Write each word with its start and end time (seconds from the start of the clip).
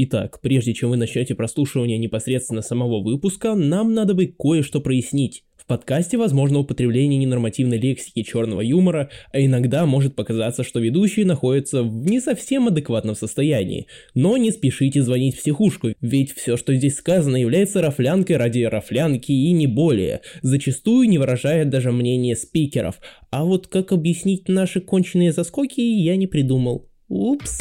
Итак, 0.00 0.38
прежде 0.40 0.74
чем 0.74 0.90
вы 0.90 0.96
начнете 0.96 1.34
прослушивание 1.34 1.98
непосредственно 1.98 2.62
самого 2.62 3.02
выпуска, 3.02 3.56
нам 3.56 3.94
надо 3.94 4.14
бы 4.14 4.26
кое-что 4.26 4.80
прояснить. 4.80 5.42
В 5.56 5.66
подкасте 5.66 6.16
возможно 6.16 6.60
употребление 6.60 7.18
ненормативной 7.18 7.80
лексики 7.80 8.22
черного 8.22 8.60
юмора, 8.60 9.10
а 9.32 9.40
иногда 9.40 9.86
может 9.86 10.14
показаться, 10.14 10.62
что 10.62 10.78
ведущий 10.78 11.24
находится 11.24 11.82
в 11.82 12.06
не 12.06 12.20
совсем 12.20 12.68
адекватном 12.68 13.16
состоянии. 13.16 13.88
Но 14.14 14.36
не 14.36 14.52
спешите 14.52 15.02
звонить 15.02 15.34
в 15.34 15.40
психушку, 15.40 15.88
ведь 16.00 16.30
все, 16.30 16.56
что 16.56 16.72
здесь 16.76 16.94
сказано, 16.94 17.34
является 17.36 17.82
рафлянкой 17.82 18.36
ради 18.36 18.62
рафлянки 18.62 19.32
и 19.32 19.50
не 19.50 19.66
более, 19.66 20.20
зачастую 20.42 21.08
не 21.08 21.18
выражает 21.18 21.70
даже 21.70 21.90
мнение 21.90 22.36
спикеров. 22.36 23.00
А 23.32 23.44
вот 23.44 23.66
как 23.66 23.90
объяснить 23.90 24.48
наши 24.48 24.80
конченые 24.80 25.32
заскоки, 25.32 25.80
я 25.80 26.14
не 26.14 26.28
придумал. 26.28 26.88
Упс. 27.08 27.58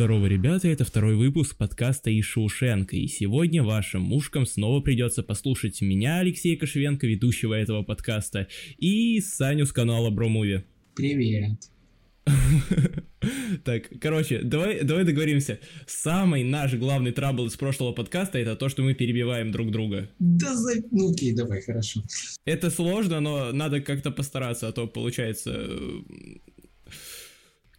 Здорово, 0.00 0.28
ребята, 0.28 0.66
это 0.66 0.86
второй 0.86 1.14
выпуск 1.14 1.58
подкаста 1.58 2.08
Ишушенко, 2.18 2.96
и 2.96 3.06
сегодня 3.06 3.62
вашим 3.62 4.00
мушкам 4.00 4.46
снова 4.46 4.80
придется 4.80 5.22
послушать 5.22 5.82
меня, 5.82 6.20
Алексея 6.20 6.56
Кошевенко, 6.56 7.06
ведущего 7.06 7.52
этого 7.52 7.82
подкаста, 7.82 8.48
и 8.78 9.20
Саню 9.20 9.66
с 9.66 9.72
канала 9.72 10.08
Бромуви. 10.08 10.64
Привет. 10.94 11.60
Так, 13.64 13.90
короче, 14.00 14.40
давай, 14.42 14.82
давай 14.82 15.04
договоримся. 15.04 15.58
Самый 15.86 16.42
наш 16.42 16.72
главный 16.72 17.12
трабл 17.12 17.46
из 17.46 17.56
прошлого 17.56 17.92
подкаста 17.92 18.38
это 18.38 18.56
то, 18.56 18.70
что 18.70 18.82
мы 18.82 18.94
перебиваем 18.94 19.52
друг 19.52 19.70
друга. 19.70 20.08
Да 20.18 20.56
за... 20.56 20.76
Ну 20.90 21.10
окей, 21.10 21.34
давай, 21.34 21.60
хорошо. 21.60 22.02
Это 22.46 22.70
сложно, 22.70 23.20
но 23.20 23.52
надо 23.52 23.82
как-то 23.82 24.10
постараться, 24.10 24.68
а 24.68 24.72
то 24.72 24.86
получается 24.86 25.50
э, 25.54 26.00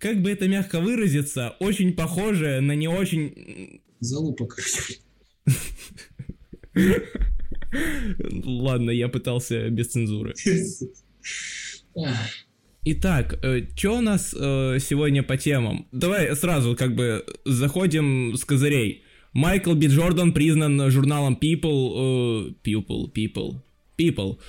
как 0.02 0.22
бы 0.22 0.32
это 0.32 0.48
мягко 0.48 0.82
выразиться, 0.82 1.56
очень 1.60 1.94
похоже 1.94 2.60
на 2.60 2.76
не 2.76 2.88
очень... 2.88 3.82
Залупа, 4.00 4.48
короче. 4.48 4.96
Ладно, 8.44 8.90
я 8.90 9.08
пытался 9.08 9.70
без 9.70 9.88
цензуры. 9.92 10.34
Итак, 12.84 13.38
э, 13.44 13.68
что 13.76 14.00
у 14.00 14.02
нас 14.02 14.34
э, 14.34 14.80
сегодня 14.80 15.22
по 15.22 15.38
темам? 15.38 15.88
Давай 15.92 16.36
сразу 16.36 16.76
как 16.76 16.96
бы 16.96 17.24
заходим 17.46 18.36
с 18.36 18.44
козырей. 18.44 19.04
Майкл 19.34 19.76
Би 19.76 19.86
Джордан 19.86 20.34
признан 20.34 20.90
журналом 20.90 21.38
People, 21.40 22.50
э, 22.50 22.54
People, 22.64 23.14
People, 23.14 23.62
People, 24.00 24.40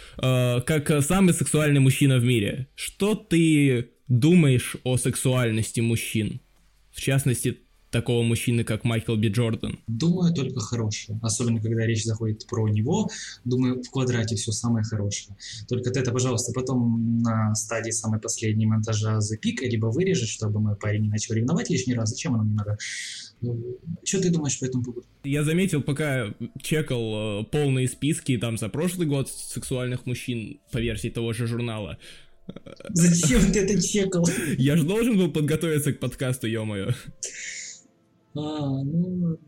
как 0.65 1.05
самый 1.05 1.35
сексуальный 1.35 1.81
мужчина 1.81 2.17
в 2.17 2.25
мире. 2.25 2.69
Что 2.75 3.15
ты 3.15 3.92
думаешь 4.09 4.77
о 4.85 4.97
сексуальности 4.97 5.81
мужчин? 5.81 6.41
В 6.91 7.01
частности, 7.01 7.59
такого 7.93 8.23
мужчины, 8.23 8.65
как 8.65 8.83
Майкл 8.83 9.15
Би 9.15 9.29
Джордан? 9.29 9.79
Думаю, 9.87 10.35
только 10.35 10.59
хорошее. 10.61 11.21
Особенно, 11.23 11.61
когда 11.61 11.87
речь 11.87 12.05
заходит 12.05 12.47
про 12.49 12.69
него. 12.69 13.09
Думаю, 13.45 13.83
в 13.83 13.91
квадрате 13.91 14.35
все 14.35 14.51
самое 14.51 14.85
хорошее. 14.85 15.37
Только 15.69 15.91
ты 15.91 16.01
это, 16.01 16.11
пожалуйста, 16.11 16.53
потом 16.53 17.21
на 17.21 17.55
стадии 17.55 17.91
самой 17.91 18.19
последней 18.19 18.67
монтажа 18.67 19.21
запикай, 19.21 19.69
либо 19.69 19.87
вырежешь, 19.87 20.31
чтобы 20.31 20.59
мой 20.59 20.75
парень 20.75 21.03
не 21.03 21.09
начал 21.09 21.35
ревновать 21.35 21.71
лишний 21.71 21.95
раз. 21.95 22.11
Зачем 22.11 22.35
оно 22.35 22.45
мне 22.45 22.55
надо? 22.55 22.79
Что 24.05 24.21
ты 24.21 24.31
думаешь 24.31 24.59
по 24.59 24.65
этому 24.65 24.85
поводу? 24.85 25.07
Я 25.25 25.45
заметил, 25.45 25.83
пока 25.83 26.33
чекал 26.61 27.43
э, 27.43 27.45
полные 27.45 27.89
списки 27.89 28.37
там 28.39 28.57
за 28.57 28.69
прошлый 28.69 29.07
год 29.07 29.29
сексуальных 29.29 30.07
мужчин 30.07 30.61
по 30.71 30.79
версии 30.79 31.09
того 31.09 31.33
же 31.33 31.47
журнала, 31.47 31.99
Зачем 32.91 33.53
ты 33.53 33.61
это 33.61 33.81
чекал? 33.81 34.27
Я 34.59 34.77
же 34.77 34.85
должен 34.85 35.17
был 35.17 35.31
подготовиться 35.31 35.93
к 35.93 36.01
подкасту, 36.01 36.47
ё-моё. 36.47 36.91
А, 38.35 38.83
ну 38.83 39.39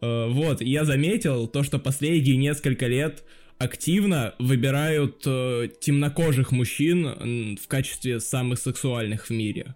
э, 0.00 0.28
Вот, 0.28 0.62
я 0.62 0.84
заметил 0.84 1.46
то, 1.46 1.62
что 1.62 1.78
последние 1.78 2.36
несколько 2.36 2.86
лет 2.86 3.24
активно 3.58 4.34
выбирают 4.38 5.22
э, 5.26 5.68
темнокожих 5.80 6.52
мужчин 6.52 7.56
в 7.56 7.68
качестве 7.68 8.20
самых 8.20 8.58
сексуальных 8.58 9.26
в 9.26 9.30
мире. 9.30 9.74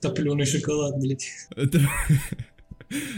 Топленый 0.00 0.46
шоколад, 0.46 0.94
блядь. 1.00 1.28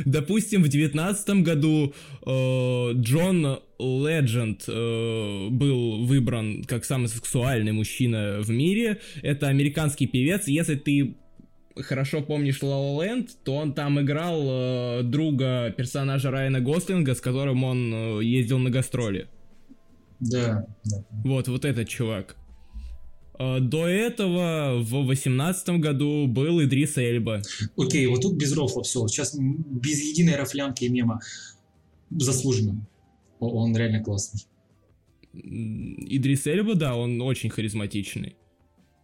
Допустим, 0.05 0.63
в 0.63 0.69
девятнадцатом 0.69 1.43
году 1.43 1.95
э, 2.27 2.93
Джон 2.95 3.61
Ледженд 3.79 4.65
э, 4.69 5.49
был 5.51 6.05
выбран 6.05 6.65
как 6.65 6.85
самый 6.85 7.09
сексуальный 7.09 7.73
мужчина 7.73 8.39
в 8.41 8.51
мире. 8.51 9.01
Это 9.23 9.49
американский 9.49 10.07
певец. 10.07 10.47
Если 10.47 10.77
ты 10.77 11.17
хорошо 11.77 12.23
помнишь 12.23 12.61
La 12.63 12.69
La 12.69 12.99
Land, 12.99 13.31
то 13.45 13.57
он 13.57 13.73
там 13.73 14.01
играл 14.01 14.43
э, 14.45 15.03
друга 15.03 15.73
персонажа 15.77 16.31
Райана 16.31 16.61
Гослинга, 16.61 17.15
с 17.15 17.21
которым 17.21 17.65
он 17.65 17.93
э, 17.93 18.25
ездил 18.25 18.59
на 18.59 18.71
гастроли. 18.71 19.29
Да, 20.21 20.67
да. 20.85 21.05
Вот, 21.25 21.49
вот 21.49 21.65
этот 21.65 21.89
чувак. 21.89 22.37
Э, 23.39 23.61
до 23.61 23.87
этого 23.87 24.79
в 24.81 25.07
восемнадцатом 25.07 25.81
году 25.81 26.27
был 26.27 26.63
Идрис 26.63 26.97
Эльба. 26.97 27.43
Окей, 27.77 28.07
вот 28.07 28.23
тут 28.23 28.35
без 28.35 28.57
рофла 28.57 28.83
все. 28.83 29.07
Сейчас 29.09 29.37
без 29.37 30.03
единой 30.03 30.37
рафлянки 30.37 30.85
и 30.85 30.89
мема. 30.89 31.21
Заслуженно. 32.11 32.87
Он 33.41 33.77
реально 33.77 34.03
классный. 34.03 34.43
Идрис 35.33 36.47
Эльба, 36.47 36.75
да, 36.75 36.97
он 36.97 37.21
очень 37.21 37.51
харизматичный. 37.51 38.37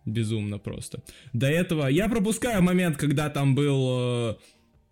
Безумно 0.06 0.58
просто. 0.58 1.02
До 1.32 1.48
этого 1.48 1.86
я 1.88 2.08
пропускаю 2.08 2.62
момент, 2.62 2.96
когда 2.96 3.28
там 3.28 3.54
был 3.54 4.30
э, 4.30 4.36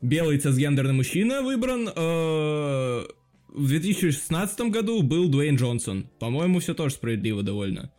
белый 0.03 0.39
цисгендерный 0.39 0.93
мужчина 0.93 1.43
выбран. 1.43 1.89
Э, 1.95 3.05
в 3.49 3.69
2016 3.69 4.61
году 4.71 5.03
был 5.03 5.29
Дуэйн 5.29 5.57
Джонсон. 5.57 6.09
По-моему, 6.19 6.59
все 6.59 6.75
тоже 6.75 6.95
справедливо 6.95 7.43
довольно. 7.43 7.91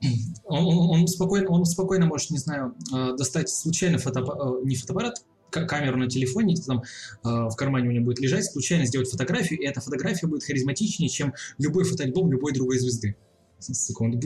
Он, 0.44 1.00
он, 1.00 1.06
спокойно, 1.08 1.50
он 1.50 1.64
спокойно 1.64 2.06
может, 2.06 2.30
не 2.30 2.38
знаю, 2.38 2.74
э, 2.92 3.16
достать 3.16 3.48
случайно 3.48 3.98
фотоаппарат, 3.98 4.62
э, 4.62 4.66
не 4.66 4.76
фотоаппарат, 4.76 5.24
камеру 5.50 5.98
на 5.98 6.08
телефоне, 6.08 6.56
там 6.56 6.80
э, 6.80 6.82
в 7.22 7.54
кармане 7.56 7.88
у 7.88 7.92
него 7.92 8.06
будет 8.06 8.20
лежать, 8.20 8.44
случайно 8.44 8.86
сделать 8.86 9.10
фотографию, 9.10 9.60
и 9.60 9.64
эта 9.64 9.80
фотография 9.80 10.26
будет 10.26 10.44
харизматичнее, 10.44 11.08
чем 11.08 11.34
любой 11.58 11.84
фотоальбом 11.84 12.30
любой 12.30 12.52
другой 12.52 12.78
звезды. 12.78 13.16
Секунду. 13.60 14.18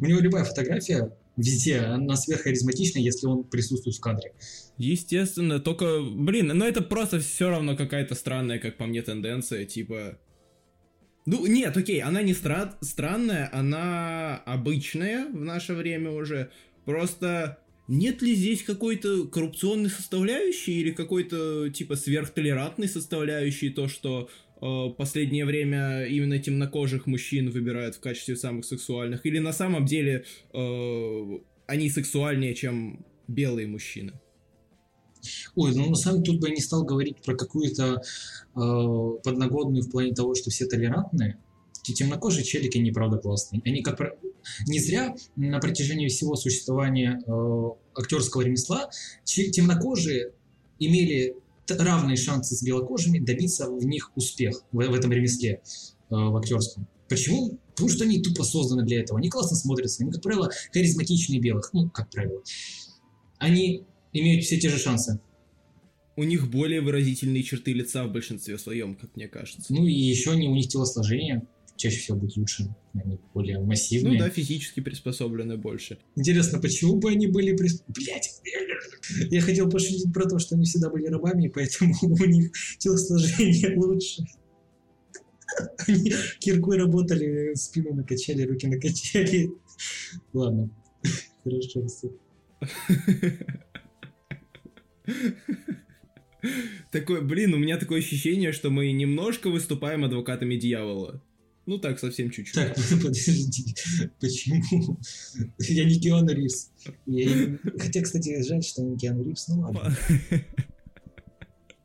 У 0.00 0.06
него 0.06 0.20
любая 0.20 0.44
фотография 0.44 1.12
везде, 1.36 1.80
она 1.80 2.16
сверххаризматична, 2.16 2.98
если 2.98 3.26
он 3.26 3.44
присутствует 3.44 3.96
в 3.96 4.00
кадре. 4.00 4.32
Естественно, 4.78 5.60
только, 5.60 6.00
блин, 6.00 6.48
но 6.48 6.66
это 6.66 6.80
просто 6.80 7.20
все 7.20 7.50
равно 7.50 7.76
какая-то 7.76 8.14
странная, 8.14 8.58
как 8.58 8.76
по 8.76 8.86
мне, 8.86 9.02
тенденция, 9.02 9.64
типа... 9.66 10.18
Ну, 11.30 11.44
нет, 11.44 11.76
окей, 11.76 12.00
она 12.00 12.22
не 12.22 12.32
стра- 12.32 12.74
странная, 12.80 13.50
она 13.52 14.38
обычная 14.46 15.26
в 15.26 15.44
наше 15.44 15.74
время 15.74 16.10
уже. 16.10 16.50
Просто 16.86 17.58
нет 17.86 18.22
ли 18.22 18.34
здесь 18.34 18.62
какой-то 18.62 19.26
коррупционной 19.26 19.90
составляющей 19.90 20.80
или 20.80 20.90
какой-то 20.90 21.68
типа 21.68 21.96
сверхтолерантной 21.96 22.88
составляющей, 22.88 23.68
то, 23.68 23.88
что 23.88 24.30
э, 24.62 24.90
последнее 24.96 25.44
время 25.44 26.06
именно 26.06 26.38
темнокожих 26.38 27.06
мужчин 27.06 27.50
выбирают 27.50 27.96
в 27.96 28.00
качестве 28.00 28.34
самых 28.34 28.64
сексуальных, 28.64 29.26
или 29.26 29.38
на 29.38 29.52
самом 29.52 29.84
деле 29.84 30.24
э, 30.54 31.38
они 31.66 31.90
сексуальнее, 31.90 32.54
чем 32.54 33.04
белые 33.26 33.66
мужчины? 33.66 34.14
Ой, 35.54 35.74
ну 35.74 35.88
на 35.90 35.96
самом 35.96 36.22
деле 36.22 36.32
тут 36.32 36.42
бы 36.42 36.48
я 36.48 36.54
не 36.54 36.60
стал 36.60 36.84
говорить 36.84 37.22
про 37.22 37.36
какую-то 37.36 38.02
э, 38.02 38.60
подногодную 39.24 39.82
в 39.82 39.90
плане 39.90 40.14
того, 40.14 40.34
что 40.34 40.50
все 40.50 40.66
толерантные. 40.66 41.38
Темнокожие 41.82 42.44
челики, 42.44 42.76
неправда, 42.76 43.16
классные. 43.16 43.62
Они 43.64 43.82
как 43.82 43.98
не 44.66 44.78
зря 44.78 45.14
на 45.36 45.58
протяжении 45.58 46.08
всего 46.08 46.36
существования 46.36 47.20
э, 47.26 47.70
актерского 47.94 48.42
ремесла 48.42 48.90
темнокожие 49.24 50.32
имели 50.78 51.34
равные 51.68 52.16
шансы 52.16 52.54
с 52.54 52.62
белокожими 52.62 53.18
добиться 53.18 53.68
в 53.70 53.84
них 53.84 54.12
успех 54.16 54.62
в, 54.72 54.76
в 54.76 54.94
этом 54.94 55.12
ремесле 55.12 55.50
э, 55.50 55.60
в 56.10 56.36
актерском. 56.36 56.86
Почему? 57.08 57.58
Потому 57.70 57.88
что 57.88 58.04
они 58.04 58.22
тупо 58.22 58.44
созданы 58.44 58.84
для 58.84 59.00
этого. 59.00 59.18
Они 59.18 59.28
классно 59.28 59.56
смотрятся. 59.56 60.02
Они, 60.02 60.12
как 60.12 60.22
правило, 60.22 60.50
харизматичнее 60.72 61.40
белых. 61.40 61.70
Ну, 61.72 61.88
как 61.90 62.10
правило. 62.10 62.42
Они 63.38 63.84
имеют 64.12 64.44
все 64.44 64.58
те 64.58 64.68
же 64.68 64.78
шансы. 64.78 65.20
У 66.16 66.24
них 66.24 66.50
более 66.50 66.80
выразительные 66.80 67.42
черты 67.42 67.72
лица 67.72 68.04
в 68.04 68.12
большинстве 68.12 68.58
своем, 68.58 68.96
как 68.96 69.14
мне 69.14 69.28
кажется. 69.28 69.72
Ну 69.72 69.86
и 69.86 69.92
еще 69.92 70.32
они, 70.32 70.48
у 70.48 70.54
них 70.54 70.68
телосложение 70.68 71.46
чаще 71.78 71.98
всего 71.98 72.18
быть 72.18 72.36
лучше, 72.36 72.74
они 72.92 73.18
более 73.32 73.60
массивные. 73.60 74.14
Ну 74.14 74.18
да, 74.18 74.30
физически 74.30 74.80
приспособлены 74.80 75.56
больше. 75.56 75.98
Интересно, 76.16 76.60
почему 76.60 76.96
бы 76.96 77.10
они 77.10 77.28
были 77.28 77.56
прис... 77.56 77.82
Блять, 77.88 78.42
я 79.30 79.40
хотел 79.40 79.70
пошутить 79.70 80.12
про 80.12 80.28
то, 80.28 80.38
что 80.38 80.56
они 80.56 80.64
всегда 80.64 80.90
были 80.90 81.06
рабами, 81.06 81.46
и 81.46 81.48
поэтому 81.48 81.94
у 82.02 82.24
них 82.24 82.50
телосложение 82.78 83.76
лучше. 83.76 84.24
Они 85.86 86.12
киркой 86.40 86.78
работали, 86.78 87.54
спину 87.54 87.94
накачали, 87.94 88.42
руки 88.42 88.66
накачали. 88.66 89.50
Ладно, 90.32 90.68
хорошо, 91.42 91.86
все. 91.86 92.10
Такое, 96.90 97.20
блин, 97.20 97.54
у 97.54 97.58
меня 97.58 97.78
такое 97.78 97.98
ощущение, 97.98 98.52
что 98.52 98.70
мы 98.70 98.92
немножко 98.92 99.50
выступаем 99.50 100.04
адвокатами 100.04 100.56
дьявола. 100.56 101.22
Ну 101.66 101.78
так, 101.78 101.98
совсем 101.98 102.30
чуть-чуть. 102.30 102.54
Так, 102.54 102.74
подожди, 103.02 103.74
почему? 104.20 104.98
Я 105.58 105.84
не 105.84 106.00
Киану 106.00 106.32
Ривз. 106.32 106.70
Я... 107.04 107.58
Хотя, 107.78 108.00
кстати, 108.00 108.42
жаль, 108.42 108.62
что 108.62 108.82
не 108.82 108.96
Киану 108.96 109.22
Ривз, 109.22 109.48
ну 109.48 109.60
ладно. 109.60 109.94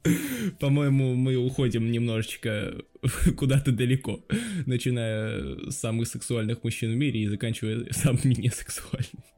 По-моему, 0.60 1.16
мы 1.16 1.36
уходим 1.36 1.92
немножечко 1.92 2.76
куда-то 3.38 3.74
далеко, 3.74 4.24
начиная 4.66 5.70
с 5.70 5.76
самых 5.76 6.08
сексуальных 6.08 6.64
мужчин 6.64 6.94
в 6.94 6.96
мире 6.96 7.24
и 7.24 7.28
заканчивая 7.28 7.86
самыми 7.92 8.36
несексуальными. 8.36 9.33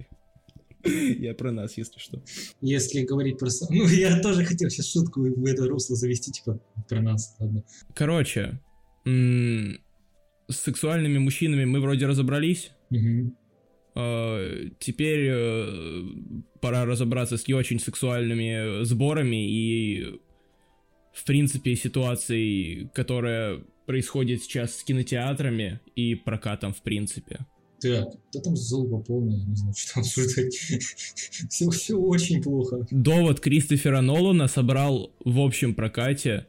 Я 1.20 1.34
про 1.34 1.52
нас, 1.52 1.78
если 1.78 2.00
что. 2.00 2.22
Если 2.62 3.04
говорить 3.04 3.40
про... 3.40 3.50
Ну, 3.70 3.88
я 3.88 4.20
тоже 4.22 4.46
хотел 4.46 4.70
сейчас 4.70 4.92
шутку 4.92 5.22
в 5.22 5.46
это 5.46 5.68
русло 5.68 5.96
завести, 5.96 6.32
типа, 6.32 6.60
про 6.88 7.02
нас, 7.02 7.36
ладно. 7.40 7.64
Короче, 7.94 8.60
с 9.06 9.76
сексуальными 10.50 11.18
мужчинами 11.18 11.66
мы 11.66 11.80
вроде 11.80 12.06
разобрались. 12.06 12.72
Угу. 12.92 13.36
Теперь 14.80 15.30
э, 15.32 16.04
пора 16.60 16.86
разобраться 16.86 17.38
с 17.38 17.48
не 17.48 17.54
очень 17.54 17.80
сексуальными 17.80 18.84
сборами 18.84 19.50
и, 19.50 20.20
в 21.14 21.24
принципе, 21.26 21.76
ситуацией, 21.76 22.90
которая 22.94 23.64
происходит 23.86 24.44
сейчас 24.44 24.76
с 24.76 24.84
кинотеатрами 24.84 25.80
и 25.96 26.16
прокатом 26.16 26.74
в 26.74 26.82
принципе. 26.82 27.46
Так, 27.90 28.10
да 28.34 28.42
там 28.42 28.56
залупа 28.56 29.00
полная, 29.00 29.44
не 29.46 29.56
знаю, 29.56 29.74
что 29.76 29.94
там 29.94 30.04
обсуждать. 30.04 30.54
все, 31.50 31.70
все 31.70 31.98
очень 31.98 32.42
плохо. 32.42 32.88
Довод 32.92 33.40
Кристофера 33.40 34.02
Нолана 34.02 34.48
собрал 34.48 35.12
в 35.24 35.40
общем 35.40 35.76
прокате 35.76 36.48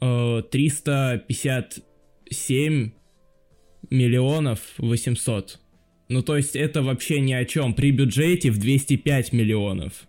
э, 0.00 0.42
357 0.50 2.90
миллионов 3.90 4.60
800. 4.78 5.60
Ну, 6.08 6.22
то 6.22 6.36
есть 6.36 6.54
это 6.54 6.82
вообще 6.82 7.20
ни 7.20 7.32
о 7.32 7.44
чем. 7.44 7.74
При 7.74 7.90
бюджете 7.90 8.50
в 8.50 8.58
205 8.58 9.32
миллионов. 9.32 10.06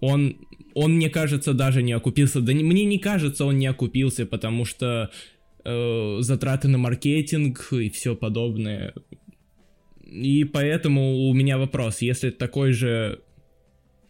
Он, 0.00 0.36
он 0.74 0.96
мне 0.96 1.10
кажется, 1.10 1.54
даже 1.54 1.82
не 1.82 1.92
окупился. 1.92 2.40
Да 2.40 2.52
не, 2.52 2.62
мне 2.62 2.84
не 2.84 2.98
кажется, 2.98 3.44
он 3.44 3.58
не 3.58 3.66
окупился, 3.66 4.26
потому 4.26 4.64
что 4.64 5.10
э, 5.64 6.16
затраты 6.20 6.68
на 6.68 6.78
маркетинг 6.78 7.72
и 7.72 7.90
все 7.90 8.14
подобное 8.14 8.94
и 10.08 10.44
поэтому 10.44 11.28
у 11.28 11.34
меня 11.34 11.58
вопрос, 11.58 12.00
если 12.00 12.30
такой 12.30 12.72
же... 12.72 13.22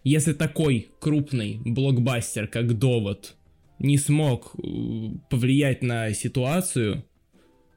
Если 0.04 0.32
такой 0.32 0.90
крупный 1.00 1.60
блокбастер, 1.64 2.46
как 2.46 2.78
«Довод», 2.78 3.34
не 3.78 3.98
смог 3.98 4.54
э, 4.54 4.60
повлиять 5.28 5.82
на 5.82 6.12
ситуацию, 6.12 7.04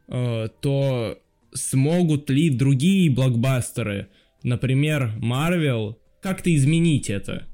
э, 0.08 0.48
то 0.62 1.20
смогут 1.54 2.30
ли 2.30 2.50
другие 2.50 3.12
блокбастеры, 3.12 4.10
например, 4.44 5.14
Marvel, 5.20 5.96
как-то 6.22 6.56
изменить 6.56 7.10
это? 7.10 7.48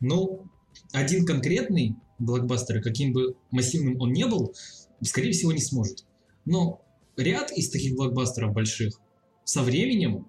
Ну, 0.00 0.50
один 0.92 1.24
конкретный 1.24 1.96
блокбастер, 2.18 2.82
каким 2.82 3.12
бы 3.12 3.36
массивным 3.50 4.00
он 4.00 4.12
не 4.12 4.26
был, 4.26 4.54
скорее 5.02 5.32
всего, 5.32 5.52
не 5.52 5.60
сможет. 5.60 6.04
Но 6.44 6.83
ряд 7.16 7.52
из 7.52 7.70
таких 7.70 7.94
блокбастеров 7.96 8.52
больших 8.52 9.00
со 9.44 9.62
временем, 9.62 10.26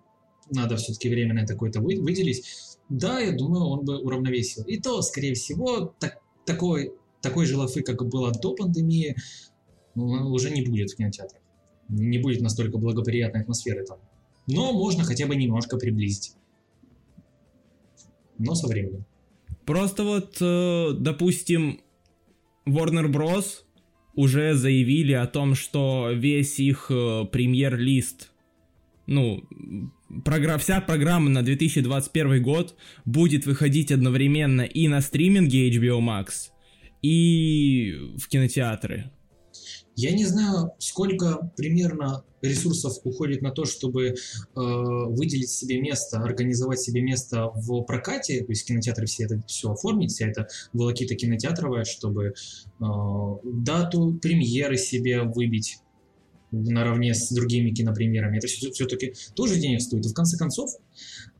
надо 0.51 0.77
все-таки 0.77 1.09
время 1.09 1.33
на 1.33 1.39
это 1.39 1.53
какое-то 1.53 1.81
выделить, 1.81 2.45
да, 2.89 3.19
я 3.19 3.31
думаю, 3.31 3.65
он 3.65 3.85
бы 3.85 3.97
уравновесил. 3.97 4.63
И 4.63 4.79
то, 4.79 5.01
скорее 5.01 5.33
всего, 5.33 5.93
так, 5.99 6.19
такой, 6.45 6.93
такой 7.21 7.45
же 7.45 7.57
лафы, 7.57 7.81
как 7.81 8.05
было 8.07 8.31
до 8.31 8.53
пандемии, 8.53 9.15
ну, 9.95 10.31
уже 10.31 10.51
не 10.51 10.63
будет 10.63 10.91
в 10.91 10.95
кинотеатрах. 10.95 11.41
Не 11.89 12.19
будет 12.19 12.41
настолько 12.41 12.77
благоприятной 12.77 13.41
атмосферы 13.41 13.85
там. 13.85 13.99
Но 14.47 14.73
можно 14.73 15.03
хотя 15.03 15.25
бы 15.25 15.35
немножко 15.35 15.77
приблизить. 15.77 16.33
Но 18.37 18.53
со 18.53 18.67
временем. 18.67 19.05
Просто 19.65 20.03
вот, 20.03 20.37
э, 20.41 20.91
допустим, 20.99 21.81
Warner 22.67 23.11
Bros 23.11 23.64
уже 24.15 24.55
заявили 24.55 25.13
о 25.13 25.27
том, 25.27 25.55
что 25.55 26.11
весь 26.13 26.59
их 26.59 26.87
э, 26.89 27.25
премьер-лист, 27.31 28.31
ну, 29.07 29.43
програ- 30.23 30.57
вся 30.57 30.81
программа 30.81 31.29
на 31.29 31.43
2021 31.43 32.41
год 32.41 32.75
будет 33.05 33.45
выходить 33.45 33.91
одновременно 33.91 34.61
и 34.61 34.87
на 34.87 35.01
стриминге 35.01 35.69
HBO 35.69 35.99
Max, 35.99 36.49
и 37.01 37.95
в 38.17 38.27
кинотеатры. 38.27 39.11
Я 39.95 40.11
не 40.11 40.25
знаю, 40.25 40.73
сколько 40.79 41.51
примерно 41.55 42.23
ресурсов 42.41 42.97
уходит 43.03 43.41
на 43.41 43.51
то, 43.51 43.65
чтобы 43.65 44.07
э, 44.07 44.13
выделить 44.55 45.49
себе 45.49 45.79
место, 45.79 46.19
организовать 46.19 46.79
себе 46.79 47.01
место 47.01 47.49
в 47.55 47.81
прокате, 47.83 48.43
то 48.43 48.51
есть 48.51 48.67
кинотеатры 48.67 49.05
все 49.05 49.23
это 49.23 49.41
все 49.47 49.71
оформить, 49.71 50.11
вся 50.11 50.27
эта 50.27 50.47
волокита 50.73 51.15
кинотеатровая, 51.15 51.85
чтобы 51.85 52.33
э, 52.33 52.83
дату 53.43 54.19
премьеры 54.21 54.77
себе 54.77 55.23
выбить 55.23 55.79
наравне 56.51 57.13
с 57.13 57.31
другими 57.31 57.71
кинопремьерами. 57.71 58.37
Это 58.37 58.47
все, 58.47 58.71
все-таки 58.71 59.13
тоже 59.33 59.59
денег 59.59 59.81
стоит. 59.81 60.05
В 60.05 60.13
конце 60.13 60.37
концов, 60.37 60.71
э, 60.73 60.77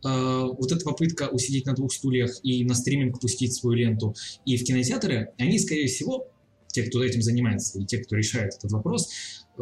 вот 0.03 0.71
эта 0.71 0.83
попытка 0.83 1.29
усидеть 1.29 1.65
на 1.65 1.73
двух 1.73 1.93
стульях 1.93 2.39
и 2.43 2.63
на 2.65 2.73
стриминг 2.73 3.19
пустить 3.19 3.53
свою 3.53 3.77
ленту 3.77 4.15
и 4.45 4.57
в 4.57 4.63
кинотеатры, 4.63 5.33
они, 5.37 5.59
скорее 5.59 5.87
всего, 5.87 6.27
те, 6.75 6.83
кто 6.83 7.01
этим 7.03 7.21
занимается, 7.21 7.79
и 7.79 7.85
те, 7.85 7.99
кто 7.99 8.17
решает 8.17 8.53
этот 8.55 8.71
вопрос, 8.71 9.09
э, 9.57 9.61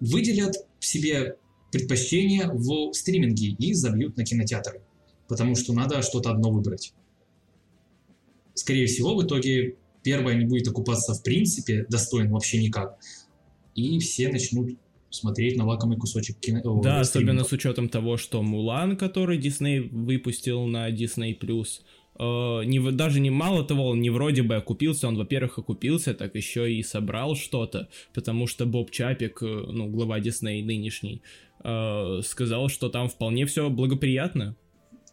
выделят 0.00 0.56
себе 0.80 1.36
предпочтение 1.70 2.48
в 2.50 2.94
стриминге 2.94 3.48
и 3.48 3.74
забьют 3.74 4.16
на 4.16 4.24
кинотеатры, 4.24 4.80
потому 5.28 5.54
что 5.54 5.74
надо 5.74 6.00
что-то 6.00 6.30
одно 6.30 6.50
выбрать. 6.50 6.94
Скорее 8.54 8.86
всего, 8.86 9.14
в 9.14 9.22
итоге 9.22 9.76
первое 10.02 10.34
не 10.34 10.46
будет 10.46 10.66
окупаться 10.68 11.12
в 11.12 11.22
принципе 11.22 11.84
достойно 11.90 12.32
вообще 12.32 12.62
никак, 12.62 12.98
и 13.74 13.98
все 13.98 14.30
начнут 14.30 14.78
смотреть 15.10 15.58
на 15.58 15.66
лакомый 15.66 15.98
кусочек 15.98 16.38
кино. 16.38 16.80
Да, 16.82 17.00
особенно 17.00 17.44
с 17.44 17.52
учетом 17.52 17.90
того, 17.90 18.16
что 18.16 18.42
Мулан, 18.42 18.96
который 18.96 19.36
Дисней 19.36 19.80
выпустил 19.80 20.64
на 20.64 20.90
Disney+, 20.90 21.36
э, 21.38 21.64
не, 22.18 22.92
даже 22.92 23.20
не 23.20 23.30
мало 23.30 23.64
того, 23.64 23.88
он 23.88 24.00
не 24.00 24.10
вроде 24.10 24.42
бы 24.42 24.56
окупился, 24.56 25.08
он, 25.08 25.16
во-первых, 25.16 25.58
окупился, 25.58 26.14
так 26.14 26.34
еще 26.34 26.72
и 26.72 26.82
собрал 26.82 27.36
что-то, 27.36 27.88
потому 28.14 28.46
что 28.46 28.66
Боб 28.66 28.90
Чапик, 28.90 29.42
э, 29.42 29.46
ну, 29.46 29.88
глава 29.88 30.20
Дисней 30.20 30.62
нынешний, 30.62 31.22
э, 31.64 32.20
сказал, 32.24 32.68
что 32.68 32.88
там 32.88 33.08
вполне 33.08 33.46
все 33.46 33.68
благоприятно. 33.70 34.56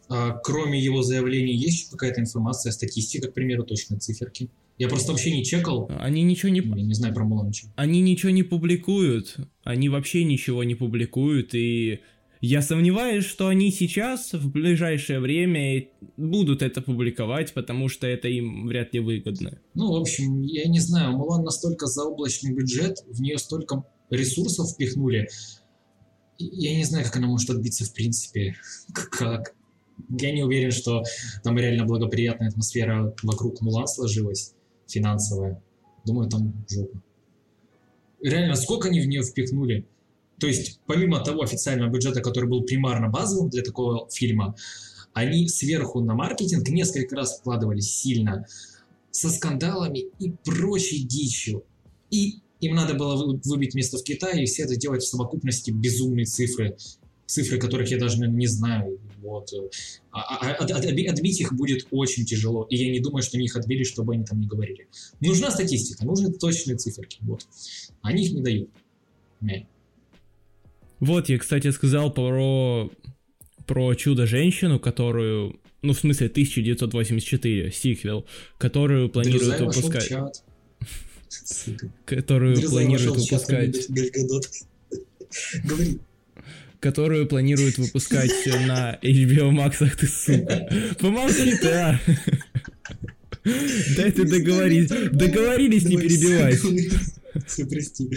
А 0.10 0.32
кроме 0.32 0.80
его 0.80 1.02
заявлений, 1.02 1.54
есть 1.54 1.90
какая-то 1.90 2.22
информация, 2.22 2.72
статистика, 2.72 3.30
к 3.30 3.34
примеру, 3.34 3.64
точно 3.64 4.00
циферки? 4.00 4.50
Я 4.78 4.88
просто 4.88 5.12
вообще 5.12 5.32
не 5.32 5.46
чекал. 5.46 5.90
Они 6.00 6.24
ничего 6.24 6.50
не... 6.52 6.60
Я 6.60 6.84
не 6.84 6.94
знаю 6.94 7.14
про 7.14 7.24
Муланча. 7.24 7.68
Они 7.76 8.02
ничего 8.02 8.32
не 8.32 8.44
публикуют. 8.44 9.38
Они 9.64 9.88
вообще 9.88 10.24
ничего 10.24 10.64
не 10.64 10.76
публикуют, 10.76 11.54
и 11.54 12.00
я 12.46 12.62
сомневаюсь, 12.62 13.24
что 13.24 13.48
они 13.48 13.72
сейчас, 13.72 14.34
в 14.34 14.52
ближайшее 14.52 15.22
время, 15.22 15.88
будут 16.18 16.62
это 16.62 16.82
публиковать, 16.82 17.54
потому 17.54 17.88
что 17.88 18.06
это 18.06 18.28
им 18.28 18.68
вряд 18.68 18.94
ли 18.94 19.00
выгодно. 19.00 19.62
Ну, 19.76 19.94
в 19.94 20.02
общем, 20.02 20.42
я 20.42 20.68
не 20.68 20.82
знаю, 20.82 21.14
Мулан 21.14 21.46
настолько 21.46 21.86
заоблачный 21.86 22.54
бюджет, 22.54 22.98
в 23.08 23.22
нее 23.22 23.38
столько 23.38 23.86
ресурсов 24.10 24.72
впихнули. 24.72 25.30
Я 26.38 26.76
не 26.76 26.84
знаю, 26.84 27.06
как 27.06 27.16
она 27.16 27.28
может 27.28 27.50
отбиться 27.50 27.86
в 27.86 27.94
принципе. 27.94 28.58
Как? 28.94 29.56
Я 30.10 30.34
не 30.34 30.44
уверен, 30.44 30.72
что 30.72 31.02
там 31.46 31.58
реально 31.58 31.86
благоприятная 31.86 32.50
атмосфера 32.50 33.16
вокруг 33.24 33.62
Мулан 33.62 33.88
сложилась, 33.88 34.54
финансовая. 34.90 35.64
Думаю, 36.06 36.30
там 36.30 36.66
жопа. 36.70 37.02
Реально, 38.22 38.56
сколько 38.56 38.90
они 38.90 39.00
в 39.00 39.08
нее 39.08 39.24
впихнули? 39.24 39.88
То 40.40 40.48
есть, 40.48 40.80
помимо 40.86 41.24
того 41.24 41.44
официального 41.44 41.90
бюджета, 41.90 42.22
который 42.22 42.50
был 42.50 42.62
примарно 42.64 43.10
базовым 43.10 43.50
для 43.50 43.62
такого 43.62 44.10
фильма, 44.10 44.56
они 45.14 45.48
сверху 45.48 46.02
на 46.02 46.16
маркетинг 46.16 46.68
несколько 46.70 47.16
раз 47.16 47.40
вкладывались 47.40 47.94
сильно, 47.94 48.46
со 49.12 49.30
скандалами 49.30 50.06
и 50.20 50.32
прочей 50.44 51.04
дичью. 51.04 51.64
И 52.10 52.40
им 52.62 52.76
надо 52.76 52.96
было 52.96 53.16
вы- 53.16 53.40
выбить 53.44 53.76
место 53.76 53.98
в 53.98 54.04
Китае, 54.04 54.44
и 54.44 54.46
все 54.48 54.64
это 54.64 54.76
делать 54.76 55.04
в 55.04 55.08
совокупности 55.08 55.70
безумные 55.70 56.26
цифры, 56.26 56.78
цифры 57.28 57.60
которых 57.60 57.90
я 57.92 58.00
даже 58.00 58.18
не 58.28 58.48
знаю. 58.48 59.00
Вот. 59.22 59.54
А, 60.12 60.22
а- 60.22 60.50
а- 60.50 60.64
от- 60.64 60.72
отби- 60.72 61.06
отбить 61.06 61.40
их 61.42 61.54
будет 61.54 61.88
очень 61.92 62.26
тяжело, 62.26 62.66
и 62.70 62.76
я 62.76 62.92
не 62.92 63.00
думаю, 63.00 63.22
что 63.22 63.38
они 63.38 63.46
их 63.46 63.56
отбили, 63.56 63.84
чтобы 63.84 64.14
они 64.14 64.26
там 64.26 64.40
не 64.40 64.48
говорили. 64.48 64.88
Нужна 65.20 65.52
статистика, 65.52 66.06
нужны 66.06 66.34
точные 66.34 66.78
циферки. 66.78 67.20
Вот. 67.22 67.46
Они 68.02 68.26
их 68.26 68.34
не 68.34 68.42
дают. 68.42 68.70
Не. 69.42 69.68
Вот, 71.04 71.28
я, 71.28 71.38
кстати, 71.38 71.70
сказал 71.72 72.14
про, 72.14 72.90
про 73.68 73.94
Чудо-женщину, 73.94 74.80
которую... 74.80 75.60
Ну, 75.82 75.92
в 75.92 76.00
смысле, 76.00 76.28
1984, 76.28 77.74
сиквел, 77.74 78.26
которую 78.58 79.10
планируют 79.10 79.60
в 79.60 79.66
выпускать... 79.66 80.14
Которую 82.06 82.62
планируют 82.62 83.18
выпускать... 83.18 83.90
Говори. 85.66 86.00
Которую 86.80 87.28
планируют 87.28 87.78
выпускать 87.80 88.32
на 88.66 88.98
HBO 89.02 89.52
Max, 89.52 89.76
ах 89.82 89.98
ты 89.98 90.08
сука. 90.08 90.70
Помолчи 91.02 91.58
ты, 91.62 91.68
а! 91.68 92.00
Дай 93.98 94.10
ты 94.10 94.24
договорить. 94.24 94.88
Договорились, 95.12 95.84
не 95.84 95.98
перебивай. 95.98 96.58
Прости. 97.68 98.10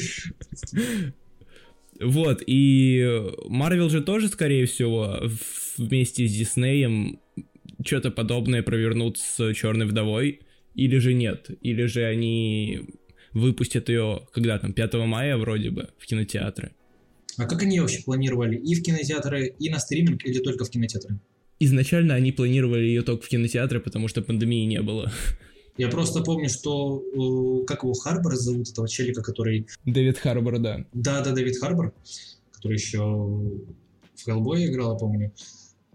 Вот, 2.00 2.42
и 2.46 3.22
Марвел 3.46 3.88
же 3.88 4.02
тоже, 4.02 4.28
скорее 4.28 4.66
всего, 4.66 5.20
вместе 5.76 6.26
с 6.26 6.32
Диснеем 6.32 7.20
что-то 7.84 8.10
подобное 8.10 8.62
провернут 8.62 9.18
с 9.18 9.54
Черной 9.54 9.86
вдовой, 9.86 10.40
или 10.74 10.98
же 10.98 11.14
нет, 11.14 11.50
или 11.62 11.86
же 11.86 12.04
они 12.04 12.82
выпустят 13.32 13.88
ее, 13.88 14.26
когда 14.32 14.58
там, 14.58 14.72
5 14.72 14.94
мая 14.94 15.36
вроде 15.36 15.70
бы, 15.70 15.90
в 15.98 16.06
кинотеатры. 16.06 16.72
А 17.36 17.46
как 17.46 17.62
они 17.62 17.80
вообще 17.80 18.02
планировали? 18.02 18.56
И 18.56 18.74
в 18.74 18.82
кинотеатры, 18.82 19.54
и 19.58 19.68
на 19.68 19.78
стриминг, 19.78 20.24
или 20.24 20.38
только 20.38 20.64
в 20.64 20.70
кинотеатры? 20.70 21.18
Изначально 21.58 22.14
они 22.14 22.32
планировали 22.32 22.84
ее 22.84 23.02
только 23.02 23.24
в 23.24 23.28
кинотеатры, 23.28 23.80
потому 23.80 24.08
что 24.08 24.22
пандемии 24.22 24.64
не 24.64 24.80
было. 24.80 25.12
Я 25.76 25.88
просто 25.88 26.22
помню, 26.22 26.48
что... 26.48 27.02
э, 27.12 27.66
Как 27.66 27.82
его, 27.82 27.92
Харбор 27.92 28.34
зовут, 28.36 28.68
этого 28.70 28.88
челика, 28.88 29.22
который... 29.22 29.66
Дэвид 29.84 30.18
Харбор, 30.18 30.58
да. 30.58 30.84
Да, 30.92 31.22
да, 31.22 31.32
Дэвид 31.32 31.58
Харбор, 31.58 31.92
который 32.52 32.74
еще 32.74 32.98
в 33.00 34.24
Хеллбое 34.24 34.66
играл, 34.66 34.92
я 34.94 34.98
помню. 34.98 35.32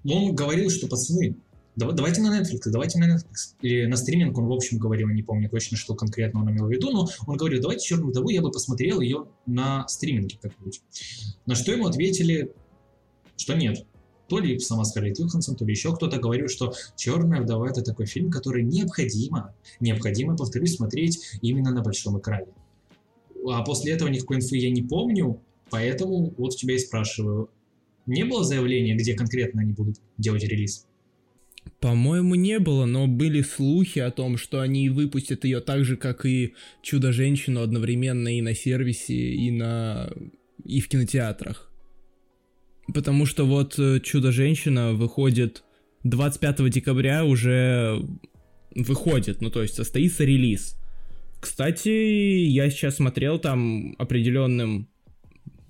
Он 0.05 0.35
говорил, 0.35 0.69
что, 0.69 0.87
пацаны, 0.87 1.35
дава- 1.75 1.93
давайте 1.93 2.21
на 2.21 2.39
Netflix, 2.39 2.59
давайте 2.65 2.99
на 2.99 3.15
Netflix. 3.15 3.55
Или 3.61 3.85
на 3.85 3.97
стриминг 3.97 4.37
он, 4.37 4.45
в 4.47 4.51
общем, 4.51 4.77
говорил, 4.77 5.07
не 5.09 5.23
помню 5.23 5.49
точно, 5.49 5.77
что 5.77 5.95
конкретно 5.95 6.41
он 6.41 6.51
имел 6.51 6.67
в 6.67 6.71
виду, 6.71 6.91
но 6.91 7.07
он 7.25 7.37
говорил, 7.37 7.61
давайте 7.61 7.85
«Черную 7.87 8.09
вдову», 8.11 8.29
я 8.29 8.41
бы 8.41 8.51
посмотрел 8.51 9.01
ее 9.01 9.27
на 9.47 9.87
стриминге 9.87 10.37
как-нибудь. 10.41 10.81
На 11.47 11.55
что 11.55 11.71
ему 11.71 11.87
ответили, 11.87 12.51
что 13.37 13.55
нет. 13.55 13.85
То 14.31 14.39
ли 14.39 14.57
сама 14.59 14.85
Скарлетт 14.85 15.19
Йоханссон, 15.19 15.57
то 15.57 15.65
ли 15.65 15.73
еще 15.73 15.93
кто-то 15.93 16.17
говорил, 16.17 16.47
что 16.47 16.73
«Черная 16.95 17.41
вдова»— 17.41 17.69
это 17.69 17.81
такой 17.81 18.05
фильм, 18.05 18.31
который 18.31 18.63
необходимо, 18.63 19.53
необходимо, 19.81 20.37
повторюсь, 20.37 20.77
смотреть 20.77 21.19
именно 21.41 21.71
на 21.71 21.81
большом 21.81 22.17
экране. 22.17 22.47
А 23.45 23.61
после 23.61 23.91
этого 23.91 24.07
никакой 24.07 24.37
инфы 24.37 24.55
я 24.55 24.69
не 24.69 24.83
помню, 24.83 25.41
поэтому 25.69 26.33
вот 26.37 26.53
у 26.53 26.57
тебя 26.57 26.75
и 26.75 26.77
спрашиваю. 26.77 27.49
Не 28.05 28.23
было 28.23 28.45
заявления, 28.45 28.95
где 28.95 29.15
конкретно 29.15 29.63
они 29.63 29.73
будут 29.73 29.97
делать 30.17 30.45
релиз? 30.45 30.87
По-моему, 31.81 32.35
не 32.35 32.59
было, 32.59 32.85
но 32.85 33.07
были 33.07 33.41
слухи 33.41 33.99
о 33.99 34.11
том, 34.11 34.37
что 34.37 34.61
они 34.61 34.87
выпустят 34.87 35.43
ее 35.43 35.59
так 35.59 35.83
же, 35.83 35.97
как 35.97 36.25
и 36.25 36.53
Чудо-женщину 36.81 37.61
одновременно 37.61 38.29
и 38.29 38.39
на 38.39 38.55
сервисе, 38.55 39.13
и 39.13 39.51
на 39.51 40.09
и 40.63 40.79
в 40.79 40.87
кинотеатрах. 40.87 41.70
Потому 42.93 43.25
что 43.25 43.45
вот 43.45 43.77
э, 43.77 43.99
Чудо-женщина 43.99 44.93
выходит 44.93 45.63
25 46.03 46.69
декабря 46.69 47.25
уже 47.25 48.03
выходит, 48.75 49.41
ну 49.41 49.49
то 49.49 49.61
есть 49.61 49.75
состоится 49.75 50.23
релиз. 50.23 50.77
Кстати, 51.39 51.89
я 51.89 52.69
сейчас 52.69 52.97
смотрел 52.97 53.39
там 53.39 53.95
определенным 53.97 54.87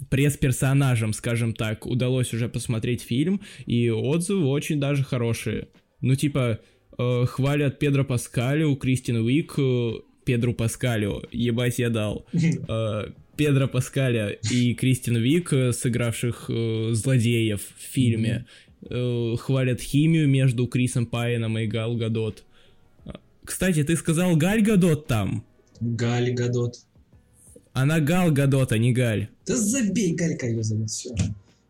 пресс-персонажам, 0.09 1.13
скажем 1.13 1.53
так, 1.53 1.85
удалось 1.85 2.33
уже 2.33 2.49
посмотреть 2.49 3.01
фильм, 3.01 3.41
и 3.65 3.89
отзывы 3.89 4.45
очень 4.47 4.79
даже 4.79 5.03
хорошие. 5.03 5.69
Ну, 6.01 6.15
типа, 6.15 6.59
э, 6.97 7.25
хвалят 7.25 7.79
Педро 7.79 8.03
Паскалю, 8.03 8.75
Кристин 8.75 9.17
Уик, 9.17 9.53
э, 9.57 9.93
Педру 10.25 10.53
Паскалю, 10.53 11.23
ебать 11.31 11.79
я 11.79 11.89
дал. 11.89 12.25
Э, 12.67 13.05
Педро 13.41 13.67
Паскаля 13.67 14.29
и 14.51 14.75
Кристин 14.75 15.17
Вик, 15.17 15.51
э, 15.51 15.73
сыгравших 15.73 16.45
э, 16.47 16.91
злодеев 16.93 17.59
в 17.59 17.81
фильме, 17.91 18.45
э, 18.87 19.35
хвалят 19.39 19.81
химию 19.81 20.29
между 20.29 20.67
Крисом 20.67 21.07
Пайном 21.07 21.57
и 21.57 21.65
Гал 21.65 21.95
Гадот. 21.95 22.43
А, 23.03 23.19
Кстати, 23.43 23.83
ты 23.83 23.95
сказал 23.95 24.35
Галь 24.35 24.61
Гадот 24.61 25.07
там. 25.07 25.43
Галь 25.79 26.33
Гадот. 26.33 26.75
Она 27.73 27.99
Гал 27.99 28.29
Гадот, 28.29 28.73
а 28.73 28.77
не 28.77 28.93
Галь. 28.93 29.29
Да 29.47 29.57
забей, 29.57 30.13
Галька 30.13 30.45
ее 30.45 30.61
зовут, 30.61 30.91
все. 30.91 31.09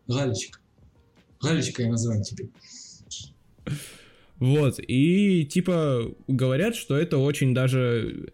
Галечка. 0.06 0.58
Галечка 1.40 1.84
я 1.84 1.88
называю 1.88 2.22
теперь. 2.22 2.50
Вот, 4.36 4.78
и 4.78 5.46
типа 5.46 6.14
говорят, 6.28 6.74
что 6.76 6.98
это 6.98 7.16
очень 7.16 7.54
даже 7.54 8.30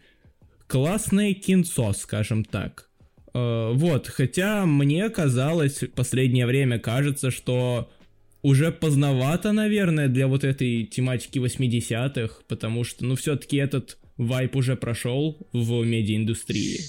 классное 0.66 1.34
кинцо, 1.34 1.92
скажем 1.92 2.44
так. 2.44 2.87
Э, 3.34 3.72
Вот, 3.74 4.08
хотя 4.08 4.66
мне 4.66 5.08
казалось, 5.10 5.82
в 5.82 5.90
последнее 5.90 6.46
время 6.46 6.78
кажется, 6.78 7.30
что 7.30 7.88
уже 8.42 8.70
поздновато, 8.72 9.52
наверное, 9.52 10.08
для 10.08 10.26
вот 10.26 10.44
этой 10.44 10.84
тематики 10.84 11.38
80-х, 11.38 12.42
потому 12.48 12.84
что, 12.84 13.04
ну, 13.04 13.16
все-таки 13.16 13.56
этот 13.56 13.98
вайп 14.16 14.56
уже 14.56 14.76
прошел 14.76 15.38
в 15.52 15.84
медиаиндустрии. 15.84 16.80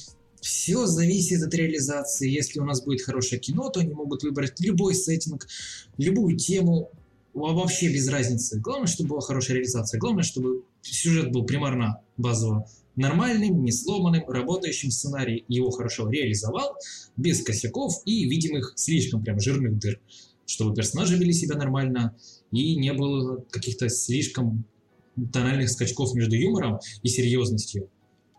Все 0.41 0.86
зависит 0.86 1.43
от 1.43 1.53
реализации. 1.53 2.29
Если 2.29 2.60
у 2.60 2.65
нас 2.65 2.81
будет 2.84 3.01
хорошее 3.01 3.41
кино, 3.41 3.69
то 3.69 3.81
они 3.81 3.93
могут 3.93 4.24
выбрать 4.24 4.60
любой 4.62 4.96
сеттинг, 4.96 5.48
любую 5.98 6.38
тему, 6.38 6.91
Во- 7.34 7.53
вообще 7.53 7.89
без 7.93 8.08
разницы. 8.10 8.60
Главное, 8.60 8.88
чтобы 8.88 9.10
была 9.10 9.22
хорошая 9.22 9.58
реализация. 9.58 10.00
Главное, 10.00 10.24
чтобы 10.24 10.63
сюжет 10.81 11.31
был 11.31 11.46
примарно 11.46 12.01
базово 12.17 12.65
нормальным, 13.00 13.63
не 13.63 13.72
сломанным, 13.72 14.27
работающим 14.27 14.91
сценарий 14.91 15.46
его 15.48 15.72
хорошо 15.72 16.10
реализовал, 16.10 16.75
без 17.15 17.41
косяков 17.41 18.01
и 18.06 18.25
видимых 18.25 18.74
слишком 18.75 19.24
прям 19.24 19.39
жирных 19.39 19.79
дыр, 19.79 20.00
чтобы 20.46 20.75
персонажи 20.75 21.18
вели 21.18 21.32
себя 21.32 21.56
нормально 21.56 22.15
и 22.51 22.75
не 22.75 22.94
было 22.94 23.38
каких-то 23.50 23.88
слишком 23.88 24.65
тональных 25.32 25.70
скачков 25.70 26.13
между 26.13 26.36
юмором 26.36 26.79
и 27.01 27.08
серьезностью. 27.08 27.89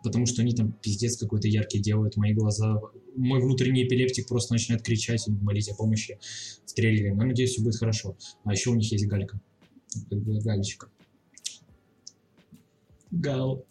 Потому 0.02 0.26
что 0.26 0.42
они 0.42 0.54
там 0.54 0.72
пиздец 0.72 1.16
какой-то 1.16 1.48
яркий 1.48 1.78
делают, 1.78 2.16
мои 2.16 2.32
глаза, 2.32 2.80
мой 3.16 3.42
внутренний 3.42 3.84
эпилептик 3.84 4.28
просто 4.28 4.54
начинает 4.54 4.82
кричать 4.82 5.26
и 5.28 5.30
молить 5.30 5.68
о 5.70 5.74
помощи 5.74 6.18
в 6.66 6.72
трейлере. 6.72 7.14
Но 7.14 7.24
надеюсь, 7.24 7.52
все 7.52 7.62
будет 7.62 7.76
хорошо. 7.76 8.16
А 8.44 8.52
еще 8.52 8.70
у 8.70 8.74
них 8.74 8.90
есть 8.92 9.06
галька. 9.06 9.40
Галечка. 10.10 10.88
Гал. 13.10 13.64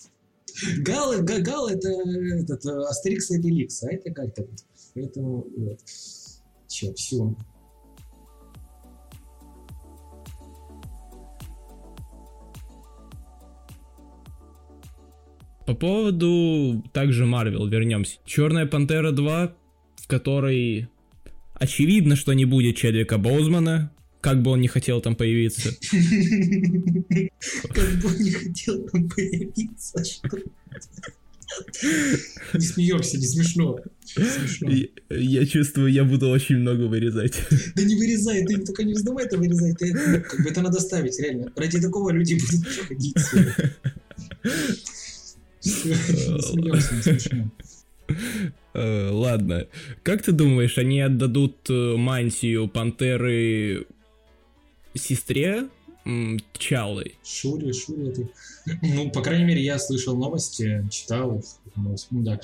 Гал, 0.80 1.22
га- 1.22 1.40
гал 1.40 1.68
это 1.68 1.90
этот, 1.90 2.66
э, 2.66 2.84
Астерикс 2.90 3.32
и 3.32 3.36
Обеликс, 3.38 3.84
а 3.84 3.92
это 3.92 4.10
галька. 4.12 4.44
тут. 4.44 4.60
Поэтому 4.94 5.46
вот. 5.58 5.80
Че, 6.68 6.94
все. 6.94 7.36
По 15.66 15.76
поводу 15.76 16.84
также 16.94 17.26
Марвел 17.26 17.68
вернемся. 17.68 18.18
Черная 18.26 18.66
Пантера 18.66 19.12
2, 19.12 19.54
в 19.98 20.08
которой 20.08 20.88
очевидно, 21.54 22.16
что 22.16 22.34
не 22.34 22.46
будет 22.46 22.76
Чедвика 22.76 23.18
Боузмана, 23.20 23.92
как 24.22 24.42
бы 24.42 24.52
он 24.52 24.62
не 24.62 24.68
хотел 24.68 25.02
там 25.02 25.16
появиться. 25.16 25.70
Как 27.74 27.90
бы 28.02 28.08
он 28.10 28.18
не 28.20 28.32
хотел 28.32 28.84
там 28.90 29.10
появиться. 29.10 30.04
что 30.04 30.38
Не 32.54 32.62
смеемся, 32.62 33.18
не 33.18 33.26
смешно. 33.26 33.80
Я 35.10 35.46
чувствую, 35.46 35.92
я 35.92 36.04
буду 36.04 36.30
очень 36.30 36.58
много 36.58 36.84
вырезать. 36.84 37.34
Да 37.76 37.84
не 37.84 37.96
вырезай, 37.96 38.46
ты 38.46 38.58
только 38.58 38.84
не 38.84 38.94
вздумай 38.94 39.24
это 39.26 39.38
вырезать. 39.38 39.78
ты- 39.78 39.94
ну, 39.94 40.22
как 40.22 40.44
бы 40.44 40.50
это 40.50 40.62
надо 40.62 40.80
ставить, 40.80 41.18
реально. 41.20 41.52
Ради 41.56 41.80
такого 41.82 42.10
люди 42.12 42.34
будут 42.36 42.68
ходить. 42.88 43.16
Не 45.64 45.72
смеемся, 46.42 46.96
не 46.96 47.02
смешно. 47.02 47.52
Э, 48.74 49.10
Ладно. 49.12 49.68
Как 50.04 50.24
ты 50.24 50.32
думаешь, 50.32 50.78
они 50.78 51.00
отдадут 51.02 51.70
э, 51.70 51.96
мантию 51.98 52.68
Пантеры 52.68 53.86
сестре 54.98 55.68
м, 56.06 56.40
Чалой? 56.58 57.16
Шури, 57.24 57.72
Шури, 57.72 58.10
это... 58.10 58.30
Ну, 58.82 59.10
по 59.12 59.22
крайней 59.22 59.46
мере, 59.46 59.62
я 59.62 59.78
слышал 59.80 60.16
новости, 60.18 60.86
читал 60.90 61.38
их, 61.38 61.46
ну, 61.76 61.96
да, 62.24 62.40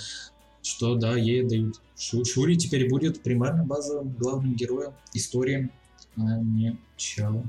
что 0.61 0.95
да, 0.95 1.15
ей 1.15 1.43
дают. 1.43 1.81
Шу- 1.97 2.25
Шури 2.25 2.55
теперь 2.55 2.89
будет 2.89 3.21
примарно 3.21 3.63
базовым 3.63 4.13
главным 4.13 4.55
героем 4.55 4.93
истории, 5.13 5.69
а 6.17 6.39
не 6.39 6.77
Чао. 6.97 7.43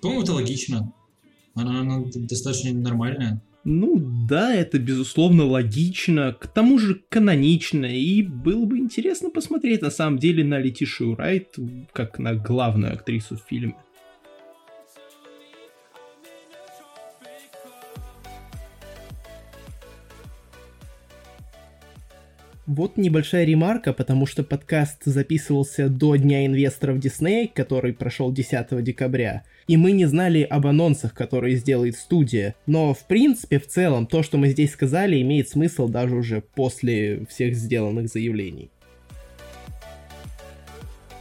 По-моему, 0.00 0.22
это 0.22 0.32
логично. 0.32 0.92
Она, 1.54 1.80
она 1.80 2.04
достаточно 2.14 2.72
нормальная. 2.72 3.40
Ну 3.64 3.98
да, 4.26 4.54
это 4.54 4.78
безусловно 4.78 5.44
логично, 5.44 6.32
к 6.32 6.46
тому 6.46 6.78
же 6.78 7.02
канонично, 7.10 7.84
и 7.84 8.22
было 8.22 8.64
бы 8.64 8.78
интересно 8.78 9.28
посмотреть 9.28 9.82
на 9.82 9.90
самом 9.90 10.18
деле 10.18 10.42
на 10.44 10.58
Летишию 10.58 11.14
Райт 11.14 11.56
как 11.92 12.18
на 12.18 12.34
главную 12.34 12.94
актрису 12.94 13.36
в 13.36 13.46
фильме. 13.46 13.76
Вот 22.72 22.96
небольшая 22.96 23.44
ремарка, 23.44 23.92
потому 23.92 24.26
что 24.26 24.44
подкаст 24.44 25.02
записывался 25.04 25.88
до 25.88 26.14
Дня 26.14 26.46
инвесторов 26.46 27.00
Дисней, 27.00 27.50
который 27.52 27.92
прошел 27.92 28.32
10 28.32 28.80
декабря, 28.84 29.42
и 29.66 29.76
мы 29.76 29.90
не 29.90 30.06
знали 30.06 30.42
об 30.42 30.68
анонсах, 30.68 31.12
которые 31.12 31.56
сделает 31.56 31.96
студия. 31.96 32.54
Но, 32.66 32.94
в 32.94 33.08
принципе, 33.08 33.58
в 33.58 33.66
целом, 33.66 34.06
то, 34.06 34.22
что 34.22 34.38
мы 34.38 34.50
здесь 34.50 34.70
сказали, 34.70 35.20
имеет 35.20 35.48
смысл 35.48 35.88
даже 35.88 36.14
уже 36.14 36.42
после 36.42 37.26
всех 37.28 37.56
сделанных 37.56 38.06
заявлений. 38.06 38.70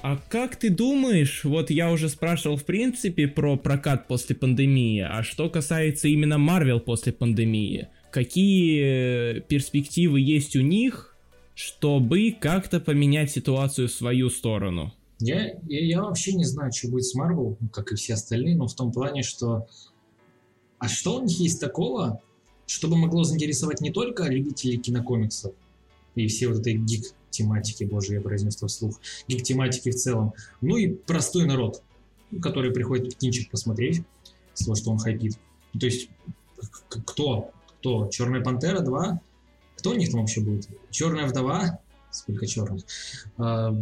А 0.03 0.19
как 0.29 0.55
ты 0.55 0.69
думаешь, 0.69 1.43
вот 1.45 1.71
я 1.71 1.91
уже 1.91 2.09
спрашивал 2.09 2.57
в 2.57 2.63
принципе 2.63 3.27
про 3.27 3.57
прокат 3.57 4.07
после 4.07 4.35
пандемии, 4.35 4.99
а 5.01 5.23
что 5.23 5.49
касается 5.49 6.09
именно 6.09 6.37
Марвел 6.37 6.79
после 6.79 7.11
пандемии, 7.11 7.87
какие 8.11 9.39
перспективы 9.39 10.21
есть 10.21 10.55
у 10.55 10.61
них, 10.61 11.08
чтобы 11.59 12.31
как-то 12.39 12.79
поменять 12.79 13.31
ситуацию 13.31 13.89
в 13.89 13.91
свою 13.91 14.29
сторону? 14.29 14.93
Я, 15.19 15.57
я, 15.67 15.85
я 15.85 16.01
вообще 16.01 16.31
не 16.31 16.45
знаю, 16.45 16.71
что 16.71 16.87
будет 16.87 17.03
с 17.03 17.13
Марвел, 17.15 17.57
как 17.73 17.91
и 17.91 17.95
все 17.95 18.13
остальные, 18.13 18.55
но 18.55 18.67
в 18.67 18.73
том 18.73 18.93
плане, 18.93 19.23
что... 19.23 19.67
А 20.77 20.87
что 20.87 21.19
у 21.19 21.25
них 21.25 21.37
есть 21.37 21.59
такого, 21.59 22.21
чтобы 22.65 22.95
могло 22.95 23.25
заинтересовать 23.25 23.81
не 23.81 23.91
только 23.91 24.23
любителей 24.29 24.77
кинокомиксов 24.77 25.53
и 26.15 26.27
все 26.27 26.47
вот 26.47 26.59
этой 26.59 26.75
гик-тематики, 26.75 27.83
боже, 27.83 28.13
я 28.13 28.21
произнес 28.21 28.55
это 28.55 28.67
вслух, 28.67 28.97
гик-тематики 29.27 29.91
в 29.91 29.95
целом, 29.95 30.31
ну 30.61 30.77
и 30.77 30.87
простой 30.87 31.45
народ, 31.45 31.83
который 32.41 32.71
приходит 32.71 33.15
кинчик 33.15 33.51
посмотреть, 33.51 34.03
с 34.53 34.63
того, 34.63 34.75
что 34.75 34.91
он 34.91 34.97
хайпит. 34.97 35.37
То 35.77 35.85
есть, 35.87 36.09
кто? 36.87 37.51
Кто? 37.67 38.07
Черная 38.07 38.41
пантера 38.41 38.79
2? 38.79 39.19
Кто 39.79 39.91
у 39.91 39.93
них 39.93 40.11
там 40.11 40.19
вообще 40.21 40.41
будет? 40.41 40.67
Черная 40.91 41.25
вдова? 41.25 41.79
Сколько 42.11 42.45
черных? 42.45 42.83
А, 43.37 43.73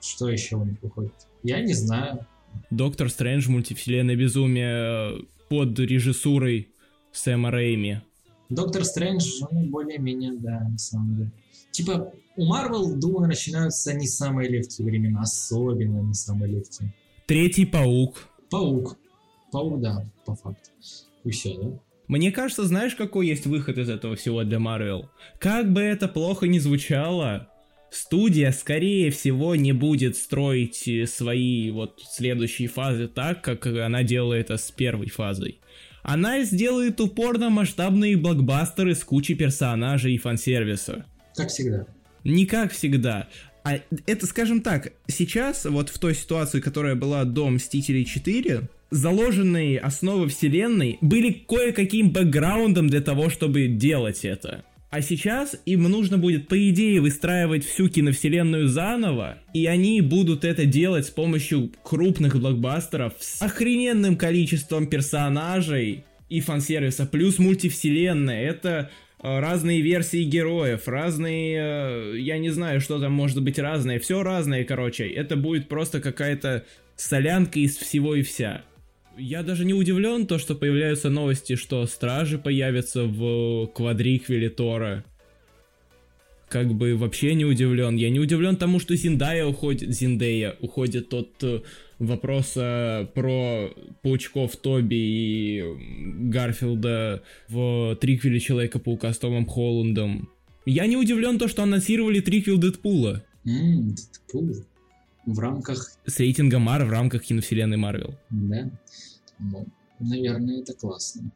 что 0.00 0.30
еще 0.30 0.56
у 0.56 0.64
них 0.64 0.78
выходит? 0.80 1.12
Я 1.42 1.60
не 1.60 1.74
знаю. 1.74 2.26
Доктор 2.70 3.10
Стрэндж, 3.10 3.50
мультивселенная 3.50 4.16
безумие 4.16 5.26
под 5.50 5.78
режиссурой 5.78 6.70
Сэма 7.12 7.50
Рэйми. 7.50 8.00
Доктор 8.48 8.84
Стрэндж, 8.84 9.42
ну, 9.50 9.66
более-менее, 9.66 10.32
да, 10.38 10.66
на 10.68 10.78
самом 10.78 11.16
деле. 11.16 11.30
Типа, 11.70 12.12
у 12.36 12.44
Марвел, 12.46 12.94
думаю, 12.98 13.28
начинаются 13.28 13.92
не 13.92 14.06
самые 14.06 14.48
легкие 14.48 14.86
времена, 14.86 15.20
особенно 15.20 16.00
не 16.00 16.14
самые 16.14 16.50
легкие. 16.50 16.94
Третий 17.26 17.66
паук. 17.66 18.28
Паук. 18.50 18.96
Паук, 19.50 19.80
да, 19.80 20.06
по 20.24 20.34
факту. 20.34 20.70
И 21.24 21.30
все, 21.30 21.58
да? 21.58 21.78
Мне 22.12 22.30
кажется, 22.30 22.64
знаешь, 22.64 22.94
какой 22.94 23.26
есть 23.26 23.46
выход 23.46 23.78
из 23.78 23.88
этого 23.88 24.16
всего 24.16 24.44
для 24.44 24.58
Marvel? 24.58 25.06
Как 25.38 25.72
бы 25.72 25.80
это 25.80 26.08
плохо 26.08 26.46
ни 26.46 26.58
звучало, 26.58 27.48
студия, 27.90 28.52
скорее 28.52 29.10
всего, 29.10 29.54
не 29.56 29.72
будет 29.72 30.18
строить 30.18 31.08
свои 31.08 31.70
вот 31.70 32.02
следующие 32.06 32.68
фазы 32.68 33.08
так, 33.08 33.40
как 33.40 33.66
она 33.66 34.02
делала 34.02 34.34
это 34.34 34.58
с 34.58 34.70
первой 34.70 35.08
фазой. 35.08 35.62
Она 36.02 36.42
сделает 36.42 37.00
упорно 37.00 37.48
масштабные 37.48 38.18
блокбастеры 38.18 38.94
с 38.94 39.02
кучей 39.04 39.34
персонажей 39.34 40.12
и 40.12 40.18
фан-сервиса. 40.18 41.06
Как 41.34 41.48
всегда. 41.48 41.86
Не 42.24 42.44
как 42.44 42.72
всегда. 42.72 43.30
А 43.64 43.78
это, 44.04 44.26
скажем 44.26 44.60
так, 44.60 44.92
сейчас, 45.06 45.64
вот 45.64 45.88
в 45.88 45.98
той 45.98 46.14
ситуации, 46.14 46.60
которая 46.60 46.94
была 46.94 47.24
до 47.24 47.48
Мстителей 47.48 48.04
4, 48.04 48.68
заложенные 48.92 49.78
основы 49.78 50.28
вселенной 50.28 50.98
были 51.00 51.32
кое-каким 51.32 52.10
бэкграундом 52.10 52.88
для 52.88 53.00
того, 53.00 53.30
чтобы 53.30 53.66
делать 53.66 54.24
это. 54.24 54.64
А 54.90 55.00
сейчас 55.00 55.56
им 55.64 55.84
нужно 55.84 56.18
будет, 56.18 56.48
по 56.48 56.68
идее, 56.68 57.00
выстраивать 57.00 57.64
всю 57.64 57.88
киновселенную 57.88 58.68
заново, 58.68 59.38
и 59.54 59.64
они 59.64 60.02
будут 60.02 60.44
это 60.44 60.66
делать 60.66 61.06
с 61.06 61.10
помощью 61.10 61.72
крупных 61.82 62.38
блокбастеров 62.38 63.14
с 63.18 63.40
охрененным 63.40 64.18
количеством 64.18 64.86
персонажей 64.86 66.04
и 66.28 66.40
фан-сервиса, 66.42 67.06
плюс 67.06 67.38
мультивселенная. 67.38 68.42
Это 68.42 68.90
э, 69.22 69.40
разные 69.40 69.80
версии 69.80 70.24
героев, 70.24 70.86
разные, 70.86 72.12
э, 72.14 72.18
я 72.18 72.36
не 72.36 72.50
знаю, 72.50 72.82
что 72.82 73.00
там 73.00 73.12
может 73.12 73.42
быть 73.42 73.58
разное, 73.58 73.98
все 73.98 74.22
разное, 74.22 74.64
короче. 74.64 75.08
Это 75.08 75.36
будет 75.36 75.68
просто 75.68 76.02
какая-то 76.02 76.66
солянка 76.96 77.58
из 77.58 77.78
всего 77.78 78.14
и 78.14 78.20
вся. 78.20 78.62
Я 79.16 79.42
даже 79.42 79.64
не 79.64 79.74
удивлен 79.74 80.26
то, 80.26 80.38
что 80.38 80.54
появляются 80.54 81.10
новости, 81.10 81.56
что 81.56 81.86
стражи 81.86 82.38
появятся 82.38 83.04
в 83.04 83.66
квадриквеле 83.68 84.50
Тора. 84.50 85.04
Как 86.48 86.72
бы 86.74 86.96
вообще 86.96 87.34
не 87.34 87.44
удивлен. 87.44 87.96
Я 87.96 88.10
не 88.10 88.20
удивлен 88.20 88.56
тому, 88.56 88.78
что 88.78 88.94
Зиндая 88.94 89.46
уходит. 89.46 89.94
Зиндея 89.94 90.56
уходит 90.60 91.08
тот 91.08 91.30
э, 91.42 91.60
вопрос 91.98 92.52
э, 92.56 93.06
про 93.14 93.70
паучков 94.02 94.56
Тоби 94.56 94.94
и 94.94 95.64
Гарфилда 96.28 97.22
в 97.48 97.96
триквеле 97.96 98.38
Человека-паука 98.38 99.12
с 99.14 99.18
Томом 99.18 99.46
Холландом. 99.46 100.28
Я 100.66 100.86
не 100.86 100.96
удивлен 100.96 101.38
то, 101.38 101.48
что 101.48 101.62
анонсировали 101.62 102.20
триквел 102.20 102.58
Дэдпула. 102.58 103.24
Дэдпул 103.44 104.64
в 105.26 105.38
рамках... 105.38 105.92
С 106.04 106.18
рейтингом 106.18 106.62
Мар 106.62 106.84
в 106.84 106.90
рамках 106.90 107.22
киновселенной 107.22 107.76
Марвел. 107.76 108.18
Да. 108.30 108.70
Ну, 109.50 109.66
наверное, 109.98 110.60
это 110.60 110.74
классно. 110.74 111.32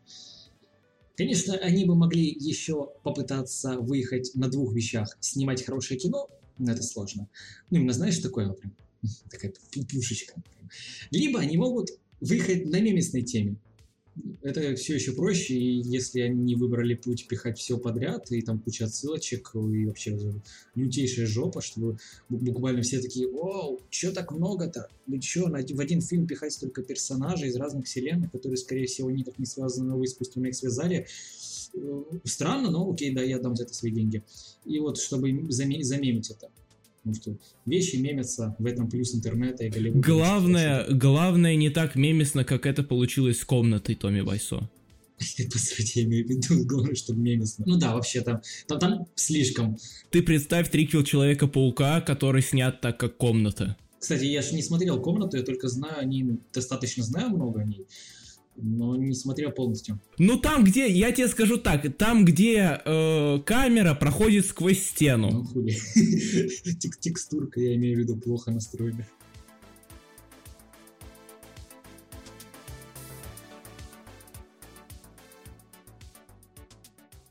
Конечно, 1.16 1.54
они 1.54 1.84
бы 1.84 1.94
могли 1.94 2.24
еще 2.24 2.90
попытаться 3.02 3.78
выехать 3.78 4.32
на 4.34 4.48
двух 4.48 4.74
вещах. 4.74 5.16
Снимать 5.20 5.64
хорошее 5.64 5.98
кино, 5.98 6.28
но 6.58 6.72
это 6.72 6.82
сложно. 6.82 7.28
Ну, 7.70 7.78
именно 7.78 7.92
знаешь, 7.92 8.18
такое 8.18 8.50
прям, 8.50 8.74
такая 9.30 9.52
пушечка. 9.90 10.34
Либо 11.10 11.40
они 11.40 11.56
могут 11.56 11.90
выехать 12.20 12.66
на 12.66 12.80
мемесной 12.80 13.22
теме 13.22 13.56
это 14.42 14.74
все 14.76 14.94
еще 14.94 15.12
проще, 15.12 15.54
и 15.54 15.82
если 15.82 16.20
они 16.20 16.54
выбрали 16.54 16.94
путь 16.94 17.26
пихать 17.28 17.58
все 17.58 17.78
подряд, 17.78 18.30
и 18.30 18.40
там 18.42 18.58
куча 18.58 18.86
отсылочек, 18.86 19.50
и 19.54 19.86
вообще 19.86 20.18
лютейшая 20.74 21.26
жопа, 21.26 21.60
что 21.60 21.96
буквально 22.28 22.82
все 22.82 23.00
такие, 23.00 23.28
вау, 23.28 23.80
что 23.90 24.12
так 24.12 24.32
много-то? 24.32 24.88
Вы 25.06 25.20
что, 25.20 25.48
в 25.48 25.80
один 25.80 26.00
фильм 26.00 26.26
пихать 26.26 26.52
столько 26.52 26.82
персонажей 26.82 27.48
из 27.48 27.56
разных 27.56 27.86
вселенных, 27.86 28.32
которые, 28.32 28.56
скорее 28.56 28.86
всего, 28.86 29.10
никак 29.10 29.38
не 29.38 29.46
связаны, 29.46 29.90
но 29.90 29.98
вы 29.98 30.04
искусственно 30.04 30.46
их 30.46 30.54
связали? 30.54 31.06
Э, 31.74 32.02
странно, 32.24 32.70
но 32.70 32.90
окей, 32.90 33.12
да, 33.12 33.22
я 33.22 33.38
дам 33.38 33.56
за 33.56 33.64
это 33.64 33.74
свои 33.74 33.92
деньги. 33.92 34.22
И 34.64 34.78
вот, 34.78 34.98
чтобы 34.98 35.46
замемить 35.50 36.30
это. 36.30 36.50
Потому 37.06 37.22
что 37.22 37.46
вещи 37.66 37.96
мемятся, 37.96 38.56
в 38.58 38.66
этом 38.66 38.90
плюс 38.90 39.14
интернета 39.14 39.64
и 39.64 39.70
Голливуда. 39.70 40.04
Главное, 40.04 40.86
главное 40.90 41.54
не 41.54 41.70
так 41.70 41.94
мемесно, 41.94 42.44
как 42.44 42.66
это 42.66 42.82
получилось 42.82 43.38
с 43.38 43.44
комнатой 43.44 43.94
Томми 43.94 44.20
Вайсо. 44.22 44.68
По 45.52 45.58
сути, 45.58 46.00
я 46.00 46.04
имею 46.04 46.26
в 46.26 46.30
виду, 46.30 46.66
главное, 46.66 46.96
чтобы 46.96 47.20
мемесно. 47.20 47.64
Ну 47.64 47.76
да, 47.76 47.94
вообще 47.94 48.22
там, 48.22 48.42
там, 48.66 48.80
там 48.80 49.06
слишком. 49.14 49.78
Ты 50.10 50.20
представь 50.20 50.68
триквел 50.68 51.04
Человека-паука, 51.04 52.00
который 52.00 52.42
снят 52.42 52.80
так, 52.80 52.98
как 52.98 53.16
комната. 53.16 53.76
Кстати, 54.00 54.24
я 54.24 54.42
же 54.42 54.54
не 54.56 54.62
смотрел 54.62 55.00
комнату, 55.00 55.36
я 55.36 55.44
только 55.44 55.68
знаю 55.68 56.00
о 56.00 56.04
ней, 56.04 56.40
достаточно 56.52 57.04
знаю 57.04 57.30
много 57.30 57.60
о 57.60 57.64
ней 57.64 57.86
но 58.56 58.96
не 58.96 59.14
смотрел 59.14 59.50
полностью. 59.50 60.00
Ну 60.18 60.38
там, 60.38 60.64
где, 60.64 60.88
я 60.88 61.12
тебе 61.12 61.28
скажу 61.28 61.58
так, 61.58 61.96
там, 61.96 62.24
где 62.24 62.80
э, 62.84 63.38
камера 63.44 63.94
проходит 63.94 64.46
сквозь 64.46 64.82
стену. 64.82 65.30
Ну 65.30 65.44
хули. 65.44 65.72
Текстурка, 67.00 67.60
я 67.60 67.74
имею 67.74 67.96
в 67.96 68.00
виду, 68.00 68.16
плохо 68.16 68.50
настроена. 68.50 69.06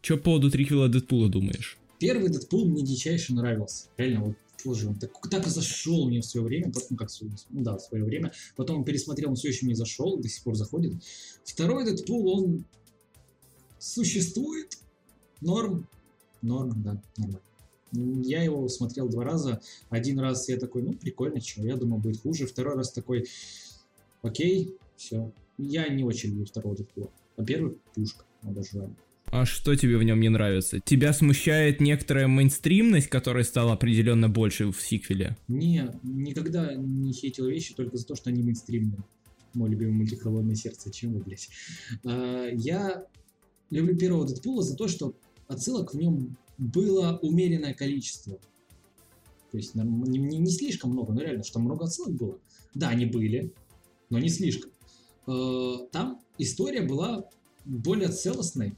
Че 0.01 0.17
по 0.17 0.25
поводу 0.25 0.51
триквела 0.51 0.87
Дэдпула 0.87 1.29
думаешь? 1.29 1.79
Первый 1.99 2.29
Дэдпул 2.29 2.67
мне 2.67 2.83
дичайше 2.83 3.33
нравился. 3.33 3.87
Реально, 3.97 4.25
вот 4.25 4.35
тоже 4.65 4.89
он 4.89 4.95
так, 4.95 5.11
так 5.29 5.45
и 5.45 5.49
зашел 5.49 6.07
мне 6.07 6.21
в 6.21 6.25
свое 6.25 6.45
время, 6.45 6.73
ну 6.89 6.97
как 6.97 7.09
ну 7.21 7.61
да, 7.61 7.77
в 7.77 7.81
свое 7.81 8.03
время, 8.03 8.33
потом 8.55 8.79
он 8.79 8.83
пересмотрел, 8.83 9.29
он 9.29 9.35
все 9.35 9.49
еще 9.49 9.67
не 9.67 9.75
зашел, 9.75 10.17
до 10.17 10.27
сих 10.27 10.43
пор 10.43 10.55
заходит. 10.55 10.93
Второй 11.43 11.85
Дэдпул, 11.85 12.27
он 12.27 12.65
существует, 13.77 14.79
норм, 15.39 15.87
норм, 16.41 16.81
да, 16.81 17.01
нормально. 17.17 17.41
Я 18.25 18.43
его 18.43 18.67
смотрел 18.67 19.07
два 19.07 19.23
раза. 19.23 19.61
Один 19.89 20.19
раз 20.19 20.49
я 20.49 20.57
такой, 20.57 20.81
ну, 20.81 20.93
прикольно, 20.93 21.39
чего, 21.39 21.65
я 21.65 21.77
думал, 21.77 21.99
будет 21.99 22.19
хуже. 22.21 22.47
Второй 22.47 22.75
раз 22.75 22.91
такой, 22.91 23.25
окей, 24.21 24.75
все. 24.97 25.31
Я 25.57 25.87
не 25.87 26.03
очень 26.03 26.31
люблю 26.31 26.45
второго 26.45 26.75
Дэдпула. 26.75 27.11
А 27.37 27.45
первый— 27.45 27.77
пушка, 27.93 28.25
обожаю. 28.41 28.93
А 29.31 29.45
что 29.45 29.75
тебе 29.75 29.97
в 29.97 30.03
нем 30.03 30.19
не 30.19 30.29
нравится? 30.29 30.79
Тебя 30.79 31.11
смущает 31.11 31.81
некоторая 31.81 32.27
мейнстримность, 32.27 33.07
которая 33.07 33.43
стала 33.43 33.73
определенно 33.73 34.29
больше 34.29 34.71
в 34.71 34.81
сиквеле? 34.81 35.37
Не, 35.47 35.91
никогда 36.03 36.73
не 36.75 37.11
хейтил 37.11 37.47
вещи 37.47 37.73
только 37.73 37.97
за 37.97 38.05
то, 38.05 38.15
что 38.15 38.29
они 38.29 38.43
мейнстримные. 38.43 39.03
Мой 39.53 39.69
любимый 39.69 39.93
мультик 39.93 40.21
«Холодное 40.21 40.55
сердце». 40.55 40.91
Чем 40.91 41.13
вы, 41.13 41.21
блядь? 41.21 41.49
А, 42.05 42.47
я 42.49 43.05
люблю 43.69 43.97
первого 43.97 44.25
Дэдпула 44.25 44.63
за 44.63 44.75
то, 44.75 44.87
что 44.87 45.15
отсылок 45.47 45.93
в 45.93 45.97
нем 45.97 46.37
было 46.57 47.19
умеренное 47.21 47.73
количество. 47.73 48.37
То 49.51 49.57
есть 49.57 49.75
не, 49.75 50.51
слишком 50.51 50.91
много, 50.91 51.13
но 51.13 51.21
реально, 51.21 51.43
что 51.43 51.59
много 51.59 51.85
отсылок 51.85 52.13
было. 52.13 52.39
Да, 52.73 52.89
они 52.89 53.05
были, 53.05 53.53
но 54.09 54.19
не 54.19 54.29
слишком. 54.29 54.71
А, 55.27 55.87
там 55.91 56.21
история 56.37 56.81
была 56.81 57.25
более 57.65 58.09
целостной, 58.09 58.75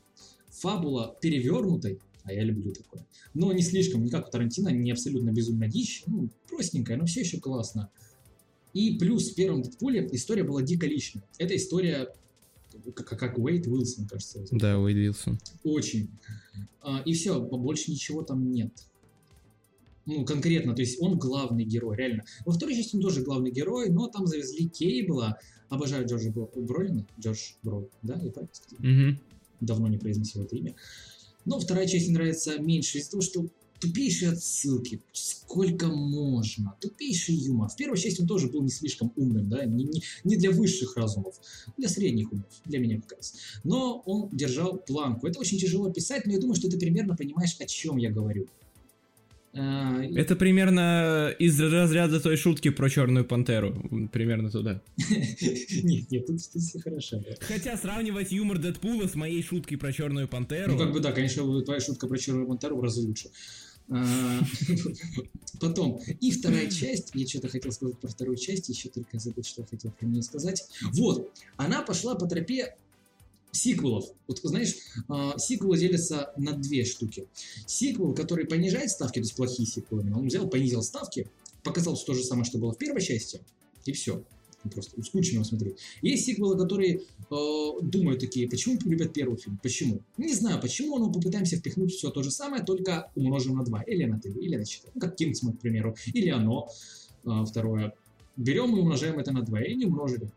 фабула 0.60 1.15
перевернутой, 1.22 2.00
а 2.24 2.34
я 2.34 2.43
люблю 2.43 2.74
такое. 2.74 3.06
Но 3.34 3.52
не 3.54 3.62
слишком, 3.62 4.04
не 4.04 4.10
как 4.10 4.28
у 4.28 4.32
Тарантино, 4.32 4.70
не 4.70 4.91
абсолютно 4.91 5.32
безумно 5.32 5.67
дичь, 5.67 6.04
ну, 6.08 6.30
простенькая, 6.50 6.98
но 6.98 7.06
все 7.06 7.22
еще 7.22 7.39
классно. 7.39 7.89
И 8.74 8.98
плюс 8.98 9.32
в 9.32 9.36
первом 9.36 9.62
Дэдпуле 9.62 10.08
история 10.12 10.43
была 10.43 10.62
дико 10.62 10.86
личная. 10.86 11.24
Это 11.38 11.56
история 11.56 12.13
как, 12.93 13.08
как 13.08 13.38
Уэйд 13.38 13.65
Уилсон, 13.67 14.08
кажется. 14.08 14.46
Да, 14.52 14.78
Уэйд 14.78 14.98
Уилсон. 14.98 15.39
Очень. 15.63 16.10
А, 16.82 17.02
и 17.06 17.13
все, 17.13 17.39
больше 17.39 17.91
ничего 17.91 18.24
там 18.24 18.52
нет. 18.52 18.72
Ну, 20.06 20.26
конкретно, 20.26 20.74
то 20.74 20.82
есть 20.82 21.02
он 21.02 21.17
главный 21.17 21.65
герой, 21.65 21.98
реально. 21.98 22.24
Во 22.46 22.54
второй 22.54 22.76
части 22.76 22.96
он 22.96 23.02
тоже 23.02 23.24
главный 23.24 23.52
герой, 23.52 23.89
но 23.89 24.08
там 24.08 24.28
завезли 24.28 24.67
Кейбла. 24.67 25.38
Обожаю 25.70 26.08
Джорджа 26.08 26.32
Бролина. 26.32 27.06
Джордж 27.20 27.54
Брол, 27.62 27.89
да, 28.02 28.13
я 28.22 28.32
правильно 28.32 28.54
сказал? 28.54 28.80
Угу 28.80 29.17
давно 29.60 29.88
не 29.88 29.98
произносил 29.98 30.43
это 30.43 30.56
имя. 30.56 30.76
Но 31.46 31.60
вторая 31.60 31.88
часть 31.88 32.08
мне 32.08 32.17
нравится 32.17 32.60
меньше 32.60 32.98
из-за 32.98 33.12
того, 33.12 33.22
что 33.22 33.48
тупейшие 33.80 34.32
отсылки, 34.32 35.02
сколько 35.13 35.88
можно, 35.88 36.76
тупейший 36.82 37.36
юмор. 37.36 37.70
В 37.70 37.76
первой 37.76 37.98
части 37.98 38.22
он 38.22 38.28
тоже 38.28 38.48
был 38.48 38.62
не 38.63 38.70
слишком 38.70 39.13
умным, 39.15 39.50
да, 39.50 39.65
не, 39.65 39.84
не, 39.84 40.04
не 40.24 40.36
для 40.36 40.52
высших 40.52 40.98
разумов, 40.98 41.36
для 41.78 41.88
средних 41.88 42.32
умов, 42.32 42.46
для 42.65 42.80
меня 42.80 43.00
как 43.02 43.17
раз. 43.17 43.36
Но 43.63 44.02
он 44.06 44.30
держал 44.32 44.78
планку. 44.78 45.28
Это 45.28 45.39
очень 45.39 45.58
тяжело 45.58 45.91
писать, 45.91 46.26
но 46.26 46.34
я 46.34 46.39
думаю, 46.39 46.56
что 46.56 46.70
ты 46.70 46.78
примерно 46.78 47.15
понимаешь, 47.15 47.56
о 47.60 47.65
чем 47.65 47.98
я 47.98 48.12
говорю. 48.12 48.48
А, 49.60 50.04
Это 50.15 50.36
примерно 50.36 51.34
из 51.39 51.60
разряда 51.60 52.20
той 52.20 52.38
шутки 52.38 52.70
про 52.70 52.89
Черную 52.89 53.26
Пантеру. 53.26 53.74
Примерно 54.12 54.52
туда. 54.52 54.82
Нет, 54.98 56.12
нет, 56.12 56.28
тут, 56.28 56.39
все 56.41 56.80
хорошо. 56.80 57.24
Хотя 57.39 57.76
сравнивать 57.78 58.32
юмор 58.32 58.60
Дэдпула 58.60 59.08
с 59.08 59.15
моей 59.15 59.41
шуткой 59.41 59.78
про 59.78 59.91
Черную 59.91 60.28
Пантеру... 60.28 60.74
Ну, 60.74 60.78
как 60.78 60.91
бы 60.91 61.00
да, 61.00 61.12
конечно, 61.12 61.62
твоя 61.62 61.80
шутка 61.80 62.08
про 62.08 62.17
Черную 62.17 62.48
Пантеру 62.48 62.78
в 62.78 62.84
разы 62.84 63.02
лучше. 63.02 63.30
А, 63.89 64.39
потом, 65.62 66.02
и 66.20 66.32
вторая 66.32 66.70
часть, 66.70 67.12
я 67.13 67.26
что-то 67.26 67.48
хотел 67.48 67.72
сказать 67.72 67.98
про 67.98 68.10
вторую 68.10 68.38
часть, 68.38 68.70
еще 68.70 68.89
только 68.89 69.17
забыл, 69.17 69.43
что 69.43 69.62
я 69.62 69.67
хотел 69.67 69.91
про 69.91 70.06
нее 70.06 70.22
сказать. 70.22 70.67
Вот, 70.93 71.32
она 71.56 71.82
пошла 71.82 72.15
по 72.15 72.28
тропе 72.28 72.76
сиквелов. 73.51 74.05
Вот 74.27 74.39
знаешь, 74.43 74.75
а, 75.07 75.38
сиквелы 75.38 75.77
делятся 75.77 76.31
на 76.38 76.53
две 76.53 76.86
штуки. 76.86 77.27
Сиквел, 77.65 78.13
который 78.13 78.45
понижает 78.45 78.89
ставки, 78.89 79.15
то 79.15 79.21
есть 79.21 79.36
плохие 79.36 79.67
сиквелы, 79.67 80.03
он 80.13 80.27
взял, 80.27 80.47
понизил 80.47 80.83
ставки, 80.83 81.27
показал 81.63 81.97
то 81.97 82.13
же 82.13 82.23
самое, 82.23 82.45
что 82.45 82.57
было 82.57 82.73
в 82.73 82.77
первой 82.77 83.01
части, 83.01 83.41
и 83.86 83.91
все. 83.91 84.23
Просто 84.73 85.01
скучно 85.01 85.45
смотреть. 85.45 85.77
Есть 86.01 86.25
сиквелы, 86.25 86.57
которые 86.57 86.99
э, 86.99 87.81
думают 87.81 88.19
такие, 88.19 88.49
почему 88.49 88.77
любят 88.83 89.13
первый 89.13 89.38
фильм? 89.38 89.57
Почему? 89.63 90.01
Не 90.17 90.33
знаю, 90.33 90.60
почему, 90.60 90.97
но 90.97 91.10
попытаемся 91.10 91.55
впихнуть 91.55 91.93
все 91.93 92.10
то 92.10 92.21
же 92.21 92.31
самое, 92.31 92.63
только 92.63 93.10
умножим 93.15 93.55
на 93.55 93.63
2, 93.63 93.83
или 93.83 94.03
на 94.03 94.19
3, 94.19 94.33
или 94.33 94.57
на 94.57 94.65
4. 94.65 94.91
Ну, 94.93 94.99
как 94.99 95.15
Кингсман, 95.15 95.53
к 95.53 95.60
примеру, 95.60 95.95
или 96.13 96.29
оно, 96.29 96.67
э, 97.23 97.29
второе. 97.47 97.93
Берем 98.36 98.75
и 98.75 98.79
умножаем 98.79 99.17
это 99.19 99.31
на 99.31 99.41
2, 99.41 99.62
и 99.62 99.75
не 99.75 99.86
умножили 99.86 100.29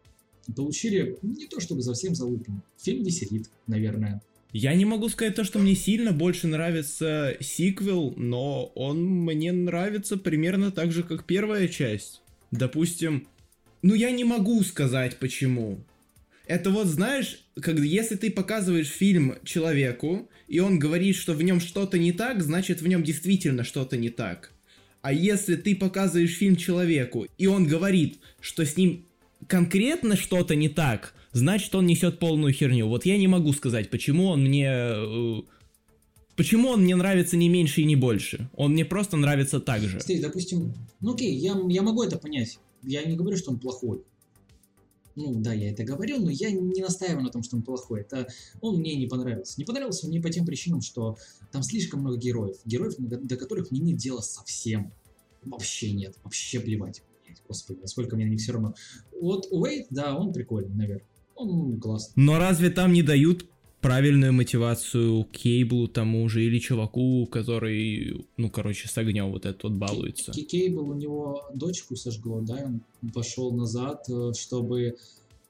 получили 0.54 1.16
не 1.22 1.46
то 1.46 1.60
чтобы 1.60 1.82
совсем 1.82 2.14
залупину. 2.14 2.62
Фильм 2.82 3.04
веселит, 3.04 3.48
наверное. 3.66 4.22
Я 4.52 4.74
не 4.74 4.84
могу 4.84 5.08
сказать 5.08 5.36
то, 5.36 5.44
что 5.44 5.60
мне 5.60 5.76
сильно 5.76 6.12
больше 6.12 6.48
нравится 6.48 7.36
сиквел, 7.40 8.14
но 8.16 8.66
он 8.74 9.04
мне 9.04 9.52
нравится 9.52 10.16
примерно 10.16 10.72
так 10.72 10.90
же, 10.90 11.04
как 11.04 11.24
первая 11.24 11.68
часть. 11.68 12.22
Допустим, 12.50 13.28
ну 13.82 13.94
я 13.94 14.10
не 14.10 14.24
могу 14.24 14.62
сказать 14.64 15.18
почему. 15.18 15.78
Это 16.46 16.70
вот, 16.70 16.88
знаешь, 16.88 17.44
когда 17.60 17.84
если 17.84 18.16
ты 18.16 18.28
показываешь 18.28 18.88
фильм 18.88 19.36
человеку, 19.44 20.28
и 20.48 20.58
он 20.58 20.80
говорит, 20.80 21.14
что 21.14 21.32
в 21.32 21.42
нем 21.44 21.60
что-то 21.60 21.96
не 21.96 22.10
так, 22.10 22.42
значит 22.42 22.82
в 22.82 22.88
нем 22.88 23.04
действительно 23.04 23.62
что-то 23.62 23.96
не 23.96 24.10
так. 24.10 24.52
А 25.00 25.12
если 25.12 25.54
ты 25.54 25.76
показываешь 25.76 26.34
фильм 26.34 26.56
человеку, 26.56 27.26
и 27.38 27.46
он 27.46 27.68
говорит, 27.68 28.18
что 28.40 28.66
с 28.66 28.76
ним 28.76 29.06
конкретно 29.46 30.16
что-то 30.16 30.54
не 30.54 30.68
так, 30.68 31.14
значит 31.32 31.74
он 31.74 31.86
несет 31.86 32.18
полную 32.18 32.52
херню. 32.52 32.88
Вот 32.88 33.04
я 33.04 33.18
не 33.18 33.28
могу 33.28 33.52
сказать, 33.52 33.90
почему 33.90 34.26
он 34.26 34.42
мне... 34.44 34.68
Э, 34.68 35.42
почему 36.36 36.70
он 36.70 36.82
мне 36.82 36.96
нравится 36.96 37.36
не 37.36 37.48
меньше 37.48 37.82
и 37.82 37.84
не 37.84 37.96
больше. 37.96 38.50
Он 38.54 38.72
мне 38.72 38.84
просто 38.84 39.16
нравится 39.16 39.60
так 39.60 39.82
же. 39.82 40.00
Смотри, 40.00 40.20
допустим, 40.20 40.74
ну 41.00 41.14
окей, 41.14 41.34
я, 41.34 41.56
я 41.68 41.82
могу 41.82 42.02
это 42.02 42.18
понять. 42.18 42.58
Я 42.82 43.02
не 43.04 43.16
говорю, 43.16 43.36
что 43.36 43.50
он 43.50 43.58
плохой. 43.58 44.02
Ну 45.16 45.34
да, 45.40 45.52
я 45.52 45.70
это 45.70 45.84
говорил, 45.84 46.22
но 46.22 46.30
я 46.30 46.50
не 46.50 46.80
настаиваю 46.80 47.24
на 47.24 47.30
том, 47.30 47.42
что 47.42 47.56
он 47.56 47.62
плохой. 47.62 48.02
Это 48.02 48.28
он 48.60 48.78
мне 48.78 48.94
не 48.94 49.06
понравился. 49.06 49.54
Не 49.58 49.64
понравился 49.64 50.06
мне 50.06 50.20
по 50.20 50.30
тем 50.30 50.46
причинам, 50.46 50.80
что 50.80 51.18
там 51.52 51.62
слишком 51.62 52.00
много 52.00 52.16
героев. 52.16 52.56
Героев, 52.64 52.94
до, 52.96 53.18
до 53.18 53.36
которых 53.36 53.70
мне 53.70 53.80
нет 53.80 53.98
дела 53.98 54.20
совсем. 54.20 54.92
Вообще 55.42 55.92
нет. 55.92 56.16
Вообще 56.22 56.60
плевать 56.60 57.02
господи, 57.48 57.80
насколько 57.80 58.16
мне 58.16 58.26
не 58.26 58.36
все 58.36 58.52
равно. 58.52 58.74
Вот 59.20 59.46
Уэйт, 59.50 59.86
да, 59.90 60.16
он 60.16 60.32
прикольный, 60.32 60.74
наверное. 60.74 61.06
Он 61.34 61.80
классный. 61.80 62.12
Но 62.22 62.38
разве 62.38 62.70
там 62.70 62.92
не 62.92 63.02
дают 63.02 63.46
правильную 63.80 64.32
мотивацию 64.32 65.24
Кейблу 65.24 65.88
тому 65.88 66.28
же 66.28 66.44
или 66.44 66.58
чуваку, 66.58 67.26
который, 67.26 68.26
ну, 68.36 68.50
короче, 68.50 68.88
с 68.88 68.98
огнем 68.98 69.30
вот 69.30 69.46
этот 69.46 69.62
вот 69.64 69.72
балуется. 69.72 70.32
Кейбл 70.32 70.90
у 70.90 70.94
него 70.94 71.48
дочку 71.54 71.96
сожгло, 71.96 72.40
да, 72.40 72.70
он 73.02 73.10
пошел 73.10 73.52
назад, 73.52 74.04
э, 74.08 74.32
чтобы 74.38 74.96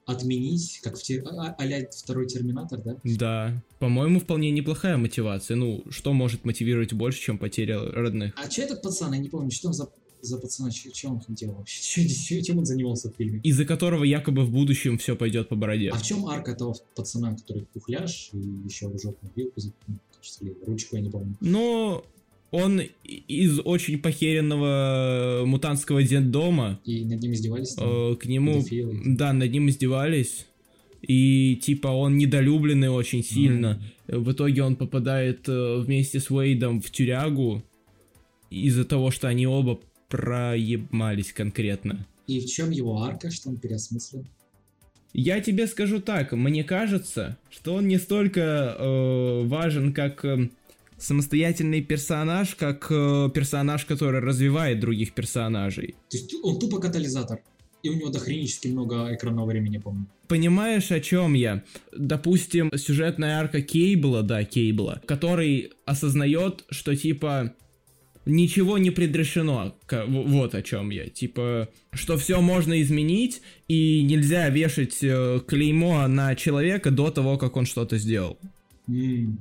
отменить, 0.05 0.79
как 0.83 0.97
в 0.97 1.03
тер... 1.03 1.23
а, 1.27 1.55
а 1.57 1.65
второй 1.95 2.27
Терминатор, 2.27 2.81
да? 2.81 2.97
Да. 3.03 3.63
По-моему, 3.79 4.19
вполне 4.19 4.51
неплохая 4.51 4.97
мотивация. 4.97 5.55
Ну, 5.55 5.83
что 5.89 6.13
может 6.13 6.43
мотивировать 6.43 6.93
больше, 6.93 7.21
чем 7.21 7.37
потеря 7.37 7.79
родных? 7.79 8.33
А 8.35 8.49
что 8.49 8.63
этот 8.63 8.81
пацан, 8.81 9.13
я 9.13 9.19
не 9.19 9.29
помню, 9.29 9.51
что 9.51 9.67
он 9.67 9.73
за 9.73 9.89
за 10.21 10.37
пацана, 10.37 10.71
чем 10.71 11.13
он 11.13 11.35
делал 11.35 11.55
вообще? 11.55 12.07
Чем 12.41 12.59
он 12.59 12.65
занимался 12.65 13.11
в 13.11 13.15
фильме? 13.15 13.39
Из-за 13.43 13.65
которого 13.65 14.03
якобы 14.03 14.45
в 14.45 14.51
будущем 14.51 14.97
все 14.97 15.15
пойдет 15.15 15.49
по 15.49 15.55
бороде. 15.55 15.89
А 15.89 15.97
в 15.97 16.03
чем 16.03 16.25
арка 16.27 16.51
этого 16.51 16.75
пацана, 16.95 17.35
который 17.35 17.65
пухляш 17.73 18.29
и 18.33 18.37
еще 18.65 18.87
в 18.87 19.01
жопу 19.01 19.27
вилку, 19.35 19.61
кажется, 20.15 20.45
ручку, 20.65 20.95
я 20.95 21.01
не 21.01 21.09
помню. 21.09 21.35
Ну, 21.41 22.03
он 22.51 22.81
из 23.05 23.59
очень 23.63 23.99
похеренного 23.99 25.43
мутантского 25.45 26.03
детдома. 26.03 26.79
И 26.85 27.05
над 27.05 27.21
ним 27.21 27.33
издевались? 27.33 27.73
Там, 27.73 27.89
э, 27.89 28.15
к 28.17 28.25
нему, 28.25 28.57
педофилы. 28.57 29.01
да, 29.05 29.33
над 29.33 29.51
ним 29.51 29.69
издевались. 29.69 30.47
И 31.01 31.55
типа 31.55 31.87
он 31.87 32.17
недолюбленный 32.17 32.89
очень 32.89 33.23
сильно. 33.23 33.81
Mm. 34.07 34.19
В 34.19 34.31
итоге 34.33 34.63
он 34.63 34.75
попадает 34.75 35.47
э, 35.47 35.79
вместе 35.79 36.19
с 36.19 36.29
Уэйдом 36.29 36.81
в 36.81 36.91
тюрягу 36.91 37.63
из-за 38.49 38.85
того, 38.85 39.09
что 39.11 39.27
они 39.27 39.47
оба 39.47 39.79
проебались 40.11 41.33
конкретно. 41.33 42.05
И 42.27 42.39
в 42.41 42.45
чем 42.45 42.69
его 42.69 43.01
арка, 43.01 43.31
что 43.31 43.49
он 43.49 43.57
переосмыслил? 43.57 44.25
Я 45.13 45.41
тебе 45.41 45.67
скажу 45.67 45.99
так, 45.99 46.31
мне 46.31 46.63
кажется, 46.63 47.37
что 47.49 47.73
он 47.75 47.87
не 47.87 47.97
столько 47.97 48.75
э, 48.77 49.43
важен 49.45 49.93
как 49.93 50.23
э, 50.23 50.49
самостоятельный 50.97 51.81
персонаж, 51.81 52.55
как 52.55 52.87
э, 52.89 53.29
персонаж, 53.33 53.85
который 53.85 54.21
развивает 54.21 54.79
других 54.79 55.13
персонажей. 55.13 55.95
То 56.09 56.17
есть 56.17 56.33
он 56.43 56.59
тупо 56.59 56.79
катализатор. 56.79 57.41
И 57.83 57.89
у 57.89 57.95
него 57.95 58.09
дохренически 58.09 58.67
много 58.67 59.13
экранного 59.13 59.47
времени, 59.47 59.79
помню. 59.79 60.05
Понимаешь, 60.27 60.91
о 60.91 60.99
чем 60.99 61.33
я? 61.33 61.63
Допустим, 61.97 62.71
сюжетная 62.77 63.39
арка 63.39 63.61
Кейбла, 63.61 64.21
да, 64.21 64.43
Кейбла, 64.43 65.01
который 65.07 65.71
осознает, 65.85 66.63
что 66.69 66.95
типа 66.95 67.53
ничего 68.25 68.77
не 68.77 68.91
предрешено. 68.91 69.75
Вот 69.89 70.55
о 70.55 70.61
чем 70.61 70.89
я. 70.89 71.09
Типа, 71.09 71.69
что 71.91 72.17
все 72.17 72.41
можно 72.41 72.81
изменить, 72.81 73.41
и 73.67 74.03
нельзя 74.03 74.49
вешать 74.49 74.97
э, 75.01 75.41
клеймо 75.45 76.07
на 76.07 76.35
человека 76.35 76.91
до 76.91 77.11
того, 77.11 77.37
как 77.37 77.57
он 77.57 77.65
что-то 77.65 77.97
сделал. 77.97 78.37
Mm. 78.87 79.35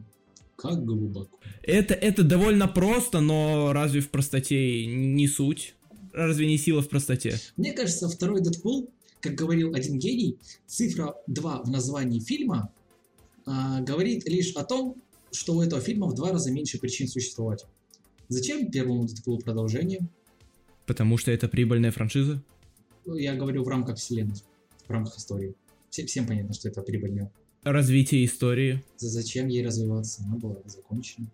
Как 0.56 0.84
глубоко. 0.84 1.38
Это, 1.62 1.94
это 1.94 2.22
довольно 2.22 2.68
просто, 2.68 3.20
но 3.20 3.72
разве 3.72 4.00
в 4.00 4.10
простоте 4.10 4.84
не 4.86 5.26
суть? 5.26 5.74
Разве 6.12 6.46
не 6.46 6.58
сила 6.58 6.82
в 6.82 6.88
простоте? 6.88 7.38
Мне 7.56 7.72
кажется, 7.72 8.08
второй 8.08 8.42
Дэдпул, 8.42 8.90
как 9.20 9.34
говорил 9.34 9.74
один 9.74 9.98
гений, 9.98 10.36
цифра 10.66 11.14
2 11.28 11.62
в 11.62 11.70
названии 11.70 12.20
фильма 12.20 12.70
а, 13.46 13.80
говорит 13.80 14.28
лишь 14.28 14.52
о 14.52 14.64
том, 14.64 14.96
что 15.32 15.54
у 15.54 15.62
этого 15.62 15.80
фильма 15.80 16.06
в 16.06 16.14
два 16.14 16.32
раза 16.32 16.50
меньше 16.50 16.78
причин 16.78 17.08
существовать. 17.08 17.64
Зачем 18.30 18.70
первому 18.70 19.08
Дэдпулу 19.08 19.40
продолжение? 19.40 20.08
Потому 20.86 21.18
что 21.18 21.32
это 21.32 21.48
прибыльная 21.48 21.90
франшиза? 21.90 22.40
Я 23.04 23.34
говорю 23.34 23.64
в 23.64 23.68
рамках 23.68 23.96
вселенной, 23.98 24.36
в 24.86 24.90
рамках 24.90 25.18
истории. 25.18 25.52
Всем, 25.90 26.06
всем 26.06 26.28
понятно, 26.28 26.54
что 26.54 26.68
это 26.68 26.80
прибыльно. 26.82 27.28
Развитие 27.64 28.24
истории. 28.24 28.84
Зачем 28.98 29.48
ей 29.48 29.66
развиваться? 29.66 30.22
Она 30.22 30.36
была 30.36 30.56
закончена. 30.64 31.26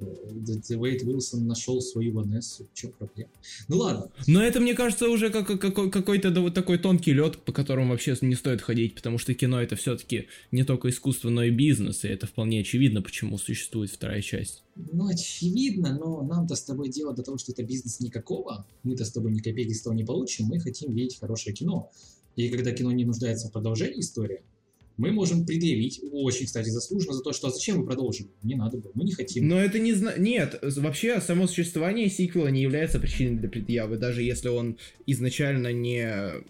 Уэйд 0.00 1.02
Уилсон 1.02 1.46
нашел 1.46 1.80
свою 1.80 2.12
Ванессу. 2.14 2.66
Че 2.74 2.88
проблема? 2.88 3.30
Ну 3.68 3.76
ладно. 3.78 4.10
Но 4.26 4.42
это, 4.42 4.60
мне 4.60 4.74
кажется, 4.74 5.08
уже 5.08 5.30
как, 5.30 5.46
как, 5.46 5.92
какой-то 5.92 6.30
да, 6.30 6.40
вот 6.40 6.54
такой 6.54 6.78
тонкий 6.78 7.12
лед, 7.12 7.38
по 7.38 7.52
которому 7.52 7.90
вообще 7.90 8.16
не 8.20 8.34
стоит 8.34 8.60
ходить, 8.60 8.94
потому 8.94 9.18
что 9.18 9.34
кино 9.34 9.62
это 9.62 9.76
все-таки 9.76 10.28
не 10.50 10.64
только 10.64 10.88
искусство, 10.88 11.30
но 11.30 11.44
и 11.44 11.50
бизнес, 11.50 12.04
и 12.04 12.08
это 12.08 12.26
вполне 12.26 12.60
очевидно, 12.60 13.02
почему 13.02 13.38
существует 13.38 13.90
вторая 13.90 14.20
часть. 14.20 14.62
Ну, 14.76 15.06
очевидно, 15.08 15.96
но 15.96 16.22
нам-то 16.22 16.56
с 16.56 16.64
тобой 16.64 16.88
дело 16.88 17.14
до 17.14 17.22
того, 17.22 17.38
что 17.38 17.52
это 17.52 17.62
бизнес 17.62 18.00
никакого. 18.00 18.66
Мы-то 18.82 19.04
с 19.04 19.12
тобой 19.12 19.32
ни 19.32 19.38
копейки 19.38 19.72
с 19.72 19.82
того 19.82 19.94
не 19.94 20.04
получим, 20.04 20.46
мы 20.46 20.58
хотим 20.58 20.92
видеть 20.92 21.18
хорошее 21.18 21.54
кино. 21.54 21.92
И 22.36 22.48
когда 22.48 22.72
кино 22.72 22.90
не 22.90 23.04
нуждается 23.04 23.48
в 23.48 23.52
продолжении 23.52 24.00
истории, 24.00 24.42
мы 24.96 25.10
можем 25.10 25.44
предъявить, 25.44 26.00
очень, 26.12 26.46
кстати, 26.46 26.68
заслуженно, 26.68 27.14
за 27.14 27.22
то, 27.22 27.32
что 27.32 27.48
а 27.48 27.50
зачем 27.50 27.80
вы 27.80 27.86
продолжили? 27.86 28.28
Не 28.42 28.54
надо 28.54 28.78
было, 28.78 28.92
мы 28.94 29.04
не 29.04 29.12
хотим. 29.12 29.48
Но 29.48 29.60
это 29.60 29.78
не 29.78 29.92
зна... 29.92 30.14
Нет, 30.16 30.58
вообще 30.62 31.20
само 31.20 31.46
существование 31.46 32.08
сиквела 32.08 32.48
не 32.48 32.62
является 32.62 33.00
причиной 33.00 33.38
для 33.38 33.48
предъявы, 33.48 33.96
даже 33.96 34.22
если 34.22 34.48
он 34.48 34.76
изначально 35.06 35.72
не... 35.72 36.44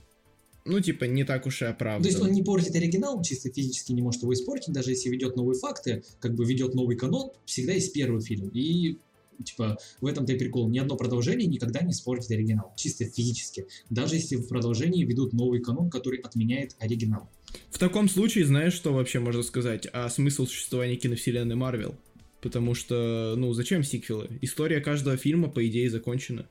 Ну, 0.67 0.81
типа, 0.81 1.05
не 1.05 1.25
так 1.25 1.47
уж 1.47 1.61
и 1.61 1.67
оправдан. 1.67 2.03
То 2.03 2.09
есть 2.09 2.21
он 2.21 2.33
не 2.33 2.43
портит 2.43 2.75
оригинал, 2.75 3.23
чисто 3.23 3.51
физически 3.51 3.93
не 3.93 4.01
может 4.01 4.23
его 4.23 4.33
испортить, 4.33 4.73
даже 4.73 4.91
если 4.91 5.11
ведет 5.11 5.37
новые 5.37 5.59
факты, 5.59 6.03
как 6.21 6.35
бы 6.35 6.45
ведет 6.47 6.75
новый 6.75 6.97
канон, 6.97 7.33
всегда 7.45 7.73
есть 7.73 7.93
первый 7.93 8.23
фильм. 8.23 8.49
И 8.49 8.99
Типа, 9.43 9.79
в 10.01 10.07
этом-то 10.07 10.33
и 10.33 10.39
прикол. 10.39 10.69
Ни 10.69 10.79
одно 10.79 10.97
продолжение 10.97 11.49
никогда 11.49 11.81
не 11.81 11.93
испортит 11.93 12.31
оригинал. 12.31 12.73
Чисто 12.77 13.05
физически. 13.05 13.67
Даже 13.91 14.15
если 14.17 14.37
в 14.37 14.47
продолжении 14.47 15.05
ведут 15.05 15.33
новый 15.33 15.61
канон, 15.61 15.91
который 15.91 16.21
отменяет 16.21 16.77
оригинал. 16.79 17.29
В 17.71 17.79
таком 17.79 18.09
случае, 18.09 18.47
знаешь, 18.47 18.75
что 18.75 18.93
вообще 18.93 19.21
можно 19.21 19.43
сказать? 19.43 19.87
А 19.93 20.09
смысл 20.09 20.47
существования 20.47 20.97
киновселенной 20.97 21.55
Марвел? 21.55 21.95
Потому 22.41 22.75
что, 22.75 23.35
ну, 23.37 23.53
зачем 23.53 23.83
сиквелы? 23.83 24.29
История 24.43 24.81
каждого 24.81 25.17
фильма, 25.17 25.49
по 25.49 25.67
идее, 25.67 25.91
закончена. 25.91 26.47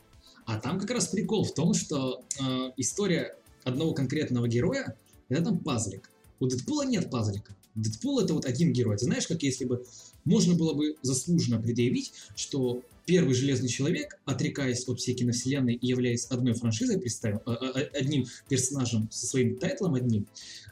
А 0.46 0.60
там 0.60 0.80
как 0.80 0.90
раз 0.92 1.08
прикол 1.08 1.46
в 1.46 1.54
том, 1.54 1.74
что 1.74 2.24
э, 2.40 2.72
история 2.78 3.36
одного 3.64 3.94
конкретного 3.94 4.48
героя 4.48 4.96
это 5.30 5.46
там 5.46 5.60
пазлик. 5.60 6.10
У 6.40 6.48
Дэдпула 6.48 6.84
нет 6.86 7.10
пазлика. 7.10 7.56
Дэдпул 7.76 8.20
это 8.20 8.34
вот 8.34 8.46
один 8.46 8.74
герой. 8.74 8.98
Ты 8.98 9.06
знаешь, 9.06 9.28
как 9.28 9.42
если 9.44 9.66
бы 9.66 9.86
можно 10.26 10.56
было 10.56 10.74
бы 10.74 10.96
заслуженно 11.02 11.62
предъявить, 11.62 12.14
что 12.36 12.82
первый 13.06 13.34
Железный 13.34 13.70
Человек, 13.70 14.20
отрекаясь 14.26 14.88
от 14.88 15.00
всей 15.00 15.16
киновселенной 15.16 15.76
и 15.76 15.88
являясь 15.88 16.26
одной 16.26 16.54
франшизой, 16.54 17.00
представил, 17.00 17.42
а, 17.46 17.54
а, 17.54 17.80
одним 17.94 18.26
персонажем 18.50 19.10
со 19.12 19.28
своим 19.28 19.58
тайтлом 19.58 19.96
одним, 19.96 20.28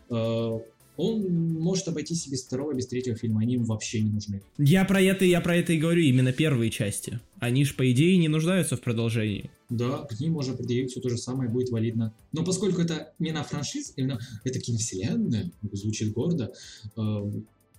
э, 0.10 0.60
он 0.98 1.54
может 1.54 1.88
обойтись 1.88 2.28
без 2.28 2.44
второго, 2.44 2.74
без 2.74 2.88
третьего 2.88 3.15
фильма, 3.15 3.41
они 3.41 3.54
ему 3.54 3.65
вообще 3.65 4.02
не 4.02 4.12
нужны. 4.12 4.41
Я 4.58 4.86
про 4.86 5.02
это, 5.02 5.26
я 5.26 5.41
про 5.41 5.56
это 5.56 5.74
и 5.74 5.80
говорю, 5.80 6.02
именно 6.02 6.32
первые 6.32 6.70
части. 6.70 7.20
Они 7.39 7.65
ж, 7.65 7.76
по 7.76 7.89
идее, 7.91 8.17
не 8.17 8.28
нуждаются 8.28 8.76
в 8.76 8.82
продолжении. 8.82 9.50
Да, 9.70 10.00
к 10.04 10.20
ним 10.20 10.34
можно 10.34 10.54
предъявить 10.54 10.91
все 10.91 11.00
то 11.00 11.10
же 11.10 11.17
самое, 11.17 11.50
будет 11.50 11.70
валидно. 11.70 12.13
Но 12.34 12.44
поскольку 12.44 12.82
это 12.82 13.13
именно 13.20 13.44
франшиз, 13.44 13.94
именно 13.96 14.20
это 14.44 14.60
киновселенная, 14.60 15.52
звучит 15.72 16.12
гордо, 16.12 16.54
э, 16.96 17.32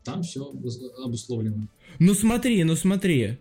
там 0.05 0.23
все 0.23 0.53
обусловлено. 1.05 1.69
Ну 1.99 2.15
смотри, 2.15 2.65
ну 2.65 2.75
смотри. 2.77 3.38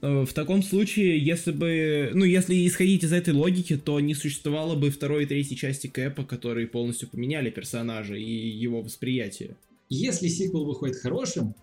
Э, 0.00 0.24
в 0.24 0.32
таком 0.32 0.62
случае, 0.62 1.18
если 1.18 1.52
бы, 1.52 2.10
ну, 2.14 2.24
если 2.24 2.66
исходить 2.66 3.04
из 3.04 3.12
этой 3.12 3.34
логики, 3.34 3.76
то 3.76 4.00
не 4.00 4.14
существовало 4.14 4.74
бы 4.74 4.90
второй 4.90 5.24
и 5.24 5.26
третьей 5.26 5.56
части 5.56 5.86
Кэпа, 5.86 6.24
которые 6.24 6.66
полностью 6.66 7.08
поменяли 7.08 7.50
персонажа 7.50 8.14
и 8.14 8.48
его 8.48 8.82
восприятие. 8.82 9.56
Если 9.88 10.28
сиквел 10.28 10.64
выходит 10.64 10.96
хорошим, 10.96 11.54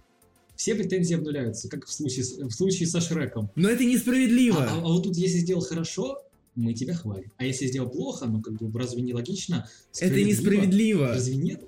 все 0.56 0.76
претензии 0.76 1.16
обнуляются, 1.16 1.70
как 1.70 1.86
в 1.86 1.92
случае, 1.92 2.26
в 2.26 2.52
случае 2.52 2.88
со 2.88 3.02
Шреком. 3.02 3.50
Но 3.56 3.70
это 3.70 3.84
несправедливо. 3.84 4.64
А, 4.64 4.76
а, 4.76 4.78
а 4.78 4.88
вот 4.88 5.04
тут, 5.04 5.16
если 5.16 5.40
сделал 5.40 5.62
хорошо, 5.62 6.22
мы 6.56 6.74
тебя 6.74 6.94
хвалим. 6.94 7.32
А 7.38 7.46
если 7.46 7.68
сделал 7.68 7.90
плохо, 7.90 8.26
ну 8.26 8.42
как 8.42 8.54
бы 8.54 8.80
разве 8.80 9.02
не 9.02 9.14
логично? 9.14 9.70
Это 10.00 10.24
несправедливо. 10.24 11.10
Разве 11.10 11.36
нет? 11.36 11.62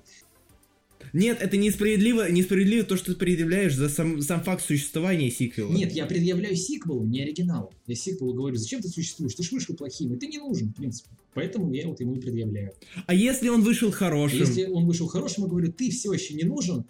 Нет, 1.18 1.38
это 1.40 1.56
несправедливо, 1.56 2.30
несправедливо 2.30 2.84
то, 2.84 2.96
что 2.96 3.12
ты 3.12 3.18
предъявляешь 3.18 3.74
за 3.74 3.88
сам, 3.88 4.22
сам 4.22 4.44
факт 4.44 4.64
существования 4.64 5.32
сиквела. 5.32 5.72
Нет, 5.72 5.92
я 5.92 6.06
предъявляю 6.06 6.54
сиквелу, 6.54 7.04
не 7.04 7.22
оригинал. 7.22 7.72
Я 7.88 7.96
сиквелу 7.96 8.34
говорю, 8.34 8.54
зачем 8.54 8.80
ты 8.80 8.88
существуешь? 8.88 9.34
Ты 9.34 9.42
ж 9.42 9.50
вышел 9.50 9.74
плохим, 9.74 10.14
и 10.14 10.16
ты 10.16 10.28
не 10.28 10.38
нужен, 10.38 10.68
в 10.68 10.76
принципе. 10.76 11.10
Поэтому 11.34 11.72
я 11.74 11.88
вот 11.88 11.98
ему 11.98 12.14
и 12.14 12.20
предъявляю. 12.20 12.72
А 13.06 13.14
если 13.14 13.48
он 13.48 13.62
вышел 13.62 13.90
хорошим? 13.90 14.38
Если 14.38 14.66
он 14.66 14.86
вышел 14.86 15.08
хорошим, 15.08 15.42
я 15.42 15.50
говорю, 15.50 15.72
ты 15.72 15.90
все 15.90 16.12
еще 16.12 16.34
не 16.34 16.44
нужен, 16.44 16.84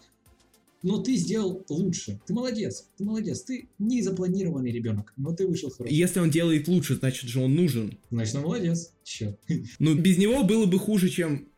но 0.83 0.99
ты 0.99 1.17
сделал 1.17 1.65
лучше. 1.71 2.21
Ты 2.27 2.35
молодец, 2.35 2.87
ты 2.99 3.05
молодец. 3.05 3.41
Ты 3.41 3.69
не 3.79 4.03
запланированный 4.03 4.71
ребенок, 4.71 5.15
но 5.17 5.33
ты 5.33 5.47
вышел 5.47 5.71
хороший. 5.71 5.97
Если 5.97 6.21
он 6.21 6.29
делает 6.29 6.69
лучше, 6.69 6.97
значит 6.97 7.31
же 7.31 7.41
он 7.41 7.55
нужен. 7.55 7.97
Значит, 8.11 8.35
он 8.35 8.43
молодец. 8.43 8.93
Че? 9.05 9.39
Ну, 9.79 9.95
без 9.95 10.19
него 10.19 10.45
было 10.45 10.67
бы 10.67 10.79
хуже, 10.79 11.09
чем... 11.09 11.49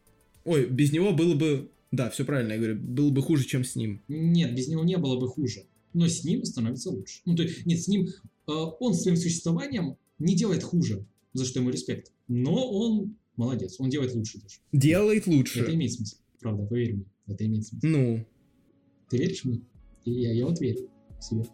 Ой, 0.44 0.66
без 0.66 0.92
него 0.92 1.12
было 1.12 1.34
бы 1.34 1.68
да, 1.92 2.08
все 2.10 2.24
правильно, 2.24 2.52
я 2.52 2.58
говорю, 2.58 2.76
было 2.76 3.10
бы 3.10 3.22
хуже, 3.22 3.44
чем 3.44 3.64
с 3.64 3.74
ним. 3.74 4.00
Нет, 4.08 4.54
без 4.54 4.68
него 4.68 4.84
не 4.84 4.96
было 4.96 5.18
бы 5.18 5.28
хуже. 5.28 5.66
Но 5.92 6.06
с 6.06 6.22
ним 6.22 6.44
становится 6.44 6.90
лучше. 6.90 7.20
Ну, 7.24 7.34
то 7.34 7.42
есть, 7.42 7.66
нет, 7.66 7.80
с 7.80 7.88
ним 7.88 8.06
э, 8.06 8.12
он 8.46 8.94
своим 8.94 9.16
существованием 9.16 9.96
не 10.20 10.36
делает 10.36 10.62
хуже, 10.62 11.04
за 11.32 11.44
что 11.44 11.58
ему 11.58 11.70
респект. 11.70 12.12
Но 12.28 12.70
он 12.70 13.16
молодец, 13.36 13.76
он 13.80 13.90
делает 13.90 14.14
лучше 14.14 14.40
даже. 14.40 14.58
Делает 14.72 15.26
лучше. 15.26 15.60
Это 15.60 15.74
имеет 15.74 15.92
смысл. 15.92 16.16
Правда, 16.38 16.64
поверь 16.64 16.94
мне, 16.94 17.04
это 17.26 17.44
имеет 17.44 17.66
смысл. 17.66 17.86
Ну. 17.86 18.26
Ты 19.08 19.16
веришь 19.16 19.44
мне? 19.44 19.60
Я, 20.04 20.32
я 20.32 20.46
вот 20.46 20.60
верю 20.60 20.88
себе. 21.20 21.44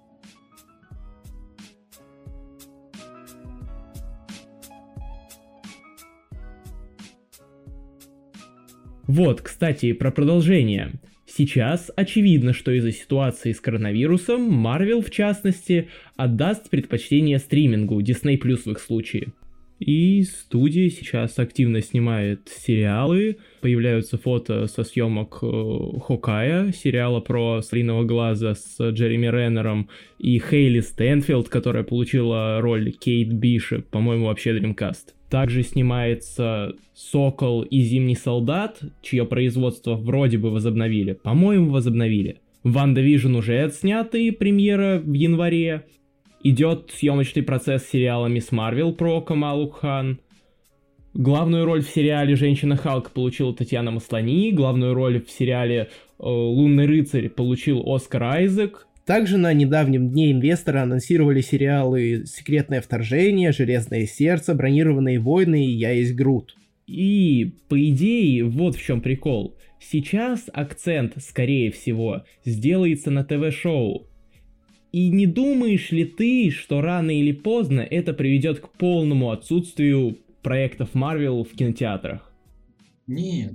Вот, 9.07 9.41
кстати, 9.41 9.93
про 9.93 10.11
продолжение. 10.11 10.93
Сейчас 11.27 11.91
очевидно, 11.97 12.53
что 12.53 12.71
из-за 12.73 12.93
ситуации 12.93 13.53
с 13.53 13.61
коронавирусом 13.61 14.67
Marvel, 14.67 15.05
в 15.05 15.11
частности, 15.11 15.89
отдаст 16.17 16.71
предпочтение 16.71 17.39
стримингу, 17.39 18.01
Disney 18.01 18.41
Plus 18.41 18.63
в 18.65 18.73
их 18.73 18.79
случае. 18.79 19.33
И 19.79 20.23
студия 20.23 20.89
сейчас 20.89 21.39
активно 21.39 21.83
снимает 21.83 22.49
сериалы. 22.49 23.37
Появляются 23.61 24.17
фото 24.17 24.67
со 24.69 24.85
съемок 24.85 25.41
э, 25.43 25.99
Хокая, 26.01 26.73
сериала 26.73 27.21
про 27.21 27.61
Соколиного 27.61 28.05
Глаза 28.05 28.55
с 28.55 28.91
Джереми 28.91 29.27
Реннером, 29.27 29.91
и 30.19 30.39
Хейли 30.39 30.81
Стайнфелд, 30.81 31.49
которая 31.49 31.85
получила 31.85 32.61
роль 32.61 32.91
Кейт 32.93 33.33
Бишоп, 33.33 33.85
по-моему, 33.87 34.27
вообще 34.27 34.57
dream 34.57 34.86
cast. 34.86 35.16
Также 35.31 35.63
снимается 35.65 36.75
«Сокол» 36.95 37.63
и 37.63 37.81
«Зимний 37.81 38.15
солдат», 38.15 38.81
чье 39.03 39.25
производство 39.27 39.95
вроде 39.95 40.39
бы 40.39 40.51
возобновили. 40.51 41.15
По-моему, 41.15 41.71
возобновили. 41.71 42.39
«WandaVision» 42.63 43.35
уже 43.35 43.63
отснята 43.65 44.19
премьера 44.39 44.99
в 44.99 45.13
январе. 45.13 45.87
Идет 46.43 46.93
съемочный 46.95 47.43
процесс 47.43 47.89
сериала 47.89 48.27
«Мисс 48.27 48.53
Марвел» 48.53 48.93
про 48.93 49.21
Камалу 49.21 49.69
Хан. 49.69 50.21
Главную 51.13 51.65
роль 51.65 51.83
в 51.83 51.89
сериале 51.89 52.37
«Женщина 52.37 52.77
Халк» 52.77 53.11
получила 53.11 53.53
Татьяна 53.55 53.91
Маслани, 53.91 54.53
главную 54.53 54.95
роль 54.95 55.23
в 55.23 55.31
сериале 55.31 55.77
э, 55.79 55.89
«Лунный 56.19 56.87
рыцарь» 56.87 57.31
получил 57.31 57.83
Оскар 57.85 58.23
Айзек, 58.23 58.87
также 59.07 59.39
на 59.39 59.53
недавнем 59.53 60.11
дне 60.11 60.33
инвестора 60.33 60.83
анонсировали 60.83 61.41
сериалы 61.41 62.25
«Секретное 62.27 62.81
вторжение», 62.81 63.53
«Железное 63.53 64.05
сердце», 64.05 64.53
«Бронированные 64.55 65.21
войны» 65.21 65.65
и 65.65 65.71
«Я 65.71 65.93
есть 65.93 66.15
Грут». 66.17 66.57
И, 66.89 67.55
по 67.69 67.81
идее, 67.89 68.45
вот 68.45 68.75
в 68.75 68.83
чем 68.83 69.01
прикол. 69.01 69.57
Сейчас 69.81 70.51
акцент, 70.53 71.15
скорее 71.23 71.71
всего, 71.71 72.25
сделается 72.45 73.11
на 73.13 73.25
ТВ-шоу. 73.25 74.09
И 74.91 75.09
не 75.11 75.27
думаешь 75.27 75.93
ли 75.93 76.05
ты, 76.05 76.51
что 76.51 76.81
рано 76.81 77.11
или 77.11 77.33
поздно 77.33 77.81
это 77.81 78.13
приведет 78.13 78.61
к 78.61 78.71
полному 78.71 79.31
отсутствию 79.31 80.19
проектов 80.43 80.95
Марвел 80.95 81.45
в 81.45 81.51
кинотеатрах? 81.51 82.33
Нет, 83.07 83.55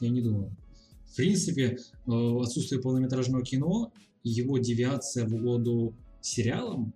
я 0.00 0.08
не 0.08 0.22
думаю. 0.22 0.56
В 1.06 1.16
принципе, 1.16 1.76
э, 2.06 2.10
отсутствие 2.40 2.80
полнометражного 2.80 3.44
кино 3.44 3.92
его 4.22 4.58
девиация 4.58 5.26
в 5.26 5.34
угоду 5.34 5.94
сериалам 6.20 6.94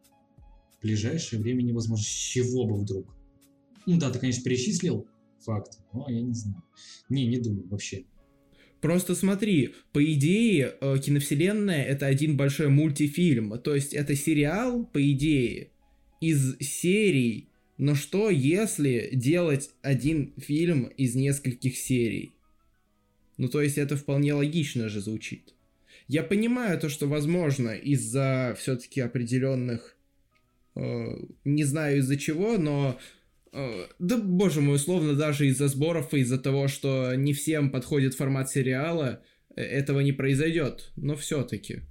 в 0.78 0.82
ближайшее 0.82 1.40
время 1.40 1.62
невозможно. 1.62 2.04
С 2.04 2.08
чего 2.08 2.66
бы 2.66 2.76
вдруг? 2.76 3.14
Ну 3.86 3.98
да, 3.98 4.10
ты, 4.10 4.18
конечно, 4.18 4.42
перечислил 4.42 5.06
факт, 5.40 5.78
но 5.92 6.06
я 6.08 6.22
не 6.22 6.34
знаю. 6.34 6.62
Не, 7.08 7.26
не 7.26 7.38
думаю 7.38 7.68
вообще. 7.68 8.04
Просто 8.80 9.14
смотри, 9.14 9.74
по 9.92 10.04
идее, 10.04 10.74
э, 10.80 10.98
киновселенная 10.98 11.82
это 11.84 12.06
один 12.06 12.36
большой 12.36 12.68
мультифильм. 12.68 13.58
То 13.60 13.74
есть 13.74 13.94
это 13.94 14.14
сериал, 14.14 14.84
по 14.84 15.10
идее, 15.10 15.70
из 16.20 16.58
серий. 16.60 17.48
Но 17.78 17.94
что 17.94 18.30
если 18.30 19.10
делать 19.14 19.70
один 19.80 20.34
фильм 20.36 20.84
из 20.84 21.14
нескольких 21.14 21.76
серий? 21.76 22.36
Ну, 23.36 23.48
то 23.48 23.62
есть 23.62 23.78
это 23.78 23.96
вполне 23.96 24.34
логично 24.34 24.88
же 24.88 25.00
звучит. 25.00 25.53
Я 26.08 26.22
понимаю 26.22 26.78
то, 26.78 26.88
что 26.88 27.06
возможно 27.06 27.70
из-за 27.70 28.54
все-таки 28.58 29.00
определенных, 29.00 29.96
э, 30.74 30.80
не 31.44 31.64
знаю 31.64 31.98
из-за 31.98 32.16
чего, 32.16 32.58
но 32.58 32.98
Э, 33.54 33.86
да, 34.00 34.18
боже 34.18 34.60
мой, 34.60 34.76
условно, 34.76 35.14
даже 35.14 35.46
из-за 35.46 35.68
сборов 35.68 36.12
и 36.12 36.18
из-за 36.18 36.38
того, 36.38 36.66
что 36.66 37.14
не 37.14 37.32
всем 37.32 37.70
подходит 37.70 38.14
формат 38.14 38.50
сериала, 38.50 39.22
э, 39.54 39.62
этого 39.62 40.00
не 40.00 40.10
произойдет. 40.10 40.90
Но 40.96 41.14
все-таки. 41.14 41.82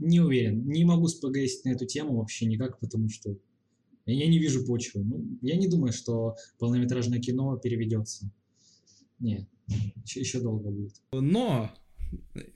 Не 0.00 0.18
уверен. 0.18 0.66
Не 0.66 0.84
могу 0.84 1.06
спогасить 1.06 1.64
на 1.64 1.70
эту 1.70 1.86
тему 1.86 2.16
вообще 2.16 2.46
никак, 2.46 2.80
потому 2.80 3.08
что 3.08 3.36
я 4.06 4.26
не 4.26 4.40
вижу 4.40 4.66
почвы. 4.66 5.04
Ну, 5.04 5.38
я 5.40 5.56
не 5.56 5.68
думаю, 5.68 5.92
что 5.92 6.34
полнометражное 6.58 7.20
кино 7.20 7.56
переведется. 7.56 8.28
Не, 9.20 9.46
еще, 10.04 10.20
еще 10.20 10.40
долго 10.40 10.70
будет. 10.70 10.94
Но, 11.12 11.70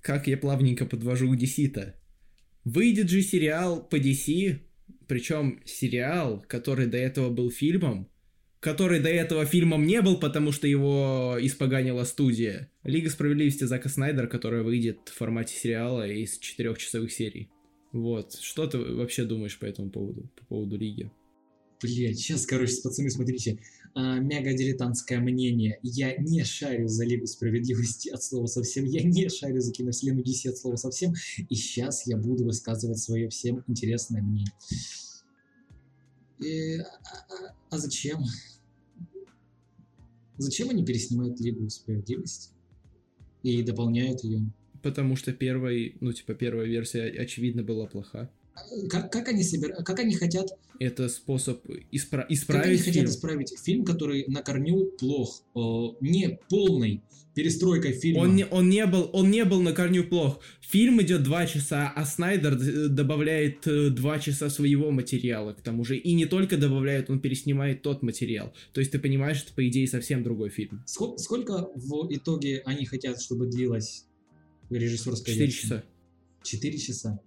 как 0.01 0.27
я 0.27 0.37
плавненько 0.37 0.87
подвожу 0.87 1.31
к 1.31 1.39
DC-то, 1.39 1.95
выйдет 2.65 3.09
же 3.11 3.23
сериал 3.23 3.83
по 3.83 3.97
DC 3.97 4.61
причем 5.07 5.61
сериал, 5.65 6.45
который 6.49 6.87
до 6.87 6.99
этого 6.99 7.31
был 7.31 7.51
фильмом, 7.51 8.09
который 8.61 9.01
до 9.01 9.09
этого 9.09 9.45
фильмом 9.45 9.87
не 9.87 10.01
был, 10.01 10.19
потому 10.19 10.53
что 10.53 10.67
его 10.67 11.37
испоганила 11.41 12.05
студия. 12.05 12.71
Лига 12.83 13.11
справедливости 13.11 13.65
Зака 13.65 13.89
Снайдера, 13.89 14.27
которая 14.27 14.63
выйдет 14.63 15.01
в 15.07 15.15
формате 15.15 15.55
сериала 15.57 16.07
из 16.07 16.39
четырехчасовых 16.39 17.13
серий. 17.13 17.51
Вот. 17.93 18.35
Что 18.41 18.67
ты 18.67 18.79
вообще 18.79 19.25
думаешь 19.25 19.59
по 19.59 19.67
этому 19.67 19.91
поводу, 19.91 20.31
по 20.37 20.47
поводу 20.47 20.77
Лиги? 20.77 21.11
Блять, 21.83 22.19
сейчас, 22.19 22.47
короче, 22.47 22.81
пацаны, 22.83 23.11
смотрите, 23.11 23.59
а, 23.95 24.19
мега 24.19 24.53
дилетантское 24.53 25.21
мнение. 25.21 25.79
Я 25.83 26.17
не 26.17 26.43
шарю 26.43 26.89
за 26.89 27.05
Лигу 27.05 27.27
Справедливости 27.27 28.09
от 28.09 28.23
слова 28.23 28.47
совсем, 28.47 28.85
я 28.85 29.03
не 29.05 29.29
шарю 29.29 29.61
за 29.61 29.73
киновселенную 29.73 30.25
DC 30.25 30.51
от 30.51 30.59
слова 30.59 30.77
совсем, 30.77 31.15
и 31.49 31.55
сейчас 31.55 32.07
я 32.07 32.17
буду 32.17 32.45
высказывать 32.45 32.99
свое 32.99 33.29
всем 33.29 33.63
интересное 33.69 34.21
мнение. 34.21 34.53
И, 36.41 36.79
а, 36.79 36.85
а, 36.85 37.55
а 37.71 37.79
зачем? 37.79 38.25
Зачем 40.39 40.71
они 40.71 40.85
переснимают 40.85 41.39
Лигу 41.39 41.71
Справедливости 41.71 42.51
и 43.45 43.63
дополняют 43.63 44.25
ее? 44.25 44.41
Потому 44.83 45.15
что 45.15 45.33
первой, 45.33 45.97
ну 46.01 46.13
типа 46.13 46.35
первая 46.35 46.67
версия 46.67 47.05
очевидно 47.05 47.63
была 47.63 47.87
плоха 47.87 48.29
как, 48.89 49.11
как, 49.13 49.29
они 49.29 49.43
собир... 49.43 49.75
как 49.85 49.99
они 50.01 50.15
хотят... 50.15 50.57
Это 50.79 51.09
способ 51.09 51.65
испра... 51.93 52.27
исправить 52.29 52.63
как 52.63 52.67
они 52.67 52.77
фильм. 52.77 52.95
хотят 52.95 53.11
исправить 53.11 53.61
фильм, 53.63 53.85
который 53.85 54.25
на 54.27 54.43
корню 54.43 54.87
плох, 54.99 55.43
э, 55.55 55.59
не 56.01 56.39
полный 56.49 57.03
перестройка 57.35 57.93
фильма. 57.93 58.21
Он 58.21 58.37
не, 58.37 58.47
он, 58.47 58.69
не 58.69 58.87
был, 58.87 59.11
он 59.13 59.31
не 59.31 59.45
был 59.45 59.61
на 59.61 59.73
корню 59.73 60.05
плох. 60.05 60.41
Фильм 60.61 61.03
идет 61.03 61.23
два 61.23 61.47
часа, 61.47 61.93
а 61.95 62.07
Снайдер 62.07 62.89
добавляет 62.89 63.67
э, 63.67 63.91
два 63.91 64.19
часа 64.19 64.51
своего 64.51 64.91
материала 64.91 65.53
к 65.53 65.61
тому 65.61 65.85
же. 65.85 65.97
И 65.97 66.15
не 66.15 66.27
только 66.27 66.57
добавляет, 66.57 67.11
он 67.11 67.21
переснимает 67.21 67.83
тот 67.83 68.03
материал. 68.03 68.53
То 68.73 68.81
есть 68.81 68.93
ты 68.93 68.99
понимаешь, 68.99 69.43
это 69.43 69.53
по 69.53 69.67
идее 69.69 69.87
совсем 69.89 70.23
другой 70.23 70.51
фильм. 70.51 70.83
Сколько, 70.87 71.19
сколько 71.19 71.69
в 71.75 72.09
итоге 72.11 72.63
они 72.65 72.87
хотят, 72.87 73.21
чтобы 73.21 73.47
длилась 73.47 74.07
режиссерская 74.71 75.35
Четыре 75.35 75.51
часа. 75.51 75.85
Четыре 76.43 76.79
часа. 76.79 77.21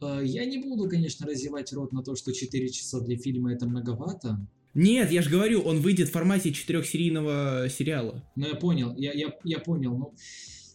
Э, 0.00 0.20
я 0.24 0.44
не 0.44 0.58
буду, 0.58 0.88
конечно, 0.88 1.26
развивать 1.26 1.72
рот 1.72 1.92
на 1.92 2.02
то, 2.02 2.16
что 2.16 2.32
4 2.32 2.68
часа 2.68 3.00
для 3.00 3.16
фильма 3.16 3.52
это 3.52 3.66
многовато. 3.66 4.46
Нет, 4.74 5.10
я 5.10 5.22
же 5.22 5.30
говорю, 5.30 5.62
он 5.62 5.80
выйдет 5.80 6.08
в 6.08 6.12
формате 6.12 6.52
четырехсерийного 6.52 7.68
сериала. 7.68 8.24
Ну, 8.36 8.46
я 8.46 8.54
понял, 8.54 8.94
я, 8.96 9.12
я, 9.12 9.34
я 9.42 9.58
понял, 9.58 9.96
но 9.96 10.14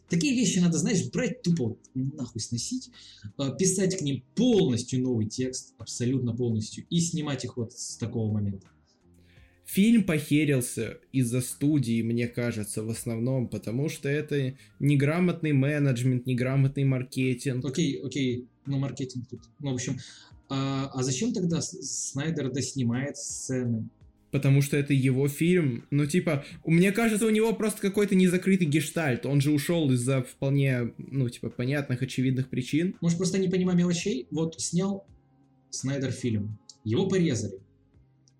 такие 0.09 0.35
вещи 0.35 0.59
надо, 0.59 0.77
знаешь, 0.77 1.09
брать 1.11 1.41
тупо 1.41 1.69
вот, 1.69 1.79
нахуй 1.93 2.41
сносить, 2.41 2.89
э, 3.38 3.51
писать 3.57 3.97
к 3.97 4.01
ним 4.01 4.23
полностью 4.35 5.01
новый 5.01 5.27
текст, 5.27 5.73
абсолютно 5.77 6.35
полностью, 6.35 6.85
и 6.89 6.99
снимать 6.99 7.45
их 7.45 7.55
вот 7.55 7.71
с 7.73 7.97
такого 7.97 8.31
момента. 8.31 8.67
Фильм 9.65 10.03
похерился 10.03 10.99
из-за 11.11 11.41
студии, 11.41 12.03
мне 12.03 12.27
кажется, 12.27 12.83
в 12.83 12.89
основном, 12.89 13.47
потому 13.47 13.89
что 13.89 14.07
это 14.07 14.55
неграмотный 14.79 15.53
менеджмент, 15.53 16.27
неграмотный 16.27 16.83
маркетинг. 16.83 17.65
Окей, 17.65 17.99
окей, 17.99 18.47
ну 18.65 18.80
маркетинг 18.80 19.28
тут. 19.30 19.41
Ну, 19.60 19.71
в 19.71 19.75
общем, 19.75 19.99
а, 20.49 20.89
а 20.93 21.04
зачем 21.04 21.34
тогда 21.34 21.62
Снайдер 21.62 22.51
доснимает 22.51 23.17
сцены? 23.17 23.89
Потому 24.32 24.62
что 24.62 24.75
это 24.75 24.93
его 24.93 25.30
фильм. 25.30 25.86
Ну, 25.91 26.06
типа, 26.06 26.43
мне 26.65 26.91
кажется, 26.91 27.25
у 27.25 27.30
него 27.30 27.54
просто 27.54 27.80
какой-то 27.80 28.15
незакрытый 28.15 28.67
гештальт. 28.67 29.25
Он 29.25 29.39
же 29.39 29.51
ушел 29.51 29.89
из-за 29.91 30.23
вполне, 30.23 30.93
ну, 30.97 31.30
типа, 31.30 31.49
понятных, 31.49 32.01
очевидных 32.01 32.49
причин. 32.49 32.95
Может, 32.99 33.17
просто 33.17 33.38
не 33.38 33.47
понимаю 33.47 33.78
мелочей? 33.78 34.28
Вот 34.32 34.60
снял 34.60 35.06
Снайдер 35.69 36.12
фильм. 36.12 36.58
Его 36.84 37.08
порезали. 37.08 37.60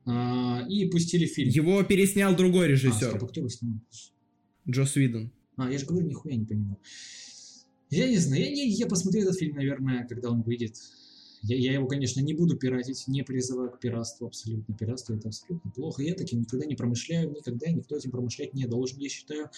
А, 0.06 0.66
и 0.70 0.86
пустили 0.90 1.26
фильм. 1.26 1.50
Его 1.50 1.82
переснял 1.84 2.36
другой 2.36 2.68
режиссер. 2.68 3.08
А, 3.08 3.10
стоп, 3.12 3.24
а 3.24 3.28
кто 3.28 3.40
его 3.40 3.50
снимал? 3.50 3.80
Джо 4.70 4.86
Свиден. 4.86 5.32
А, 5.56 5.72
я 5.72 5.78
же 5.78 5.86
говорю, 5.86 6.08
нихуя 6.08 6.36
не 6.36 6.46
понимаю. 6.46 6.78
Я 7.96 8.10
не 8.10 8.18
знаю, 8.18 8.44
я, 8.44 8.52
не, 8.52 8.68
я 8.70 8.88
посмотрю 8.88 9.22
этот 9.22 9.38
фильм, 9.38 9.56
наверное, 9.56 10.08
когда 10.08 10.30
он 10.30 10.42
выйдет. 10.42 10.76
Я, 11.42 11.58
я 11.58 11.74
его, 11.74 11.88
конечно, 11.88 12.22
не 12.22 12.34
буду 12.34 12.58
пиратить, 12.58 13.08
не 13.08 13.24
призываю 13.24 13.72
к 13.72 13.80
пиратству 13.80 14.28
абсолютно. 14.28 14.76
Пиратство 14.76 15.14
это 15.14 15.28
абсолютно 15.28 15.72
плохо. 15.72 16.02
Я 16.02 16.16
таким 16.16 16.42
никогда 16.42 16.66
не 16.66 16.76
промышляю, 16.76 17.32
никогда 17.32 17.70
никто 17.72 17.96
этим 17.96 18.12
промышлять 18.12 18.54
не 18.54 18.66
должен, 18.66 19.00
я 19.00 19.10
считаю. 19.10 19.50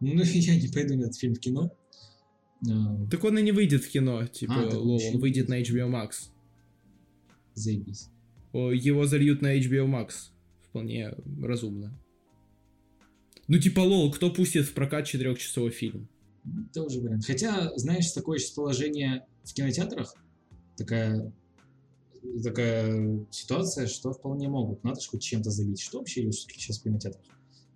Ну, 0.00 0.22
я 0.24 0.60
не 0.60 0.68
пойду 0.68 0.96
на 0.96 1.02
этот 1.02 1.16
фильм 1.16 1.34
в 1.34 1.40
кино. 1.40 1.72
А, 2.68 3.06
так 3.10 3.22
он 3.24 3.38
и 3.38 3.42
не 3.42 3.52
выйдет 3.52 3.84
в 3.84 3.90
кино, 3.90 4.26
типа, 4.26 4.70
а, 4.72 4.78
лол, 4.78 5.00
он 5.12 5.20
выйдет 5.20 5.48
на 5.48 5.60
HBO 5.60 5.90
Max. 5.90 6.30
Заебись. 7.54 8.08
Его 8.52 9.06
зальют 9.06 9.42
на 9.42 9.58
HBO 9.58 9.86
Max. 9.86 10.30
Вполне 10.68 11.14
разумно. 11.40 11.98
Ну, 13.48 13.58
типа, 13.58 13.80
лол, 13.80 14.10
кто 14.12 14.30
пустит 14.30 14.66
в 14.66 14.74
прокат 14.74 15.06
четырехчасовой 15.06 15.70
фильм? 15.70 16.08
Тоже 16.72 17.00
вариант. 17.00 17.24
Хотя, 17.24 17.70
знаешь, 17.76 18.10
такое 18.10 18.38
сейчас 18.38 18.52
положение 18.52 19.26
в 19.44 19.54
кинотеатрах, 19.54 20.14
такая, 20.76 21.32
такая 22.42 23.26
ситуация, 23.30 23.86
что 23.86 24.12
вполне 24.12 24.48
могут. 24.48 24.82
Надо 24.82 25.00
же 25.00 25.08
хоть 25.08 25.22
чем-то 25.22 25.50
забить. 25.50 25.80
Что 25.80 25.98
вообще 25.98 26.24
есть 26.24 26.50
сейчас 26.50 26.78
в 26.78 26.82
кинотеатрах? 26.82 27.24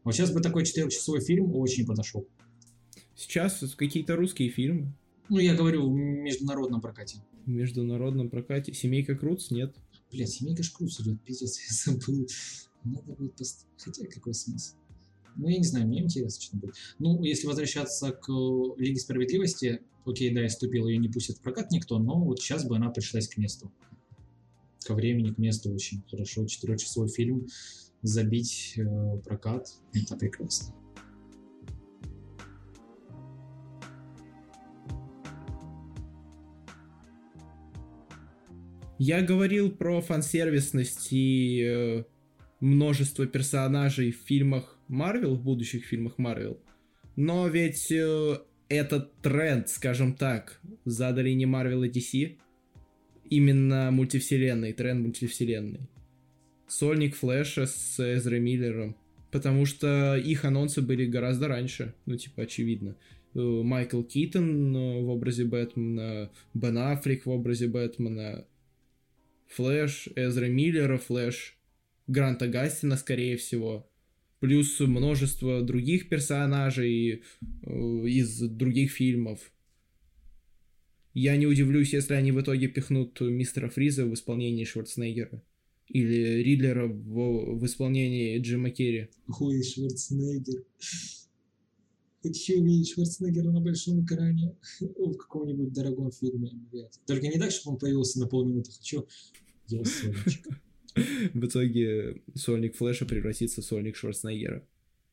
Вот 0.02 0.14
сейчас 0.14 0.33
бы 0.33 0.40
такой 0.40 0.64
четырехчасовой 0.64 1.20
фильм 1.20 1.55
очень 1.55 1.87
подошел. 1.87 2.26
Сейчас 3.14 3.62
какие-то 3.76 4.16
русские 4.16 4.50
фильмы. 4.50 4.92
Ну, 5.29 5.38
я 5.38 5.55
говорю, 5.55 5.90
в 5.90 5.96
международном 5.96 6.81
прокате. 6.81 7.22
В 7.44 7.48
международном 7.48 8.31
прокате. 8.31 8.72
Семейка 8.72 9.16
Круц 9.16 9.50
нет. 9.50 9.74
Блять, 10.12 10.31
семейка 10.31 10.62
Шкруц 10.62 11.00
идет, 11.00 11.20
пиздец, 11.22 11.59
я 11.59 11.92
забыл. 11.92 12.26
Надо 12.85 13.12
будет 13.12 13.35
пост... 13.35 13.66
Хотя 13.79 14.07
какой 14.07 14.35
смысл? 14.35 14.76
Ну, 15.37 15.49
я 15.49 15.59
не 15.59 15.64
знаю, 15.64 15.87
мне 15.87 16.03
интересно, 16.03 16.42
что 16.42 16.57
будет. 16.57 16.75
Ну, 16.99 17.22
если 17.22 17.46
возвращаться 17.46 18.11
к 18.12 18.29
Лиге 18.79 18.99
Справедливости, 18.99 19.83
окей, 20.05 20.35
да, 20.35 20.40
я 20.40 20.49
ступил, 20.49 20.87
ее 20.87 20.99
не 20.99 21.09
пустят 21.09 21.37
в 21.37 21.42
прокат 21.42 21.70
никто, 21.70 21.99
но 21.99 22.18
вот 22.18 22.40
сейчас 22.40 22.64
бы 22.66 22.77
она 22.77 22.90
пришлась 22.90 23.29
к 23.29 23.37
месту. 23.37 23.70
Ко 24.84 24.95
времени, 24.95 25.32
к 25.32 25.39
месту 25.39 25.70
очень 25.72 26.03
хорошо. 26.11 26.47
Четырехчасовой 26.47 27.09
фильм 27.09 27.47
забить 28.03 28.74
э, 28.76 29.18
прокат, 29.24 29.68
это 29.93 30.16
прекрасно. 30.16 30.74
Я 38.99 39.20
говорил 39.20 39.70
про 39.70 40.01
фан-сервисность 40.01 41.09
и 41.11 41.62
э, 41.62 42.05
множество 42.61 43.26
персонажей 43.26 44.11
в 44.11 44.16
фильмах 44.16 44.76
Марвел, 44.89 45.34
в 45.34 45.43
будущих 45.43 45.84
фильмах 45.84 46.18
Марвел. 46.18 46.61
Но 47.16 47.49
ведь 47.49 47.91
э, 47.91 48.39
этот 48.68 49.12
тренд, 49.22 49.68
скажем 49.68 50.14
так, 50.14 50.61
задали 50.84 51.30
не 51.30 51.47
Марвел 51.47 51.82
и 51.82 51.89
DC, 51.89 52.37
именно 53.30 53.91
мультивселенной, 53.91 54.72
тренд 54.72 55.01
мультивселенной. 55.03 55.80
Сольник 56.68 57.14
Флэша 57.16 57.66
с 57.66 57.99
Эзрой 57.99 58.41
Миллером. 58.41 58.97
Потому 59.30 59.66
что 59.66 60.16
их 60.16 60.45
анонсы 60.45 60.80
были 60.80 61.05
гораздо 61.05 61.49
раньше, 61.49 61.95
ну 62.07 62.16
типа 62.16 62.43
очевидно. 62.43 62.97
Майкл 63.34 64.03
Китон 64.03 64.74
э, 64.74 65.03
в 65.03 65.11
образе 65.11 65.45
Бэтмена, 65.45 66.30
Бен 66.55 66.78
Аффлек 66.78 67.26
в 67.26 67.30
образе 67.30 67.66
Бэтмена, 67.66 68.47
Флэш, 69.49 70.09
Эзра 70.16 70.47
Миллера, 70.47 70.97
Флэш, 70.97 71.59
Гранта 72.07 72.49
Гастина, 72.49 72.97
скорее 72.97 73.37
всего. 73.37 73.91
Плюс 74.41 74.78
множество 74.80 75.62
других 75.62 76.09
персонажей 76.09 77.22
э, 77.62 77.70
из 78.07 78.39
других 78.41 78.93
фильмов. 78.93 79.53
Я 81.14 81.37
не 81.39 81.47
удивлюсь, 81.47 81.95
если 81.95 82.12
они 82.12 82.32
в 82.32 82.41
итоге 82.43 82.68
пихнут 82.68 83.18
мистера 83.22 83.70
Фриза 83.70 84.05
в 84.05 84.12
исполнении 84.12 84.64
Шварценеггера. 84.64 85.43
Или 85.89 86.43
Ридлера 86.43 86.87
в, 86.87 87.59
в 87.59 87.64
исполнении 87.64 88.39
Джима 88.39 88.70
Керри. 88.70 89.09
Ой, 89.41 89.62
Шварценеггер. 89.62 90.64
Хочу 92.22 92.61
увидеть 92.61 92.91
Шварценеггера 92.91 93.51
на 93.51 93.61
большом 93.61 94.05
экране 94.05 94.57
в 94.80 95.16
каком-нибудь 95.16 95.72
дорогом 95.72 96.11
фильме. 96.11 96.51
Только 97.07 97.28
не 97.28 97.39
так, 97.39 97.51
чтобы 97.51 97.74
он 97.74 97.80
появился 97.80 98.20
на 98.20 98.26
полминуты. 98.26 98.72
Хочу 98.72 99.07
его 99.68 99.84
сольничек. 99.84 100.47
В 101.34 101.44
итоге 101.47 102.22
сольник 102.34 102.76
Флэша 102.76 103.05
превратится 103.07 103.61
в 103.62 103.64
сольник 103.64 103.97
Шварценеггера. 103.97 104.64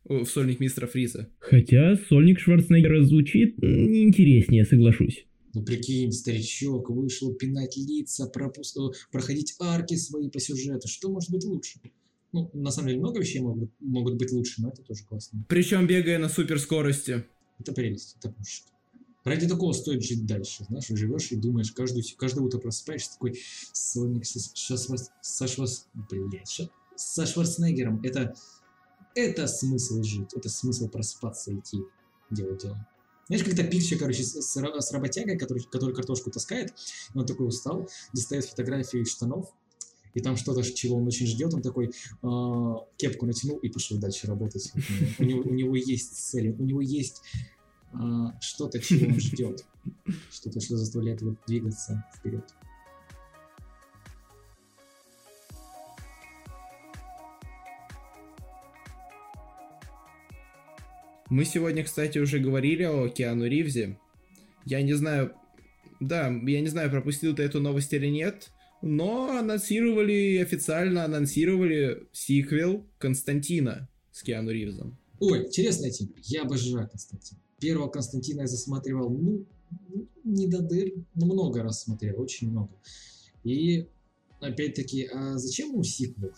О, 0.05 0.23
В 0.23 0.29
сольник 0.29 0.59
мистера 0.59 0.87
Фриза. 0.87 1.29
Хотя 1.39 1.97
сольник 2.09 2.39
Шварценеггера 2.39 3.03
звучит 3.03 3.55
интереснее, 3.63 4.65
соглашусь. 4.65 5.25
Ну 5.53 5.63
прикинь, 5.63 6.11
старичок 6.11 6.89
вышел 6.89 7.33
пинать 7.35 7.77
лица, 7.77 8.29
пропус- 8.33 8.75
э, 8.75 8.91
проходить 9.11 9.53
арки 9.59 9.95
свои 9.95 10.29
по 10.29 10.39
сюжету. 10.39 10.87
Что 10.87 11.09
может 11.11 11.29
быть 11.29 11.43
лучше? 11.45 11.79
Ну, 12.31 12.49
на 12.53 12.71
самом 12.71 12.87
деле, 12.87 12.99
много 12.99 13.19
вещей 13.21 13.39
могут, 13.39 13.69
могут 13.79 14.15
быть 14.17 14.31
лучше, 14.31 14.61
но 14.63 14.69
это 14.69 14.81
тоже 14.81 15.03
классно. 15.05 15.45
Причем 15.47 15.85
бегая 15.85 16.17
на 16.17 16.27
суперскорости. 16.29 17.23
Это 17.59 17.71
прелесть, 17.71 18.17
это 18.19 18.31
пушка. 18.31 18.71
Ради 19.23 19.47
такого 19.47 19.71
стоит 19.73 20.03
жить 20.03 20.25
дальше. 20.25 20.65
Знаешь, 20.67 20.87
живешь 20.87 21.31
и 21.31 21.35
думаешь, 21.35 21.71
каждую, 21.71 22.03
каждое 22.17 22.41
утро 22.41 22.59
просыпаешься 22.59 23.13
такой 23.13 23.39
Соник 23.71 24.25
со, 24.25 24.39
Шварц- 25.45 25.85
блядь, 25.93 26.69
со 26.95 27.25
Шварценеггером. 27.25 28.01
Это, 28.03 28.35
это 29.15 29.47
смысл 29.47 30.03
жить, 30.03 30.33
это 30.33 30.49
смысл 30.49 30.89
просыпаться 30.89 31.51
и 31.51 31.59
идти 31.59 31.79
делать 32.29 32.61
дело. 32.63 32.85
Знаешь, 33.27 33.45
как-то 33.45 33.63
пикча, 33.63 33.97
короче, 33.97 34.23
с, 34.23 34.41
с 34.41 34.57
ра- 34.57 34.79
с 34.79 34.91
работягой, 34.91 35.37
который, 35.37 35.63
который 35.63 35.95
картошку 35.95 36.29
таскает, 36.29 36.73
он 37.15 37.25
такой 37.25 37.47
устал, 37.47 37.89
достает 38.11 38.45
фотографию 38.45 39.03
из 39.03 39.11
штанов, 39.11 39.53
и 40.13 40.19
там 40.19 40.37
что-то, 40.37 40.61
чего 40.61 40.97
он 40.97 41.07
очень 41.07 41.25
ждет, 41.25 41.53
он 41.53 41.61
такой 41.61 41.91
а, 42.21 42.85
кепку 42.97 43.25
натянул 43.25 43.57
и 43.57 43.69
пошел 43.69 43.97
дальше 43.97 44.27
работать. 44.27 44.71
У 45.17 45.23
него, 45.23 45.41
у 45.41 45.53
него 45.53 45.75
есть 45.75 46.15
цели, 46.15 46.49
у 46.51 46.63
него 46.63 46.81
есть 46.81 47.21
что-то, 48.41 48.79
чего 48.79 49.07
он 49.07 49.19
ждет. 49.19 49.65
Что-то, 50.31 50.59
что 50.61 50.77
заставляет 50.77 51.21
его 51.21 51.35
двигаться 51.47 52.03
вперед. 52.17 52.43
Мы 61.29 61.45
сегодня, 61.45 61.83
кстати, 61.83 62.19
уже 62.19 62.37
говорили 62.37 62.83
о 62.83 63.09
Киану 63.09 63.47
Ривзе. 63.47 63.97
Я 64.65 64.81
не 64.83 64.93
знаю... 64.93 65.33
Да, 65.99 66.27
я 66.27 66.61
не 66.61 66.67
знаю, 66.67 66.91
пропустил 66.91 67.35
ты 67.35 67.43
эту 67.43 67.59
новость 67.59 67.93
или 67.93 68.07
нет, 68.07 68.51
но 68.81 69.37
анонсировали, 69.37 70.37
официально 70.37 71.05
анонсировали 71.05 72.07
сиквел 72.11 72.85
Константина 72.97 73.89
с 74.11 74.21
Киану 74.21 74.51
Ривзом. 74.51 74.97
Ой, 75.19 75.47
интересная 75.47 75.89
тема. 75.89 76.11
Я 76.23 76.41
обожаю 76.41 76.89
Константина. 76.89 77.39
Первого 77.63 77.87
Константина 77.87 78.41
я 78.41 78.47
засматривал, 78.47 79.09
ну, 79.09 79.45
не 80.25 80.47
до 80.49 80.61
дыр, 80.61 80.91
но 81.15 81.25
много 81.27 81.63
раз 81.63 81.83
смотрел, 81.83 82.21
очень 82.21 82.51
много. 82.51 82.71
И, 83.45 83.87
опять-таки, 84.41 85.05
а 85.05 85.37
зачем 85.37 85.71
ему 85.71 85.83
сиквел? 85.85 86.31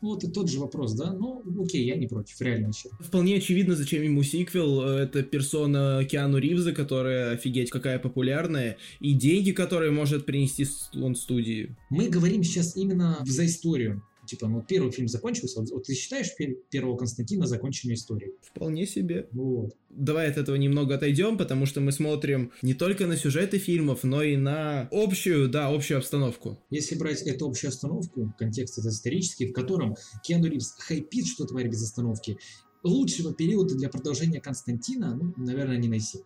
Ну, 0.00 0.10
Вот 0.10 0.22
и 0.22 0.30
тот 0.30 0.48
же 0.48 0.60
вопрос, 0.60 0.92
да? 0.94 1.12
Ну, 1.12 1.42
окей, 1.60 1.84
я 1.84 1.96
не 1.96 2.06
против, 2.06 2.40
реально 2.40 2.68
еще. 2.68 2.88
Вполне 3.00 3.38
очевидно, 3.38 3.74
зачем 3.74 4.02
ему 4.02 4.22
сиквел. 4.22 4.82
Это 4.82 5.24
персона 5.24 6.04
Киану 6.08 6.38
Ривза, 6.38 6.72
которая 6.72 7.32
офигеть 7.32 7.70
какая 7.70 7.98
популярная, 7.98 8.76
и 9.00 9.12
деньги, 9.12 9.50
которые 9.50 9.90
может 9.90 10.24
принести 10.24 10.68
он 10.94 11.16
студии. 11.16 11.76
Мы 11.90 12.08
говорим 12.08 12.44
сейчас 12.44 12.76
именно 12.76 13.18
за 13.26 13.44
историю. 13.44 14.04
Типа, 14.30 14.46
ну, 14.46 14.62
первый 14.62 14.92
фильм 14.92 15.08
закончился, 15.08 15.58
вот, 15.58 15.70
вот 15.70 15.82
ты 15.82 15.94
считаешь 15.94 16.28
пер- 16.38 16.54
первого 16.70 16.96
Константина 16.96 17.48
законченной 17.48 17.94
историей? 17.94 18.34
Вполне 18.42 18.86
себе. 18.86 19.26
Вот. 19.32 19.74
Давай 19.88 20.30
от 20.30 20.36
этого 20.36 20.54
немного 20.54 20.94
отойдем, 20.94 21.36
потому 21.36 21.66
что 21.66 21.80
мы 21.80 21.90
смотрим 21.90 22.52
не 22.62 22.74
только 22.74 23.08
на 23.08 23.16
сюжеты 23.16 23.58
фильмов, 23.58 24.04
но 24.04 24.22
и 24.22 24.36
на 24.36 24.88
общую, 24.92 25.48
да, 25.48 25.66
общую 25.66 25.98
обстановку. 25.98 26.60
Если 26.70 26.94
брать 26.94 27.22
эту 27.22 27.48
общую 27.48 27.70
остановку, 27.70 28.32
контекст 28.38 28.78
этот 28.78 28.92
исторический, 28.92 29.48
в 29.48 29.52
котором 29.52 29.96
Киану 30.22 30.46
Ривз 30.46 30.76
хайпит, 30.78 31.26
что 31.26 31.44
тварь 31.44 31.68
без 31.68 31.82
остановки, 31.82 32.38
лучшего 32.84 33.34
периода 33.34 33.74
для 33.74 33.88
продолжения 33.88 34.40
Константина, 34.40 35.16
ну, 35.16 35.34
наверное, 35.44 35.76
не 35.76 35.88
найти. 35.88 36.20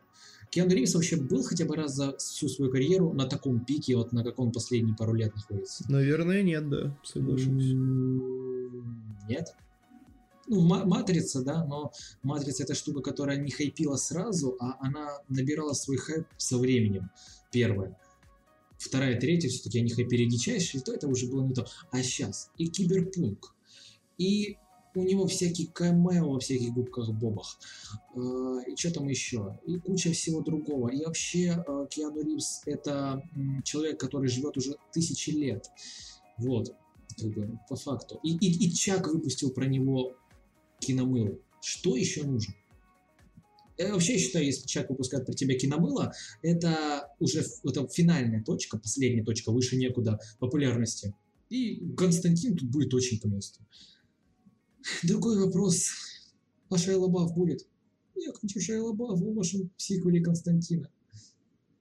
Киану 0.54 0.70
Ривз 0.72 0.94
вообще 0.94 1.16
был 1.16 1.42
хотя 1.42 1.64
бы 1.64 1.74
раз 1.74 1.96
за 1.96 2.16
всю 2.16 2.48
свою 2.48 2.70
карьеру 2.70 3.12
на 3.12 3.26
таком 3.26 3.64
пике, 3.64 3.96
вот 3.96 4.12
на 4.12 4.22
каком 4.22 4.52
последние 4.52 4.94
пару 4.94 5.12
лет 5.12 5.34
находится? 5.34 5.84
Наверное, 5.90 6.44
нет, 6.44 6.70
да, 6.70 6.96
соглашусь. 7.02 7.72
Нет. 9.28 9.52
Ну, 10.46 10.60
ма- 10.60 10.84
Матрица, 10.84 11.42
да, 11.42 11.64
но 11.64 11.90
Матрица 12.22 12.62
это 12.62 12.76
штука, 12.76 13.00
которая 13.00 13.38
не 13.38 13.50
хайпила 13.50 13.96
сразу, 13.96 14.56
а 14.60 14.76
она 14.78 15.18
набирала 15.28 15.72
свой 15.72 15.96
хайп 15.96 16.26
со 16.36 16.56
временем. 16.56 17.10
Первая. 17.50 17.98
Вторая, 18.78 19.18
третья, 19.18 19.48
все-таки 19.48 19.80
они 19.80 19.90
хайпили 19.90 20.24
дичайше, 20.26 20.78
то 20.80 20.92
это 20.92 21.08
уже 21.08 21.26
было 21.26 21.44
не 21.44 21.52
то. 21.52 21.66
А 21.90 22.00
сейчас 22.00 22.52
и 22.58 22.68
Киберпунк, 22.68 23.52
и 24.18 24.58
у 24.94 25.02
него 25.02 25.26
всякие 25.26 25.68
камео 25.68 26.32
во 26.32 26.40
всяких 26.40 26.72
губках 26.72 27.10
бобах, 27.12 27.58
э, 28.14 28.18
и 28.68 28.76
что 28.76 28.92
там 28.92 29.08
еще, 29.08 29.58
и 29.66 29.78
куча 29.78 30.12
всего 30.12 30.40
другого. 30.40 30.88
И 30.88 31.04
вообще 31.04 31.64
э, 31.66 31.86
Киану 31.90 32.22
Ривз 32.22 32.62
это 32.66 33.22
человек, 33.64 33.98
который 33.98 34.28
живет 34.28 34.56
уже 34.56 34.76
тысячи 34.92 35.30
лет. 35.30 35.70
Вот, 36.38 36.74
как 37.16 37.30
бы, 37.30 37.58
по 37.68 37.76
факту. 37.76 38.20
И, 38.22 38.36
и, 38.36 38.66
и 38.66 38.72
Чак 38.72 39.08
выпустил 39.08 39.50
про 39.50 39.66
него 39.66 40.16
киномыл. 40.80 41.40
Что 41.60 41.96
еще 41.96 42.24
нужно? 42.24 42.54
Я 43.76 43.92
вообще 43.92 44.18
считаю, 44.18 44.44
если 44.44 44.66
Чак 44.66 44.90
выпускает 44.90 45.26
про 45.26 45.32
тебя 45.34 45.58
киномыло, 45.58 46.12
это 46.42 47.12
уже 47.18 47.44
это 47.64 47.88
финальная 47.88 48.42
точка, 48.44 48.78
последняя 48.78 49.24
точка, 49.24 49.50
выше 49.50 49.76
некуда 49.76 50.20
популярности. 50.38 51.14
И 51.50 51.84
Константин 51.96 52.56
тут 52.56 52.70
будет 52.70 52.94
очень 52.94 53.18
к 53.18 53.24
месту. 53.24 53.60
Другой 55.02 55.38
вопрос. 55.44 55.88
А 56.70 56.78
Шайа 56.78 56.98
Лабаф 56.98 57.34
будет? 57.34 57.66
Я 58.16 58.32
хочу 58.32 58.60
Шайа 58.60 58.82
Лабаф 58.82 59.18
в 59.20 59.34
вашем 59.34 59.70
сиквеле 59.76 60.20
Константина. 60.20 60.88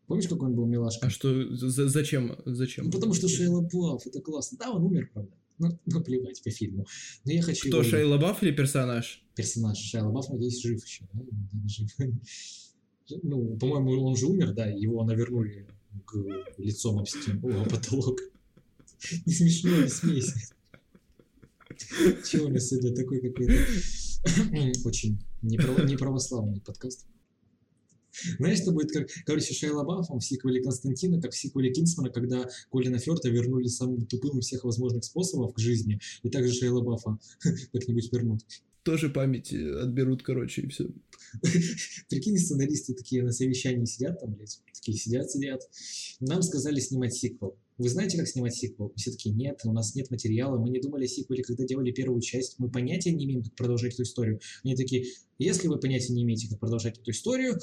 Помнишь, 0.07 0.27
какой 0.27 0.49
он 0.49 0.55
был 0.55 0.65
милашка? 0.65 1.07
А 1.07 1.09
что, 1.09 1.55
за- 1.55 1.87
зачем, 1.87 2.35
зачем? 2.45 2.85
Ну, 2.85 2.91
потому 2.91 3.13
что 3.13 3.27
Шейла 3.27 3.61
Бафф, 3.61 4.05
это 4.05 4.19
классно. 4.21 4.57
Да, 4.59 4.71
он 4.71 4.83
умер, 4.83 5.09
правда. 5.13 5.31
Ну, 5.59 5.79
наплевать 5.85 6.43
по 6.43 6.49
фильму. 6.51 6.85
Но 7.25 7.31
я 7.31 7.41
хочу 7.41 7.69
Кто, 7.69 7.77
его 7.81 7.89
Шейла 7.89 8.17
Бафф 8.17 8.43
или 8.43 8.51
персонаж? 8.51 9.23
персонаж 9.35 9.77
Шейла 9.77 10.11
Бафф, 10.11 10.29
надеюсь, 10.29 10.61
жив 10.61 10.83
еще. 10.85 11.05
Да? 11.13 11.21
Жив. 11.67 11.89
Ну, 13.21 13.57
по-моему, 13.57 14.05
он 14.05 14.15
же 14.15 14.25
умер, 14.27 14.53
да, 14.53 14.65
его 14.65 15.03
навернули 15.03 15.67
к 16.05 16.15
лицом 16.57 16.99
об 16.99 17.07
стену, 17.07 17.41
о, 17.61 17.65
потолок. 17.69 18.17
Не 19.25 19.33
смешно, 19.33 19.75
не 19.81 19.89
смейся. 19.89 20.33
Чего 22.29 22.45
он 22.47 22.55
из 22.55 22.69
себя 22.69 22.93
такой 22.93 23.21
какой-то 23.21 23.53
очень 24.87 25.19
неправо- 25.41 25.85
неправославный 25.85 26.61
подкаст. 26.61 27.05
Знаешь, 28.37 28.59
что 28.59 28.71
будет, 28.71 28.91
как, 28.91 29.07
короче, 29.25 29.53
Шейла 29.53 29.83
Баффом 29.83 30.19
в 30.19 30.23
сиквеле 30.25 30.61
Константина, 30.61 31.19
как 31.19 31.31
в 31.31 31.37
сиквеле 31.37 31.73
Кинсмана, 31.73 32.11
когда 32.11 32.47
Колина 32.71 32.99
Ферта 32.99 33.29
вернули 33.29 33.67
самым 33.67 34.05
тупым 34.05 34.39
из 34.39 34.45
всех 34.45 34.63
возможных 34.63 35.03
способов 35.03 35.53
к 35.53 35.59
жизни, 35.59 35.99
и 36.21 36.29
также 36.29 36.53
Шейла 36.53 36.81
Баффа 36.81 37.17
как-нибудь 37.71 38.11
вернут. 38.11 38.45
Тоже 38.83 39.09
память 39.09 39.53
э, 39.53 39.79
отберут, 39.79 40.23
короче, 40.23 40.61
и 40.63 40.67
все. 40.67 40.89
Прикинь, 42.09 42.37
сценаристы 42.37 42.93
такие 42.93 43.23
на 43.23 43.31
совещании 43.31 43.85
сидят 43.85 44.19
там, 44.19 44.33
блядь, 44.33 44.61
такие 44.73 44.97
сидят, 44.97 45.31
сидят. 45.31 45.61
Нам 46.19 46.43
сказали 46.43 46.79
снимать 46.81 47.15
сиквел. 47.15 47.57
Вы 47.83 47.89
знаете, 47.89 48.17
как 48.17 48.29
снимать 48.29 48.55
сиквел? 48.55 48.93
Все 48.95 49.11
такие, 49.11 49.35
нет, 49.35 49.59
у 49.65 49.73
нас 49.73 49.93
нет 49.93 50.09
материала, 50.09 50.57
мы 50.57 50.69
не 50.69 50.79
думали 50.79 51.03
о 51.03 51.07
сиквеле, 51.09 51.43
когда 51.43 51.65
делали 51.65 51.91
первую 51.91 52.21
часть, 52.21 52.57
мы 52.57 52.71
понятия 52.71 53.11
не 53.11 53.25
имеем, 53.25 53.43
как 53.43 53.55
продолжать 53.55 53.95
эту 53.95 54.03
историю. 54.03 54.39
Они 54.63 54.73
такие, 54.73 55.07
если 55.37 55.67
вы 55.67 55.77
понятия 55.77 56.13
не 56.13 56.23
имеете, 56.23 56.47
как 56.47 56.61
продолжать 56.61 56.97
эту 56.97 57.11
историю, 57.11 57.59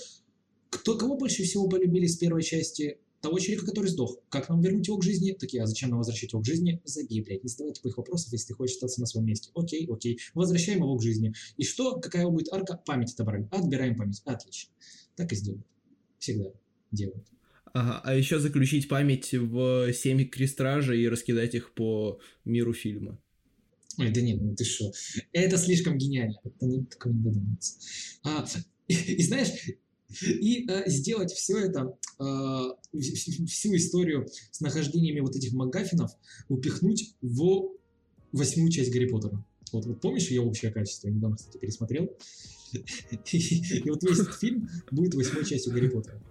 кто, 0.68 0.98
кого 0.98 1.16
больше 1.16 1.42
всего 1.42 1.66
полюбили 1.70 2.06
с 2.06 2.18
первой 2.18 2.42
части 2.42 2.98
того 3.22 3.38
человека, 3.38 3.64
который 3.64 3.86
сдох. 3.86 4.18
Как 4.28 4.50
нам 4.50 4.60
вернуть 4.60 4.88
его 4.88 4.98
к 4.98 5.04
жизни? 5.04 5.32
Такие, 5.32 5.62
а 5.62 5.66
зачем 5.66 5.88
нам 5.88 6.00
возвращать 6.00 6.34
его 6.34 6.42
к 6.42 6.44
жизни? 6.44 6.82
Забей, 6.84 7.22
блядь, 7.22 7.42
не 7.42 7.48
задавай 7.48 7.72
тупых 7.72 7.96
вопросов, 7.96 8.30
если 8.32 8.48
ты 8.48 8.54
хочешь 8.54 8.74
остаться 8.74 9.00
на 9.00 9.06
своем 9.06 9.26
месте. 9.26 9.50
Окей, 9.54 9.88
окей, 9.90 10.18
возвращаем 10.34 10.80
его 10.80 10.98
к 10.98 11.02
жизни. 11.02 11.32
И 11.56 11.64
что? 11.64 11.98
Какая 11.98 12.22
его 12.22 12.30
будет 12.30 12.52
арка? 12.52 12.78
Память 12.84 13.14
отобрали. 13.14 13.48
Отбираем 13.50 13.96
память. 13.96 14.20
Отлично. 14.26 14.70
Так 15.16 15.32
и 15.32 15.36
сделают. 15.36 15.66
Всегда 16.18 16.50
делают. 16.92 17.26
Ага, 17.72 18.00
а 18.04 18.14
еще 18.14 18.40
заключить 18.40 18.88
память 18.88 19.32
в 19.32 19.92
семь 19.92 20.28
крестража 20.28 20.94
и 20.94 21.08
раскидать 21.08 21.54
их 21.54 21.72
по 21.72 22.20
миру 22.44 22.72
фильма. 22.72 23.18
Ой, 23.98 24.10
да 24.10 24.20
нет, 24.20 24.40
ну 24.40 24.54
ты 24.54 24.64
что? 24.64 24.92
Это 25.32 25.56
слишком 25.58 25.98
гениально. 25.98 26.38
Это 26.44 26.66
не 26.66 26.84
такое 26.84 27.12
не 27.12 27.22
додуматься. 27.22 27.74
А, 28.24 28.46
и, 28.88 28.94
и 28.94 29.22
знаешь, 29.22 29.50
и 30.22 30.68
э, 30.68 30.88
сделать 30.88 31.32
все 31.32 31.58
это, 31.58 31.96
э, 32.18 32.98
всю 32.98 33.76
историю 33.76 34.26
с 34.50 34.60
нахождениями 34.60 35.20
вот 35.20 35.36
этих 35.36 35.52
магафинов 35.52 36.10
упихнуть 36.48 37.14
в 37.20 37.70
восьмую 38.32 38.70
часть 38.70 38.92
Гарри 38.92 39.06
Поттера. 39.06 39.44
Вот, 39.72 39.86
вот 39.86 40.00
помнишь 40.00 40.28
ее 40.28 40.42
общее 40.42 40.72
качество? 40.72 41.08
Я 41.08 41.14
недавно, 41.14 41.36
кстати, 41.36 41.58
пересмотрел. 41.58 42.10
И, 43.32 43.78
и 43.78 43.90
вот 43.90 44.00
весь 44.04 44.20
этот 44.20 44.36
фильм 44.36 44.68
будет 44.92 45.14
восьмой 45.14 45.44
частью 45.44 45.72
Гарри 45.72 45.88
Поттера. 45.88 46.22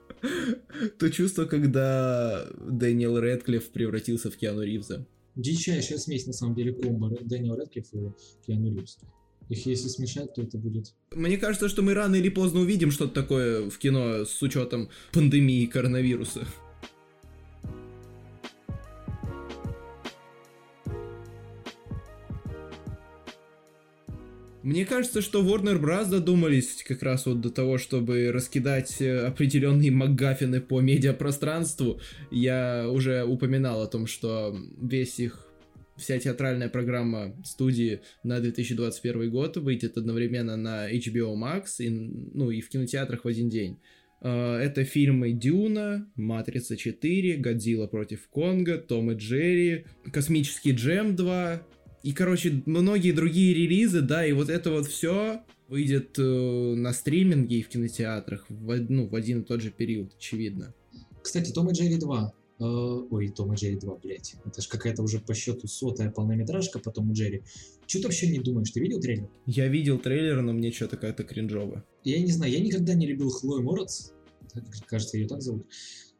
То 0.98 1.10
чувство, 1.10 1.46
когда 1.46 2.48
Дэниел 2.60 3.20
Рэдклифф 3.20 3.70
превратился 3.70 4.30
в 4.32 4.38
Киану 4.38 4.64
Ривза. 4.64 5.06
Дичайшая 5.36 5.98
смесь, 5.98 6.26
на 6.28 6.34
самом 6.34 6.56
деле, 6.56 6.74
комбо 6.74 7.10
Дэниел 7.22 7.56
Рэдклифф 7.56 7.94
и 7.94 8.12
Киану 8.46 8.76
Ривз. 8.76 8.98
Их 9.50 9.66
если 9.66 9.88
смешать, 9.88 10.34
то 10.36 10.44
это 10.44 10.58
будет... 10.60 10.94
Мне 11.12 11.38
кажется, 11.38 11.70
что 11.70 11.82
мы 11.82 11.96
рано 11.96 12.16
или 12.16 12.30
поздно 12.30 12.60
увидим 12.60 12.92
что-то 12.92 13.16
такое 13.16 13.70
в 13.70 13.78
кино 13.80 14.26
с 14.26 14.42
учетом 14.44 14.90
пандемии 15.12 15.66
коронавируса. 15.66 16.46
Мне 24.70 24.86
кажется, 24.86 25.24
что 25.24 25.44
Warner 25.44 25.82
Bros. 25.82 26.12
додумались 26.12 26.84
как 26.88 27.02
раз 27.02 27.26
вот 27.26 27.42
до 27.42 27.50
того, 27.50 27.80
чтобы 27.80 28.32
раскидать 28.32 29.02
э, 29.02 29.26
определенные 29.26 29.90
МакГаффины 29.90 30.62
по 30.62 30.80
медиапространству. 30.80 32.00
Я 32.30 32.88
уже 32.88 33.24
упоминал 33.24 33.82
о 33.82 33.88
том, 33.88 34.06
что 34.06 34.56
весь 34.80 35.20
их 35.20 35.48
вся 35.98 36.20
театральная 36.20 36.70
программа 36.70 37.34
студии 37.44 38.02
на 38.22 38.40
2021 38.40 39.32
год 39.32 39.58
выйдет 39.58 39.98
одновременно 39.98 40.56
на 40.56 40.88
HBO 40.88 41.34
Max 41.34 41.80
и, 41.80 41.90
ну, 41.90 42.52
и 42.52 42.62
в 42.62 42.70
кинотеатрах 42.70 43.26
в 43.26 43.28
один 43.28 43.50
день. 43.50 43.80
Э, 44.22 44.58
это 44.58 44.84
фильмы 44.84 45.32
Дюна, 45.32 46.08
Матрица 46.16 46.78
4, 46.78 47.38
Годзилла 47.38 47.88
против 47.88 48.30
Конга, 48.30 48.78
Том 48.78 49.10
и 49.10 49.16
Джерри, 49.16 49.88
Космический 50.14 50.74
Джем 50.74 51.16
2, 51.16 51.64
и, 52.04 52.14
короче, 52.14 52.64
многие 52.66 53.12
другие 53.12 53.54
релизы, 53.54 54.02
да, 54.02 54.26
и 54.26 54.32
вот 54.32 54.50
это 54.50 54.72
вот 54.72 54.88
все 54.88 55.42
выйдет 55.68 56.18
э, 56.18 56.22
на 56.24 56.94
стриминге 56.94 57.60
и 57.60 57.62
в 57.62 57.70
кинотеатрах 57.70 58.46
в, 58.50 58.86
ну, 58.90 59.08
в 59.08 59.16
один 59.16 59.42
и 59.42 59.44
тот 59.44 59.62
же 59.62 59.70
период, 59.70 60.14
очевидно. 60.18 60.74
Кстати, 61.22 61.52
Том 61.52 61.70
и 61.70 61.74
Джерри 61.74 61.98
2. 61.98 62.34
Э, 62.60 62.64
ой, 62.64 63.30
Том 63.30 63.54
и 63.54 63.56
Джерри 63.56 63.78
2, 63.78 63.96
блядь. 63.98 64.36
Это 64.46 64.62
же 64.62 64.70
какая-то 64.70 65.04
уже 65.04 65.20
по 65.20 65.34
счету 65.34 65.68
сотая 65.68 66.10
полнометражка 66.10 66.80
по 66.80 66.92
Тому 66.92 67.14
Джерри. 67.14 67.44
Что 67.86 68.00
ты 68.00 68.06
вообще 68.06 68.28
не 68.30 68.40
думаешь? 68.40 68.72
Ты 68.72 68.80
видел 68.80 69.00
трейлер? 69.00 69.30
Я 69.46 69.68
видел 69.68 70.00
трейлер, 70.00 70.42
но 70.42 70.54
мне 70.54 70.72
что-то 70.72 70.98
как-то 70.98 71.24
кринжово. 71.24 71.84
Я 72.04 72.20
не 72.20 72.32
знаю, 72.32 72.52
я 72.52 72.60
никогда 72.60 72.94
не 72.94 73.08
любил 73.08 73.30
Хлою 73.30 73.64
Морец. 73.64 74.14
Кажется, 74.88 75.18
ее 75.18 75.28
так 75.28 75.42
зовут. 75.42 75.68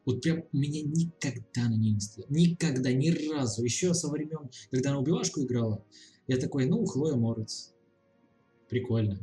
Вот 0.04 0.22
прям 0.22 0.44
меня 0.52 0.82
никогда 0.82 1.68
на 1.68 1.74
нее 1.74 1.92
не 1.92 2.00
стояло. 2.00 2.30
Никогда, 2.30 2.92
ни 2.92 3.10
разу. 3.10 3.62
Еще 3.62 3.94
со 3.94 4.08
времен, 4.08 4.50
когда 4.70 4.90
она 4.90 5.00
убивашку 5.00 5.42
играла, 5.42 5.84
я 6.26 6.36
такой, 6.36 6.66
ну, 6.66 6.84
Хлоя 6.84 7.14
Морец. 7.14 7.74
Прикольно. 8.68 9.20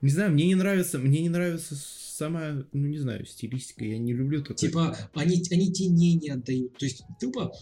Не 0.00 0.10
знаю, 0.10 0.32
мне 0.32 0.46
не 0.46 0.54
нравится, 0.54 0.98
мне 0.98 1.22
не 1.22 1.28
нравится 1.28 1.74
самая, 1.76 2.66
ну 2.72 2.86
не 2.88 2.98
знаю, 2.98 3.24
стилистика, 3.24 3.84
я 3.84 3.98
не 3.98 4.12
люблю 4.12 4.40
такое. 4.42 4.56
Типа, 4.56 4.96
они, 5.14 5.42
они 5.50 5.72
теней 5.72 6.14
не 6.14 6.30
отдают. 6.30 6.76
То 6.76 6.84
есть, 6.84 7.02
тупо, 7.20 7.52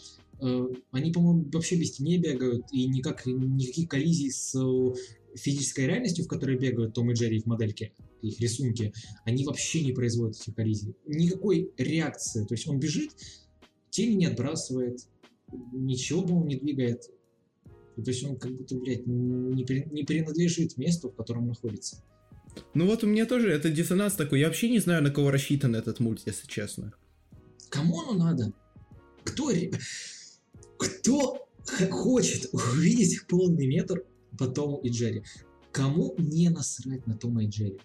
э, 0.41 0.69
они, 0.91 1.13
по-моему, 1.13 1.49
вообще 1.53 1.77
без 1.77 1.93
теней 1.93 2.19
бегают, 2.19 2.67
и 2.73 2.87
никак, 2.87 3.27
никаких 3.27 3.89
коллизий 3.89 4.31
с 4.31 4.55
физической 5.35 5.87
реальностью, 5.87 6.24
в 6.24 6.28
которой 6.28 6.57
бегают 6.57 6.95
Том 6.95 7.11
и 7.11 7.14
Джерри 7.14 7.39
их 7.39 7.47
модельки 7.47 7.93
их 8.22 8.41
рисунки, 8.41 8.93
они 9.24 9.45
вообще 9.45 9.83
не 9.83 9.93
производят 9.93 10.37
этих 10.41 10.55
коллизий. 10.55 10.95
Никакой 11.07 11.72
реакции. 11.76 12.45
То 12.45 12.55
есть 12.55 12.68
он 12.68 12.78
бежит, 12.78 13.12
тени 13.91 14.14
не 14.14 14.26
отбрасывает, 14.26 15.01
ничего, 15.72 16.22
по-моему, 16.22 16.47
не 16.47 16.57
двигает. 16.57 17.03
То 17.97 18.11
есть 18.11 18.24
он 18.24 18.37
как 18.37 18.53
будто, 18.53 18.76
блядь, 18.76 19.07
не, 19.07 19.64
не 19.91 20.05
принадлежит 20.05 20.76
месту, 20.76 21.11
в 21.11 21.14
котором 21.14 21.49
находится. 21.49 22.03
Ну 22.74 22.87
вот 22.87 23.05
у 23.05 23.07
меня 23.07 23.26
тоже 23.26 23.51
это 23.51 23.70
диссонанс 23.70 24.14
такой. 24.14 24.41
Я 24.41 24.47
вообще 24.47 24.70
не 24.70 24.78
знаю, 24.78 25.03
на 25.03 25.11
кого 25.11 25.31
рассчитан 25.31 25.74
этот 25.76 26.01
мульт, 26.01 26.22
если 26.26 26.47
честно. 26.47 26.93
Кому 27.68 28.01
оно 28.01 28.24
надо? 28.24 28.53
Кто, 29.24 29.51
кто 30.78 31.47
хочет 31.91 32.49
увидеть 32.53 33.26
полный 33.28 33.66
метр 33.66 34.05
по 34.39 34.47
Тому 34.47 34.78
и 34.78 34.91
Джерри? 34.91 35.24
Кому 35.72 36.14
не 36.18 36.49
насрать 36.49 37.07
на 37.07 37.16
Тома 37.16 37.45
и 37.45 37.49
Джерри? 37.49 37.81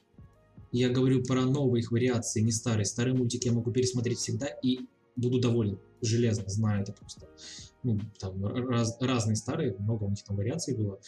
Я 0.72 0.90
говорю 0.90 1.24
про 1.24 1.46
новые 1.46 1.82
их 1.82 1.92
вариации, 1.92 2.42
не 2.42 2.52
старые. 2.52 2.86
Старые 2.86 3.16
мультики 3.16 3.48
я 3.48 3.54
могу 3.54 3.72
пересмотреть 3.72 4.18
всегда 4.18 4.48
и 4.48 4.80
буду 5.16 5.40
доволен. 5.40 5.80
Железно, 6.02 6.44
знаю 6.48 6.84
это 6.84 6.94
просто. 6.94 7.30
Ну, 7.84 8.00
там 8.20 8.44
раз, 8.46 8.98
разные 9.00 9.36
старые, 9.36 9.76
много 9.80 10.04
у 10.04 10.10
них 10.10 10.24
там 10.24 10.36
вариаций 10.36 10.76
было. 10.76 11.00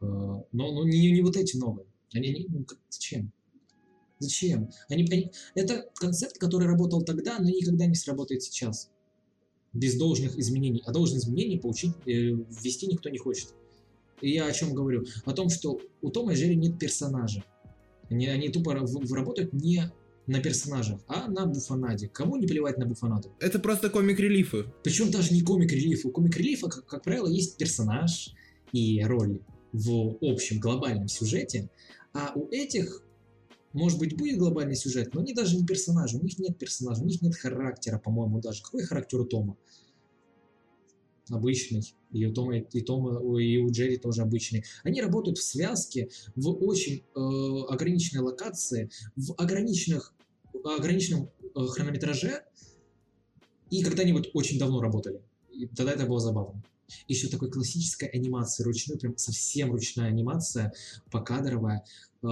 Э, 0.00 0.06
но, 0.06 0.42
но 0.50 0.84
не, 0.84 1.12
не 1.12 1.22
вот 1.22 1.36
эти 1.36 1.56
новые. 1.56 1.86
Они, 2.12 2.28
они 2.28 2.46
ну, 2.48 2.66
зачем? 2.88 3.32
Зачем? 4.18 4.70
Они, 4.88 5.06
они, 5.10 5.30
это 5.54 5.88
концепт, 5.94 6.38
который 6.38 6.66
работал 6.66 7.02
тогда, 7.02 7.38
но 7.38 7.48
никогда 7.48 7.86
не 7.86 7.94
сработает 7.94 8.42
сейчас. 8.42 8.90
Без 9.72 9.96
должных 9.96 10.36
изменений. 10.38 10.82
А 10.84 10.92
должные 10.92 11.20
изменения 11.20 11.58
получить, 11.60 11.92
э, 12.06 12.10
ввести 12.10 12.86
никто 12.86 13.08
не 13.08 13.18
хочет. 13.18 13.54
И 14.22 14.30
я 14.30 14.46
о 14.46 14.52
чем 14.52 14.72
говорю? 14.72 15.04
О 15.26 15.32
том, 15.32 15.50
что 15.50 15.78
у 16.00 16.10
Тома 16.10 16.32
и 16.32 16.36
Джерри 16.36 16.56
нет 16.56 16.78
персонажа. 16.78 17.44
Они, 18.08 18.26
они 18.28 18.48
тупо 18.48 18.72
работают 18.74 19.52
не 19.52 19.92
на 20.26 20.40
персонажах, 20.40 21.00
а 21.08 21.28
на 21.28 21.46
буфанаде. 21.46 22.08
Кому 22.08 22.36
не 22.36 22.46
плевать 22.46 22.78
на 22.78 22.86
буфанаду? 22.86 23.34
Это 23.40 23.58
просто 23.58 23.90
комик-релифы. 23.90 24.66
Причем 24.84 25.10
даже 25.10 25.34
не 25.34 25.42
комик-релифы. 25.42 26.08
У 26.08 26.12
комик-релифа, 26.12 26.68
как, 26.68 26.86
как 26.86 27.02
правило, 27.02 27.26
есть 27.26 27.58
персонаж 27.58 28.32
и 28.72 29.02
роль 29.04 29.40
в 29.72 30.16
общем 30.22 30.60
глобальном 30.60 31.08
сюжете, 31.08 31.68
а 32.12 32.32
у 32.34 32.48
этих 32.50 33.02
может 33.72 33.98
быть, 33.98 34.16
будет 34.16 34.38
глобальный 34.38 34.76
сюжет, 34.76 35.14
но 35.14 35.22
они 35.22 35.32
даже 35.32 35.56
не 35.56 35.64
персонажи, 35.64 36.18
у 36.18 36.22
них 36.22 36.38
нет 36.38 36.58
персонажа, 36.58 37.02
у 37.02 37.06
них 37.06 37.22
нет 37.22 37.34
характера, 37.34 37.98
по-моему, 37.98 38.38
даже. 38.38 38.62
Какой 38.62 38.82
характер 38.82 39.20
у 39.20 39.24
Тома? 39.24 39.56
Обычный, 41.30 41.82
и 42.10 42.26
у 42.26 42.32
Тома, 42.32 42.58
и, 42.58 42.80
Тома, 42.80 43.40
и 43.40 43.58
у 43.58 43.70
Джерри 43.70 43.96
тоже 43.96 44.22
обычный. 44.22 44.64
Они 44.82 45.00
работают 45.00 45.38
в 45.38 45.42
связке, 45.42 46.10
в 46.34 46.48
очень 46.64 47.04
э, 47.14 47.72
ограниченной 47.72 48.22
локации, 48.22 48.90
в 49.16 49.34
ограниченных, 49.38 50.14
ограниченном 50.64 51.30
э, 51.42 51.66
хронометраже, 51.66 52.44
и 53.70 53.82
когда-нибудь 53.82 54.30
очень 54.34 54.58
давно 54.58 54.80
работали. 54.80 55.22
И 55.52 55.66
тогда 55.66 55.92
это 55.92 56.06
было 56.06 56.20
забавно. 56.20 56.62
Еще 57.08 57.28
такой 57.28 57.50
классическая 57.50 58.08
анимация 58.08 58.64
ручной, 58.64 58.98
прям 58.98 59.16
совсем 59.16 59.72
ручная 59.72 60.08
анимация, 60.08 60.72
покадровая, 61.10 61.84
э, 62.22 62.26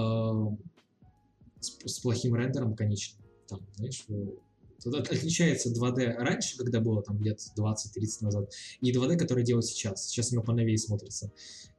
с, 1.59 1.77
с 1.85 1.99
плохим 1.99 2.35
рендером, 2.35 2.75
конечно. 2.75 3.17
Там, 3.47 3.59
знаешь, 3.75 4.05
отличается 4.85 5.69
2D 5.69 6.15
раньше, 6.17 6.57
когда 6.57 6.79
было 6.79 7.01
там 7.01 7.21
лет 7.21 7.39
20-30 7.57 7.75
назад, 8.21 8.51
и 8.81 8.91
2D, 8.91 9.17
который 9.17 9.43
делают 9.43 9.65
сейчас. 9.65 10.07
Сейчас 10.07 10.31
оно 10.31 10.43
поновее 10.43 10.77
смотрится. 10.77 11.31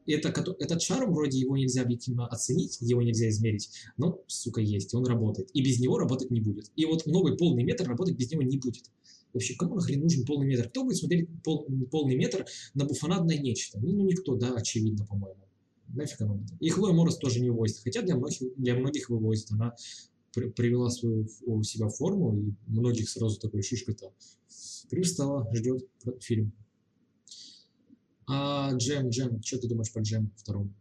Это, 0.07 0.29
этот 0.59 0.83
шарм, 0.83 1.13
вроде 1.13 1.39
его 1.39 1.57
нельзя 1.57 1.83
объективно 1.83 2.27
оценить, 2.27 2.79
его 2.81 3.03
нельзя 3.03 3.29
измерить, 3.29 3.71
но, 3.97 4.21
сука, 4.27 4.61
есть, 4.61 4.95
он 4.95 5.07
работает. 5.07 5.51
И 5.55 5.63
без 5.63 5.79
него 5.79 5.99
работать 5.99 6.31
не 6.31 6.41
будет. 6.41 6.71
И 6.75 6.85
вот 6.87 7.07
новый 7.07 7.37
полный 7.37 7.63
метр 7.63 7.89
работать 7.89 8.17
без 8.17 8.31
него 8.33 8.43
не 8.43 8.59
будет. 8.59 8.85
Вообще, 9.33 9.55
кому 9.55 9.77
нахрен 9.77 10.01
нужен 10.01 10.27
полный 10.27 10.47
метр? 10.47 10.69
Кто 10.69 10.85
будет 10.85 10.99
смотреть 10.99 11.29
пол, 11.43 11.67
полный 11.91 12.17
метр 12.17 12.45
на 12.75 12.85
буфонадное 12.85 13.39
нечто? 13.39 13.79
Ну, 13.81 13.93
ну, 13.93 14.05
никто, 14.05 14.37
да, 14.37 14.55
очевидно, 14.55 15.07
по-моему. 15.07 15.41
Нафиг 15.89 16.21
оно 16.23 16.37
это. 16.37 16.55
И 16.61 16.69
Хлоя 16.69 16.93
Морос 16.93 17.19
тоже 17.19 17.41
не 17.41 17.51
вывозит. 17.51 17.79
Хотя 17.83 18.03
для 18.03 18.17
многих, 18.17 18.41
для 18.57 18.75
многих 18.75 19.09
вывозит. 19.11 19.51
Она 19.53 19.75
привела 20.33 20.91
свою 20.91 21.29
у 21.47 21.63
себя 21.63 21.89
форму, 21.89 22.37
и 22.37 22.53
многих 22.67 23.09
сразу 23.09 23.39
такой 23.41 23.63
шишка-то 23.63 24.13
привстала, 24.91 25.49
ждет 25.55 25.89
фильм. 26.21 26.53
А 28.27 28.73
Джем, 28.75 29.09
Джем, 29.11 29.43
что 29.43 29.59
ты 29.59 29.69
думаешь 29.69 29.93
про 29.93 30.03
Джем 30.03 30.31
втором? 30.37 30.75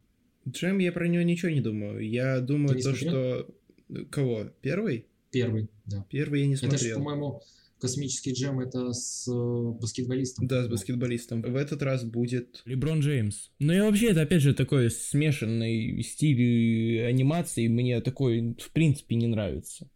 Джем, 0.47 0.80
я 0.80 0.91
про 0.91 1.08
него 1.08 1.24
ничего 1.24 1.52
не 1.52 1.62
думаю. 1.62 2.08
Я 2.08 2.39
думаю 2.39 2.76
то, 2.76 2.95
смотрел? 2.95 3.12
что... 3.12 4.06
Кого? 4.10 4.52
Первый? 4.62 5.06
Первый, 5.32 5.70
да. 5.86 6.06
Первый 6.10 6.41
я 6.41 6.47
не 6.47 6.56
смотрел. 6.56 6.80
Это 6.80 6.88
же, 6.88 6.95
по-моему, 6.95 7.41
Космический 7.82 8.34
джем 8.34 8.60
это 8.60 8.94
с 8.94 9.28
э, 9.28 9.80
баскетболистом. 9.82 10.46
Да, 10.46 10.64
с 10.64 10.68
баскетболистом. 10.68 11.42
В 11.42 11.56
этот 11.56 11.82
раз 11.82 12.04
будет... 12.04 12.62
Леброн 12.66 13.00
Джеймс. 13.00 13.50
Ну 13.58 13.74
и 13.74 13.80
вообще, 13.80 14.12
это 14.12 14.22
опять 14.22 14.44
же 14.44 14.54
такой 14.54 14.92
смешанный 14.92 16.04
стиль 16.04 17.04
анимации, 17.04 17.68
мне 17.68 18.00
такой 18.02 18.56
в 18.60 18.72
принципе 18.72 19.16
не 19.16 19.26
нравится. 19.26 19.90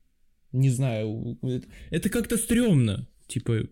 Не 0.52 0.72
знаю, 0.72 1.38
это, 1.44 1.68
это 1.92 2.10
как-то 2.10 2.38
стрёмно. 2.38 3.08
Типа, 3.28 3.68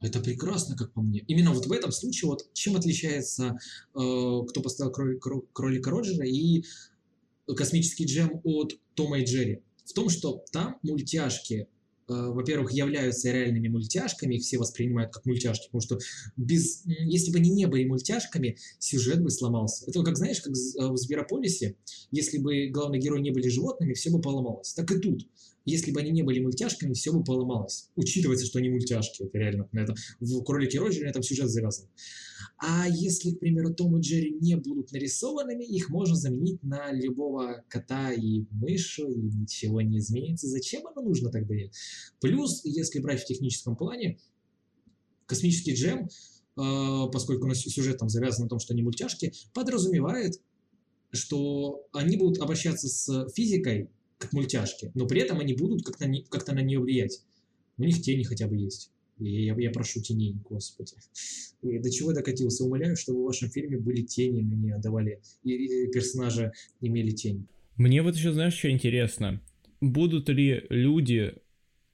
Это 0.00 0.20
прекрасно, 0.20 0.76
как 0.76 0.92
по 0.92 1.02
мне. 1.02 1.24
Именно 1.26 1.52
вот 1.52 1.66
в 1.66 1.72
этом 1.72 1.90
случае, 1.90 2.28
вот 2.28 2.52
чем 2.52 2.76
отличается, 2.76 3.56
э, 3.94 3.98
кто 4.48 4.62
поставил 4.62 4.92
кроли- 4.92 5.18
кро- 5.18 5.46
кролика 5.52 5.90
Роджера 5.90 6.26
и 6.26 6.62
космический 7.56 8.04
джем 8.04 8.40
от 8.44 8.78
Тома 8.94 9.18
и 9.18 9.24
Джерри? 9.24 9.62
В 9.84 9.92
том, 9.94 10.10
что 10.10 10.44
там 10.52 10.78
мультяшки, 10.82 11.66
во-первых, 12.14 12.72
являются 12.72 13.30
реальными 13.30 13.68
мультяшками, 13.68 14.38
все 14.38 14.58
воспринимают 14.58 15.12
как 15.12 15.26
мультяшки, 15.26 15.66
потому 15.66 15.80
что 15.82 15.98
без, 16.36 16.82
если 16.86 17.30
бы 17.30 17.38
они 17.38 17.50
не 17.50 17.66
были 17.66 17.84
мультяшками, 17.84 18.56
сюжет 18.78 19.22
бы 19.22 19.30
сломался. 19.30 19.84
Это 19.86 20.02
как, 20.02 20.16
знаешь, 20.16 20.40
как 20.40 20.52
э, 20.52 20.88
в 20.88 20.96
Зверополисе, 20.96 21.76
если 22.10 22.38
бы 22.38 22.68
главные 22.68 23.00
герои 23.00 23.20
не 23.20 23.30
были 23.30 23.48
животными, 23.48 23.94
все 23.94 24.10
бы 24.10 24.20
поломалось. 24.20 24.72
Так 24.74 24.90
и 24.90 24.98
тут. 24.98 25.26
Если 25.68 25.90
бы 25.90 26.00
они 26.00 26.10
не 26.10 26.22
были 26.22 26.40
мультяшками, 26.40 26.94
все 26.94 27.12
бы 27.12 27.22
поломалось. 27.22 27.90
Учитывается, 27.94 28.46
что 28.46 28.58
они 28.58 28.70
мультяшки, 28.70 29.24
это 29.24 29.36
реально 29.36 29.68
на 29.72 29.80
этом 29.80 29.96
в 30.18 30.42
«Кролике 30.42 30.78
Роджере» 30.78 31.04
на 31.04 31.10
этом 31.10 31.22
сюжет 31.22 31.50
завязан. 31.50 31.88
А 32.56 32.88
если, 32.88 33.32
к 33.32 33.40
примеру, 33.40 33.74
Том 33.74 33.98
и 33.98 34.00
Джерри 34.00 34.32
не 34.40 34.56
будут 34.56 34.92
нарисованными, 34.92 35.64
их 35.64 35.90
можно 35.90 36.16
заменить 36.16 36.62
на 36.62 36.90
любого 36.92 37.64
кота 37.68 38.12
и 38.14 38.44
мышу, 38.50 39.10
и 39.10 39.20
ничего 39.20 39.82
не 39.82 39.98
изменится. 39.98 40.46
Зачем 40.48 40.86
оно 40.86 41.02
нужно 41.02 41.30
тогда? 41.30 41.54
Плюс, 42.20 42.62
если 42.64 43.00
брать 43.00 43.22
в 43.22 43.26
техническом 43.26 43.76
плане, 43.76 44.18
космический 45.26 45.74
джем, 45.74 46.08
э, 46.56 47.10
поскольку 47.12 47.44
у 47.44 47.48
нас 47.48 47.60
сюжет 47.60 47.98
там 47.98 48.08
завязан 48.08 48.44
на 48.44 48.48
том, 48.48 48.58
что 48.58 48.72
они 48.72 48.82
мультяшки, 48.82 49.34
подразумевает, 49.52 50.40
что 51.10 51.86
они 51.92 52.16
будут 52.16 52.40
обращаться 52.40 52.88
с 52.88 53.28
физикой 53.34 53.90
как 54.18 54.32
мультяшки, 54.32 54.90
но 54.94 55.06
при 55.06 55.20
этом 55.20 55.38
они 55.40 55.54
будут 55.54 55.84
как-то, 55.84 56.06
не- 56.06 56.24
как-то 56.24 56.54
на 56.54 56.60
нее 56.60 56.80
влиять. 56.80 57.22
У 57.78 57.84
них 57.84 58.02
тени 58.02 58.24
хотя 58.24 58.48
бы 58.48 58.56
есть. 58.56 58.90
И 59.18 59.44
я, 59.46 59.54
я 59.58 59.70
прошу 59.70 60.00
теней, 60.00 60.36
господи. 60.48 60.92
И 61.62 61.78
до 61.78 61.90
чего 61.90 62.10
я 62.10 62.16
докатился? 62.16 62.64
Умоляю, 62.64 62.96
чтобы 62.96 63.20
в 63.20 63.24
вашем 63.24 63.50
фильме 63.50 63.78
были 63.78 64.02
тени, 64.02 64.40
а 64.40 64.42
не 64.42 64.78
давали, 64.78 65.20
и, 65.42 65.84
и 65.84 65.90
персонажи 65.90 66.52
имели 66.80 67.10
тень. 67.10 67.48
Мне 67.76 68.02
вот 68.02 68.16
еще, 68.16 68.32
знаешь, 68.32 68.54
что 68.54 68.70
интересно? 68.70 69.40
Будут 69.80 70.28
ли 70.28 70.64
люди... 70.68 71.34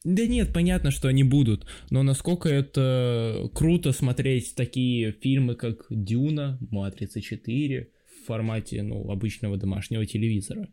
Да 0.02 0.26
нет, 0.26 0.52
понятно, 0.52 0.90
что 0.90 1.08
они 1.08 1.24
будут, 1.24 1.66
но 1.88 2.02
насколько 2.02 2.50
это 2.50 3.50
круто 3.54 3.92
смотреть 3.92 4.54
такие 4.54 5.12
фильмы, 5.12 5.54
как 5.54 5.86
«Дюна», 5.88 6.58
«Матрица 6.70 7.20
4» 7.20 7.86
в 7.86 8.26
формате, 8.26 8.82
ну, 8.82 9.10
обычного 9.10 9.56
домашнего 9.56 10.04
телевизора. 10.04 10.68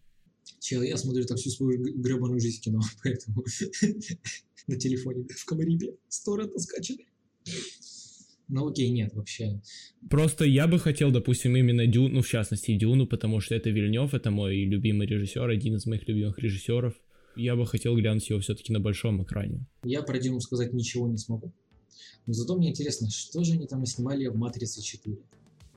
Чел, 0.62 0.84
я 0.84 0.96
смотрю 0.96 1.26
там 1.26 1.38
всю 1.38 1.50
свою 1.50 1.82
гребаную 1.82 2.40
жизнь 2.40 2.62
кино, 2.62 2.82
поэтому 3.04 3.44
на 4.68 4.76
телефоне 4.76 5.26
в 5.36 5.46
Камарибе 5.46 5.96
сторы 6.08 6.48
скачаны. 6.58 7.06
Ну 8.48 8.68
окей, 8.68 8.90
нет, 8.90 9.14
вообще. 9.16 9.60
Просто 10.08 10.46
я 10.46 10.68
бы 10.68 10.78
хотел, 10.78 11.10
допустим, 11.10 11.56
именно 11.56 11.88
Дюну, 11.88 12.16
ну, 12.16 12.22
в 12.22 12.28
частности, 12.28 12.78
Дюну, 12.78 13.08
потому 13.08 13.40
что 13.40 13.56
это 13.56 13.72
Вильнев, 13.72 14.14
это 14.14 14.30
мой 14.30 14.66
любимый 14.66 15.08
режиссер, 15.08 15.50
один 15.50 15.78
из 15.78 15.86
моих 15.88 16.08
любимых 16.08 16.38
режиссеров. 16.38 16.94
Я 17.36 17.56
бы 17.56 17.66
хотел 17.66 17.96
глянуть 17.96 18.30
его 18.30 18.40
все-таки 18.40 18.72
на 18.72 18.80
большом 18.80 19.24
экране. 19.24 19.66
Я 19.84 20.04
про 20.04 20.20
Дюну 20.20 20.42
сказать 20.42 20.74
ничего 20.74 21.08
не 21.08 21.18
смогу. 21.18 21.52
Но 22.28 22.34
зато 22.34 22.56
мне 22.56 22.70
интересно, 22.70 23.10
что 23.10 23.44
же 23.44 23.54
они 23.54 23.66
там 23.66 23.84
снимали 23.88 24.28
в 24.28 24.36
«Матрице 24.36 24.82
4». 24.82 25.18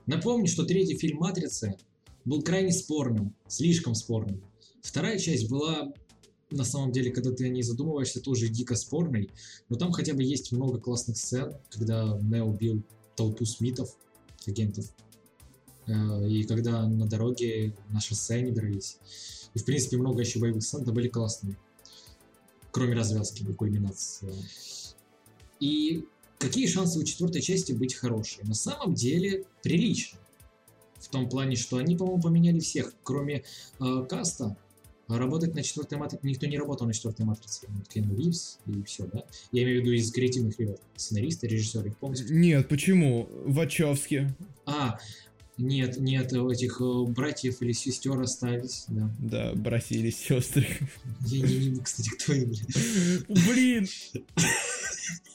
Напомню, 0.05 0.47
что 0.47 0.63
третий 0.63 0.95
фильм 0.95 1.17
«Матрицы» 1.19 1.75
был 2.23 2.43
крайне 2.43 2.71
спорным, 2.71 3.33
слишком 3.47 3.95
спорным. 3.95 4.43
Вторая 4.85 5.17
часть 5.17 5.49
была, 5.49 5.91
на 6.51 6.63
самом 6.63 6.91
деле, 6.91 7.11
когда 7.11 7.31
ты 7.31 7.45
о 7.45 7.49
ней 7.49 7.63
задумываешься, 7.63 8.21
тоже 8.21 8.49
дико 8.49 8.75
спорной, 8.75 9.31
но 9.67 9.77
там 9.77 9.91
хотя 9.91 10.13
бы 10.13 10.21
есть 10.21 10.51
много 10.51 10.79
классных 10.79 11.17
сцен, 11.17 11.57
когда 11.71 12.19
Нео 12.21 12.53
бил 12.53 12.83
толпу 13.15 13.45
Смитов, 13.45 13.97
агентов, 14.45 14.85
э, 15.87 16.29
и 16.29 16.43
когда 16.43 16.87
на 16.87 17.07
дороге, 17.07 17.75
на 17.89 17.99
шоссе 17.99 18.35
они 18.35 18.51
дрались. 18.51 18.99
И, 19.55 19.59
в 19.59 19.65
принципе, 19.65 19.97
много 19.97 20.21
еще 20.21 20.37
боевых 20.37 20.61
сцен, 20.61 20.83
да 20.83 20.91
были 20.91 21.07
классные. 21.07 21.57
Кроме 22.71 22.93
развязки 22.93 23.41
и 23.41 23.53
кульминации. 23.53 24.35
И 25.59 26.05
какие 26.37 26.67
шансы 26.67 26.99
у 26.99 27.03
четвертой 27.03 27.41
части 27.41 27.71
быть 27.71 27.95
хорошей? 27.95 28.43
На 28.43 28.53
самом 28.53 28.93
деле, 28.93 29.45
прилично. 29.63 30.19
В 30.99 31.07
том 31.07 31.27
плане, 31.27 31.55
что 31.55 31.77
они, 31.77 31.97
по-моему, 31.97 32.21
поменяли 32.21 32.59
всех, 32.59 32.93
кроме 33.01 33.43
э, 33.79 34.05
каста. 34.07 34.55
Работать 35.07 35.53
на 35.53 35.61
четвертой 35.61 35.97
матрице 35.99 36.25
никто 36.25 36.47
не 36.47 36.57
работал 36.57 36.87
на 36.87 36.93
четвертой 36.93 37.25
матрице. 37.25 37.67
Кену 37.89 38.15
Ривз 38.15 38.59
и 38.65 38.81
все, 38.83 39.05
да? 39.05 39.23
Я 39.51 39.63
имею 39.63 39.81
в 39.81 39.83
виду 39.83 39.93
из 39.93 40.11
креативных 40.11 40.59
ребят. 40.59 40.81
Сценаристы, 40.95 41.47
режиссеры, 41.47 41.89
их 41.89 41.97
помните? 41.97 42.25
Нет, 42.29 42.67
почему? 42.67 43.29
Вачовски. 43.45 44.33
А, 44.65 44.97
нет, 45.57 45.97
нет, 45.97 46.33
этих 46.33 46.81
э, 46.81 47.03
братьев 47.05 47.61
или 47.61 47.71
сестер 47.71 48.19
остались, 48.19 48.85
да. 48.87 49.09
Да, 49.19 49.51
братья 49.53 49.95
или 49.95 50.09
сестры. 50.09 50.67
Я 51.21 51.47
не, 51.47 51.69
не, 51.69 51.79
кстати, 51.79 52.09
кто 52.09 52.33
они, 52.33 52.45
блин. 52.45 53.25
Блин! 53.27 53.87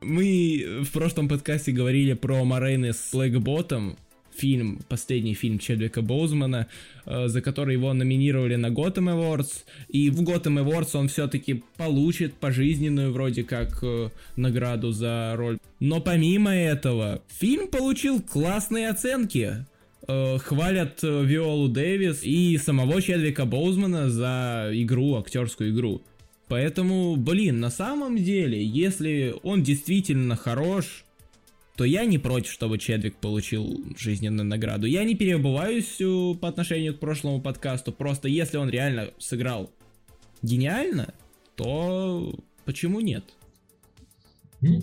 Мы 0.00 0.80
в 0.82 0.90
прошлом 0.92 1.28
подкасте 1.28 1.72
говорили 1.72 2.14
про 2.14 2.42
Морейны 2.44 2.94
с 2.94 3.10
Блэкботом, 3.12 3.98
фильм, 4.34 4.80
последний 4.88 5.34
фильм 5.34 5.58
Чедвика 5.58 6.00
Боузмана, 6.00 6.68
э, 7.04 7.28
за 7.28 7.42
который 7.42 7.74
его 7.74 7.92
номинировали 7.92 8.56
на 8.56 8.68
Gotham 8.68 9.10
Awards, 9.14 9.64
и 9.88 10.08
в 10.08 10.22
Gotham 10.22 10.64
Awards 10.64 10.90
он 10.94 11.08
все-таки 11.08 11.62
получит 11.76 12.32
пожизненную 12.34 13.12
вроде 13.12 13.44
как 13.44 13.80
э, 13.82 14.08
награду 14.36 14.92
за 14.92 15.34
роль. 15.36 15.58
Но 15.80 16.00
помимо 16.00 16.54
этого, 16.54 17.20
фильм 17.28 17.68
получил 17.68 18.22
классные 18.22 18.88
оценки. 18.88 19.66
Э, 20.08 20.38
Хвалят 20.38 21.04
э, 21.04 21.24
Виолу 21.24 21.68
Дэвис 21.68 22.22
и 22.22 22.56
самого 22.56 23.02
Чедвика 23.02 23.44
Боузмана 23.44 24.08
за 24.08 24.70
игру, 24.72 25.16
актерскую 25.16 25.72
игру. 25.72 26.02
Поэтому, 26.50 27.14
блин, 27.14 27.60
на 27.60 27.70
самом 27.70 28.16
деле, 28.16 28.60
если 28.60 29.36
он 29.44 29.62
действительно 29.62 30.34
хорош, 30.34 31.04
то 31.76 31.84
я 31.84 32.04
не 32.04 32.18
против, 32.18 32.50
чтобы 32.50 32.76
Чедвик 32.76 33.14
получил 33.14 33.84
жизненную 33.96 34.44
награду. 34.44 34.88
Я 34.88 35.04
не 35.04 35.14
перебываюсь 35.14 36.00
э, 36.00 36.34
по 36.40 36.48
отношению 36.48 36.96
к 36.96 36.98
прошлому 36.98 37.40
подкасту, 37.40 37.92
просто 37.92 38.26
если 38.26 38.56
он 38.56 38.68
реально 38.68 39.10
сыграл 39.18 39.70
гениально, 40.42 41.14
то 41.54 42.34
почему 42.64 42.98
нет? 42.98 43.22
Ну, 44.60 44.82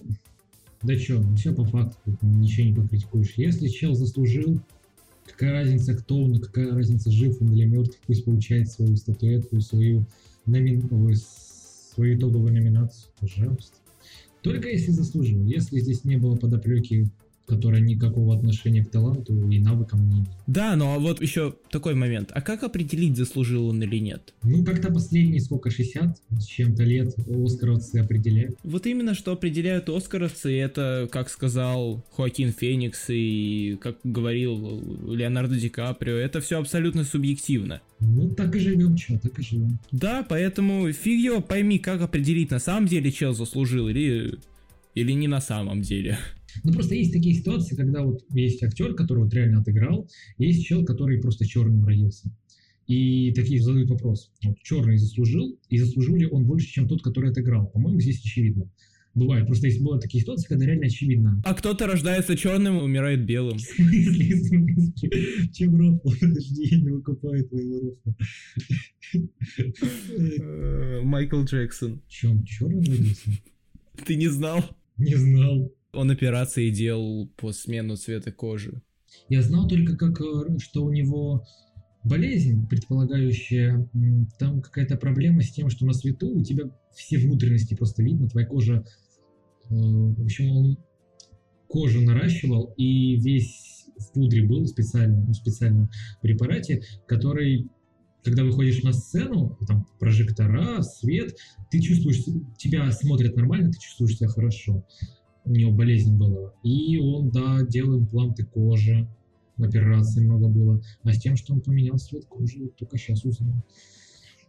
да 0.84 0.96
чё, 0.96 1.22
все 1.36 1.54
по 1.54 1.66
факту, 1.66 2.18
ничего 2.22 2.68
не 2.68 2.76
покритикуешь. 2.76 3.34
Если 3.36 3.68
чел 3.68 3.94
заслужил, 3.94 4.58
какая 5.26 5.52
разница 5.52 5.96
кто 5.96 6.18
он, 6.18 6.40
какая 6.40 6.74
разница 6.74 7.12
жив 7.12 7.42
он 7.42 7.52
или 7.52 7.66
мертв, 7.66 8.00
пусть 8.08 8.24
получает 8.24 8.72
свою 8.72 8.96
статуэтку, 8.96 9.60
свою, 9.60 10.06
номин... 10.46 10.88
ой, 11.98 12.08
свою 12.08 12.18
итоговую 12.18 12.54
номинацию, 12.54 13.12
пожалуйста. 13.20 13.78
Только 14.42 14.70
если 14.70 14.92
заслужил. 14.92 15.44
Если 15.44 15.80
здесь 15.80 16.04
не 16.06 16.18
было 16.18 16.36
подоплеки, 16.36 17.10
которая 17.48 17.80
никакого 17.80 18.36
отношения 18.36 18.84
к 18.84 18.92
таланту 18.92 19.50
и 19.50 19.60
навыкам 19.60 20.08
не 20.08 20.16
имеет. 20.16 20.28
Да, 20.48 20.76
но 20.76 20.96
а 20.96 21.00
вот 21.00 21.22
еще 21.22 21.56
такой 21.72 21.96
момент. 21.96 22.32
А 22.34 22.42
как 22.42 22.64
определить, 22.64 23.16
заслужил 23.16 23.70
он 23.70 23.82
или 23.82 24.00
нет? 24.00 24.34
Ну, 24.44 24.66
как-то 24.66 24.92
последние 24.92 25.40
сколько, 25.40 25.72
60 25.72 26.18
с 26.40 26.46
чем-то 26.46 26.84
лет 26.84 27.16
оскаровцы 27.28 27.98
определяют. 27.98 28.58
Вот 28.64 28.86
именно 28.86 29.14
что 29.14 29.32
определяют 29.32 29.90
оскаровцы, 29.90 30.58
это, 30.60 31.08
как 31.10 31.30
сказал 31.30 32.06
Хоакин 32.16 32.52
Феникс 32.52 33.06
и 33.10 33.78
как 33.82 33.98
говорил 34.04 35.14
Леонардо 35.14 35.56
Ди 35.56 35.70
Каприо, 35.70 36.16
это 36.16 36.42
все 36.42 36.60
абсолютно 36.60 37.06
субъективно. 37.06 37.82
Ну, 38.02 38.30
так 38.30 38.56
и 38.56 38.60
живем, 38.60 38.96
чё, 38.98 39.18
так 39.20 39.40
и 39.40 39.42
живем. 39.42 39.80
Да, 39.92 40.26
поэтому 40.28 40.92
фиг 40.92 41.20
его 41.20 41.42
пойми, 41.42 41.80
как 41.80 42.02
определить, 42.02 42.52
на 42.52 42.60
самом 42.60 42.88
деле 42.88 43.12
чел 43.12 43.34
заслужил 43.34 43.88
или, 43.88 44.38
или 44.96 45.14
не 45.14 45.28
на 45.28 45.40
самом 45.40 45.82
деле. 45.82 46.18
Ну, 46.64 46.74
просто 46.74 46.96
есть 46.96 47.14
такие 47.14 47.36
ситуации, 47.36 47.76
когда 47.76 48.04
вот 48.04 48.24
есть 48.32 48.62
актер, 48.64 48.94
который 48.94 49.24
вот 49.24 49.34
реально 49.34 49.62
отыграл, 49.62 50.10
есть 50.38 50.66
чел, 50.66 50.86
который 50.86 51.20
просто 51.20 51.46
черным 51.46 51.86
родился. 51.86 52.32
И 52.88 53.34
такие 53.34 53.62
задают 53.62 53.90
вопрос. 53.90 54.32
Вот 54.44 54.58
черный 54.64 54.98
заслужил, 54.98 55.60
и 55.70 55.78
заслужил 55.78 56.16
ли 56.16 56.26
он 56.26 56.46
больше, 56.46 56.68
чем 56.68 56.88
тот, 56.88 57.04
который 57.04 57.32
отыграл? 57.32 57.68
По-моему, 57.68 58.00
здесь 58.00 58.22
очевидно. 58.22 58.72
Бывает. 59.18 59.48
Просто 59.48 59.66
есть 59.66 59.82
бывают 59.82 60.04
такие 60.04 60.22
ситуации, 60.22 60.48
когда 60.48 60.68
реально 60.68 60.86
очевидно. 60.86 61.42
А 61.44 61.56
кто-то 61.56 61.88
рождается 61.88 62.38
черным 62.38 62.78
и 62.78 62.84
умирает 62.84 63.26
белым. 63.26 63.58
В 63.58 63.62
смысле, 63.62 64.36
в 64.36 64.46
смысле? 64.46 65.50
Чем 65.54 65.76
рофл? 65.76 66.10
Подожди, 66.20 66.68
я 66.70 66.80
не 66.80 66.90
выкупаю 66.92 67.44
твоего 67.46 67.80
рофла. 67.80 68.16
Э, 70.20 71.02
Майкл 71.02 71.44
Джексон. 71.44 72.02
Чем? 72.08 72.46
Черный 72.46 72.86
родился? 72.86 73.32
Ты 74.06 74.16
не 74.16 74.28
знал? 74.28 74.64
Не 74.98 75.16
знал. 75.16 75.74
Он 75.94 76.12
операции 76.12 76.70
делал 76.70 77.28
по 77.38 77.52
смену 77.52 77.96
цвета 77.96 78.32
кожи. 78.32 78.82
Я 79.30 79.42
знал 79.42 79.68
только, 79.68 79.96
как, 79.96 80.20
э, 80.22 80.60
что 80.60 80.84
у 80.84 80.92
него 80.92 81.46
болезнь, 82.04 82.68
предполагающая, 82.68 83.90
там 84.40 84.62
какая-то 84.62 84.98
проблема 84.98 85.42
с 85.42 85.52
тем, 85.52 85.70
что 85.70 85.86
на 85.86 85.94
свету 85.94 86.30
у 86.30 86.44
тебя 86.44 86.66
все 86.96 87.18
внутренности 87.18 87.74
просто 87.74 88.04
видно, 88.04 88.30
твоя 88.30 88.48
кожа, 88.48 88.84
э, 89.70 89.74
в 89.74 90.24
общем, 90.24 90.52
он 90.52 90.78
кожу 91.68 92.02
наращивал, 92.02 92.74
и 92.78 93.16
весь 93.18 93.86
в 93.98 94.14
пудре 94.14 94.44
был 94.44 94.66
специально, 94.66 95.22
в 95.26 95.34
специальном 95.34 95.90
препарате, 96.22 96.84
который, 97.08 97.70
когда 98.24 98.44
выходишь 98.44 98.84
на 98.84 98.94
сцену, 98.94 99.58
там 99.68 99.88
прожектора, 100.00 100.82
свет, 100.82 101.36
ты 101.72 101.82
чувствуешь, 101.82 102.24
тебя 102.58 102.92
смотрят 102.92 103.36
нормально, 103.36 103.72
ты 103.72 103.80
чувствуешь 103.80 104.18
себя 104.18 104.30
хорошо. 104.30 104.86
У 105.48 105.52
него 105.54 105.72
болезнь 105.72 106.18
была. 106.18 106.54
И 106.64 106.98
он, 106.98 107.30
да, 107.30 107.62
делал 107.64 108.00
импланты 108.00 108.46
кожи, 108.46 109.08
операций 109.58 110.24
много 110.26 110.48
было. 110.48 110.82
А 111.04 111.14
с 111.14 111.20
тем, 111.20 111.38
что 111.38 111.54
он 111.54 111.62
поменял 111.62 111.98
цвет 111.98 112.26
кожи, 112.26 112.70
только 112.78 112.98
сейчас 112.98 113.24
узнал. 113.24 113.56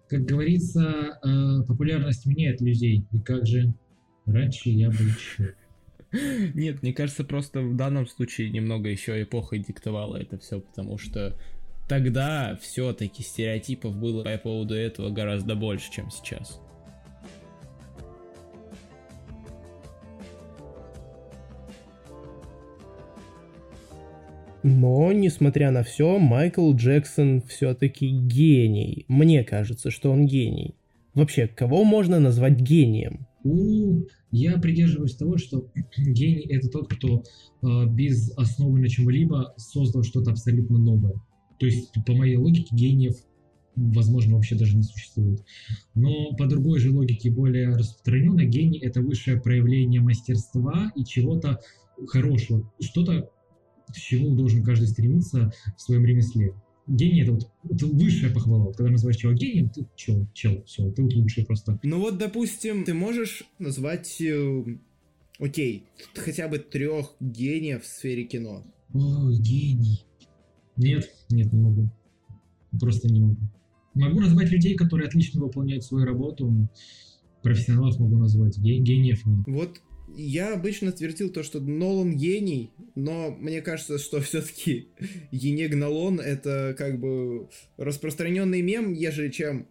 Как 0.09 0.25
говорится, 0.25 1.19
э, 1.23 1.63
популярность 1.67 2.27
меняет 2.27 2.61
людей. 2.61 3.05
И 3.13 3.19
как 3.21 3.47
же 3.47 3.73
раньше 4.27 4.71
я 4.71 4.89
был 4.89 4.97
черт. 5.37 5.57
Нет, 6.55 6.83
мне 6.83 6.93
кажется, 6.93 7.23
просто 7.25 7.61
в 7.61 7.77
данном 7.77 8.07
случае 8.07 8.51
немного 8.51 8.89
еще 8.89 9.23
эпоха 9.23 9.59
диктовала 9.59 10.17
это 10.17 10.39
все, 10.39 10.61
потому 10.61 10.99
что 10.99 11.37
тогда 11.87 12.59
все-таки 12.63 13.23
стереотипов 13.23 13.95
было 13.95 14.25
по 14.25 14.39
поводу 14.39 14.75
этого 14.75 15.11
гораздо 15.11 15.55
больше, 15.55 15.93
чем 15.93 16.11
сейчас. 16.11 16.61
Но, 24.63 25.13
несмотря 25.13 25.71
на 25.71 25.83
все, 25.83 26.19
Майкл 26.19 26.75
Джексон 26.75 27.43
все-таки 27.43 28.09
гений. 28.09 29.05
Мне 29.09 29.45
кажется, 29.45 29.91
что 29.91 30.11
он 30.11 30.27
гений. 30.27 30.75
Вообще, 31.15 31.49
кого 31.49 31.85
можно 31.85 32.21
назвать 32.21 32.61
гением? 32.61 33.27
У, 33.45 34.03
я 34.31 34.59
придерживаюсь 34.59 35.15
того, 35.15 35.39
что 35.39 35.71
гений 35.97 36.47
это 36.49 36.69
тот, 36.69 36.93
кто 36.93 37.23
э, 37.63 37.87
без 37.87 38.37
основы 38.37 38.81
на 38.81 38.89
чем-либо 38.89 39.55
создал 39.57 40.03
что-то 40.03 40.33
абсолютно 40.33 40.79
новое. 40.79 41.15
То 41.59 41.67
есть, 41.67 41.93
по 42.07 42.13
моей 42.13 42.37
логике, 42.37 42.75
гениев, 42.75 43.17
возможно, 43.75 44.37
вообще 44.37 44.57
даже 44.57 44.77
не 44.77 44.83
существует. 44.83 45.45
Но 45.95 46.33
по 46.37 46.47
другой 46.47 46.79
же 46.81 46.93
логике, 46.93 47.31
более 47.31 47.71
распространенной, 47.71 48.47
гений 48.47 48.79
это 48.79 49.01
высшее 49.01 49.41
проявление 49.41 50.01
мастерства 50.01 50.93
и 50.95 51.05
чего-то 51.05 51.61
хорошего. 52.07 52.71
Что-то, 52.81 53.31
к 53.93 53.97
чему 53.97 54.35
должен 54.37 54.63
каждый 54.63 54.89
стремиться 54.89 55.53
в 55.77 55.81
своем 55.81 56.05
ремесле. 56.05 56.55
Гений 56.87 57.23
это 57.23 57.33
вот 57.33 57.51
это 57.65 57.87
высшая 57.87 58.33
похвала. 58.33 58.65
Вот 58.65 58.77
когда 58.77 58.91
называешь 58.91 59.19
чего 59.19 59.33
гением, 59.33 59.69
ты 59.69 59.87
чел, 59.95 60.27
чел, 60.33 60.63
все, 60.65 60.91
ты 60.91 61.03
вот 61.03 61.13
лучший 61.13 61.45
просто. 61.45 61.79
Ну 61.83 62.01
вот, 62.01 62.17
допустим, 62.19 62.85
ты 62.85 62.95
можешь 62.95 63.45
назвать, 63.59 64.21
э, 64.21 64.65
окей, 65.39 65.85
хотя 66.15 66.49
бы 66.49 66.59
трех 66.59 67.15
гениев 67.21 67.83
в 67.83 67.87
сфере 67.87 68.25
кино. 68.25 68.65
Ой, 68.95 69.37
гений. 69.37 70.05
Нет, 70.77 71.11
нет, 71.29 71.53
не 71.53 71.61
могу. 71.61 71.91
Просто 72.81 73.09
не 73.09 73.21
могу. 73.21 73.37
Могу 73.95 74.21
назвать 74.21 74.51
людей, 74.51 74.75
которые 74.75 75.09
отлично 75.09 75.43
выполняют 75.43 75.85
свою 75.85 76.07
работу. 76.07 76.69
Профессионалов 77.43 77.99
могу 77.99 78.17
назвать. 78.17 78.57
Ге- 78.59 78.79
Гениев 78.79 79.27
нет. 79.27 79.41
Вот 79.47 79.81
я 80.19 80.53
обычно 80.53 80.91
твердил 80.91 81.31
то, 81.31 81.45
что 81.45 81.61
Нолан 81.61 82.17
гений, 82.17 82.73
но 82.97 83.31
мне 83.31 83.63
кажется, 83.63 83.99
что 83.99 84.21
все-таки 84.23 84.89
Енег 85.31 85.75
Нолан 85.75 86.21
это 86.21 86.75
как 86.77 86.99
бы 86.99 87.49
распространенный 87.77 88.61
мем, 88.61 88.93
ежели 88.93 89.31
чем, 89.31 89.69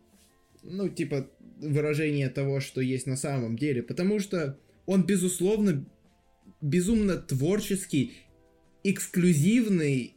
ну, 0.64 0.90
типа, 0.90 1.30
выражение 1.60 2.30
того, 2.30 2.62
что 2.62 2.82
есть 2.82 3.08
на 3.08 3.18
самом 3.18 3.58
деле. 3.58 3.84
Потому 3.84 4.20
что 4.20 4.58
он, 4.86 5.06
безусловно, 5.06 5.86
безумно 6.62 7.18
творческий, 7.18 8.14
эксклюзивный 8.84 10.16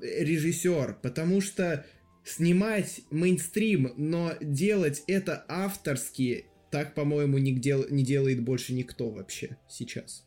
режиссер, 0.00 0.98
потому 1.02 1.40
что 1.42 1.84
снимать 2.24 3.02
мейнстрим, 3.10 3.92
но 3.96 4.32
делать 4.40 5.02
это 5.06 5.44
авторски, 5.48 6.46
так, 6.70 6.94
по-моему, 6.94 7.38
не, 7.38 7.54
дел- 7.54 7.86
не 7.90 8.04
делает 8.04 8.42
больше 8.44 8.74
никто 8.74 9.10
вообще 9.10 9.56
сейчас. 9.68 10.24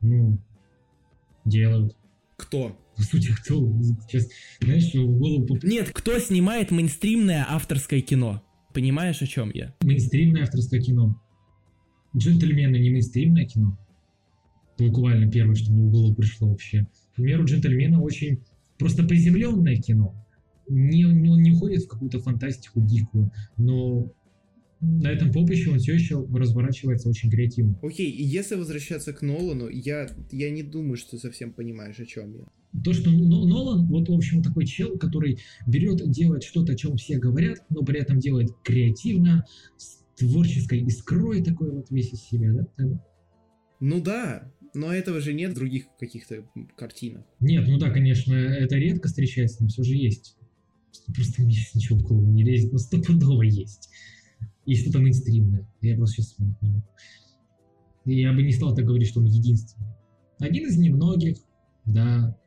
Ну, 0.00 0.38
делают. 1.44 1.96
Кто? 2.36 2.78
По 2.96 3.02
сути, 3.02 3.32
кто? 3.32 3.72
Сейчас, 4.08 4.28
знаешь, 4.60 4.92
в 4.94 5.18
голову 5.18 5.46
поп- 5.46 5.64
Нет, 5.64 5.90
кто 5.92 6.18
снимает 6.18 6.70
мейнстримное 6.70 7.44
авторское 7.48 8.00
кино? 8.00 8.42
Понимаешь, 8.74 9.22
о 9.22 9.26
чем 9.26 9.50
я? 9.54 9.74
мейнстримное 9.82 10.42
авторское 10.44 10.80
кино. 10.80 11.20
Джентльмены 12.16 12.76
не 12.76 12.90
мейнстримное 12.90 13.44
кино. 13.44 13.78
Буквально 14.78 15.30
первое, 15.30 15.54
что 15.56 15.72
мне 15.72 15.88
в 15.88 15.90
голову 15.90 16.14
пришло 16.14 16.48
вообще. 16.50 16.86
К 17.12 17.16
примеру, 17.16 17.44
джентльмены 17.44 17.98
очень 17.98 18.40
просто 18.78 19.02
приземленное 19.04 19.76
кино. 19.76 20.14
Не, 20.68 21.02
не, 21.02 21.30
он 21.30 21.42
не 21.42 21.50
уходит 21.52 21.82
в 21.84 21.88
какую-то 21.88 22.20
фантастику 22.20 22.80
дикую, 22.82 23.32
но 23.56 24.12
на 24.80 25.08
этом 25.08 25.32
поприще 25.32 25.70
он 25.70 25.78
все 25.78 25.94
еще 25.94 26.24
разворачивается 26.32 27.08
очень 27.08 27.30
креативно. 27.30 27.78
Окей, 27.82 28.10
и 28.10 28.22
если 28.22 28.54
возвращаться 28.54 29.12
к 29.12 29.22
Нолану, 29.22 29.68
я, 29.68 30.08
я 30.30 30.50
не 30.50 30.62
думаю, 30.62 30.96
что 30.96 31.12
ты 31.12 31.18
совсем 31.18 31.52
понимаешь, 31.52 31.98
о 31.98 32.06
чем 32.06 32.34
я. 32.34 32.44
То, 32.84 32.92
что 32.92 33.10
Но- 33.10 33.44
Нолан, 33.44 33.86
вот, 33.86 34.08
в 34.08 34.12
общем, 34.12 34.42
такой 34.42 34.66
чел, 34.66 34.96
который 34.98 35.38
берет, 35.66 36.08
делает 36.10 36.44
что-то, 36.44 36.72
о 36.72 36.76
чем 36.76 36.96
все 36.96 37.18
говорят, 37.18 37.64
но 37.70 37.82
при 37.82 38.00
этом 38.00 38.20
делает 38.20 38.50
креативно, 38.62 39.44
с 39.76 40.04
творческой 40.16 40.80
искрой 40.82 41.42
такой 41.42 41.70
вот 41.70 41.90
весь 41.90 42.12
из 42.12 42.22
себя, 42.22 42.52
да? 42.52 43.00
Ну 43.80 44.00
да, 44.00 44.52
но 44.74 44.92
этого 44.92 45.20
же 45.20 45.32
нет 45.32 45.52
в 45.52 45.54
других 45.54 45.86
каких-то 45.98 46.44
картинах. 46.76 47.24
Нет, 47.40 47.66
ну 47.66 47.78
да, 47.78 47.90
конечно, 47.90 48.34
это 48.34 48.76
редко 48.76 49.08
встречается, 49.08 49.62
но 49.62 49.68
все 49.68 49.82
же 49.82 49.94
есть. 49.94 50.36
Просто 51.14 51.42
мне 51.42 51.56
ничего 51.74 51.98
в 51.98 52.02
голову 52.02 52.30
не 52.30 52.44
лезет, 52.44 52.72
но 52.72 52.78
стопудово 52.78 53.42
есть. 53.42 53.88
И 54.68 54.76
что-то 54.76 54.98
мейнстримное. 54.98 55.66
Я 55.80 55.96
просто 55.96 56.16
сейчас 56.16 56.26
вспомнить 56.26 56.60
не 56.60 56.68
могу. 56.68 56.86
Я 58.04 58.32
бы 58.34 58.42
не 58.42 58.52
стал 58.52 58.74
так 58.74 58.84
говорить, 58.84 59.08
что 59.08 59.20
он 59.20 59.26
единственный. 59.26 59.88
Один 60.38 60.68
из 60.68 60.76
немногих, 60.76 61.38
да. 61.86 62.38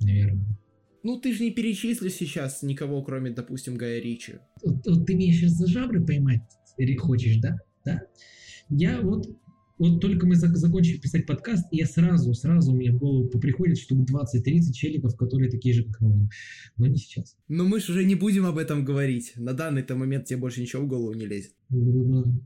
Наверное. 0.00 0.58
Ну 1.04 1.20
ты 1.20 1.32
же 1.32 1.44
не 1.44 1.52
перечислишь 1.52 2.14
сейчас 2.14 2.62
никого, 2.64 3.00
кроме, 3.02 3.30
допустим, 3.30 3.76
Гая 3.76 4.00
Ричи. 4.00 4.40
Вот, 4.64 4.84
вот 4.86 5.06
ты 5.06 5.14
меня 5.14 5.32
сейчас 5.32 5.52
за 5.52 5.68
жабры 5.68 6.04
поймать 6.04 6.42
хочешь, 6.98 7.36
да? 7.36 7.56
Да? 7.84 8.02
Я 8.68 9.00
вот, 9.00 9.26
вот 9.78 10.00
только 10.00 10.26
мы 10.26 10.34
зак- 10.34 10.54
закончили 10.54 10.98
писать 10.98 11.26
подкаст, 11.26 11.66
и 11.70 11.76
я 11.78 11.86
сразу, 11.86 12.34
сразу 12.34 12.74
мне 12.74 12.92
в 12.92 12.98
голову 12.98 13.28
приходит 13.28 13.78
штук 13.78 14.08
20-30 14.10 14.72
челиков, 14.72 15.16
которые 15.16 15.50
такие 15.50 15.74
же, 15.74 15.84
как 15.84 16.00
Нолан. 16.00 16.30
Но 16.76 16.86
не 16.86 16.96
сейчас. 16.96 17.36
Но 17.48 17.64
мы 17.64 17.80
же 17.80 17.92
уже 17.92 18.04
не 18.04 18.14
будем 18.14 18.44
об 18.44 18.58
этом 18.58 18.84
говорить. 18.84 19.32
На 19.36 19.52
данный-то 19.52 19.94
момент 19.94 20.26
тебе 20.26 20.38
больше 20.38 20.60
ничего 20.60 20.82
в 20.82 20.88
голову 20.88 21.14
не 21.14 21.26
лезет. 21.26 21.52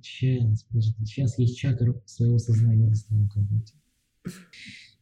Сейчас, 0.02 0.64
подожди, 0.64 0.94
сейчас 1.04 1.38
я 1.38 1.46
чакр 1.46 2.00
своего 2.04 2.38
сознания 2.38 2.86
достану 2.86 3.28
кого-то. 3.28 3.72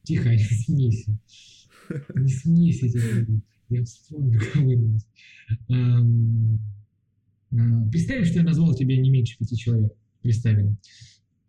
Тихо, 0.03 0.31
не 0.31 0.39
смейся. 0.39 1.19
Не 2.15 2.29
смейся, 2.29 2.89
тебе. 2.89 3.41
Я 3.69 3.85
вспомню 3.85 4.41
кого-нибудь. 4.53 5.07
Ам, 5.69 6.59
а, 7.53 7.89
Представим, 7.91 8.25
что 8.25 8.39
я 8.39 8.45
назвал 8.45 8.75
тебя 8.75 8.97
не 8.97 9.11
меньше 9.11 9.37
пяти 9.39 9.57
человек. 9.57 9.93
Представим. 10.23 10.77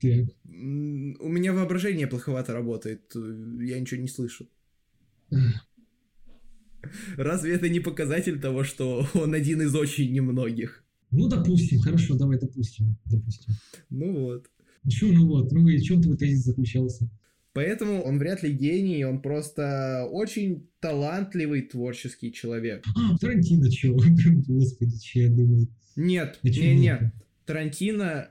М, 0.04 1.16
У 1.20 1.30
меня 1.30 1.54
воображение 1.54 2.08
плоховато 2.08 2.54
работает. 2.54 3.02
э, 3.16 3.20
Я 3.62 3.80
ничего 3.80 4.02
не 4.02 4.08
слышу. 4.08 4.48
Разве 7.18 7.54
это 7.54 7.70
не 7.70 7.80
показатель 7.80 8.40
того, 8.40 8.64
что 8.64 9.08
он 9.14 9.34
один 9.34 9.62
из 9.62 9.76
очень 9.76 10.12
немногих? 10.12 10.84
Ну, 11.12 11.28
допустим, 11.28 11.80
хорошо, 11.80 12.16
давай 12.18 12.40
допустим. 12.40 12.96
допустим. 13.06 13.54
Ну 13.90 14.14
вот. 14.20 14.48
Че, 14.90 15.12
ну 15.12 15.28
вот, 15.28 15.52
ну 15.52 15.68
и 15.68 15.78
в 15.78 15.84
чем 15.84 16.02
твой 16.02 16.18
тезис 16.18 16.44
заключался? 16.46 17.08
Поэтому 17.54 18.02
он 18.02 18.18
вряд 18.18 18.42
ли 18.44 18.52
гений, 18.54 19.04
он 19.04 19.22
просто 19.22 20.08
очень 20.10 20.70
талантливый 20.80 21.62
творческий 21.64 22.32
человек. 22.32 22.84
А, 22.96 23.18
Тарантино, 23.18 23.70
че? 23.70 23.90
Господи, 24.48 24.98
че 25.00 25.24
я 25.24 25.30
думаю. 25.30 25.68
Нет, 25.98 26.40
чё 26.44 26.50
не-не. 26.62 26.76
нет? 26.82 27.14
Тарантино 27.46 28.30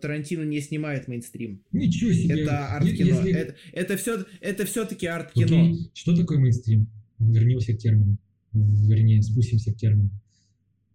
Тарантино 0.00 0.42
не 0.44 0.60
снимает 0.60 1.08
мейнстрим. 1.08 1.60
Ничего 1.72 2.12
себе. 2.12 2.42
Это 2.42 2.68
арт-кино. 2.76 3.08
Если- 3.08 3.32
Это, 3.32 3.54
это, 3.72 3.96
все, 3.96 4.24
это 4.40 4.64
все-таки 4.66 5.06
арт-кино. 5.06 5.62
Окей, 5.70 5.90
Что 5.94 6.16
такое 6.16 6.38
мейнстрим? 6.38 6.88
Вернемся 7.18 7.72
к 7.74 7.78
термину. 7.78 8.18
Вернее, 8.52 9.22
спустимся 9.22 9.72
к 9.72 9.76
термину. 9.76 10.10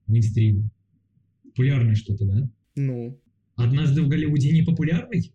Мейнстрим. 0.07 0.69
Популярное 1.43 1.95
что-то, 1.95 2.25
да? 2.25 2.49
Ну, 2.75 3.19
Однажды 3.55 4.01
в 4.01 4.07
Голливуде 4.07 4.51
не 4.51 4.61
популярный? 4.63 5.33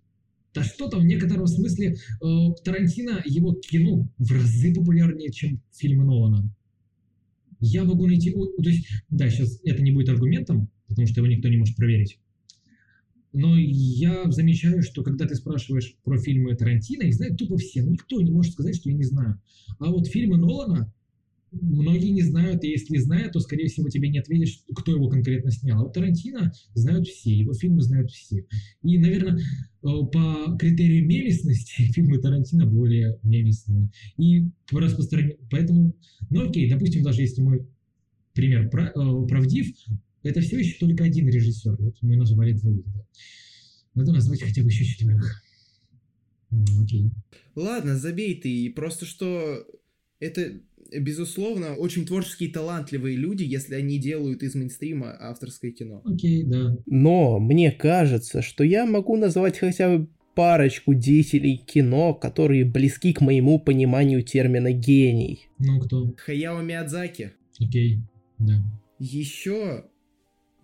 Да 0.55 0.65
что 0.65 0.89
там, 0.89 1.03
в 1.03 1.05
некотором 1.05 1.47
смысле 1.47 1.97
э, 2.23 2.27
Тарантино, 2.65 3.23
его 3.27 3.53
кино 3.55 4.09
в 4.17 4.33
разы 4.33 4.75
популярнее, 4.75 5.31
чем 5.31 5.61
фильмы 5.71 6.05
Нолана. 6.05 6.51
Я 7.61 7.85
могу 7.85 8.07
найти... 8.07 8.31
То 8.33 8.69
есть, 8.69 8.87
да, 9.11 9.29
сейчас 9.29 9.61
это 9.65 9.83
не 9.83 9.93
будет 9.93 10.09
аргументом, 10.09 10.71
потому 10.89 11.07
что 11.07 11.21
его 11.21 11.27
никто 11.31 11.49
не 11.49 11.59
может 11.59 11.77
проверить. 11.77 12.19
Но 13.39 13.55
я 13.59 14.31
замечаю, 14.31 14.83
что 14.83 15.03
когда 15.03 15.27
ты 15.27 15.35
спрашиваешь 15.35 15.95
про 16.05 16.17
фильмы 16.17 16.57
Тарантино, 16.57 17.03
их 17.03 17.15
знают 17.15 17.37
тупо 17.37 17.59
все. 17.59 17.83
Ну, 17.83 17.91
никто 17.91 18.19
не 18.23 18.31
может 18.31 18.55
сказать, 18.55 18.77
что 18.77 18.89
я 18.89 18.97
не 18.97 19.05
знаю. 19.05 19.39
А 19.79 19.91
вот 19.91 20.07
фильмы 20.07 20.39
Нолана 20.39 20.91
многие 21.53 22.13
не 22.13 22.23
знают, 22.23 22.65
и 22.65 22.71
если 22.71 22.97
знают, 22.97 23.35
то, 23.35 23.41
скорее 23.41 23.67
всего, 23.69 23.91
тебе 23.91 24.09
не 24.09 24.21
ответишь, 24.21 24.63
кто 24.75 24.91
его 24.91 25.11
конкретно 25.11 25.51
снял. 25.51 25.81
А 25.81 25.83
вот 25.83 25.93
Тарантино 25.93 26.51
знают 26.73 27.09
все, 27.09 27.37
его 27.37 27.53
фильмы 27.53 27.83
знают 27.83 28.11
все. 28.11 28.47
И, 28.83 28.97
наверное, 28.97 29.37
э, 29.37 29.41
по 29.83 30.57
критерию 30.59 31.07
мемесности 31.07 31.83
фильмы 31.93 32.17
Тарантино 32.17 32.65
более 32.65 33.19
мемесные. 33.23 33.91
И 34.17 34.49
по 34.71 34.81
распространению... 34.81 35.37
Поэтому, 35.51 35.95
ну 36.31 36.49
окей, 36.49 36.71
допустим, 36.71 37.03
даже 37.03 37.21
если 37.21 37.43
мой 37.43 37.67
пример 38.33 38.71
э, 38.75 39.27
правдив, 39.29 39.75
это 40.27 40.41
все 40.41 40.59
еще 40.59 40.79
только 40.79 41.05
один 41.05 41.29
режиссер. 41.29 41.77
Вот 41.79 41.97
мы 42.03 42.17
назвали 42.17 42.53
двоих. 42.53 42.85
Да. 42.87 43.07
Надо 43.95 44.13
назвать 44.13 44.43
хотя 44.43 44.63
бы 44.63 44.69
еще 44.69 44.85
четверых. 44.85 45.43
Окей. 46.83 47.11
ладно, 47.55 47.97
забей 47.97 48.41
ты. 48.41 48.73
Просто 48.75 49.05
что 49.05 49.65
это, 50.21 50.53
безусловно, 50.99 51.75
очень 51.75 52.07
творческие, 52.07 52.51
талантливые 52.51 53.17
люди, 53.17 53.43
если 53.43 53.75
они 53.75 53.99
делают 53.99 54.43
из 54.43 54.55
мейнстрима 54.55 55.17
авторское 55.19 55.73
кино. 55.73 56.03
Окей, 56.05 56.45
да. 56.45 56.77
Но 56.87 57.39
мне 57.39 57.73
кажется, 57.73 58.43
что 58.43 58.65
я 58.65 58.87
могу 58.87 59.17
назвать 59.17 59.59
хотя 59.59 59.99
бы 59.99 60.09
парочку 60.35 60.95
деятелей 60.95 61.57
кино, 61.57 62.15
которые 62.15 62.65
близки 62.65 63.13
к 63.13 63.23
моему 63.23 63.59
пониманию 63.59 64.23
термина 64.23 64.71
«гений». 64.71 65.49
Ну, 65.59 65.81
кто? 65.81 66.15
Хаяо 66.19 66.63
Миядзаки. 66.63 67.33
Окей, 67.59 68.01
да. 68.39 68.63
Еще, 68.99 69.87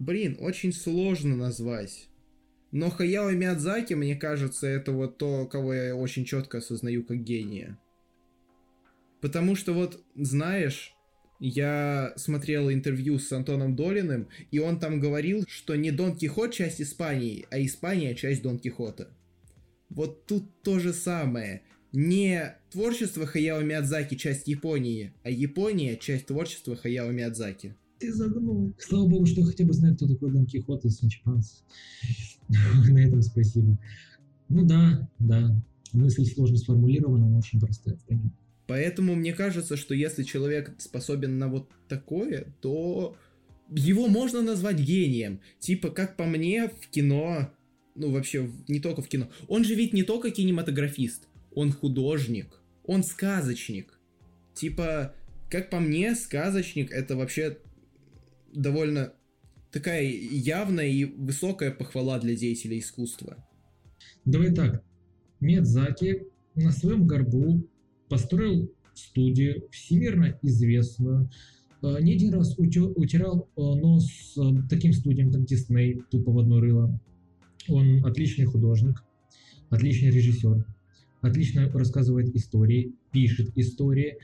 блин, 0.03 0.36
очень 0.40 0.72
сложно 0.72 1.36
назвать. 1.36 2.09
Но 2.72 2.90
Хаяо 2.90 3.32
Миядзаки, 3.32 3.94
мне 3.94 4.16
кажется, 4.16 4.66
это 4.66 4.92
вот 4.92 5.18
то, 5.18 5.46
кого 5.46 5.74
я 5.74 5.94
очень 5.94 6.24
четко 6.24 6.59
осознаю 6.59 7.05
как 7.05 7.22
гения. 7.22 7.78
Потому 9.20 9.55
что 9.55 9.72
вот, 9.72 10.03
знаешь, 10.16 10.96
я 11.38 12.12
смотрел 12.16 12.70
интервью 12.70 13.18
с 13.18 13.30
Антоном 13.30 13.76
Долиным, 13.76 14.28
и 14.50 14.59
он 14.59 14.80
там 14.80 15.00
говорил, 15.00 15.44
что 15.48 15.76
не 15.76 15.90
Дон 15.90 16.16
Кихот 16.16 16.53
часть 16.53 16.80
Испании, 16.80 17.46
а 17.50 17.61
Испания 17.61 18.14
часть 18.14 18.42
Дон 18.42 18.59
Кихота. 18.59 19.09
Вот 19.90 20.26
тут 20.26 20.62
то 20.62 20.78
же 20.78 20.92
самое. 20.92 21.62
Не 21.92 22.57
творчество 22.70 23.26
Хаяо 23.26 23.61
Миядзаки 23.61 24.14
часть 24.16 24.48
Японии, 24.48 25.12
а 25.22 25.30
Япония 25.30 25.96
часть 25.96 26.26
творчества 26.26 26.74
Хаяо 26.74 27.11
Миядзаки. 27.11 27.76
Ты 28.03 28.12
загнул. 28.12 28.74
Слава 28.80 29.07
богу, 29.07 29.26
что 29.26 29.42
я 29.42 29.46
хотя 29.46 29.64
бы 29.64 29.72
знаю, 29.72 29.94
кто 29.94 30.09
такой 30.09 30.32
Дон 30.32 30.44
Кихот 30.44 30.84
из 30.84 30.96
Санчо 30.98 31.20
Панса. 31.22 31.62
На 32.48 32.98
этом 32.98 33.22
спасибо. 33.22 33.78
Ну 34.48 34.66
да, 34.66 35.09
да. 35.20 35.62
Мысль 35.92 36.24
сложно 36.24 36.57
сформулирована, 36.57 37.28
но 37.28 37.38
очень 37.38 37.61
простая. 37.61 37.96
Понятно. 38.09 38.32
Поэтому 38.66 39.14
мне 39.14 39.32
кажется, 39.32 39.76
что 39.76 39.94
если 39.94 40.24
человек 40.24 40.74
способен 40.78 41.38
на 41.38 41.46
вот 41.46 41.70
такое, 41.86 42.53
то 42.61 43.16
его 43.70 44.09
можно 44.09 44.42
назвать 44.42 44.80
гением. 44.80 45.38
Типа, 45.61 45.88
как 45.90 46.16
по 46.16 46.24
мне, 46.24 46.70
в 46.70 46.88
кино, 46.88 47.53
ну 47.94 48.11
вообще 48.11 48.50
не 48.66 48.80
только 48.80 49.03
в 49.03 49.09
кино. 49.09 49.28
Он 49.46 49.62
же 49.62 49.76
ведь 49.76 49.92
не 49.92 50.03
только 50.03 50.32
кинематографист, 50.32 51.28
он 51.55 51.70
художник, 51.70 52.48
он 52.84 53.05
сказочник. 53.05 53.96
Типа, 54.55 55.14
как 55.48 55.70
по 55.70 55.78
мне, 55.78 56.16
сказочник 56.16 56.90
это 56.90 57.14
вообще 57.14 57.59
довольно 58.53 59.12
такая 59.70 60.05
явная 60.05 60.86
и 60.86 61.05
высокая 61.05 61.70
похвала 61.70 62.18
для 62.18 62.36
деятелей 62.36 62.78
искусства. 62.78 63.44
Давай 64.24 64.55
так. 64.55 64.84
Миядзаки 65.40 66.26
на 66.55 66.70
своем 66.70 67.07
горбу 67.07 67.66
построил 68.09 68.70
студию, 68.94 69.68
всемирно 69.70 70.38
известную, 70.42 71.30
э, 71.82 71.96
не 72.00 72.14
один 72.14 72.34
раз 72.34 72.57
утирал 72.59 73.48
э, 73.57 73.61
нос 73.61 74.36
э, 74.36 74.40
таким 74.68 74.92
студиям, 74.92 75.32
как 75.32 75.44
Дисней, 75.46 76.03
тупо 76.11 76.30
в 76.30 76.38
одно 76.38 76.61
рыло. 76.61 77.00
Он 77.68 78.05
отличный 78.05 78.44
художник, 78.44 79.03
отличный 79.70 80.11
режиссер, 80.11 80.66
отлично 81.22 81.70
рассказывает 81.70 82.34
истории, 82.34 82.92
пишет 83.12 83.57
истории, 83.57 84.18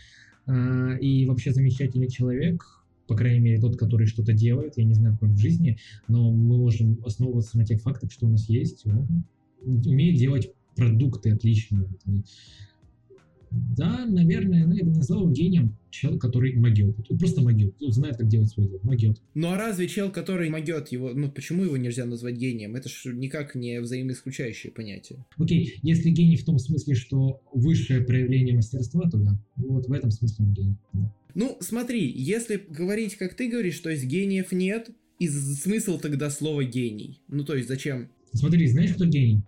и 1.01 1.26
вообще 1.26 1.53
замечательный 1.53 2.09
человек, 2.09 2.64
по 3.09 3.16
крайней 3.16 3.40
мере, 3.40 3.61
тот, 3.61 3.76
который 3.76 4.06
что-то 4.06 4.32
делает, 4.32 4.74
я 4.76 4.84
не 4.84 4.94
знаю, 4.94 5.14
как 5.14 5.30
он 5.30 5.34
в 5.34 5.38
жизни, 5.38 5.78
но 6.06 6.30
мы 6.30 6.59
можем 6.59 7.00
основываться 7.04 7.56
на 7.56 7.64
тех 7.64 7.80
фактах, 7.80 8.12
что 8.12 8.26
у 8.26 8.30
нас 8.30 8.48
есть. 8.48 8.86
Он 8.86 9.24
умеет 9.64 10.18
делать 10.18 10.52
продукты 10.76 11.30
отличные. 11.30 11.88
Да, 13.50 14.04
наверное, 14.04 14.66
ну, 14.66 14.74
я 14.74 14.84
бы 14.84 14.90
назвал 14.90 15.30
гением 15.30 15.74
человек, 15.90 16.20
который 16.20 16.54
могет. 16.54 16.96
Он 17.09 17.18
просто 17.18 17.40
могет. 17.40 17.74
Он 17.80 17.92
знает, 17.92 18.18
как 18.18 18.28
делать 18.28 18.50
свое 18.50 18.68
дело. 18.68 18.80
Могет. 18.82 19.22
Ну 19.34 19.48
а 19.48 19.56
разве 19.56 19.88
чел, 19.88 20.11
который 20.11 20.50
могет 20.50 20.88
его, 20.88 21.14
ну 21.14 21.30
почему 21.30 21.64
его 21.64 21.78
нельзя 21.78 22.04
назвать 22.04 22.36
гением? 22.36 22.76
Это 22.76 22.90
ж 22.90 23.06
никак 23.06 23.54
не 23.54 23.80
взаимоисключающее 23.80 24.70
понятие. 24.70 25.24
Окей, 25.38 25.78
если 25.82 26.11
гений 26.11 26.36
в 26.36 26.44
том 26.44 26.59
смысле, 26.59 26.94
что 26.94 27.40
высшее 27.54 28.02
проявление 28.02 28.54
мастерства, 28.54 29.09
то 29.09 29.16
да. 29.16 29.40
Вот 29.56 29.86
в 29.88 29.92
этом 29.92 30.11
смысле 30.11 30.44
он 30.44 30.52
гений. 30.52 30.76
да. 30.92 31.14
Ну, 31.35 31.57
смотри, 31.61 32.11
если 32.11 32.57
говорить, 32.57 33.16
как 33.16 33.35
ты 33.35 33.49
говоришь, 33.49 33.79
то 33.81 33.91
есть 33.91 34.05
гениев 34.05 34.53
нет, 34.53 34.91
и 35.18 35.29
смысл 35.29 35.99
тогда 35.99 36.31
слова 36.31 36.64
гений. 36.64 37.20
Ну, 37.29 37.45
то 37.45 37.55
есть 37.55 37.68
зачем? 37.68 38.09
Смотри, 38.33 38.66
знаешь, 38.68 38.93
кто 38.93 39.05
гений? 39.05 39.43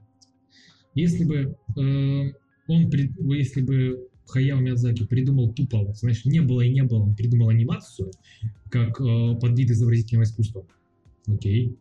Если 0.94 1.24
бы 1.24 1.56
э, 1.76 2.32
он, 2.66 2.90
если 3.32 3.60
бы 3.60 4.08
Хаяо 4.26 4.60
Миядзаки 4.60 5.04
придумал 5.06 5.52
тупо, 5.52 5.78
вот, 5.78 5.96
знаешь, 5.98 6.24
не 6.24 6.40
было 6.40 6.62
и 6.62 6.70
не 6.70 6.82
было, 6.82 7.02
он 7.04 7.14
придумал 7.14 7.48
анимацию 7.48 8.10
как 8.70 9.00
э, 9.00 9.36
подвид 9.40 9.70
изобразительного 9.70 10.24
искусства. 10.24 10.66
Окей. 11.26 11.76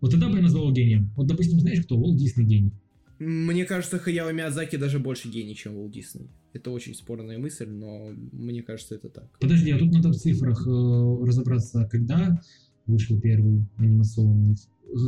Вот 0.00 0.10
тогда 0.10 0.28
бы 0.28 0.36
я 0.36 0.42
назвал 0.42 0.64
его 0.64 0.72
гением. 0.72 1.10
Вот, 1.16 1.26
допустим, 1.26 1.60
знаешь, 1.60 1.82
кто? 1.82 1.96
Уолт 1.96 2.16
Дисней 2.16 2.46
гений. 2.46 2.72
Мне 3.18 3.64
кажется, 3.64 3.98
Хаяо 3.98 4.32
Миядзаки 4.32 4.76
даже 4.76 4.98
больше 4.98 5.28
гений, 5.28 5.54
чем 5.54 5.76
Уолт 5.76 5.92
Дисней. 5.92 6.28
Это 6.52 6.70
очень 6.70 6.94
спорная 6.94 7.38
мысль, 7.38 7.68
но 7.68 8.10
мне 8.32 8.62
кажется, 8.62 8.94
это 8.94 9.08
так. 9.08 9.38
Подожди, 9.40 9.70
а 9.72 9.78
тут 9.78 9.92
надо 9.92 10.10
в 10.10 10.16
цифрах 10.16 10.66
э, 10.66 11.24
разобраться, 11.24 11.88
когда 11.90 12.40
вышел 12.86 13.20
первый 13.20 13.66
анимационный... 13.76 14.56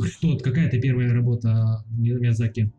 Что, 0.05 0.37
какая-то 0.37 0.79
первая 0.79 1.13
работа 1.13 1.83
Ми- 1.97 2.11
Миядзаки? 2.11 2.71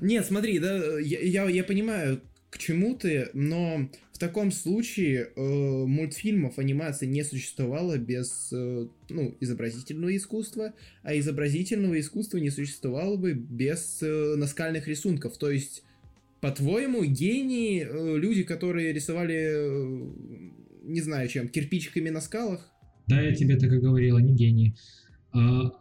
Нет, 0.00 0.24
смотри, 0.26 0.58
да, 0.58 1.00
я, 1.00 1.18
я, 1.20 1.48
я 1.48 1.64
понимаю, 1.64 2.20
к 2.54 2.58
чему 2.58 2.94
ты, 2.94 3.30
но 3.34 3.90
в 4.12 4.18
таком 4.20 4.52
случае 4.52 5.28
э, 5.34 5.40
мультфильмов, 5.40 6.60
анимации 6.60 7.04
не 7.04 7.24
существовало 7.24 7.98
без 7.98 8.50
э, 8.52 8.86
ну, 9.08 9.34
изобразительного 9.40 10.16
искусства, 10.16 10.72
а 11.02 11.18
изобразительного 11.18 11.98
искусства 11.98 12.38
не 12.38 12.50
существовало 12.50 13.16
бы 13.16 13.32
без 13.32 14.00
э, 14.02 14.36
наскальных 14.36 14.86
рисунков. 14.86 15.36
То 15.36 15.50
есть, 15.50 15.82
по-твоему, 16.40 17.04
гении, 17.04 17.84
э, 17.84 18.18
люди, 18.18 18.44
которые 18.44 18.92
рисовали, 18.92 19.34
э, 19.34 20.12
не 20.84 21.00
знаю 21.00 21.26
чем, 21.26 21.48
кирпичиками 21.48 22.10
на 22.10 22.20
скалах? 22.20 22.70
Да, 23.08 23.20
я 23.20 23.34
тебе 23.34 23.56
так 23.56 23.72
и 23.72 23.80
говорил, 23.80 24.14
они 24.14 24.32
гении. 24.32 24.76
А, 25.32 25.72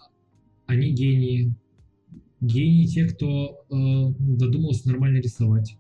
они 0.66 0.90
гении. 0.90 1.54
Гении 2.42 2.88
те, 2.88 3.06
кто 3.06 3.64
э, 3.70 3.76
додумался 4.18 4.88
нормально 4.88 5.20
рисовать. 5.20 5.78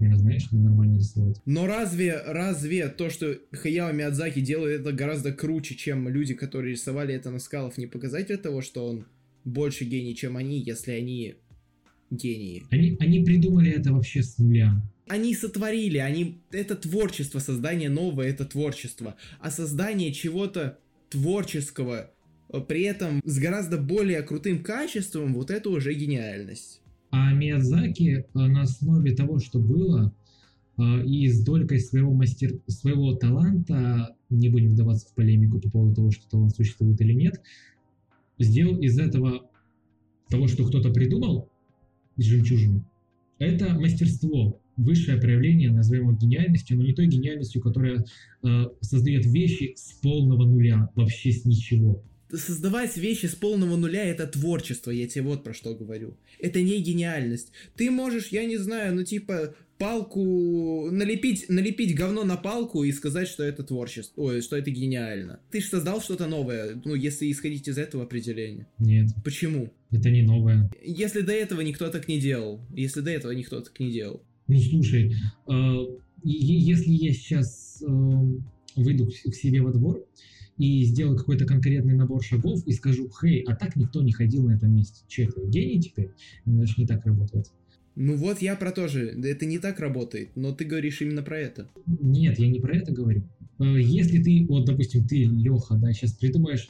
Именно 0.00 0.18
знаешь, 0.18 0.50
нормально 0.52 0.98
рисовать. 0.98 1.40
Но 1.44 1.66
разве, 1.66 2.20
разве 2.24 2.88
то, 2.88 3.10
что 3.10 3.36
Хаяо 3.52 3.92
Миядзаки 3.92 4.40
делает 4.40 4.82
это 4.82 4.92
гораздо 4.92 5.32
круче, 5.32 5.74
чем 5.74 6.08
люди, 6.08 6.34
которые 6.34 6.72
рисовали 6.72 7.14
это 7.14 7.30
на 7.30 7.38
скалах, 7.38 7.78
не 7.78 7.86
показатель 7.86 8.38
того, 8.38 8.62
что 8.62 8.86
он 8.86 9.06
больше 9.44 9.84
гений, 9.84 10.14
чем 10.14 10.36
они, 10.36 10.60
если 10.60 10.92
они 10.92 11.34
гении? 12.10 12.64
Они, 12.70 12.96
они 13.00 13.24
придумали 13.24 13.72
это 13.72 13.92
вообще 13.92 14.22
с 14.22 14.38
нуля. 14.38 14.82
Они 15.08 15.34
сотворили, 15.34 15.98
они... 15.98 16.42
Это 16.50 16.76
творчество, 16.76 17.38
создание 17.38 17.88
нового— 17.88 18.22
это 18.22 18.44
творчество. 18.44 19.16
А 19.40 19.50
создание 19.50 20.12
чего-то 20.12 20.78
творческого 21.08 22.10
при 22.68 22.82
этом 22.82 23.20
с 23.24 23.38
гораздо 23.38 23.78
более 23.78 24.22
крутым 24.22 24.62
качеством, 24.62 25.34
вот 25.34 25.50
это 25.50 25.68
уже 25.70 25.92
гениальность. 25.94 26.80
А 27.10 27.32
Миядзаки 27.32 28.02
э, 28.02 28.24
на 28.34 28.62
основе 28.62 29.14
того, 29.14 29.38
что 29.38 29.58
было, 29.58 30.12
э, 30.76 31.04
и 31.06 31.28
с 31.28 31.42
долькой 31.42 31.80
своего, 31.80 32.12
мастер... 32.12 32.60
своего 32.66 33.14
таланта, 33.14 34.14
не 34.30 34.48
будем 34.48 34.70
вдаваться 34.70 35.08
в 35.08 35.14
полемику 35.14 35.60
по 35.60 35.70
поводу 35.70 35.94
того, 35.94 36.10
что 36.10 36.28
талант 36.28 36.54
существует 36.54 37.00
или 37.00 37.14
нет, 37.14 37.40
сделал 38.38 38.78
из 38.78 38.98
этого 38.98 39.50
того, 40.28 40.48
что 40.48 40.66
кто-то 40.66 40.90
придумал, 40.90 41.48
жемчужину, 42.18 42.84
это 43.38 43.74
мастерство, 43.74 44.60
высшее 44.76 45.20
проявление, 45.20 45.70
назовем 45.70 46.08
его 46.08 46.12
гениальностью, 46.12 46.76
но 46.76 46.84
не 46.84 46.92
той 46.92 47.06
гениальностью, 47.06 47.62
которая 47.62 48.04
э, 48.42 48.64
создает 48.80 49.24
вещи 49.24 49.74
с 49.76 49.92
полного 50.02 50.44
нуля, 50.44 50.90
вообще 50.94 51.32
с 51.32 51.44
ничего 51.44 52.02
создавать 52.32 52.96
вещи 52.96 53.26
с 53.26 53.34
полного 53.34 53.76
нуля 53.76 54.04
это 54.04 54.26
творчество, 54.26 54.90
я 54.90 55.08
тебе 55.08 55.22
вот 55.22 55.44
про 55.44 55.54
что 55.54 55.74
говорю. 55.74 56.16
Это 56.38 56.60
не 56.60 56.80
гениальность. 56.80 57.52
Ты 57.76 57.90
можешь, 57.90 58.28
я 58.28 58.44
не 58.44 58.56
знаю, 58.56 58.94
ну 58.94 59.04
типа 59.04 59.54
палку 59.78 60.90
налепить, 60.90 61.48
налепить 61.48 61.94
говно 61.94 62.24
на 62.24 62.36
палку 62.36 62.82
и 62.84 62.92
сказать, 62.92 63.28
что 63.28 63.44
это 63.44 63.62
творчество, 63.62 64.20
ой, 64.22 64.42
что 64.42 64.56
это 64.56 64.70
гениально. 64.70 65.40
Ты 65.50 65.60
же 65.60 65.68
создал 65.68 66.02
что-то 66.02 66.26
новое, 66.26 66.80
ну 66.84 66.94
если 66.94 67.30
исходить 67.30 67.68
из 67.68 67.78
этого 67.78 68.04
определения. 68.04 68.66
Нет. 68.78 69.10
Почему? 69.24 69.72
Это 69.90 70.10
не 70.10 70.22
новое. 70.22 70.70
Если 70.82 71.22
до 71.22 71.32
этого 71.32 71.60
никто 71.60 71.88
так 71.88 72.08
не 72.08 72.20
делал, 72.20 72.60
если 72.74 73.00
до 73.00 73.10
этого 73.10 73.32
никто 73.32 73.60
так 73.60 73.78
не 73.80 73.90
делал. 73.90 74.22
Ну 74.48 74.60
слушай, 74.60 75.14
э, 75.46 75.76
если 76.24 76.90
я 76.90 77.12
сейчас 77.12 77.82
э, 77.82 77.86
выйду 78.76 79.06
к 79.06 79.34
себе 79.34 79.62
во 79.62 79.72
двор 79.72 80.04
и 80.58 80.84
сделаю 80.84 81.16
какой-то 81.16 81.46
конкретный 81.46 81.94
набор 81.94 82.22
шагов 82.22 82.66
и 82.66 82.72
скажу, 82.72 83.08
хей, 83.08 83.42
а 83.42 83.54
так 83.54 83.76
никто 83.76 84.02
не 84.02 84.12
ходил 84.12 84.44
на 84.44 84.52
этом 84.56 84.74
месте. 84.74 85.04
Че 85.08 85.24
это, 85.24 85.40
гений 85.46 85.80
теперь? 85.80 86.10
Это 86.44 86.66
же 86.66 86.74
не 86.76 86.86
так 86.86 87.06
работает. 87.06 87.50
Ну 87.94 88.16
вот 88.16 88.42
я 88.42 88.54
про 88.54 88.70
то 88.70 88.86
же. 88.86 89.06
Это 89.24 89.46
не 89.46 89.58
так 89.58 89.80
работает, 89.80 90.30
но 90.36 90.52
ты 90.52 90.64
говоришь 90.64 91.00
именно 91.00 91.22
про 91.22 91.38
это. 91.38 91.68
Нет, 91.86 92.38
я 92.38 92.48
не 92.48 92.60
про 92.60 92.76
это 92.76 92.92
говорю. 92.92 93.24
Э, 93.58 93.64
если 93.80 94.22
ты, 94.22 94.46
вот, 94.48 94.66
допустим, 94.66 95.06
ты, 95.06 95.24
Леха, 95.24 95.74
да, 95.76 95.92
сейчас 95.92 96.12
придумаешь 96.12 96.68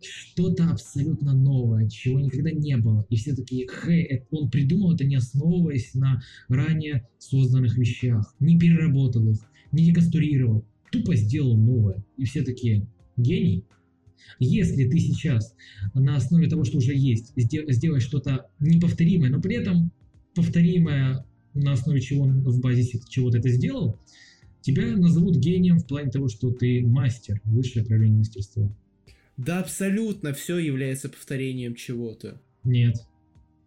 что-то 0.00 0.70
абсолютно 0.70 1.34
новое, 1.34 1.88
чего 1.88 2.18
никогда 2.20 2.50
не 2.50 2.76
было. 2.76 3.06
И 3.10 3.16
все 3.16 3.34
такие, 3.34 3.68
хей, 3.68 4.24
он 4.30 4.50
придумал 4.50 4.94
это 4.94 5.04
не 5.04 5.16
основываясь 5.16 5.94
на 5.94 6.22
ранее 6.48 7.08
созданных 7.18 7.76
вещах, 7.76 8.34
не 8.40 8.58
переработал 8.58 9.28
их, 9.28 9.38
не 9.70 9.84
деконструировал, 9.84 10.64
тупо 10.90 11.14
сделал 11.16 11.56
новое. 11.56 12.04
И 12.16 12.24
все 12.24 12.42
такие, 12.42 12.86
гений. 13.16 13.64
Если 14.38 14.88
ты 14.88 14.98
сейчас 14.98 15.54
на 15.94 16.16
основе 16.16 16.48
того, 16.48 16.64
что 16.64 16.78
уже 16.78 16.94
есть, 16.94 17.32
сделаешь 17.36 18.02
что-то 18.02 18.48
неповторимое, 18.60 19.30
но 19.30 19.40
при 19.40 19.56
этом 19.56 19.90
повторимое 20.34 21.24
на 21.54 21.72
основе 21.72 22.00
чего 22.00 22.24
в 22.24 22.60
базе 22.60 23.00
чего-то 23.08 23.38
это 23.38 23.50
сделал, 23.50 23.98
тебя 24.60 24.96
назовут 24.96 25.36
гением 25.36 25.78
в 25.78 25.86
плане 25.86 26.10
того, 26.10 26.28
что 26.28 26.50
ты 26.50 26.82
мастер, 26.82 27.40
высшее 27.44 27.84
проявление 27.84 28.20
мастерства. 28.20 28.74
Да 29.36 29.60
абсолютно 29.60 30.32
все 30.32 30.58
является 30.58 31.08
повторением 31.08 31.74
чего-то. 31.74 32.40
Нет. 32.64 32.96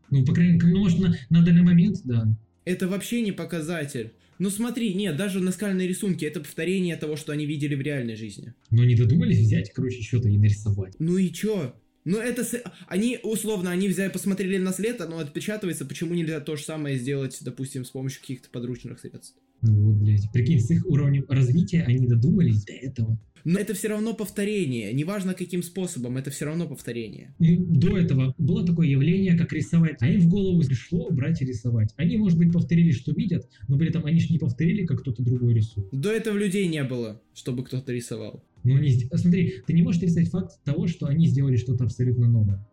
Ну, 0.09 0.23
по 0.25 0.33
крайней 0.33 0.53
мере, 0.53 0.67
может, 0.67 0.99
на, 0.99 1.15
на 1.29 1.43
данный 1.43 1.63
момент, 1.63 2.01
да. 2.03 2.27
Это 2.63 2.87
вообще 2.87 3.21
не 3.21 3.31
показатель. 3.31 4.13
Ну 4.38 4.49
смотри, 4.49 4.93
нет, 4.93 5.15
даже 5.15 5.39
наскальные 5.39 5.88
рисунки 5.88 6.25
это 6.25 6.39
повторение 6.39 6.95
того, 6.97 7.15
что 7.15 7.31
они 7.31 7.45
видели 7.45 7.75
в 7.75 7.81
реальной 7.81 8.15
жизни. 8.15 8.53
Но 8.69 8.83
не 8.83 8.95
додумались 8.95 9.39
взять, 9.39 9.71
короче, 9.73 10.01
что-то 10.01 10.29
и 10.29 10.38
нарисовать. 10.38 10.95
Ну 10.99 11.17
и 11.17 11.31
чё? 11.31 11.73
Ну 12.03 12.17
это... 12.17 12.43
С... 12.43 12.61
Они, 12.88 13.19
условно, 13.23 13.71
они 13.71 13.88
взяли, 13.88 14.11
посмотрели 14.11 14.57
на 14.57 14.73
след, 14.73 15.01
оно 15.01 15.19
отпечатывается, 15.19 15.86
почему 15.86 16.13
нельзя 16.13 16.39
то 16.39 16.55
же 16.55 16.63
самое 16.63 16.97
сделать, 16.97 17.38
допустим, 17.41 17.86
с 17.86 17.89
помощью 17.89 18.21
каких-то 18.21 18.49
подручных 18.49 18.99
средств? 18.99 19.36
Ну 19.61 19.73
вот, 19.81 19.95
блядь, 19.95 20.31
прикинь, 20.31 20.59
с 20.59 20.69
их 20.69 20.86
уровнем 20.86 21.25
развития 21.27 21.83
они 21.83 22.07
додумались 22.07 22.63
до 22.65 22.73
этого. 22.73 23.19
Но 23.45 23.59
это 23.59 23.75
все 23.75 23.89
равно 23.89 24.13
повторение, 24.13 24.91
неважно 24.91 25.35
каким 25.35 25.61
способом, 25.61 26.17
это 26.17 26.31
все 26.31 26.45
равно 26.45 26.67
повторение. 26.67 27.33
И 27.39 27.55
до 27.55 27.95
этого 27.95 28.33
было 28.39 28.65
такое 28.65 28.87
явление, 28.87 29.37
как 29.37 29.53
рисовать, 29.53 29.97
а 29.99 30.09
им 30.09 30.19
в 30.19 30.27
голову 30.27 30.61
пришло 30.61 31.09
брать 31.11 31.43
и 31.43 31.45
рисовать. 31.45 31.93
Они, 31.95 32.17
может 32.17 32.39
быть, 32.39 32.51
повторили, 32.51 32.91
что 32.91 33.13
видят, 33.13 33.47
но 33.67 33.77
при 33.77 33.89
этом 33.89 34.03
они 34.05 34.19
же 34.19 34.33
не 34.33 34.39
повторили, 34.39 34.85
как 34.85 35.01
кто-то 35.01 35.21
другой 35.21 35.53
рисует. 35.53 35.87
До 35.91 36.11
этого 36.11 36.37
людей 36.37 36.67
не 36.67 36.83
было, 36.83 37.21
чтобы 37.35 37.63
кто-то 37.63 37.93
рисовал. 37.93 38.43
Ну, 38.63 38.77
они... 38.77 39.07
Смотри, 39.13 39.61
ты 39.67 39.73
не 39.73 39.83
можешь 39.83 40.01
рисовать 40.01 40.29
факт 40.29 40.63
того, 40.63 40.87
что 40.87 41.05
они 41.05 41.27
сделали 41.27 41.55
что-то 41.55 41.83
абсолютно 41.83 42.27
новое. 42.27 42.67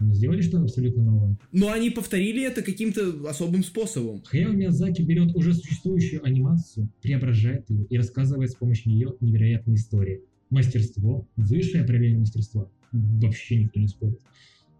Они 0.00 0.14
сделали 0.14 0.40
что-то 0.40 0.64
абсолютно 0.64 1.02
новое. 1.04 1.36
Но 1.52 1.70
они 1.70 1.90
повторили 1.90 2.42
это 2.42 2.62
каким-то 2.62 3.28
особым 3.28 3.62
способом. 3.62 4.22
Хаяо 4.24 4.50
Миязаки 4.50 5.02
берет 5.02 5.36
уже 5.36 5.52
существующую 5.52 6.24
анимацию, 6.24 6.88
преображает 7.02 7.68
ее 7.68 7.84
и 7.84 7.98
рассказывает 7.98 8.50
с 8.50 8.54
помощью 8.54 8.92
нее 8.92 9.14
невероятные 9.20 9.76
истории. 9.76 10.22
Мастерство, 10.48 11.28
высшее 11.36 11.84
проявление 11.84 12.20
мастерства. 12.20 12.66
Вообще 12.92 13.62
никто 13.62 13.78
не 13.78 13.88
спорит. 13.88 14.18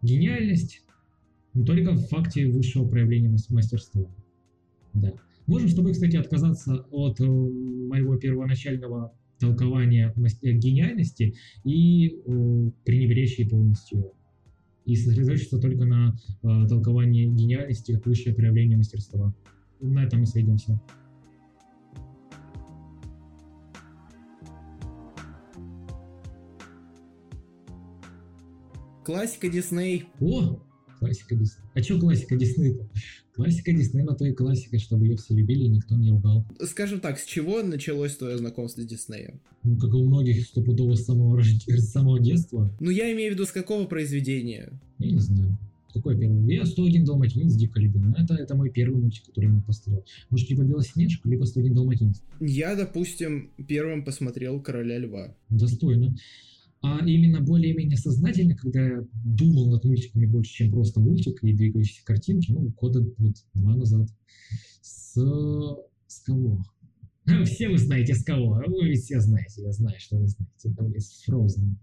Гениальность 0.00 0.82
не 1.52 1.64
только 1.66 1.92
в 1.92 2.06
факте 2.08 2.46
высшего 2.46 2.88
проявления 2.88 3.36
мастерства. 3.50 4.10
Да. 4.94 5.12
Можем 5.46 5.68
с 5.68 5.74
тобой, 5.74 5.92
кстати, 5.92 6.16
отказаться 6.16 6.86
от 6.90 7.20
э, 7.20 7.24
моего 7.24 8.16
первоначального 8.16 9.12
толкования 9.38 10.14
гениальности 10.16 11.34
и 11.64 12.08
э, 12.08 12.70
пренебречь 12.84 13.38
ей 13.38 13.48
полностью 13.48 14.14
и 14.84 14.96
сосредоточиться 14.96 15.58
только 15.58 15.84
на 15.84 16.16
э, 16.42 16.66
толковании 16.68 17.26
гениальности 17.26 17.92
как 17.92 18.06
высшее 18.06 18.34
проявление 18.34 18.78
мастерства. 18.78 19.34
На 19.80 20.04
этом 20.04 20.20
мы 20.20 20.26
сведемся. 20.26 20.80
Классика 29.04 29.48
Дисней. 29.48 30.08
О, 30.20 30.60
классика 31.00 31.34
Дисней. 31.34 31.64
А 31.74 31.82
что 31.82 31.98
классика 31.98 32.36
Дисней-то? 32.36 32.88
Классика 33.34 33.72
Дисней 33.72 34.04
на 34.04 34.14
то 34.14 34.26
и 34.26 34.32
классика, 34.32 34.78
чтобы 34.78 35.06
ее 35.06 35.16
все 35.16 35.34
любили 35.34 35.64
и 35.64 35.68
никто 35.68 35.96
не 35.96 36.10
ругал. 36.10 36.46
Скажем 36.62 37.00
так, 37.00 37.18
с 37.18 37.24
чего 37.24 37.62
началось 37.62 38.16
твое 38.16 38.36
знакомство 38.38 38.82
с 38.82 38.86
Диснеем? 38.86 39.40
Ну, 39.64 39.78
как 39.78 39.90
и 39.90 39.96
у 39.96 40.06
многих 40.06 40.46
стопудово 40.46 40.94
с 40.94 41.04
самого, 41.04 41.38
рождения, 41.38 41.78
с 41.80 41.90
самого 41.90 42.20
детства. 42.20 42.72
Ну, 42.78 42.90
я 42.90 43.12
имею 43.12 43.32
в 43.32 43.34
виду, 43.34 43.46
с 43.46 43.50
какого 43.50 43.86
произведения? 43.86 44.70
Я 44.98 45.10
не 45.10 45.20
знаю. 45.20 45.56
Какой 45.92 46.16
первый? 46.16 46.54
Я 46.54 46.66
101 46.66 47.04
Далматинец 47.04 47.54
дико 47.54 47.80
любил. 47.80 48.02
Но 48.02 48.14
это, 48.16 48.34
это 48.34 48.54
мой 48.54 48.70
первый 48.70 49.00
мультик, 49.00 49.24
который 49.26 49.52
я 49.52 49.60
посмотрел. 49.66 50.04
Может, 50.28 50.50
либо 50.50 50.62
Белоснежка, 50.62 51.28
либо 51.28 51.44
101 51.44 51.74
Далматинец. 51.74 52.22
Я, 52.38 52.76
допустим, 52.76 53.50
первым 53.66 54.04
посмотрел 54.04 54.60
Короля 54.60 54.98
Льва. 54.98 55.34
Достойно 55.48 56.14
а 56.82 57.04
именно 57.04 57.40
более-менее 57.40 57.98
сознательно, 57.98 58.56
когда 58.56 58.82
я 58.82 59.06
думал 59.24 59.70
над 59.70 59.84
мультиками 59.84 60.24
больше, 60.24 60.52
чем 60.52 60.72
просто 60.72 61.00
мультик 61.00 61.42
и 61.44 61.52
двигающиеся 61.52 62.04
картинки, 62.04 62.52
ну, 62.52 62.68
года 62.70 63.06
вот 63.18 63.36
два 63.52 63.76
назад. 63.76 64.08
С... 64.80 65.14
с 66.06 66.20
кого? 66.20 66.64
Все 67.44 67.68
вы 67.68 67.76
знаете, 67.76 68.14
с 68.14 68.24
кого. 68.24 68.62
Вы 68.66 68.94
все 68.94 69.20
знаете, 69.20 69.62
я 69.62 69.72
знаю, 69.72 69.96
что 69.98 70.16
вы 70.16 70.26
знаете. 70.26 70.68
Блядь, 70.70 71.02
с 71.02 71.28
Frozen, 71.28 71.74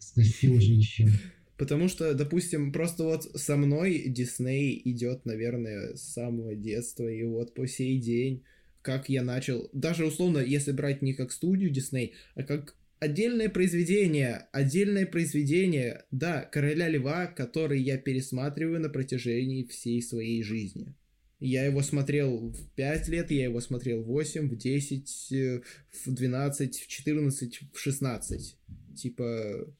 С 0.00 0.12
Фил 0.14 0.60
же 0.60 0.72
еще. 0.72 1.08
Потому 1.56 1.88
что, 1.88 2.12
допустим, 2.14 2.72
просто 2.72 3.04
вот 3.04 3.22
со 3.36 3.56
мной 3.56 4.04
Дисней 4.08 4.80
идет, 4.84 5.24
наверное, 5.24 5.94
с 5.94 6.02
самого 6.02 6.56
детства, 6.56 7.06
и 7.06 7.22
вот 7.22 7.54
по 7.54 7.68
сей 7.68 8.00
день, 8.00 8.42
как 8.82 9.08
я 9.08 9.22
начал, 9.22 9.70
даже 9.72 10.04
условно, 10.04 10.38
если 10.38 10.72
брать 10.72 11.00
не 11.00 11.14
как 11.14 11.30
студию 11.30 11.70
Дисней, 11.70 12.14
а 12.34 12.42
как 12.42 12.76
отдельное 13.04 13.50
произведение, 13.50 14.48
отдельное 14.52 15.06
произведение, 15.06 16.04
да, 16.10 16.42
Короля 16.42 16.88
Льва, 16.88 17.26
который 17.26 17.80
я 17.80 17.98
пересматриваю 17.98 18.80
на 18.80 18.88
протяжении 18.88 19.64
всей 19.64 20.02
своей 20.02 20.42
жизни. 20.42 20.94
Я 21.38 21.66
его 21.66 21.82
смотрел 21.82 22.48
в 22.48 22.70
5 22.74 23.08
лет, 23.08 23.30
я 23.30 23.44
его 23.44 23.60
смотрел 23.60 24.02
в 24.02 24.06
8, 24.06 24.48
в 24.48 24.56
10, 24.56 25.32
э, 25.32 25.60
в 26.06 26.14
12, 26.14 26.78
в 26.80 26.86
14, 26.86 27.60
в 27.74 27.78
16. 27.78 28.56
Типа, 28.96 29.74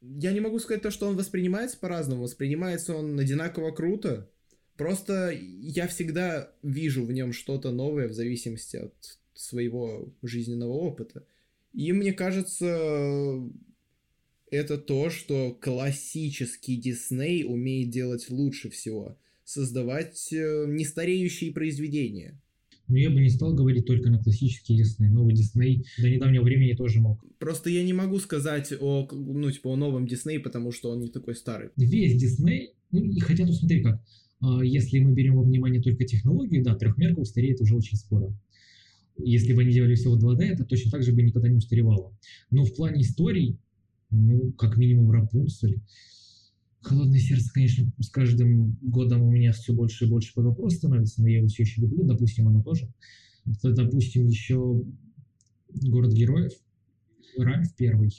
я 0.00 0.32
не 0.32 0.40
могу 0.40 0.58
сказать 0.58 0.82
то, 0.82 0.90
что 0.90 1.06
он 1.06 1.16
воспринимается 1.16 1.78
по-разному. 1.78 2.22
Воспринимается 2.22 2.96
он 2.96 3.18
одинаково 3.18 3.72
круто. 3.72 4.30
Просто 4.76 5.30
я 5.30 5.86
всегда 5.88 6.50
вижу 6.62 7.04
в 7.04 7.12
нем 7.12 7.34
что-то 7.34 7.72
новое 7.72 8.08
в 8.08 8.14
зависимости 8.14 8.76
от 8.76 9.18
своего 9.34 10.14
жизненного 10.22 10.72
опыта. 10.72 11.26
И 11.74 11.92
мне 11.92 12.12
кажется, 12.12 13.42
это 14.50 14.78
то, 14.78 15.10
что 15.10 15.58
классический 15.60 16.76
Дисней 16.76 17.44
умеет 17.44 17.90
делать 17.90 18.30
лучше 18.30 18.70
всего. 18.70 19.18
Создавать 19.44 20.32
э, 20.32 20.64
нестареющие 20.68 21.52
произведения. 21.52 22.40
Но 22.86 22.96
я 22.96 23.10
бы 23.10 23.20
не 23.20 23.28
стал 23.28 23.54
говорить 23.54 23.86
только 23.86 24.10
на 24.10 24.22
классический 24.22 24.76
Дисней. 24.76 25.08
Новый 25.08 25.34
Дисней 25.34 25.84
до 25.98 26.08
недавнего 26.08 26.44
времени 26.44 26.74
тоже 26.74 27.00
мог. 27.00 27.24
Просто 27.38 27.70
я 27.70 27.82
не 27.82 27.92
могу 27.92 28.18
сказать 28.20 28.72
о, 28.78 29.08
ну, 29.10 29.50
типа, 29.50 29.68
о 29.68 29.76
новом 29.76 30.06
Дисней, 30.06 30.38
потому 30.38 30.70
что 30.70 30.90
он 30.90 31.00
не 31.00 31.08
такой 31.08 31.34
старый. 31.34 31.70
Весь 31.76 32.14
Дисней, 32.14 32.74
ну, 32.90 33.02
и 33.02 33.18
хотя 33.20 33.46
тут 33.46 33.56
смотри 33.56 33.82
как, 33.82 34.00
а, 34.40 34.62
если 34.62 34.98
мы 34.98 35.12
берем 35.12 35.36
во 35.36 35.42
внимание 35.42 35.82
только 35.82 36.04
технологии, 36.04 36.62
да, 36.62 36.74
трехмерка 36.76 37.20
устареет 37.20 37.60
уже 37.60 37.74
очень 37.74 37.96
скоро. 37.96 38.32
Если 39.16 39.52
бы 39.52 39.62
они 39.62 39.72
делали 39.72 39.94
все 39.94 40.10
в 40.10 40.18
2D, 40.18 40.42
это 40.42 40.64
точно 40.64 40.90
так 40.90 41.02
же 41.02 41.12
бы 41.12 41.22
никогда 41.22 41.48
не 41.48 41.56
устаревало. 41.56 42.16
Но 42.50 42.64
в 42.64 42.74
плане 42.74 43.02
историй, 43.02 43.58
ну, 44.10 44.52
как 44.52 44.76
минимум 44.76 45.10
Рапунцель, 45.10 45.80
Холодное 46.84 47.18
сердце, 47.18 47.50
конечно, 47.50 47.90
с 47.98 48.10
каждым 48.10 48.76
годом 48.82 49.22
у 49.22 49.30
меня 49.30 49.52
все 49.52 49.72
больше 49.72 50.04
и 50.04 50.08
больше 50.08 50.34
под 50.34 50.44
вопрос 50.44 50.74
становится, 50.74 51.22
но 51.22 51.28
я 51.28 51.38
его 51.38 51.48
все 51.48 51.62
еще 51.62 51.80
люблю, 51.80 52.04
допустим, 52.04 52.46
оно 52.46 52.62
тоже. 52.62 52.92
Допустим, 53.62 54.26
еще 54.26 54.84
Город 55.82 56.12
героев, 56.12 56.52
Ральф 57.38 57.74
первый, 57.74 58.12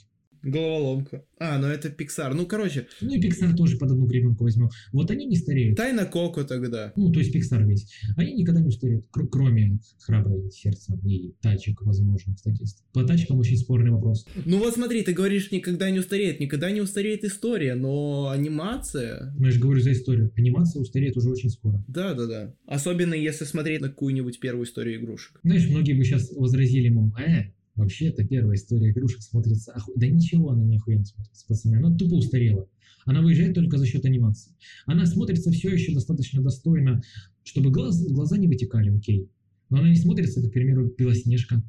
Головоломка. 0.46 1.26
А, 1.40 1.58
ну 1.60 1.68
это 1.68 1.90
Pixar. 1.90 2.34
Ну, 2.34 2.46
короче. 2.46 2.88
Ну 3.02 3.14
и 3.14 3.20
Pixar 3.20 3.56
тоже 3.56 3.78
под 3.78 3.92
одну 3.92 4.06
гребенку 4.06 4.44
возьмем. 4.44 4.70
Вот 4.92 5.12
они 5.12 5.26
не 5.26 5.36
стареют. 5.36 5.76
Тайна 5.76 6.06
Коко 6.06 6.44
тогда. 6.44 6.94
Ну, 6.96 7.12
то 7.12 7.20
есть 7.20 7.36
Pixar 7.36 7.66
весь. 7.66 7.92
Они 8.16 8.34
никогда 8.34 8.62
не 8.62 8.68
устареют, 8.68 9.06
кр- 9.12 9.28
кроме 9.28 9.80
храброе 10.00 10.50
сердца 10.52 10.98
и 11.04 11.34
тачек, 11.42 11.82
возможно, 11.82 12.36
кстати. 12.36 12.64
По 12.94 13.04
тачкам 13.04 13.40
очень 13.40 13.58
спорный 13.58 13.92
вопрос. 13.92 14.26
Ну 14.46 14.60
вот 14.60 14.74
смотри, 14.76 15.02
ты 15.04 15.14
говоришь, 15.14 15.52
никогда 15.52 15.90
не 15.90 16.00
устареет. 16.00 16.40
Никогда 16.40 16.72
не 16.72 16.82
устареет 16.82 17.24
история, 17.24 17.76
но 17.76 18.30
анимация... 18.30 19.34
Ну, 19.38 19.46
я 19.46 19.52
же 19.52 19.60
говорю 19.60 19.82
за 19.82 19.92
историю. 19.92 20.32
Анимация 20.38 20.82
устареет 20.82 21.18
уже 21.18 21.30
очень 21.30 21.50
скоро. 21.50 21.84
Да-да-да. 21.88 22.54
Особенно 22.68 23.14
если 23.14 23.46
смотреть 23.46 23.82
на 23.82 23.90
какую-нибудь 23.90 24.40
первую 24.40 24.66
историю 24.66 25.00
игрушек. 25.02 25.40
Знаешь, 25.44 25.68
многие 25.68 25.94
бы 25.94 26.04
сейчас 26.04 26.32
возразили, 26.32 26.90
мол, 26.90 27.14
э, 27.18 27.52
Вообще-то 27.76 28.24
первая 28.24 28.56
история 28.56 28.92
игрушек 28.92 29.22
смотрится... 29.22 29.74
Оху... 29.74 29.92
Да 29.96 30.08
ничего 30.08 30.52
она 30.52 30.64
не 30.64 30.78
охуенно 30.78 31.06
смотрится, 31.06 31.46
пацаны. 31.48 31.76
Она 31.78 31.96
тупо 31.96 32.16
устарела. 32.16 32.68
Она 33.06 33.22
выезжает 33.22 33.54
только 33.54 33.78
за 33.78 33.86
счет 33.86 34.06
анимации. 34.06 34.54
Она 34.86 35.06
смотрится 35.06 35.52
все 35.52 35.70
еще 35.70 35.94
достаточно 35.94 36.42
достойно, 36.42 37.02
чтобы 37.44 37.72
глаз... 37.72 38.02
глаза 38.08 38.38
не 38.38 38.48
вытекали, 38.48 38.96
окей. 38.96 39.30
Но 39.70 39.80
она 39.80 39.90
не 39.90 39.96
смотрится, 39.96 40.42
как, 40.42 40.52
к 40.52 40.54
примеру, 40.54 40.94
Белоснежка 40.98 41.62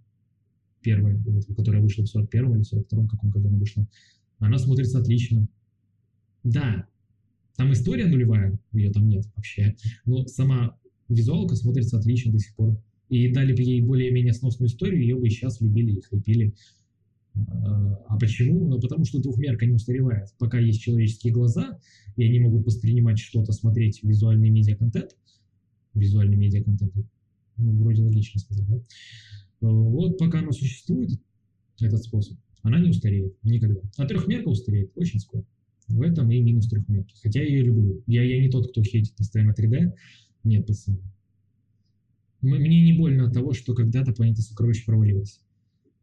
первая, 0.81 1.17
вот, 1.17 1.45
которая 1.57 1.83
вышла 1.83 2.05
в 2.05 2.09
41 2.09 2.55
или 2.55 2.63
42 2.63 3.09
каком 3.09 3.31
году 3.31 3.49
она 3.49 3.59
вышла. 3.59 3.87
Она 4.39 4.59
смотрится 4.59 5.01
отлично. 5.01 5.49
Да, 6.45 6.87
там 7.57 7.73
история 7.73 8.07
нулевая, 8.07 8.59
ее 8.73 8.93
там 8.93 9.09
нет 9.09 9.25
вообще, 9.35 9.75
но 10.05 10.27
сама 10.27 10.79
визуалка 11.09 11.57
смотрится 11.57 11.99
отлично 11.99 12.33
до 12.33 12.39
сих 12.39 12.55
пор 12.55 12.81
и 13.09 13.33
дали 13.33 13.55
бы 13.55 13.63
ей 13.63 13.81
более-менее 13.83 14.33
сносную 14.33 14.69
историю, 14.69 15.01
ее 15.01 15.17
бы 15.17 15.29
сейчас 15.31 15.61
любили 15.61 15.93
и 15.93 16.01
хайпили. 16.01 16.55
А 18.09 18.19
почему? 18.19 18.67
Ну, 18.67 18.81
потому 18.81 19.05
что 19.05 19.21
двухмерка 19.21 19.67
не 19.67 19.75
устаревает. 19.75 20.35
Пока 20.39 20.59
есть 20.59 20.81
человеческие 20.81 21.33
глаза, 21.33 21.79
и 22.17 22.25
они 22.25 22.41
могут 22.41 22.65
воспринимать 22.65 23.19
что-то, 23.19 23.53
смотреть 23.53 24.03
визуальный 24.03 24.49
медиа-контент, 24.49 25.17
визуальный 25.95 26.37
медиа-контент, 26.37 26.95
ну, 27.59 27.73
вроде 27.83 28.03
логично 28.03 28.41
сказать, 28.41 28.67
да? 28.67 28.81
Вот 29.61 30.19
пока 30.19 30.41
оно 30.41 30.53
существует, 30.53 31.11
этот 31.81 32.03
способ, 32.03 32.39
она 32.63 32.81
не 32.81 32.91
устареет 32.91 33.35
никогда. 33.43 33.81
А 33.97 34.07
трехмерка 34.07 34.49
устареет 34.49 34.93
очень 34.97 35.21
скоро. 35.21 35.45
В 35.89 36.03
этом 36.03 36.31
и 36.31 36.41
минус 36.41 36.69
трехмерки. 36.69 37.15
Хотя 37.23 37.41
я 37.41 37.47
ее 37.47 37.63
люблю. 37.65 38.03
Я, 38.07 38.23
я 38.25 38.41
не 38.41 38.49
тот, 38.49 38.71
кто 38.71 38.83
хейтит 38.83 39.15
постоянно 39.15 39.53
3D. 39.53 39.93
Нет, 40.45 40.67
пацаны. 40.67 40.99
Мне 42.47 42.81
не 42.81 42.93
больно 42.93 43.27
от 43.27 43.35
того, 43.35 43.53
что 43.53 43.75
когда-то 43.75 44.13
планета 44.13 44.43
сокровищ 44.43 44.85
провалилась. 44.85 45.41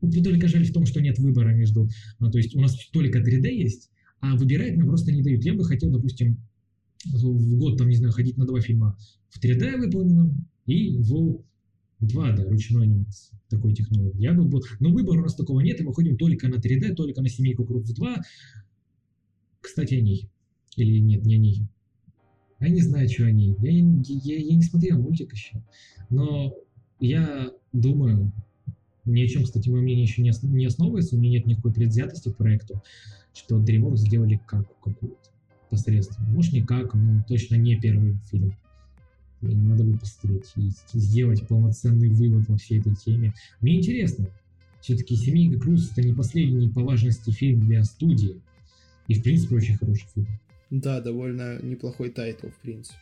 Ну, 0.02 0.12
только 0.12 0.48
жаль 0.48 0.66
в 0.66 0.74
том, 0.74 0.86
что 0.86 1.02
нет 1.02 1.18
выбора 1.20 1.54
между... 1.54 1.90
Ну, 2.20 2.30
то 2.30 2.38
есть 2.38 2.56
у 2.56 2.60
нас 2.60 2.76
только 2.92 3.20
3D 3.20 3.50
есть, 3.50 3.90
а 4.20 4.36
выбирать 4.36 4.76
нам 4.76 4.88
просто 4.88 5.14
не 5.14 5.22
дают. 5.22 5.44
Я 5.44 5.54
бы 5.54 5.64
хотел, 5.64 5.92
допустим, 5.92 6.38
в 7.06 7.58
год, 7.58 7.78
там, 7.78 7.88
не 7.88 7.96
знаю, 7.96 8.12
ходить 8.12 8.38
на 8.38 8.46
два 8.46 8.60
фильма 8.60 8.98
в 9.30 9.42
3D 9.42 9.78
выполненном 9.78 10.46
и 10.66 10.98
в 10.98 11.44
2D 12.02 12.50
ручной 12.50 12.84
анимации 12.84 13.38
такой 13.50 13.74
технологии. 13.74 14.22
Я 14.22 14.34
бы 14.34 14.44
был... 14.44 14.62
Но 14.80 14.92
выбора 14.92 15.20
у 15.20 15.24
нас 15.24 15.36
такого 15.36 15.62
нет, 15.62 15.80
и 15.80 15.84
мы 15.84 15.94
ходим 15.94 16.18
только 16.18 16.50
на 16.50 16.56
3D, 16.56 16.96
только 16.96 17.22
на 17.22 17.30
семейку 17.30 17.66
Крутс 17.66 17.92
2. 17.92 18.22
Кстати, 19.62 19.96
о 19.96 20.02
ней. 20.02 20.30
Или 20.76 21.00
нет, 21.00 21.26
не 21.26 21.36
о 21.36 21.38
ней. 21.38 21.68
Я 22.64 22.70
не 22.70 22.82
знаю, 22.82 23.10
что 23.10 23.26
они. 23.26 23.58
Я, 23.62 23.72
я, 23.72 24.38
я 24.38 24.56
не 24.56 24.64
смотрел 24.64 24.98
мультик 24.98 25.34
еще. 25.34 25.62
Но 26.10 26.56
я 27.02 27.52
думаю, 27.74 28.32
ни 29.04 29.22
о 29.22 29.28
чем, 29.28 29.44
кстати, 29.44 29.68
мое 29.68 29.82
мнение 29.82 30.04
еще 30.06 30.22
не, 30.22 30.32
не 30.44 30.66
основывается, 30.66 31.16
у 31.16 31.20
меня 31.20 31.32
нет 31.32 31.46
никакой 31.46 31.74
предвзятости 31.74 32.30
к 32.30 32.38
проекту, 32.38 32.82
что 33.34 33.60
DreamWorks 33.60 33.98
сделали 33.98 34.40
как 34.46 34.66
какую-то 34.82 35.18
посредственно. 35.70 36.30
Может, 36.30 36.54
не 36.54 36.62
как, 36.62 36.94
но 36.94 37.22
точно 37.28 37.56
не 37.56 37.78
первый 37.78 38.16
фильм. 38.32 38.56
И 39.42 39.48
надо 39.48 39.84
бы 39.84 39.98
посмотреть 39.98 40.54
и 40.56 40.70
сделать 40.98 41.46
полноценный 41.46 42.08
вывод 42.08 42.48
во 42.48 42.56
всей 42.56 42.80
этой 42.80 42.96
теме. 42.96 43.34
Мне 43.60 43.80
интересно. 43.80 44.30
Все-таки 44.80 45.18
«Семейка 45.18 45.60
Крудс»— 45.60 45.92
это 45.98 46.02
не 46.02 46.14
последний 46.14 46.70
по 46.70 46.82
важности 46.82 47.30
фильм 47.32 47.60
для 47.60 47.84
студии. 47.84 48.40
И, 49.10 49.16
в 49.16 49.24
принципе, 49.24 49.58
очень 49.58 49.76
хороший 49.76 50.08
фильм. 50.14 50.28
Да, 50.74 51.02
довольно 51.02 51.62
неплохой 51.62 52.10
title, 52.10 52.48
в 52.48 52.56
принципе. 52.56 52.98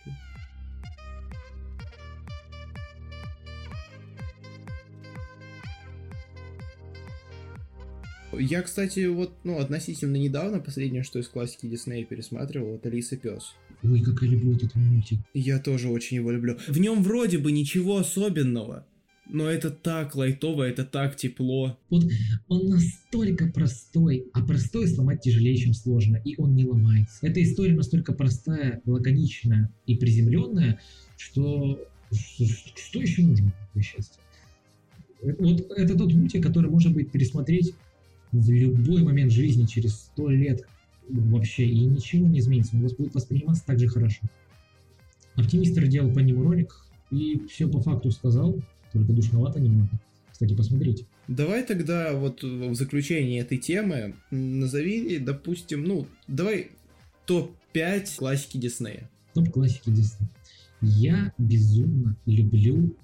Я, 8.38 8.62
кстати, 8.62 9.06
вот, 9.06 9.32
ну, 9.46 9.58
относительно 9.58 10.18
недавно, 10.18 10.60
последнее, 10.60 11.04
что 11.04 11.20
из 11.20 11.30
классики 11.30 11.66
Диснея 11.66 12.04
пересматривал, 12.04 12.76
это 12.76 12.90
Лис 12.90 13.14
и 13.14 13.16
Пес. 13.16 13.56
Ой, 13.84 14.02
как 14.02 14.22
я 14.22 14.28
люблю 14.28 14.54
этот 14.54 14.76
мультик. 14.76 15.20
Я 15.34 15.58
тоже 15.58 15.88
очень 15.88 16.18
его 16.18 16.32
люблю. 16.32 16.58
В 16.68 16.78
нем 16.78 17.02
вроде 17.02 17.38
бы 17.38 17.54
ничего 17.54 17.98
особенного, 17.98 18.86
но 19.32 19.50
это 19.50 19.72
так 19.72 20.16
лайтово, 20.16 20.64
это 20.64 20.84
так 20.84 21.16
тепло. 21.16 21.78
Вот 21.90 22.06
он 22.48 22.68
настолько 22.68 23.48
простой, 23.48 24.28
а 24.34 24.46
простой 24.46 24.88
сломать 24.88 25.22
тяжелее, 25.22 25.56
чем 25.56 25.74
сложно, 25.74 26.18
и 26.18 26.36
он 26.38 26.56
не 26.56 26.66
ломается. 26.66 27.26
Эта 27.26 27.42
история 27.42 27.74
настолько 27.74 28.14
простая, 28.14 28.82
лаконичная 28.86 29.72
и 29.86 29.96
приземленная, 29.96 30.80
что 31.18 31.80
что 32.12 33.02
еще 33.02 33.22
нужно 33.24 33.54
для 33.74 33.82
счастья? 33.82 34.20
Вот 35.22 35.72
это 35.78 35.98
тот 35.98 36.14
мультик, 36.14 36.44
который 36.44 36.70
можно 36.70 36.92
будет 36.92 37.12
пересмотреть 37.12 37.74
в 38.32 38.50
любой 38.50 39.04
момент 39.04 39.32
жизни, 39.32 39.66
через 39.66 39.96
сто 39.96 40.30
лет 40.30 40.68
вообще, 41.08 41.66
и 41.66 41.86
ничего 41.86 42.28
не 42.28 42.40
изменится, 42.40 42.76
он 42.76 42.82
будет 42.82 43.14
восприниматься 43.14 43.66
так 43.66 43.80
же 43.80 43.88
хорошо. 43.88 44.22
Оптимистр 45.36 45.88
делал 45.88 46.12
по 46.14 46.20
нему 46.20 46.44
ролик, 46.44 46.86
и 47.12 47.42
все 47.50 47.68
по 47.68 47.80
факту 47.80 48.12
сказал, 48.12 48.62
только 48.94 49.14
душновато 49.14 49.60
немного. 49.60 49.90
Кстати, 50.32 50.56
посмотрите. 50.56 51.06
Давай 51.28 51.64
тогда 51.64 52.14
вот 52.14 52.44
в 52.44 52.74
заключении 52.74 53.40
этой 53.40 53.58
темы 53.58 54.16
назови, 54.32 55.20
допустим, 55.20 55.84
ну, 55.84 56.08
давай 56.28 56.72
топ-5 57.26 58.18
классики 58.18 58.58
Диснея. 58.58 59.10
Топ 59.34 59.50
классики 59.52 59.90
Диснея. 59.90 60.30
Я 60.82 61.32
безумно 61.38 62.18
люблю 62.26 62.96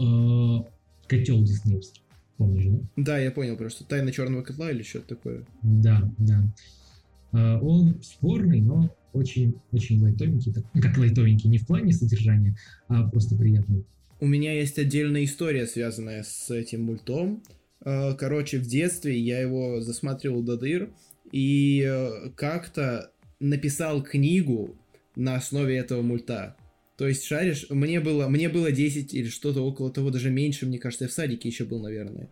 э, 0.00 0.56
котел 1.06 1.42
диснеевский. 1.42 2.02
Помнишь, 2.38 2.66
да? 2.66 2.78
Да, 2.96 3.18
я 3.18 3.30
понял, 3.30 3.56
просто 3.56 3.84
тайна 3.84 4.12
черного 4.12 4.42
котла 4.42 4.70
или 4.70 4.82
что-то 4.82 5.08
такое. 5.08 5.44
Да, 5.62 6.10
да. 6.16 6.42
Э, 7.32 7.58
он 7.60 8.00
спорный, 8.02 8.60
но 8.60 8.94
очень, 9.12 9.56
очень 9.72 10.00
лайтовенький. 10.02 10.54
Ну, 10.72 10.80
как 10.80 10.96
лайтовенький, 10.96 11.50
не 11.50 11.58
в 11.58 11.66
плане 11.66 11.92
содержания, 11.92 12.56
а 12.88 13.06
просто 13.08 13.36
приятный. 13.36 13.84
У 14.20 14.26
меня 14.26 14.52
есть 14.52 14.78
отдельная 14.78 15.24
история, 15.24 15.66
связанная 15.66 16.24
с 16.24 16.50
этим 16.50 16.82
мультом. 16.82 17.42
Э, 17.84 18.14
короче, 18.14 18.58
в 18.58 18.66
детстве 18.66 19.16
я 19.16 19.40
его 19.40 19.80
засматривал 19.80 20.42
до 20.42 20.56
дыр 20.56 20.90
и 21.30 21.84
э, 21.86 22.30
как-то 22.34 23.12
написал 23.38 24.02
книгу 24.02 24.76
на 25.14 25.36
основе 25.36 25.76
этого 25.76 26.02
мульта. 26.02 26.56
То 26.96 27.06
есть, 27.06 27.24
шаришь, 27.24 27.66
мне 27.70 28.00
было, 28.00 28.28
мне 28.28 28.48
было 28.48 28.72
10 28.72 29.14
или 29.14 29.28
что-то 29.28 29.64
около 29.64 29.92
того, 29.92 30.10
даже 30.10 30.30
меньше, 30.30 30.66
мне 30.66 30.80
кажется, 30.80 31.04
я 31.04 31.08
в 31.08 31.12
садике 31.12 31.48
еще 31.48 31.64
был, 31.64 31.80
наверное. 31.80 32.28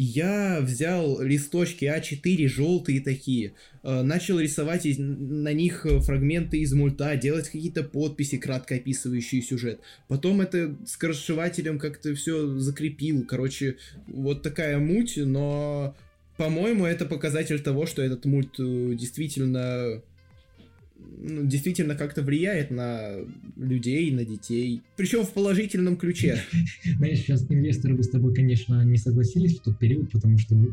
Я 0.00 0.60
взял 0.60 1.20
листочки 1.20 1.84
А4 1.84 2.46
желтые 2.46 3.00
такие, 3.00 3.54
э, 3.82 4.02
начал 4.02 4.38
рисовать 4.38 4.86
на 4.96 5.52
них 5.52 5.84
фрагменты 6.02 6.58
из 6.58 6.72
мульта, 6.72 7.16
делать 7.16 7.46
какие-то 7.46 7.82
подписи, 7.82 8.36
кратко 8.36 8.76
описывающие 8.76 9.42
сюжет. 9.42 9.80
Потом 10.06 10.40
это 10.40 10.76
скоросшивателем 10.86 11.80
как-то 11.80 12.14
все 12.14 12.60
закрепил. 12.60 13.24
Короче, 13.24 13.78
вот 14.06 14.44
такая 14.44 14.78
муть, 14.78 15.16
но, 15.16 15.96
по-моему, 16.36 16.86
это 16.86 17.04
показатель 17.04 17.58
того, 17.58 17.84
что 17.86 18.00
этот 18.00 18.24
мульт 18.24 18.54
э, 18.60 18.94
действительно 18.94 20.00
ну, 20.98 21.46
действительно 21.46 21.94
как-то 21.94 22.22
влияет 22.22 22.70
на 22.70 23.16
людей, 23.56 24.10
на 24.10 24.24
детей. 24.24 24.82
Причем 24.96 25.24
в 25.24 25.32
положительном 25.32 25.96
ключе. 25.96 26.38
Знаешь, 26.96 27.18
сейчас 27.18 27.44
инвесторы 27.48 27.94
бы 27.94 28.02
с 28.02 28.08
тобой, 28.08 28.34
конечно, 28.34 28.84
не 28.84 28.98
согласились 28.98 29.58
в 29.58 29.62
тот 29.62 29.78
период, 29.78 30.10
потому 30.10 30.38
что 30.38 30.54
ну, 30.54 30.72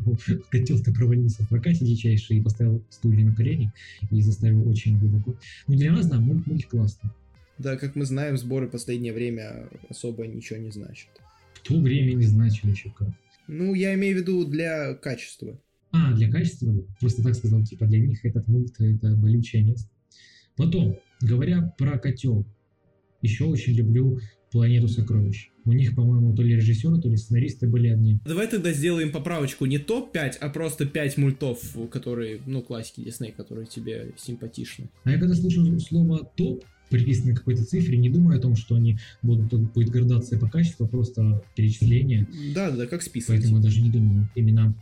котел-то 0.50 0.92
провалился 0.92 1.42
в 1.42 1.48
прокате 1.48 1.84
дичайший 1.84 2.38
и 2.38 2.42
поставил 2.42 2.82
стулья 2.90 3.24
на 3.24 3.34
колени 3.34 3.72
и 4.10 4.20
заставил 4.20 4.68
очень 4.68 4.98
глубоко. 4.98 5.36
Но 5.66 5.76
для 5.76 5.92
нас, 5.92 6.06
да, 6.06 6.18
мульт, 6.18 6.66
классный. 6.66 7.10
Да, 7.58 7.76
как 7.76 7.96
мы 7.96 8.04
знаем, 8.04 8.36
сборы 8.36 8.66
в 8.66 8.70
последнее 8.70 9.12
время 9.12 9.68
особо 9.88 10.26
ничего 10.26 10.58
не 10.58 10.70
значат. 10.70 11.08
В 11.54 11.60
то 11.60 11.80
время 11.80 12.12
не 12.12 12.26
значили 12.26 12.70
еще 12.70 12.92
как. 12.96 13.08
Ну, 13.48 13.74
я 13.74 13.94
имею 13.94 14.16
в 14.16 14.20
виду 14.20 14.44
для 14.44 14.94
качества. 14.94 15.58
А, 15.92 16.12
для 16.12 16.30
качества. 16.30 16.84
Просто 17.00 17.22
так 17.22 17.34
сказал, 17.34 17.64
типа 17.64 17.86
для 17.86 18.00
них 18.00 18.24
этот 18.24 18.46
мульт 18.48 18.74
это 18.78 19.14
болючее 19.16 19.62
место. 19.62 19.88
Потом, 20.56 20.98
говоря 21.20 21.74
про 21.78 21.98
котел, 21.98 22.46
еще 23.22 23.44
очень 23.44 23.74
люблю 23.74 24.20
«Планету 24.50 24.88
сокровищ». 24.88 25.50
У 25.64 25.72
них, 25.72 25.96
по-моему, 25.96 26.34
то 26.34 26.42
ли 26.42 26.54
режиссеры, 26.54 27.00
то 27.00 27.08
ли 27.08 27.16
сценаристы 27.16 27.68
были 27.68 27.88
одни. 27.88 28.20
Давай 28.24 28.46
тогда 28.46 28.72
сделаем 28.72 29.10
поправочку 29.10 29.66
не 29.66 29.78
топ-5, 29.78 30.36
а 30.40 30.48
просто 30.48 30.86
5 30.86 31.18
мультов, 31.18 31.58
которые, 31.90 32.40
ну, 32.46 32.62
классики 32.62 33.00
Дисней, 33.00 33.32
которые 33.32 33.66
тебе 33.66 34.12
симпатичны. 34.16 34.88
А 35.04 35.10
я 35.10 35.18
когда 35.18 35.34
слышу 35.34 35.78
слово 35.80 36.30
«топ», 36.36 36.64
приписанное 36.88 37.34
к 37.34 37.38
какой-то 37.38 37.64
цифре, 37.64 37.98
не 37.98 38.08
думаю 38.08 38.38
о 38.38 38.40
том, 38.40 38.54
что 38.54 38.76
они 38.76 38.96
будут 39.22 39.52
будет 39.72 39.90
градация 39.90 40.38
по 40.38 40.48
качеству, 40.48 40.86
а 40.86 40.88
просто 40.88 41.42
перечисление. 41.56 42.28
Да, 42.54 42.70
да, 42.70 42.86
как 42.86 43.02
список. 43.02 43.30
Поэтому 43.30 43.56
я 43.56 43.62
даже 43.62 43.82
не 43.82 43.90
думаю 43.90 44.30
именно 44.36 44.72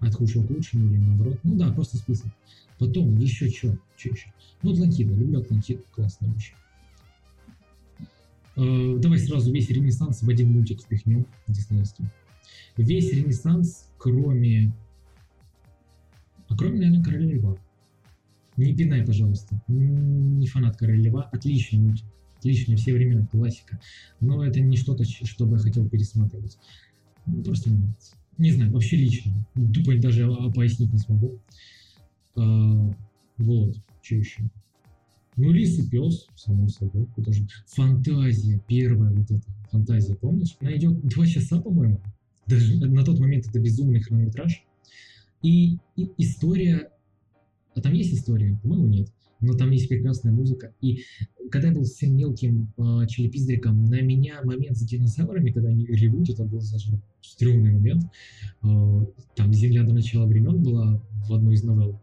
от 0.00 0.14
худшего 0.14 0.46
к 0.46 0.50
лучшему 0.50 0.90
или 0.90 0.98
наоборот. 0.98 1.38
Ну 1.42 1.56
да, 1.56 1.72
просто 1.72 1.96
список. 1.96 2.26
Потом 2.78 3.18
еще 3.18 3.48
что? 3.48 3.78
Что 4.00 4.08
еще? 4.08 4.32
Ну, 4.62 4.72
Атлантида. 4.72 5.12
Люблю 5.12 5.40
Атлантиду. 5.40 5.82
Классная 5.92 6.32
вещь. 6.32 6.54
Э, 8.56 8.96
давай 8.98 9.18
сразу 9.18 9.52
весь 9.52 9.68
Ренессанс 9.68 10.22
в 10.22 10.28
один 10.28 10.52
мультик 10.52 10.80
впихнем 10.80 11.26
диснеевский. 11.46 12.06
Весь 12.78 13.12
Ренессанс, 13.12 13.90
кроме... 13.98 14.72
А 16.48 16.56
кроме, 16.56 16.78
наверное, 16.78 17.04
Короля 17.04 17.34
Льва. 17.34 17.58
Не 18.56 18.74
пинай, 18.74 19.04
пожалуйста. 19.04 19.60
Не 19.68 20.46
фанат 20.46 20.78
Короля 20.78 21.10
Льва. 21.10 21.24
Отличный 21.24 21.80
мультик. 21.80 22.06
Отличный, 22.38 22.76
все 22.76 22.94
времена 22.94 23.26
классика. 23.26 23.78
Но 24.20 24.42
это 24.42 24.60
не 24.60 24.78
что-то, 24.78 25.04
что 25.04 25.44
бы 25.44 25.56
я 25.56 25.62
хотел 25.62 25.86
пересматривать. 25.86 26.56
Просто 27.44 27.68
не 27.68 27.76
нравится. 27.76 28.16
Не 28.38 28.50
знаю, 28.52 28.72
вообще 28.72 28.96
лично. 28.96 29.46
Тупо 29.74 29.94
даже 29.98 30.26
пояснить 30.54 30.90
не 30.90 30.98
смогу. 30.98 31.38
А, 32.34 32.94
вот, 33.36 33.76
что 34.02 34.14
еще? 34.16 34.42
Ну, 35.36 35.52
лис 35.52 35.78
и 35.78 35.88
пес, 35.88 36.26
само 36.36 36.68
собой, 36.68 37.06
куда 37.14 37.32
же. 37.32 37.46
Фантазия, 37.66 38.60
первая 38.66 39.10
вот 39.10 39.30
эта 39.30 39.42
фантазия, 39.70 40.14
помнишь? 40.14 40.56
Она 40.60 40.76
идет 40.76 41.00
два 41.08 41.26
часа, 41.26 41.60
по-моему. 41.60 42.00
Даже 42.46 42.76
на 42.84 43.04
тот 43.04 43.18
момент 43.20 43.46
это 43.48 43.58
безумный 43.60 44.00
хронометраж. 44.00 44.64
И, 45.42 45.78
и 45.96 46.10
история... 46.18 46.90
А 47.74 47.80
там 47.80 47.92
есть 47.94 48.12
история? 48.12 48.58
По-моему, 48.62 48.86
нет. 48.88 49.08
Но 49.40 49.54
там 49.54 49.70
есть 49.70 49.88
прекрасная 49.88 50.32
музыка. 50.32 50.74
И 50.82 51.04
когда 51.50 51.68
я 51.68 51.74
был 51.74 51.84
совсем 51.84 52.16
мелким 52.16 52.72
э, 52.76 53.06
челепиздриком, 53.06 53.86
на 53.86 54.02
меня 54.02 54.42
момент 54.44 54.76
с 54.76 54.82
динозаврами, 54.82 55.50
когда 55.50 55.70
они 55.70 55.86
ревут, 55.86 56.28
это 56.28 56.44
был 56.44 56.60
даже 56.60 57.00
стрёмный 57.22 57.72
момент. 57.72 58.04
Э, 58.62 59.06
там 59.36 59.54
«Земля 59.54 59.84
до 59.84 59.94
начала 59.94 60.26
времен» 60.26 60.62
была 60.62 61.02
в 61.26 61.32
одной 61.32 61.54
из 61.54 61.62
новелл 61.62 62.00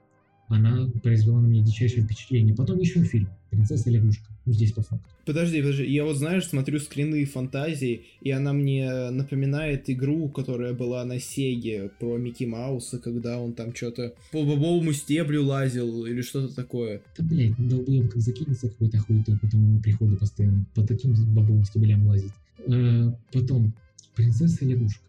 она 0.48 0.90
произвела 1.04 1.42
на 1.42 1.48
меня 1.48 1.64
дичайшее 1.64 2.04
впечатление. 2.04 2.56
Потом 2.56 2.80
еще 2.80 3.04
фильм 3.04 3.30
«Принцесса 3.50 3.90
лягушка». 3.90 4.26
Ну, 4.46 4.54
здесь 4.54 4.72
по 4.72 4.82
факту. 4.82 5.06
Подожди, 5.26 5.60
подожди, 5.62 5.92
я 5.92 6.06
вот, 6.06 6.16
знаешь, 6.16 6.48
смотрю 6.48 6.80
скрины 6.80 7.26
фантазии, 7.26 8.06
и 8.22 8.32
она 8.32 8.54
мне 8.54 9.10
напоминает 9.10 9.90
игру, 9.90 10.30
которая 10.30 10.74
была 10.74 11.04
на 11.04 11.20
Сеге 11.20 11.92
про 12.00 12.18
Микки 12.18 12.46
Мауса, 12.46 12.98
когда 12.98 13.40
он 13.40 13.52
там 13.54 13.76
что-то 13.76 14.14
по 14.32 14.46
бобовому 14.46 14.94
стеблю 14.94 15.44
лазил 15.44 16.06
или 16.06 16.22
что-то 16.22 16.56
такое. 16.56 17.02
Да, 17.18 17.26
блядь, 17.26 17.58
долбоёб 17.58 18.10
как 18.10 18.22
закинется 18.22 18.70
какой-то 18.70 19.00
хуйтой, 19.00 19.38
потом 19.38 19.82
приходы 19.82 20.16
постоянно 20.16 20.66
по 20.74 20.82
таким 20.88 21.14
бобовым 21.36 21.66
стеблям 21.66 22.08
лазит. 22.08 22.32
Э, 22.66 23.12
потом 23.34 23.74
«Принцесса 24.16 24.64
лягушка». 24.64 25.02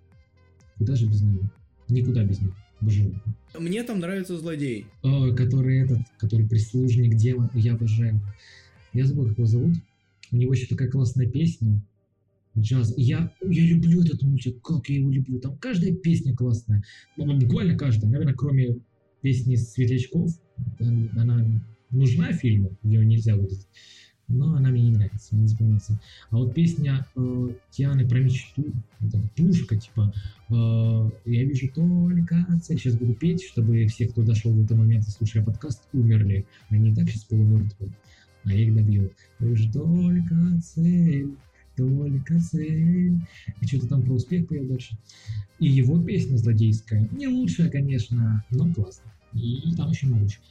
Куда 0.78 0.96
же 0.96 1.06
без 1.06 1.22
нее? 1.22 1.48
Никуда 1.88 2.24
без 2.24 2.40
нее. 2.40 2.52
Обожаю. 2.80 3.20
Мне 3.58 3.82
там 3.82 3.98
нравится 3.98 4.38
злодей. 4.38 4.86
О, 5.02 5.32
который 5.34 5.80
этот, 5.80 6.00
который 6.18 6.48
прислужник 6.48 7.16
демон, 7.16 7.50
я 7.54 7.74
обожаю. 7.74 8.20
Я 8.92 9.04
забыл, 9.04 9.26
как 9.26 9.38
его 9.38 9.46
зовут. 9.46 9.76
У 10.30 10.36
него 10.36 10.52
еще 10.52 10.66
такая 10.66 10.90
классная 10.90 11.26
песня. 11.26 11.82
Джаз. 12.56 12.94
Я, 12.96 13.32
я 13.42 13.66
люблю 13.66 14.02
этот 14.02 14.22
мультик, 14.22 14.60
как 14.62 14.88
я 14.88 14.96
его 14.96 15.10
люблю. 15.10 15.40
Там 15.40 15.56
каждая 15.58 15.94
песня 15.94 16.34
классная. 16.34 16.82
Ну, 17.16 17.38
буквально 17.38 17.76
каждая. 17.76 18.10
Наверное, 18.10 18.34
кроме 18.34 18.78
песни 19.22 19.56
Светлячков. 19.56 20.32
Она 20.80 21.62
нужна 21.90 22.32
фильму, 22.32 22.76
ее 22.82 23.04
нельзя 23.04 23.36
выразить 23.36 23.68
но 24.28 24.54
она 24.54 24.70
мне 24.70 24.82
не 24.82 24.90
нравится, 24.92 25.34
не 25.34 25.48
запомнится. 25.48 25.98
А 26.30 26.36
вот 26.36 26.54
песня 26.54 27.06
э, 27.16 27.48
Тианы 27.70 28.06
про 28.06 28.18
мечту, 28.18 28.64
это 29.00 29.20
пушка, 29.36 29.76
типа 29.76 30.12
э, 30.50 31.10
«Я 31.24 31.44
вижу 31.44 31.68
только 31.68 32.46
цель». 32.62 32.78
Сейчас 32.78 32.94
буду 32.96 33.14
петь, 33.14 33.42
чтобы 33.42 33.86
все, 33.86 34.06
кто 34.06 34.22
дошел 34.22 34.52
до 34.52 34.62
этого 34.62 34.78
момента, 34.78 35.10
слушая 35.10 35.42
подкаст, 35.42 35.82
умерли. 35.92 36.46
Они 36.68 36.90
и 36.90 36.94
так 36.94 37.08
сейчас 37.08 37.24
полумертвы, 37.24 37.90
а 38.44 38.52
я 38.52 38.64
их 38.64 38.74
добью. 38.74 39.10
«Я 39.40 39.46
вижу 39.46 39.72
только 39.72 40.36
цель». 40.62 41.34
Только 41.76 42.40
цель. 42.40 43.20
И 43.60 43.66
что-то 43.66 43.86
там 43.86 44.02
про 44.02 44.14
успех 44.14 44.48
поет 44.48 44.66
дальше. 44.66 44.98
И 45.60 45.68
его 45.68 46.02
песня 46.02 46.36
злодейская. 46.36 47.08
Не 47.12 47.28
лучшая, 47.28 47.70
конечно, 47.70 48.44
но 48.50 48.74
классная. 48.74 49.12
И 49.32 49.76
там 49.76 49.88
очень 49.90 50.08
много 50.08 50.28
чего. 50.28 50.42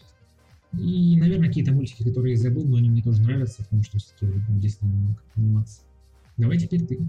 И, 0.73 1.15
наверное, 1.17 1.47
какие-то 1.47 1.71
мультики, 1.71 2.03
которые 2.03 2.33
я 2.33 2.39
забыл, 2.39 2.65
но 2.65 2.77
они 2.77 2.89
мне 2.89 3.01
тоже 3.01 3.21
нравятся, 3.21 3.63
потому 3.63 3.83
что 3.83 3.97
все-таки 3.97 4.27
Дисней 4.49 4.91
немного 4.91 5.21
анимации. 5.35 5.81
Давай 6.35 6.57
теперь 6.57 6.85
ты. 6.85 6.99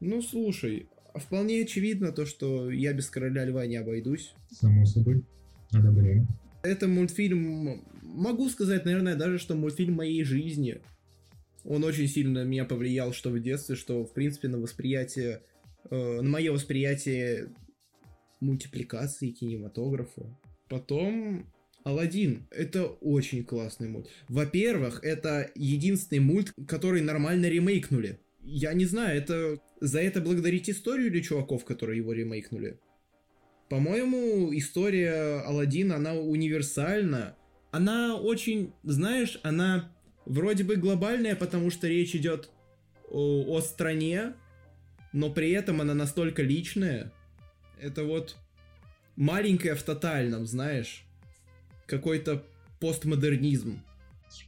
Ну, 0.00 0.22
слушай, 0.22 0.88
вполне 1.14 1.62
очевидно 1.62 2.12
то, 2.12 2.24
что 2.24 2.70
я 2.70 2.92
без 2.92 3.10
Короля 3.10 3.44
Льва 3.44 3.66
не 3.66 3.76
обойдусь. 3.76 4.32
Само 4.50 4.86
собой. 4.86 5.24
Одобряю. 5.72 6.26
Это 6.62 6.88
мультфильм, 6.88 7.82
могу 8.02 8.48
сказать, 8.48 8.84
наверное, 8.84 9.16
даже, 9.16 9.38
что 9.38 9.54
мультфильм 9.54 9.94
моей 9.94 10.24
жизни. 10.24 10.80
Он 11.64 11.84
очень 11.84 12.08
сильно 12.08 12.44
меня 12.44 12.64
повлиял, 12.64 13.12
что 13.12 13.30
в 13.30 13.40
детстве, 13.40 13.76
что, 13.76 14.04
в 14.04 14.12
принципе, 14.14 14.48
на 14.48 14.58
восприятие, 14.58 15.42
э, 15.90 16.20
на 16.20 16.28
мое 16.28 16.52
восприятие 16.52 17.48
мультипликации, 18.40 19.30
кинематографа. 19.30 20.22
Потом 20.68 21.46
Алладин— 21.88 22.46
это 22.50 22.84
очень 22.84 23.44
классный 23.44 23.88
мульт. 23.88 24.08
Во-первых, 24.28 25.02
это 25.02 25.50
единственный 25.54 26.18
мульт, 26.18 26.52
который 26.66 27.00
нормально 27.00 27.46
ремейкнули. 27.46 28.20
Я 28.42 28.74
не 28.74 28.84
знаю, 28.84 29.16
это 29.16 29.58
за 29.80 30.02
это 30.02 30.20
благодарить 30.20 30.68
историю 30.68 31.06
или 31.06 31.22
чуваков, 31.22 31.64
которые 31.64 31.96
его 31.96 32.12
ремейкнули? 32.12 32.78
По-моему, 33.70 34.54
история 34.54 35.40
Алладина, 35.46 35.96
она 35.96 36.12
универсальна. 36.12 37.36
Она 37.70 38.16
очень, 38.16 38.74
знаешь, 38.82 39.40
она 39.42 39.90
вроде 40.26 40.64
бы 40.64 40.76
глобальная, 40.76 41.36
потому 41.36 41.70
что 41.70 41.88
речь 41.88 42.14
идет 42.14 42.50
о, 43.08 43.44
о 43.48 43.62
стране, 43.62 44.34
но 45.14 45.32
при 45.32 45.52
этом 45.52 45.80
она 45.80 45.94
настолько 45.94 46.42
личная. 46.42 47.14
Это 47.80 48.04
вот 48.04 48.36
маленькая 49.16 49.74
в 49.74 49.82
тотальном, 49.82 50.46
знаешь 50.46 51.07
какой-то 51.88 52.44
постмодернизм. 52.78 53.80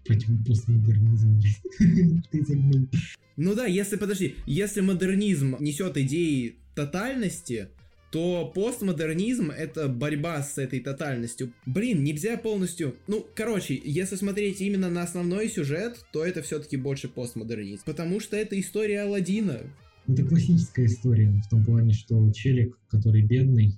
Почему 0.06 0.44
постмодернизм? 0.44 1.40
Ты 2.30 2.44
загнул. 2.44 2.88
Ну 3.36 3.54
да, 3.54 3.66
если, 3.66 3.96
подожди, 3.96 4.36
если 4.46 4.82
модернизм 4.82 5.56
несет 5.58 5.96
идеи 5.96 6.56
тотальности, 6.74 7.68
то 8.10 8.50
постмодернизм— 8.54 9.50
это 9.56 9.88
борьба 9.88 10.42
с 10.42 10.58
этой 10.58 10.80
тотальностью. 10.80 11.52
Блин, 11.64 12.04
нельзя 12.04 12.36
полностью... 12.36 12.96
Ну, 13.06 13.26
короче, 13.34 13.80
если 13.82 14.16
смотреть 14.16 14.60
именно 14.60 14.90
на 14.90 15.02
основной 15.02 15.48
сюжет, 15.48 16.04
то 16.12 16.24
это 16.24 16.42
все-таки 16.42 16.76
больше 16.76 17.08
постмодернизм. 17.08 17.82
Потому 17.86 18.20
что 18.20 18.36
это 18.36 18.58
история 18.60 19.02
Алладина. 19.02 19.60
Это 20.08 20.24
классическая 20.24 20.86
история, 20.86 21.30
в 21.46 21.48
том 21.48 21.64
плане, 21.64 21.94
что 21.94 22.30
челик, 22.32 22.76
который 22.90 23.22
бедный, 23.22 23.76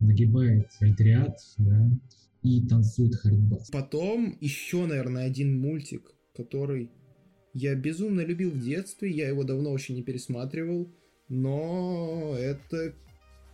нагибает 0.00 0.68
альтриат, 0.80 1.38
да, 1.58 1.88
и 2.42 2.60
танцует 2.66 3.14
хардбас. 3.16 3.70
Потом 3.70 4.36
еще, 4.40 4.86
наверное, 4.86 5.26
один 5.26 5.58
мультик, 5.58 6.14
который 6.34 6.90
я 7.54 7.74
безумно 7.74 8.22
любил 8.22 8.50
в 8.50 8.60
детстве, 8.60 9.10
я 9.10 9.28
его 9.28 9.44
давно 9.44 9.70
очень 9.70 9.94
не 9.94 10.02
пересматривал, 10.02 10.90
но 11.28 12.34
это 12.38 12.94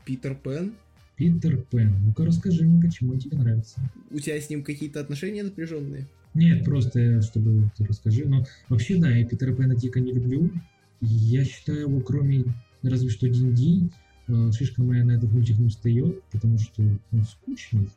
Питер 0.04 0.34
Пен. 0.36 0.74
Питер 1.16 1.60
Пен. 1.70 1.94
Ну-ка 2.04 2.24
расскажи 2.24 2.64
мне, 2.64 2.80
почему 2.80 3.16
тебе 3.18 3.36
нравится. 3.36 3.80
У 4.10 4.18
тебя 4.20 4.40
с 4.40 4.48
ним 4.48 4.62
какие-то 4.62 5.00
отношения 5.00 5.42
напряженные? 5.42 6.06
Нет, 6.34 6.64
просто 6.64 7.20
чтобы 7.22 7.70
ты 7.76 7.84
расскажи. 7.84 8.24
Но 8.26 8.46
вообще, 8.68 8.96
да, 8.96 9.10
я 9.10 9.26
Питера 9.26 9.54
Пэна 9.54 9.74
дико 9.74 9.98
не 9.98 10.12
люблю. 10.12 10.50
Я 11.00 11.44
считаю 11.44 11.80
его, 11.80 12.00
кроме 12.00 12.44
разве 12.82 13.08
что 13.08 13.28
Динди, 13.28 13.90
э, 14.28 14.52
шишка 14.52 14.82
моя 14.82 15.04
на 15.04 15.12
этот 15.12 15.32
мультик 15.32 15.58
не 15.58 15.68
встает, 15.68 16.22
потому 16.30 16.58
что 16.58 16.82
он 17.10 17.24
скучный. 17.24 17.88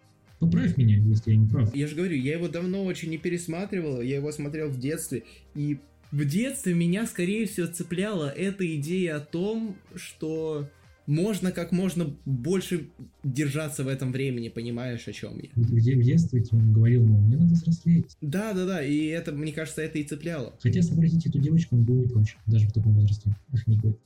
Поправь 0.41 0.75
меня, 0.75 0.97
если 0.97 1.31
я 1.31 1.37
не 1.37 1.47
прав. 1.47 1.73
Я 1.75 1.85
же 1.85 1.95
говорю, 1.95 2.15
я 2.15 2.33
его 2.33 2.47
давно 2.47 2.83
очень 2.83 3.11
не 3.11 3.19
пересматривал, 3.19 4.01
я 4.01 4.15
его 4.15 4.31
смотрел 4.31 4.69
в 4.69 4.79
детстве, 4.79 5.23
и 5.53 5.77
в 6.11 6.25
детстве 6.25 6.73
меня, 6.73 7.05
скорее 7.05 7.45
всего, 7.45 7.67
цепляла 7.67 8.27
эта 8.27 8.65
идея 8.75 9.17
о 9.17 9.19
том, 9.19 9.77
что 9.95 10.67
можно 11.05 11.51
как 11.51 11.71
можно 11.71 12.15
больше 12.25 12.89
держаться 13.23 13.83
в 13.83 13.87
этом 13.87 14.11
времени, 14.11 14.49
понимаешь, 14.49 15.07
о 15.07 15.13
чем 15.13 15.37
я? 15.37 15.49
Где 15.55 15.95
в 15.95 16.01
детстве 16.01 16.43
он 16.51 16.73
говорил, 16.73 17.05
мол, 17.05 17.21
мне 17.21 17.37
надо 17.37 17.53
взрослеть. 17.53 18.17
Да, 18.21 18.53
да, 18.53 18.65
да, 18.65 18.83
и 18.83 19.05
это, 19.05 19.31
мне 19.33 19.53
кажется, 19.53 19.83
это 19.83 19.99
и 19.99 20.03
цепляло. 20.03 20.55
Хотя 20.59 20.81
сообразить 20.81 21.27
эту 21.27 21.37
девочку 21.37 21.75
он 21.75 21.83
был 21.83 21.97
не 21.97 22.07
прочь, 22.07 22.35
даже 22.47 22.67
в 22.67 22.71
таком 22.71 22.93
возрасте. 22.93 23.29
Ах, 23.53 23.67
не 23.67 23.77
год. 23.77 23.99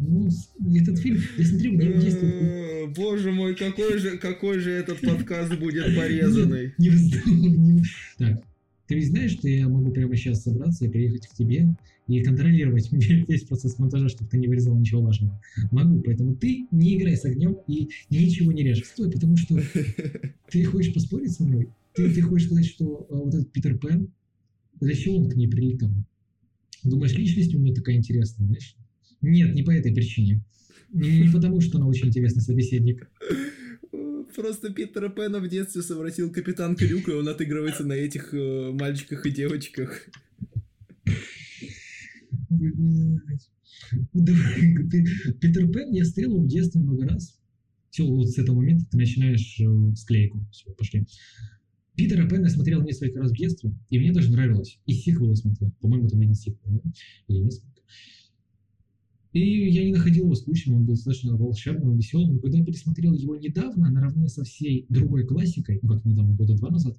Ну, 0.00 0.28
этот 0.74 0.98
фильм, 0.98 1.20
я 1.36 1.44
смотрю, 1.44 1.76
где 1.76 1.92
действует... 1.92 2.34
Э, 2.34 2.86
боже 2.96 3.32
мой, 3.32 3.54
какой 3.54 3.98
же, 3.98 4.16
какой 4.16 4.58
же 4.58 4.70
этот 4.70 5.00
подкаст 5.00 5.58
будет 5.58 5.94
порезанный. 5.96 6.74
Не 6.78 6.88
вздумай. 6.88 7.82
Так, 8.16 8.42
ты 8.86 8.94
ведь 8.94 9.08
знаешь, 9.08 9.32
что 9.32 9.46
я 9.46 9.68
могу 9.68 9.92
прямо 9.92 10.16
сейчас 10.16 10.42
собраться 10.42 10.86
и 10.86 10.88
приехать 10.88 11.26
к 11.26 11.34
тебе 11.34 11.68
и 12.08 12.22
контролировать 12.22 12.88
весь 12.92 13.44
процесс 13.44 13.78
монтажа, 13.78 14.08
чтобы 14.08 14.30
ты 14.30 14.38
не 14.38 14.48
вырезал 14.48 14.74
ничего 14.74 15.02
важного. 15.02 15.40
Могу, 15.70 16.00
поэтому 16.00 16.34
ты 16.34 16.66
не 16.70 16.96
играй 16.96 17.16
с 17.16 17.26
огнем 17.26 17.58
и 17.68 17.90
ничего 18.08 18.52
не 18.52 18.64
режь. 18.64 18.84
Стой, 18.84 19.10
потому 19.10 19.36
что 19.36 19.60
ты 20.50 20.64
хочешь 20.64 20.94
поспорить 20.94 21.32
со 21.32 21.44
мной? 21.44 21.68
Ты, 21.94 22.10
ты 22.10 22.22
хочешь 22.22 22.46
сказать, 22.46 22.66
что 22.66 23.06
а, 23.10 23.16
вот 23.16 23.34
этот 23.34 23.52
Питер 23.52 23.78
Пен, 23.78 24.08
зачем 24.80 25.16
он 25.16 25.28
к 25.28 25.36
ней 25.36 25.46
прилетал? 25.46 25.90
Думаешь, 26.82 27.12
личность 27.12 27.54
у 27.54 27.58
него 27.58 27.74
такая 27.74 27.96
интересная, 27.96 28.46
знаешь? 28.46 28.74
Нет, 29.20 29.54
не 29.54 29.62
по 29.62 29.70
этой 29.70 29.92
причине. 29.94 30.42
Не, 30.92 31.22
не 31.22 31.28
потому, 31.32 31.60
что 31.60 31.78
она 31.78 31.86
очень 31.86 32.08
интересный 32.08 32.42
собеседник. 32.42 33.10
Просто 34.34 34.72
Питера 34.72 35.08
Пэна 35.08 35.40
в 35.40 35.48
детстве 35.48 35.82
совратил 35.82 36.32
капитан 36.32 36.76
Крюк, 36.76 37.08
и 37.08 37.12
он 37.12 37.28
отыгрывается 37.28 37.84
на 37.84 37.94
этих 37.94 38.32
э, 38.32 38.70
мальчиках 38.72 39.26
и 39.26 39.30
девочках. 39.30 40.08
Питер 45.40 45.68
Пен 45.72 45.92
я 45.92 46.04
стрелил 46.04 46.40
в 46.40 46.48
детстве 46.48 46.80
много 46.80 47.08
раз. 47.08 47.38
Все, 47.90 48.06
вот 48.06 48.28
с 48.30 48.38
этого 48.38 48.56
момента 48.56 48.86
ты 48.90 48.96
начинаешь 48.96 49.60
э, 49.60 49.94
склейку. 49.96 50.46
Все, 50.52 50.70
пошли. 50.72 51.06
Питера 51.96 52.28
Пэна 52.28 52.44
я 52.44 52.50
смотрел 52.50 52.82
несколько 52.82 53.18
раз 53.18 53.32
в 53.32 53.36
детстве, 53.36 53.74
и 53.90 53.98
мне 53.98 54.12
даже 54.12 54.30
нравилось. 54.30 54.78
И 54.86 54.92
сиквелы 54.92 55.34
смотрел. 55.36 55.72
По-моему, 55.80 56.08
там 56.08 56.20
один 56.20 56.34
сиквел, 56.34 56.80
да? 56.82 56.90
Или 57.26 57.38
несколько. 57.38 57.82
И 59.32 59.70
я 59.70 59.84
не 59.84 59.92
находил 59.92 60.24
его 60.24 60.34
скучным, 60.34 60.76
он 60.76 60.84
был 60.84 60.94
достаточно 60.94 61.36
волшебным, 61.36 61.96
веселым. 61.96 62.34
Но 62.34 62.38
когда 62.40 62.58
я 62.58 62.64
пересмотрел 62.64 63.14
его 63.14 63.36
недавно, 63.36 63.90
наравне 63.90 64.28
со 64.28 64.42
всей 64.44 64.86
другой 64.88 65.24
классикой, 65.24 65.78
ну 65.82 65.88
как 65.88 66.04
недавно, 66.04 66.34
года 66.34 66.56
два 66.56 66.70
назад, 66.70 66.98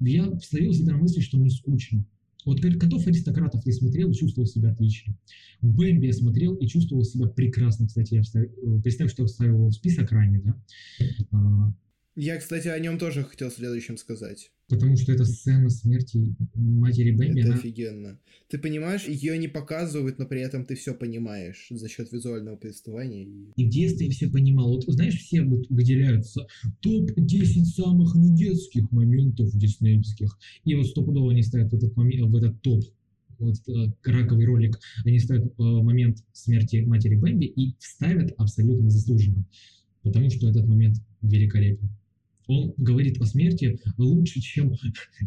я 0.00 0.38
словил 0.40 0.72
себя 0.72 0.92
на 0.92 0.98
мысли, 0.98 1.20
что 1.20 1.38
мне 1.38 1.50
скучно. 1.50 2.06
Вот 2.44 2.60
«Котов 2.60 3.06
аристократов» 3.06 3.66
я 3.66 3.72
смотрел 3.72 4.10
и 4.10 4.14
чувствовал 4.14 4.46
себя 4.46 4.70
отлично. 4.70 5.14
«Бэмби» 5.60 6.06
я 6.06 6.12
смотрел 6.12 6.54
и 6.54 6.66
чувствовал 6.66 7.04
себя 7.04 7.26
прекрасно. 7.26 7.88
Кстати, 7.88 8.14
я 8.14 8.22
вставил, 8.22 8.48
э, 8.48 8.80
представь, 8.80 9.10
что 9.10 9.24
я 9.24 9.26
вставил 9.26 9.66
в 9.66 9.72
список 9.72 10.12
ранее, 10.12 10.40
да? 10.40 11.74
Я, 12.20 12.36
кстати, 12.36 12.66
о 12.66 12.76
нем 12.80 12.98
тоже 12.98 13.22
хотел 13.22 13.48
следующим 13.48 13.96
сказать. 13.96 14.50
Потому 14.68 14.96
что 14.96 15.12
это 15.12 15.24
сцена 15.24 15.70
смерти 15.70 16.34
матери 16.56 17.12
Бэмби. 17.12 17.42
Это 17.42 17.50
она... 17.50 17.58
офигенно. 17.58 18.18
Ты 18.48 18.58
понимаешь, 18.58 19.06
ее 19.06 19.38
не 19.38 19.46
показывают, 19.46 20.18
но 20.18 20.26
при 20.26 20.40
этом 20.40 20.64
ты 20.64 20.74
все 20.74 20.94
понимаешь 20.94 21.68
за 21.70 21.88
счет 21.88 22.10
визуального 22.10 22.56
повествования. 22.56 23.28
И 23.54 23.64
в 23.64 23.68
детстве 23.70 24.06
я 24.06 24.12
все 24.12 24.28
понимал. 24.28 24.74
Вот 24.74 24.82
знаешь, 24.88 25.14
все 25.14 25.42
вот 25.42 25.68
выделяются 25.68 26.48
топ-10 26.80 27.64
самых 27.66 28.16
недетских 28.16 28.90
моментов 28.90 29.56
диснеевских. 29.56 30.36
И 30.64 30.74
вот 30.74 30.88
стопудово 30.88 31.30
они 31.30 31.44
ставят 31.44 31.70
в 31.70 31.76
этот, 31.76 31.94
момент, 31.96 32.32
в 32.32 32.34
этот 32.34 32.60
топ 32.62 32.82
вот 33.38 33.54
э, 33.68 33.92
раковый 34.02 34.44
ролик, 34.44 34.80
они 35.04 35.20
ставят 35.20 35.44
э, 35.44 35.52
момент 35.56 36.18
смерти 36.32 36.78
матери 36.78 37.14
Бэмби 37.14 37.44
и 37.44 37.76
ставят 37.78 38.34
абсолютно 38.38 38.90
заслуженно. 38.90 39.46
Потому 40.02 40.30
что 40.30 40.50
этот 40.50 40.66
момент 40.66 40.96
великолепен 41.22 41.88
он 42.48 42.74
говорит 42.78 43.20
о 43.20 43.26
смерти 43.26 43.78
лучше, 43.98 44.40
чем, 44.40 44.74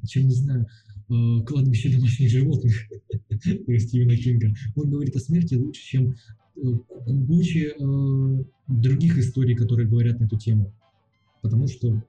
чем 0.08 0.28
не 0.28 0.34
знаю, 0.34 0.68
э, 1.10 1.46
кладбище 1.46 1.96
домашних 1.96 2.30
животных 2.30 2.74
Стивена 3.30 4.16
Кинга. 4.16 4.54
Он 4.76 4.90
говорит 4.90 5.16
о 5.16 5.20
смерти 5.20 5.54
лучше, 5.54 5.82
чем 5.82 6.16
э, 6.56 6.62
куча 7.28 7.74
э, 7.78 8.44
других 8.68 9.18
историй, 9.20 9.56
которые 9.56 9.88
говорят 9.88 10.20
на 10.20 10.26
эту 10.26 10.38
тему. 10.38 10.74
Потому 11.42 11.68
что, 11.68 12.04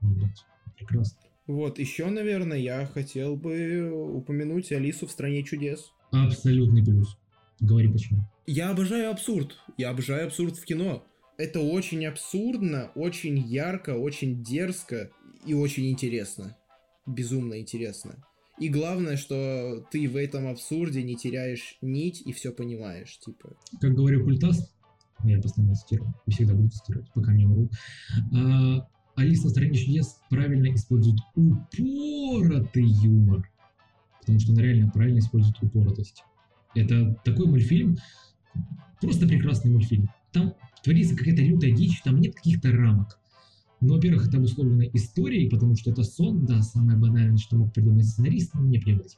ну, 0.00 0.14
блядь, 0.14 0.44
прекрасно. 0.76 1.18
Вот, 1.46 1.78
еще, 1.78 2.06
наверное, 2.10 2.58
я 2.58 2.86
хотел 2.86 3.36
бы 3.36 3.90
упомянуть 3.90 4.70
Алису 4.72 5.06
в 5.06 5.10
«Стране 5.10 5.42
чудес». 5.44 5.92
Абсолютный 6.10 6.84
плюс. 6.84 7.16
Говори 7.60 7.88
почему. 7.88 8.20
Я 8.46 8.70
обожаю 8.70 9.10
абсурд. 9.10 9.56
Я 9.76 9.90
обожаю 9.90 10.26
абсурд 10.26 10.56
в 10.56 10.64
кино 10.64 11.04
это 11.38 11.60
очень 11.60 12.04
абсурдно, 12.04 12.90
очень 12.94 13.38
ярко, 13.38 13.90
очень 13.90 14.42
дерзко 14.42 15.10
и 15.46 15.54
очень 15.54 15.88
интересно. 15.88 16.56
Безумно 17.06 17.60
интересно. 17.60 18.16
И 18.58 18.68
главное, 18.68 19.16
что 19.16 19.86
ты 19.92 20.08
в 20.08 20.16
этом 20.16 20.48
абсурде 20.48 21.04
не 21.04 21.14
теряешь 21.14 21.78
нить 21.80 22.22
и 22.26 22.32
все 22.32 22.52
понимаешь, 22.52 23.18
типа. 23.20 23.56
Как 23.80 23.94
говорю 23.94 24.24
Культас, 24.24 24.74
я 25.22 25.40
постоянно 25.40 25.76
цитирую, 25.76 26.12
и 26.26 26.30
всегда 26.32 26.54
буду 26.54 26.70
цитировать, 26.70 27.08
пока 27.14 27.32
не 27.32 27.44
умру. 27.44 27.70
А, 28.34 28.88
Алиса 29.14 29.46
в 29.46 29.50
стране 29.50 29.74
чудес 29.78 30.18
правильно 30.28 30.74
использует 30.74 31.20
упоротый 31.36 32.84
юмор. 32.84 33.48
Потому 34.20 34.40
что 34.40 34.52
она 34.52 34.62
реально 34.62 34.90
правильно 34.90 35.20
использует 35.20 35.62
упоротость. 35.62 36.24
Это 36.74 37.14
такой 37.24 37.46
мультфильм, 37.46 37.96
просто 39.00 39.28
прекрасный 39.28 39.70
мультфильм. 39.70 40.10
Там 40.32 40.54
творится 40.82 41.16
какая-то 41.16 41.42
лютая 41.42 41.72
дичь, 41.72 42.02
там 42.02 42.20
нет 42.20 42.34
каких-то 42.34 42.70
рамок. 42.72 43.18
Ну, 43.80 43.94
во-первых, 43.94 44.26
это 44.26 44.38
обусловлено 44.38 44.84
историей, 44.92 45.48
потому 45.48 45.76
что 45.76 45.90
это 45.90 46.02
сон, 46.02 46.44
да, 46.46 46.62
самое 46.62 46.98
банальное, 46.98 47.36
что 47.36 47.56
мог 47.56 47.72
придумать 47.72 48.06
сценарист, 48.06 48.54
но 48.54 48.62
мне 48.62 48.80
плевать. 48.80 49.16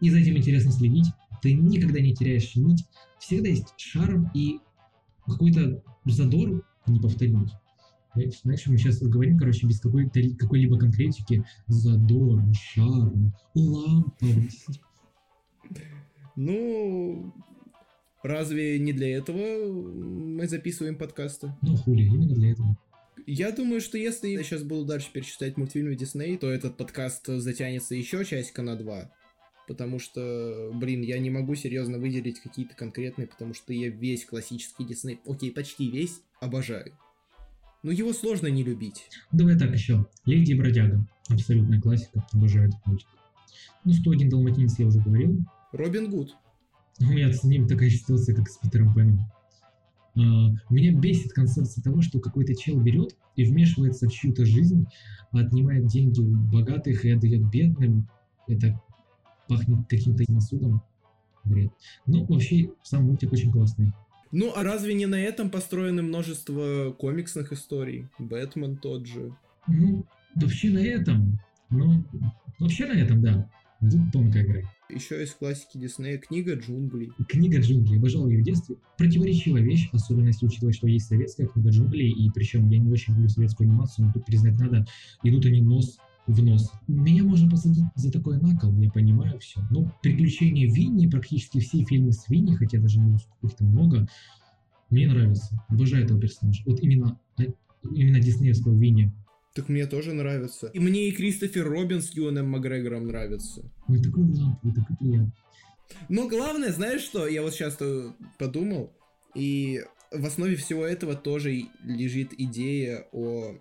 И 0.00 0.10
за 0.10 0.18
этим 0.18 0.36
интересно 0.36 0.72
следить. 0.72 1.06
Ты 1.42 1.52
никогда 1.52 2.00
не 2.00 2.14
теряешь 2.14 2.56
нить. 2.56 2.84
Всегда 3.18 3.48
есть 3.48 3.74
шарм 3.76 4.30
и 4.34 4.60
какой-то 5.26 5.82
задор 6.06 6.64
неповторимый. 6.86 7.50
Знаешь, 8.14 8.66
мы 8.66 8.78
сейчас 8.78 9.00
говорим, 9.00 9.38
короче, 9.38 9.66
без 9.66 9.80
какой-то, 9.80 10.20
какой-либо 10.38 10.78
конкретики. 10.78 11.44
Задор, 11.66 12.42
шарм, 12.54 13.34
ламповость. 13.54 14.80
Ну, 16.34 17.34
Разве 18.22 18.78
не 18.78 18.92
для 18.92 19.16
этого 19.16 19.72
мы 19.72 20.48
записываем 20.48 20.96
подкасты? 20.96 21.52
Ну, 21.62 21.76
хули, 21.76 22.02
именно 22.02 22.34
для 22.34 22.52
этого. 22.52 22.76
Я 23.26 23.52
думаю, 23.52 23.80
что 23.80 23.98
если 23.98 24.28
я 24.28 24.42
сейчас 24.42 24.62
буду 24.62 24.84
дальше 24.84 25.10
перечислять 25.12 25.56
мультфильмы 25.56 25.94
Дисней, 25.94 26.36
то 26.38 26.50
этот 26.50 26.76
подкаст 26.76 27.26
затянется 27.26 27.94
еще 27.94 28.24
часика 28.24 28.62
на 28.62 28.76
два. 28.76 29.12
Потому 29.66 29.98
что, 29.98 30.70
блин, 30.74 31.02
я 31.02 31.18
не 31.18 31.28
могу 31.28 31.54
серьезно 31.54 31.98
выделить 31.98 32.40
какие-то 32.40 32.74
конкретные, 32.74 33.26
потому 33.26 33.52
что 33.52 33.72
я 33.72 33.90
весь 33.90 34.24
классический 34.24 34.84
Дисней, 34.84 35.20
окей, 35.26 35.52
почти 35.52 35.90
весь, 35.90 36.22
обожаю. 36.40 36.96
Но 37.82 37.92
его 37.92 38.12
сложно 38.12 38.48
не 38.48 38.64
любить. 38.64 39.08
Давай 39.30 39.58
так 39.58 39.72
еще. 39.72 40.06
Леди 40.24 40.52
и 40.52 40.54
бродяга. 40.54 41.06
Абсолютная 41.28 41.80
классика. 41.80 42.26
Обожаю 42.32 42.68
этот 42.70 42.84
мультик. 42.86 43.08
Ну, 43.84 43.92
101 43.92 44.30
далматинец 44.30 44.78
я 44.78 44.86
уже 44.86 45.00
говорил. 45.00 45.44
Робин 45.72 46.10
Гуд. 46.10 46.34
У 47.00 47.04
меня 47.04 47.32
с 47.32 47.44
ним 47.44 47.66
такая 47.66 47.90
ситуация, 47.90 48.34
как 48.34 48.48
с 48.48 48.58
Питером 48.58 48.94
Пеном. 48.94 49.30
Uh, 50.16 50.56
меня 50.68 50.92
бесит 50.92 51.32
концепция 51.32 51.82
того, 51.82 52.02
что 52.02 52.18
какой-то 52.18 52.52
чел 52.56 52.80
берет 52.80 53.16
и 53.36 53.44
вмешивается 53.44 54.08
в 54.08 54.12
чью-то 54.12 54.44
жизнь, 54.44 54.86
отнимает 55.30 55.86
деньги 55.86 56.20
у 56.20 56.28
богатых 56.28 57.04
и 57.04 57.10
отдает 57.10 57.48
бедным. 57.48 58.08
Это 58.48 58.80
пахнет 59.46 59.86
каким-то 59.88 60.24
насудом. 60.32 60.82
Бред. 61.44 61.70
Но 62.06 62.24
вообще 62.24 62.70
сам 62.82 63.04
мультик 63.04 63.32
очень 63.32 63.52
классный. 63.52 63.92
Ну, 64.32 64.52
а 64.54 64.62
разве 64.62 64.92
не 64.94 65.06
на 65.06 65.18
этом 65.18 65.50
построены 65.50 66.02
множество 66.02 66.90
комиксных 66.98 67.52
историй? 67.52 68.08
Бэтмен 68.18 68.76
тот 68.76 69.06
же. 69.06 69.34
Ну, 69.66 70.04
вообще 70.34 70.70
на 70.70 70.78
этом. 70.78 71.38
Ну, 71.70 72.04
вообще 72.58 72.86
на 72.86 72.92
этом, 72.92 73.22
да. 73.22 73.50
Тонкая 74.12 74.44
грань. 74.44 74.64
Еще 74.90 75.22
из 75.22 75.32
классики 75.34 75.78
Диснея 75.78 76.18
книга 76.18 76.54
джунглей. 76.54 77.12
Книга 77.28 77.60
джунглей. 77.60 77.98
Обожал 77.98 78.28
ее 78.28 78.40
в 78.40 78.44
детстве. 78.44 78.76
Противоречивая 78.96 79.62
вещь, 79.62 79.88
особенно 79.92 80.28
если 80.28 80.46
учитывать, 80.46 80.74
что 80.74 80.88
есть 80.88 81.06
советская 81.06 81.46
книга 81.46 81.70
джунглей, 81.70 82.10
и 82.10 82.28
причем 82.30 82.68
я 82.70 82.78
не 82.78 82.90
очень 82.90 83.14
люблю 83.14 83.28
советскую 83.28 83.68
анимацию, 83.68 84.06
но 84.06 84.12
тут 84.12 84.26
признать 84.26 84.58
надо, 84.58 84.84
идут 85.22 85.46
они 85.46 85.60
нос 85.60 85.98
в 86.26 86.42
нос. 86.42 86.72
Меня 86.88 87.22
можно 87.22 87.48
посадить 87.48 87.84
за 87.94 88.10
такой 88.10 88.40
накол, 88.40 88.76
я 88.80 88.90
понимаю 88.90 89.38
все. 89.38 89.60
Но 89.70 89.92
приключения 90.02 90.72
Винни, 90.72 91.06
практически 91.06 91.60
все 91.60 91.84
фильмы 91.84 92.12
с 92.12 92.28
Винни, 92.28 92.54
хотя 92.54 92.78
даже 92.78 92.98
не 92.98 93.16
их 93.42 93.54
там 93.56 93.68
много, 93.68 94.08
мне 94.90 95.06
нравятся. 95.06 95.64
Обожаю 95.68 96.04
этого 96.04 96.20
персонажа. 96.20 96.62
Вот 96.66 96.80
именно, 96.80 97.18
именно 97.84 98.20
диснеевского 98.20 98.76
Винни. 98.76 99.12
Так 99.58 99.68
мне 99.68 99.86
тоже 99.86 100.12
нравится. 100.12 100.68
И 100.68 100.78
мне 100.78 101.08
и 101.08 101.10
Кристофер 101.10 101.68
Робин 101.68 102.00
с 102.00 102.14
Юаном 102.14 102.48
Макгрегором 102.48 103.08
нравится. 103.08 103.68
Ой, 103.88 104.00
такой 104.00 104.22
ламповый, 104.22 104.72
такой 104.72 104.96
приятный. 104.96 105.32
Но 106.08 106.28
главное, 106.28 106.70
знаешь 106.70 107.00
что, 107.00 107.26
я 107.26 107.42
вот 107.42 107.52
сейчас 107.52 107.76
подумал, 108.38 108.92
и 109.34 109.82
в 110.12 110.24
основе 110.24 110.54
всего 110.54 110.84
этого 110.84 111.16
тоже 111.16 111.64
лежит 111.82 112.34
идея 112.38 113.08
о 113.10 113.56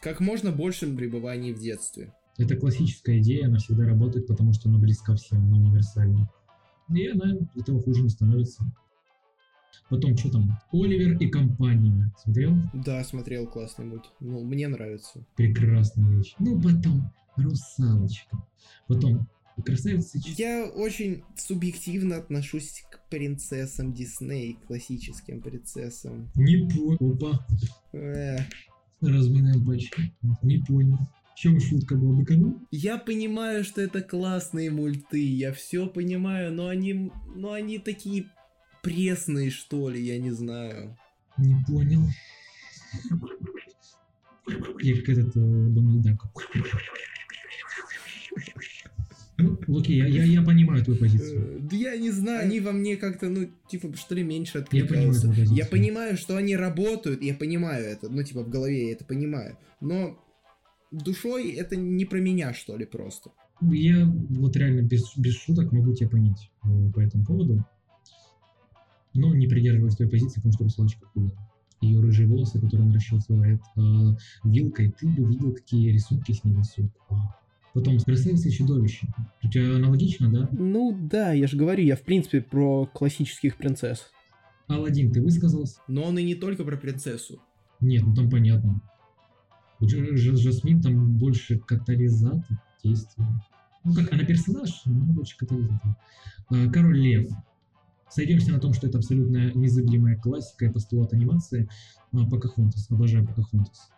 как 0.00 0.20
можно 0.20 0.52
большем 0.52 0.96
пребывании 0.96 1.52
в 1.52 1.58
детстве. 1.58 2.14
Это 2.38 2.56
классическая 2.56 3.18
идея, 3.18 3.46
она 3.46 3.58
всегда 3.58 3.86
работает, 3.86 4.28
потому 4.28 4.52
что 4.52 4.68
она 4.68 4.78
близка 4.78 5.16
всем, 5.16 5.38
она 5.38 5.56
универсальна. 5.56 6.30
И 6.94 7.08
она 7.08 7.38
этого 7.56 7.82
хуже 7.82 8.02
не 8.02 8.08
становится. 8.08 8.62
Потом, 9.88 10.16
что 10.16 10.30
там? 10.30 10.58
Оливер 10.72 11.16
и 11.18 11.28
компания. 11.28 12.12
Смотрел? 12.22 12.54
Да, 12.72 13.04
смотрел 13.04 13.46
классный 13.46 13.84
мульт. 13.84 14.04
Ну, 14.20 14.42
мне 14.44 14.68
нравится. 14.68 15.24
Прекрасная 15.36 16.16
вещь. 16.16 16.34
Ну, 16.38 16.60
потом 16.60 17.12
Русалочка. 17.36 18.42
Потом 18.86 19.28
Красавица. 19.62 20.18
Я 20.36 20.66
очень 20.66 21.22
субъективно 21.36 22.16
отношусь 22.16 22.84
к 22.90 23.08
принцессам 23.08 23.92
Дисней, 23.92 24.58
классическим 24.66 25.40
принцессам. 25.40 26.30
Не 26.34 26.68
понял. 26.68 27.14
Опа. 27.14 27.46
Э. 27.92 28.38
Разминаем 29.00 29.64
пальчики. 29.64 30.12
Не 30.42 30.58
понял. 30.58 30.98
В 31.34 31.38
чем 31.38 31.60
шутка 31.60 31.96
была 31.96 32.16
быканул? 32.16 32.60
Я 32.70 32.98
понимаю, 32.98 33.64
что 33.64 33.80
это 33.80 34.02
классные 34.02 34.70
мульты, 34.70 35.20
я 35.20 35.52
все 35.52 35.88
понимаю, 35.88 36.52
но 36.52 36.68
они, 36.68 37.10
но 37.34 37.52
они 37.52 37.78
такие 37.78 38.26
пресные, 38.84 39.50
что 39.50 39.88
ли, 39.88 40.00
я 40.00 40.18
не 40.18 40.30
знаю. 40.30 40.96
Не 41.38 41.56
понял. 41.66 42.02
Я 44.80 44.96
как 44.96 45.08
этот 45.08 45.36
э, 45.36 45.40
Дональд 45.40 46.02
Дак. 46.02 46.22
Ну, 49.36 49.58
окей, 49.78 49.96
я, 49.96 50.06
я, 50.06 50.22
я 50.24 50.42
понимаю 50.42 50.84
твою 50.84 50.98
позицию. 51.00 51.56
Э, 51.56 51.58
Да 51.60 51.76
я 51.76 51.96
не 51.96 52.10
знаю, 52.12 52.46
они 52.46 52.60
во 52.60 52.70
мне 52.72 52.96
как-то, 52.96 53.28
ну, 53.28 53.48
типа, 53.68 53.96
что 53.96 54.14
ли, 54.14 54.22
меньше 54.22 54.58
Я 54.58 54.64
понимаю 54.64 54.84
откликаются. 55.10 55.20
твою 55.22 55.34
позицию. 55.34 55.56
Я 55.58 55.66
понимаю, 55.66 56.16
что 56.16 56.36
они 56.36 56.56
работают, 56.56 57.22
я 57.22 57.34
понимаю 57.34 57.84
это, 57.84 58.08
ну, 58.08 58.22
типа, 58.22 58.44
в 58.44 58.48
голове 58.48 58.86
я 58.88 58.92
это 58.92 59.04
понимаю. 59.04 59.56
Но 59.80 60.16
душой 60.92 61.50
это 61.52 61.74
не 61.74 62.04
про 62.04 62.20
меня, 62.20 62.54
что 62.54 62.76
ли, 62.76 62.84
просто. 62.86 63.30
Я 63.60 64.06
вот 64.06 64.56
реально 64.56 64.82
без, 64.82 65.16
без 65.16 65.34
шуток 65.36 65.72
могу 65.72 65.94
тебя 65.94 66.08
понять 66.10 66.50
э, 66.64 66.68
по 66.94 67.00
этому 67.00 67.24
поводу. 67.24 67.64
Но 69.14 69.34
не 69.34 69.46
придерживаюсь 69.46 69.96
твоей 69.96 70.10
позиции, 70.10 70.36
потому 70.40 70.52
что 70.52 70.64
русалочка 70.64 71.06
хуя. 71.06 71.30
Ее 71.80 72.00
рыжие 72.00 72.26
волосы, 72.28 72.60
которые 72.60 72.88
он 72.88 72.94
расчесывает 72.94 73.60
э, 73.76 73.80
вилкой, 74.44 74.92
ты 74.98 75.06
бы 75.06 75.24
видел, 75.28 75.52
какие 75.54 75.90
рисунки 75.90 76.32
с 76.32 76.42
ней 76.44 76.54
несут. 76.54 76.90
Потом 77.74 77.98
красавица 77.98 78.48
и 78.48 78.52
чудовище. 78.52 79.08
У 79.42 79.48
тебя 79.48 79.76
аналогично, 79.76 80.32
да? 80.32 80.48
Ну 80.52 80.96
да, 80.98 81.32
я 81.32 81.46
же 81.46 81.56
говорю, 81.56 81.82
я 81.84 81.96
в 81.96 82.02
принципе 82.02 82.40
про 82.40 82.86
классических 82.86 83.56
принцесс. 83.56 84.10
Алладин, 84.68 85.10
ты 85.12 85.20
высказался? 85.20 85.80
Но 85.88 86.04
он 86.04 86.16
и 86.18 86.22
не 86.22 86.34
только 86.36 86.64
про 86.64 86.76
принцессу. 86.76 87.40
Нет, 87.80 88.02
ну 88.06 88.14
там 88.14 88.30
понятно. 88.30 88.80
У 89.80 89.84
Дж- 89.84 90.14
Дж- 90.14 90.36
Жасмин 90.36 90.80
там 90.80 91.18
больше 91.18 91.58
катализатор 91.58 92.58
действия. 92.82 93.26
Ну 93.82 93.92
как, 93.92 94.10
она 94.12 94.24
персонаж, 94.24 94.82
но 94.86 95.02
она 95.04 95.12
больше 95.12 95.36
катализатор. 95.36 95.96
А, 96.48 96.70
Король 96.70 96.98
Лев. 97.00 97.28
Сойдемся 98.08 98.52
на 98.52 98.60
том, 98.60 98.72
что 98.74 98.86
это 98.86 98.98
абсолютно 98.98 99.52
незыблемая 99.54 100.16
классика 100.16 100.66
и 100.66 100.72
постулат 100.72 101.12
анимации. 101.12 101.68
А, 102.12 102.26
Покахонтас. 102.26 102.90
Обожаю 102.90 103.26
Покахонтас. 103.26 103.90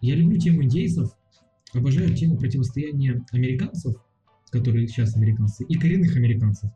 Я 0.00 0.16
люблю 0.16 0.38
тему 0.38 0.62
индейцев, 0.62 1.10
обожаю 1.72 2.14
тему 2.14 2.36
противостояния 2.36 3.24
американцев, 3.32 3.94
которые 4.50 4.86
сейчас 4.86 5.16
американцы, 5.16 5.64
и 5.64 5.74
коренных 5.76 6.16
американцев, 6.16 6.70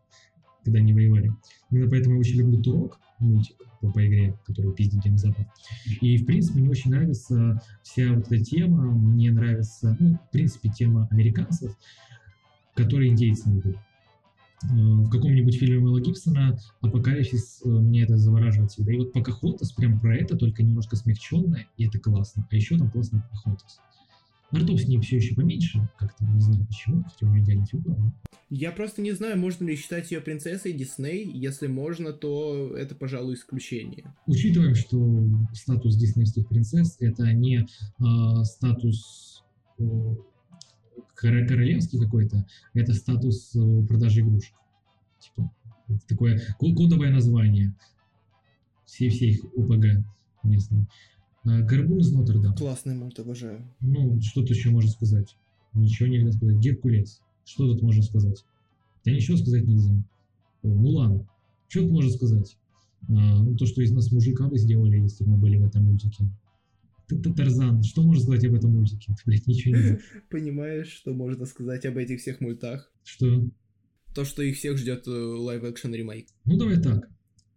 когда 0.64 0.78
они 0.78 0.94
воевали. 0.94 1.32
Именно 1.70 1.90
поэтому 1.90 2.14
я 2.14 2.20
очень 2.20 2.38
люблю 2.38 2.62
Турок, 2.62 2.98
мультик 3.18 3.56
по, 3.80 3.90
по 3.90 4.06
игре, 4.06 4.38
который 4.44 4.72
пиздит 4.72 5.02
День 5.02 5.18
Запад. 5.18 5.46
И, 6.00 6.16
в 6.16 6.26
принципе, 6.26 6.60
мне 6.60 6.70
очень 6.70 6.90
нравится 6.90 7.60
вся 7.82 8.12
вот 8.12 8.26
эта 8.32 8.42
тема, 8.42 8.92
мне 8.92 9.30
нравится, 9.30 9.96
ну, 10.00 10.14
в 10.14 10.30
принципе, 10.30 10.70
тема 10.70 11.06
американцев, 11.10 11.76
которые 12.74 13.10
индейцами 13.10 13.60
были. 13.60 13.78
В 14.62 15.08
каком-нибудь 15.10 15.56
фильме 15.56 15.78
Мэла 15.78 16.00
Гибсона 16.00 16.58
«Апокалипсис» 16.80 17.62
э, 17.64 17.68
мне 17.68 18.02
это 18.02 18.16
завораживает 18.16 18.72
всегда. 18.72 18.92
И 18.92 18.96
вот 18.96 19.12
Покахонтас 19.12 19.72
прям 19.72 20.00
про 20.00 20.16
это, 20.16 20.36
только 20.36 20.62
немножко 20.64 20.96
смягченное, 20.96 21.66
и 21.76 21.86
это 21.86 21.98
классно. 22.00 22.46
А 22.50 22.56
еще 22.56 22.76
там 22.76 22.90
классный 22.90 23.20
Покахонтас. 23.22 23.78
Артов 24.50 24.80
с 24.80 24.88
ней 24.88 24.98
все 25.00 25.16
еще 25.16 25.34
поменьше, 25.34 25.88
как-то 25.98 26.24
не 26.24 26.40
знаю 26.40 26.66
почему, 26.66 27.04
хотя 27.04 27.26
у 27.26 27.28
нее 27.30 27.42
идеальная 27.44 27.66
фигура. 27.66 27.96
но- 27.98 28.12
Я 28.50 28.72
просто 28.72 29.02
не 29.02 29.12
знаю, 29.12 29.38
можно 29.38 29.64
ли 29.66 29.76
считать 29.76 30.10
ее 30.10 30.20
принцессой 30.22 30.72
Дисней. 30.72 31.30
Если 31.30 31.66
можно, 31.66 32.12
то 32.14 32.74
это, 32.76 32.94
пожалуй, 32.94 33.34
исключение. 33.34 34.12
Учитываем, 34.26 34.74
что 34.74 35.22
статус 35.52 35.96
диснеевских 35.96 36.48
принцесс 36.48 36.96
это 36.98 37.30
не 37.32 37.58
э, 38.00 38.44
статус 38.44 39.44
э, 39.78 39.84
королевский 41.18 41.98
какой-то, 42.00 42.46
это 42.74 42.94
статус 42.94 43.54
э, 43.56 43.86
продажи 43.86 44.20
игрушек. 44.20 44.54
Типа, 45.18 45.50
такое 46.06 46.38
ко- 46.38 46.74
кодовое 46.74 47.10
название 47.10 47.74
всей 48.84 49.08
их 49.08 49.44
ОПГ 49.56 50.04
местной. 50.44 50.86
Э, 51.44 51.62
Горбун 51.64 51.98
из 51.98 52.12
Нотр-Дам. 52.12 52.54
Классный 52.54 52.94
мульт, 52.94 53.18
обожаю. 53.18 53.64
Ну, 53.80 54.20
что 54.20 54.42
тут 54.42 54.50
еще 54.50 54.70
можно 54.70 54.90
сказать? 54.90 55.36
Ничего 55.74 56.08
нельзя 56.08 56.32
сказать. 56.32 56.56
Геркулес. 56.56 57.20
Что 57.44 57.72
тут 57.72 57.82
можно 57.82 58.02
сказать? 58.02 58.44
Да 59.04 59.10
ничего 59.10 59.36
сказать 59.36 59.64
нельзя. 59.64 59.94
Мулан. 60.62 61.26
Что 61.68 61.82
тут 61.82 61.90
можно 61.92 62.10
сказать? 62.10 62.56
А, 63.08 63.42
ну, 63.42 63.56
то, 63.56 63.66
что 63.66 63.82
из 63.82 63.90
нас 63.92 64.10
мужика 64.12 64.46
бы 64.48 64.58
сделали, 64.58 64.98
если 64.98 65.24
бы 65.24 65.30
мы 65.32 65.38
были 65.38 65.56
в 65.58 65.64
этом 65.66 65.84
мультике. 65.84 66.24
Тарзан. 67.08 67.82
Что 67.82 68.02
можно 68.02 68.22
сказать 68.22 68.44
об 68.44 68.54
этом 68.54 68.72
мультике? 68.72 69.14
Блять, 69.24 69.46
ничего 69.46 69.76
нельзя. 69.76 69.98
Понимаешь, 70.30 70.88
что 70.88 71.14
можно 71.14 71.46
сказать 71.46 71.86
об 71.86 71.96
этих 71.96 72.20
всех 72.20 72.40
мультах? 72.40 72.92
Что? 73.02 73.48
То, 74.14 74.24
что 74.24 74.42
их 74.42 74.56
всех 74.56 74.78
ждет 74.78 75.06
live-action 75.06 75.94
ремейк. 75.94 76.28
Ну, 76.44 76.58
давай 76.58 76.80
так. 76.80 77.08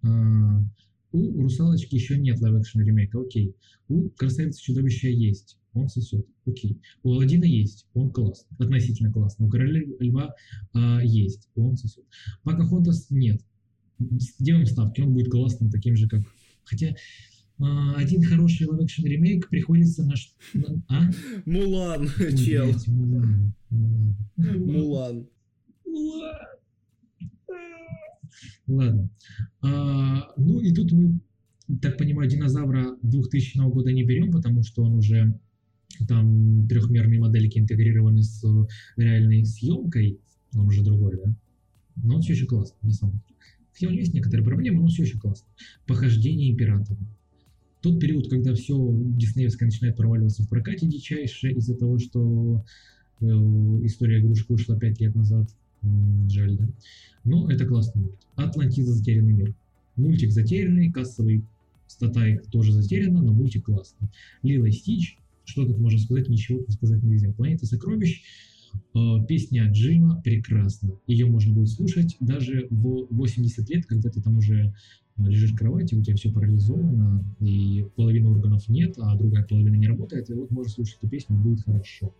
А, 0.03 0.63
у 1.11 1.41
«Русалочки» 1.41 1.95
еще 1.95 2.17
нет 2.17 2.39
live-action 2.39 2.81
ремейка, 2.81 3.19
окей. 3.19 3.55
У 3.87 4.09
«Красавицы 4.09 4.57
и 4.57 4.61
чудовища» 4.61 5.09
есть, 5.09 5.57
он 5.73 5.89
сосет, 5.89 6.25
окей. 6.45 6.81
У 7.03 7.11
«Аладдина» 7.11 7.45
есть, 7.45 7.85
он 7.93 8.11
классный, 8.11 8.55
относительно 8.59 9.11
классный. 9.11 9.47
У 9.47 9.49
«Короля 9.49 9.81
льва» 9.99 10.35
а, 10.73 11.01
есть, 11.03 11.49
он 11.55 11.75
сосет. 11.75 12.05
«Покахонтас» 12.43 13.09
нет. 13.09 13.41
Делаем 14.39 14.65
ставки, 14.65 15.01
он 15.01 15.13
будет 15.13 15.29
классным, 15.29 15.69
таким 15.69 15.95
же, 15.95 16.07
как... 16.07 16.21
Хотя 16.63 16.95
один 17.61 18.23
хороший 18.23 18.67
live-action 18.67 19.05
ремейк 19.05 19.49
приходится 19.49 20.03
на... 20.03 20.15
А? 20.89 21.09
Мулан, 21.45 22.09
Ой, 22.19 22.37
чел. 22.37 22.65
блядь, 22.65 22.87
Мулан, 22.87 23.53
Мулан. 23.69 24.15
Мулан. 24.37 25.27
Мулан. 25.85 26.35
Ладно. 28.67 29.09
А, 29.61 30.31
ну 30.37 30.59
и 30.59 30.73
тут 30.73 30.91
мы, 30.91 31.19
так 31.81 31.97
понимаю, 31.97 32.29
динозавра 32.29 32.97
2000 33.01 33.57
года 33.69 33.91
не 33.91 34.03
берем, 34.03 34.31
потому 34.31 34.63
что 34.63 34.83
он 34.83 34.93
уже 34.93 35.37
там 36.07 36.67
трехмерные 36.67 37.19
модельки 37.19 37.59
интегрированы 37.59 38.23
с 38.23 38.43
реальной 38.95 39.45
съемкой, 39.45 40.19
он 40.55 40.67
уже 40.67 40.83
другой, 40.83 41.19
да? 41.23 41.35
Но 41.97 42.15
он 42.15 42.21
все 42.21 42.33
еще 42.33 42.45
классный, 42.45 42.77
на 42.81 42.93
самом 42.93 43.13
деле. 43.13 43.35
Хотя 43.73 43.87
у 43.87 43.89
него 43.91 43.99
есть 43.99 44.13
некоторые 44.13 44.45
проблемы, 44.45 44.81
но 44.81 44.87
все 44.87 45.03
еще 45.03 45.19
классно. 45.19 45.47
Похождение 45.85 46.51
императора. 46.51 46.99
Тот 47.81 47.99
период, 47.99 48.29
когда 48.29 48.53
все 48.53 48.75
диснеевское 48.93 49.67
начинает 49.67 49.95
проваливаться 49.95 50.43
в 50.43 50.49
прокате 50.49 50.87
дичайше 50.87 51.51
из-за 51.51 51.75
того, 51.75 51.97
что 51.97 52.63
э, 53.19 53.25
история 53.25 54.19
игрушек 54.19 54.49
вышла 54.49 54.77
5 54.77 55.01
лет 55.01 55.15
назад. 55.15 55.49
М, 55.81 56.29
Жаль, 56.29 56.57
да? 56.57 56.67
Но 57.23 57.49
это 57.49 57.65
классный 57.65 58.03
мульт. 58.03 58.19
Атлантида 58.35 58.91
затерянный 58.91 59.33
мир. 59.33 59.55
Мультик 59.95 60.31
затерянный, 60.31 60.91
кассовый 60.91 61.43
стата 61.87 62.25
их 62.25 62.45
тоже 62.45 62.71
затеряна, 62.71 63.21
но 63.21 63.33
мультик 63.33 63.65
классный. 63.65 64.09
Лила 64.43 64.67
и 64.67 64.71
Стич, 64.71 65.17
что 65.43 65.65
тут 65.65 65.79
можно 65.79 65.99
сказать, 65.99 66.29
ничего 66.29 66.59
тут 66.59 66.71
сказать 66.73 67.03
нельзя. 67.03 67.33
Планета 67.33 67.65
сокровищ, 67.65 68.23
Э, 68.93 69.25
Песня 69.27 69.69
Джима 69.71 70.21
прекрасна. 70.21 70.91
Ее 71.07 71.25
можно 71.25 71.53
будет 71.53 71.69
слушать 71.69 72.17
даже 72.19 72.67
в 72.69 73.07
80 73.09 73.69
лет, 73.69 73.85
когда 73.85 74.09
ты 74.09 74.21
там 74.21 74.37
уже 74.37 74.73
лежишь 75.27 75.51
в 75.51 75.57
кровати, 75.57 75.95
у 75.95 76.03
тебя 76.03 76.15
все 76.15 76.31
парализовано, 76.31 77.23
и 77.39 77.85
половины 77.95 78.29
органов 78.29 78.67
нет, 78.67 78.95
а 78.97 79.15
другая 79.15 79.43
половина 79.43 79.75
не 79.75 79.87
работает, 79.87 80.29
и 80.29 80.33
вот 80.33 80.51
можешь 80.51 80.73
слушать 80.73 80.97
эту 80.97 81.09
песню, 81.09 81.37
будет 81.37 81.63
хорошо. 81.63 82.13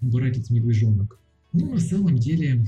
Братец-медвежонок. 0.00 1.18
Ну, 1.52 1.72
на 1.72 1.80
самом 1.80 2.16
деле, 2.16 2.64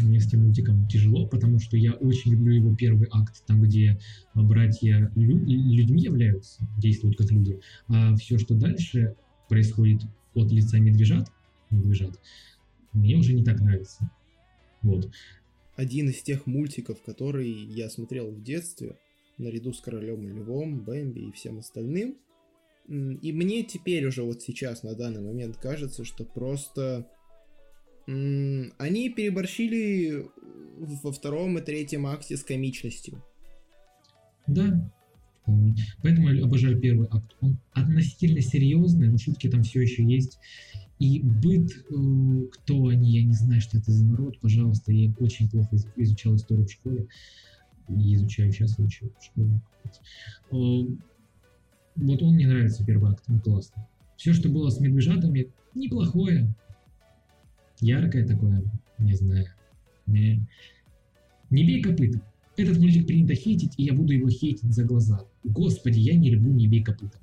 мне 0.00 0.20
с 0.20 0.26
этим 0.26 0.44
мультиком 0.44 0.86
тяжело, 0.88 1.26
потому 1.26 1.58
что 1.58 1.76
я 1.76 1.92
очень 1.92 2.32
люблю 2.32 2.54
его 2.54 2.74
первый 2.74 3.08
акт, 3.10 3.44
там, 3.46 3.62
где 3.62 3.98
братья 4.34 5.10
лю- 5.16 5.44
людьми 5.44 6.02
являются, 6.02 6.66
действуют 6.78 7.16
как 7.16 7.30
люди, 7.30 7.60
а 7.88 8.14
все, 8.16 8.38
что 8.38 8.54
дальше 8.54 9.14
происходит 9.48 10.02
от 10.34 10.52
лица 10.52 10.78
медвежат, 10.78 11.30
медвежат 11.70 12.18
мне 12.92 13.16
уже 13.16 13.32
не 13.32 13.44
так 13.44 13.60
нравится. 13.60 14.10
Вот. 14.82 15.10
Один 15.76 16.08
из 16.08 16.22
тех 16.22 16.46
мультиков, 16.46 17.02
которые 17.02 17.64
я 17.64 17.88
смотрел 17.88 18.30
в 18.30 18.42
детстве, 18.42 18.96
наряду 19.38 19.72
с 19.72 19.80
Королем 19.80 20.26
и 20.26 20.32
Львом, 20.32 20.80
Бэмби 20.80 21.20
и 21.20 21.32
всем 21.32 21.58
остальным. 21.58 22.16
И 22.88 23.32
мне 23.32 23.62
теперь 23.64 24.06
уже 24.06 24.22
вот 24.22 24.42
сейчас, 24.42 24.82
на 24.82 24.94
данный 24.94 25.20
момент, 25.20 25.56
кажется, 25.56 26.04
что 26.04 26.24
просто 26.24 27.06
они 28.06 29.10
переборщили 29.10 30.26
во 30.78 31.12
втором 31.12 31.58
и 31.58 31.62
третьем 31.62 32.06
акте 32.06 32.36
с 32.36 32.42
комичностью. 32.42 33.22
Да, 34.46 34.90
Поэтому 36.02 36.30
я 36.30 36.44
обожаю 36.44 36.78
первый 36.78 37.08
акт. 37.10 37.34
Он 37.40 37.58
относительно 37.72 38.40
серьезный, 38.40 39.08
но 39.08 39.18
шутки 39.18 39.48
там 39.48 39.62
все 39.62 39.80
еще 39.80 40.04
есть. 40.04 40.38
И 40.98 41.20
быт, 41.20 41.70
э, 41.90 42.46
кто 42.52 42.88
они, 42.88 43.12
я 43.12 43.24
не 43.24 43.32
знаю, 43.32 43.60
что 43.60 43.78
это 43.78 43.92
за 43.92 44.04
народ, 44.04 44.38
пожалуйста, 44.40 44.92
я 44.92 45.12
очень 45.20 45.48
плохо 45.48 45.76
изучал 45.96 46.34
историю 46.34 46.66
в 46.66 46.72
школе, 46.72 47.06
и 47.88 48.14
изучаю 48.14 48.52
сейчас, 48.52 48.78
учу 48.78 49.10
в. 49.34 49.60
Э, 50.52 50.86
вот 51.96 52.22
он 52.22 52.34
мне 52.34 52.46
нравится, 52.46 52.84
первый 52.84 53.10
акт, 53.10 53.24
он 53.28 53.40
классный. 53.40 53.82
Все, 54.16 54.32
что 54.32 54.48
было 54.48 54.70
с 54.70 54.80
медвежатами, 54.80 55.50
неплохое. 55.74 56.54
Яркое 57.80 58.26
такое, 58.26 58.62
не 58.98 59.14
знаю. 59.14 59.46
Не, 60.06 60.46
не 61.50 61.64
бей 61.64 61.82
копытом. 61.82 62.22
Этот 62.56 62.78
мультик 62.78 63.06
принято 63.06 63.34
хейтить, 63.34 63.74
и 63.76 63.84
я 63.84 63.92
буду 63.92 64.12
его 64.12 64.28
хейтить 64.28 64.74
за 64.74 64.82
глаза. 64.82 65.24
Господи, 65.44 66.00
я 66.00 66.16
не 66.16 66.30
люблю 66.30 66.52
«Не 66.52 66.66
бей 66.66 66.82
копытом». 66.82 67.20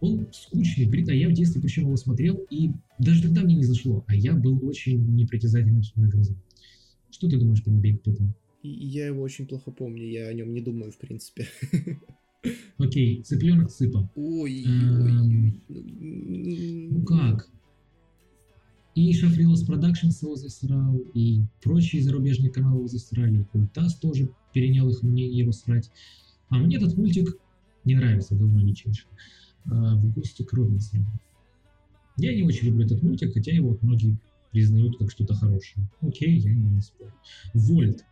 Он 0.00 0.28
скучный, 0.32 0.86
брит, 0.86 1.08
а 1.08 1.14
я 1.14 1.30
в 1.30 1.32
детстве 1.32 1.62
причем 1.62 1.84
его 1.84 1.96
смотрел, 1.96 2.36
и 2.50 2.72
даже 2.98 3.22
тогда 3.22 3.40
мне 3.40 3.54
не 3.54 3.64
зашло, 3.64 4.04
а 4.06 4.14
я 4.14 4.34
был 4.34 4.62
очень 4.66 5.02
непритязательным 5.16 5.80
на 5.94 6.08
грозу. 6.08 6.36
Что 7.10 7.26
ты 7.30 7.38
думаешь 7.38 7.64
про 7.64 7.70
«Не 7.70 7.80
бей 7.80 7.94
копытом»? 7.94 8.34
Я 8.66 9.06
его 9.06 9.22
очень 9.22 9.46
плохо 9.46 9.70
помню, 9.70 10.04
я 10.04 10.28
о 10.28 10.34
нем 10.34 10.52
не 10.52 10.60
думаю, 10.60 10.92
в 10.92 10.98
принципе. 10.98 11.46
Окей, 12.78 13.22
цыпленок 13.22 13.70
сыпа. 13.70 14.10
Ой, 14.14 14.64
ой, 14.66 15.60
Ну 15.68 17.04
как? 17.04 17.48
И 18.94 19.12
Шафрилос 19.12 19.64
Продакшнс 19.64 20.22
его 20.22 20.36
засрал, 20.36 20.96
и 21.12 21.42
прочие 21.62 22.02
зарубежные 22.02 22.50
каналы 22.50 22.78
его 22.78 22.88
засрали, 22.88 23.40
и 23.40 23.44
Культас 23.44 23.94
тоже 23.96 24.30
перенял 24.54 24.88
их 24.88 25.02
мнение 25.02 25.38
его 25.38 25.52
срать. 25.52 25.90
А 26.48 26.58
мне 26.58 26.76
этот 26.76 26.96
мультик 26.96 27.36
не 27.84 27.94
нравится, 27.94 28.34
давно 28.34 28.62
не 28.62 28.74
чаще. 28.74 29.04
А, 29.66 29.96
в 29.96 30.14
гости 30.14 30.42
к 30.42 30.52
Робинсону. 30.52 31.04
Я 32.16 32.34
не 32.34 32.42
очень 32.42 32.68
люблю 32.68 32.86
этот 32.86 33.02
мультик, 33.02 33.34
хотя 33.34 33.52
его 33.52 33.76
многие 33.82 34.16
признают 34.50 34.96
как 34.98 35.10
что-то 35.10 35.34
хорошее. 35.34 35.86
Окей, 36.00 36.38
я 36.38 36.54
не 36.54 36.80
спорю. 36.80 37.12
Вольт 37.52 38.02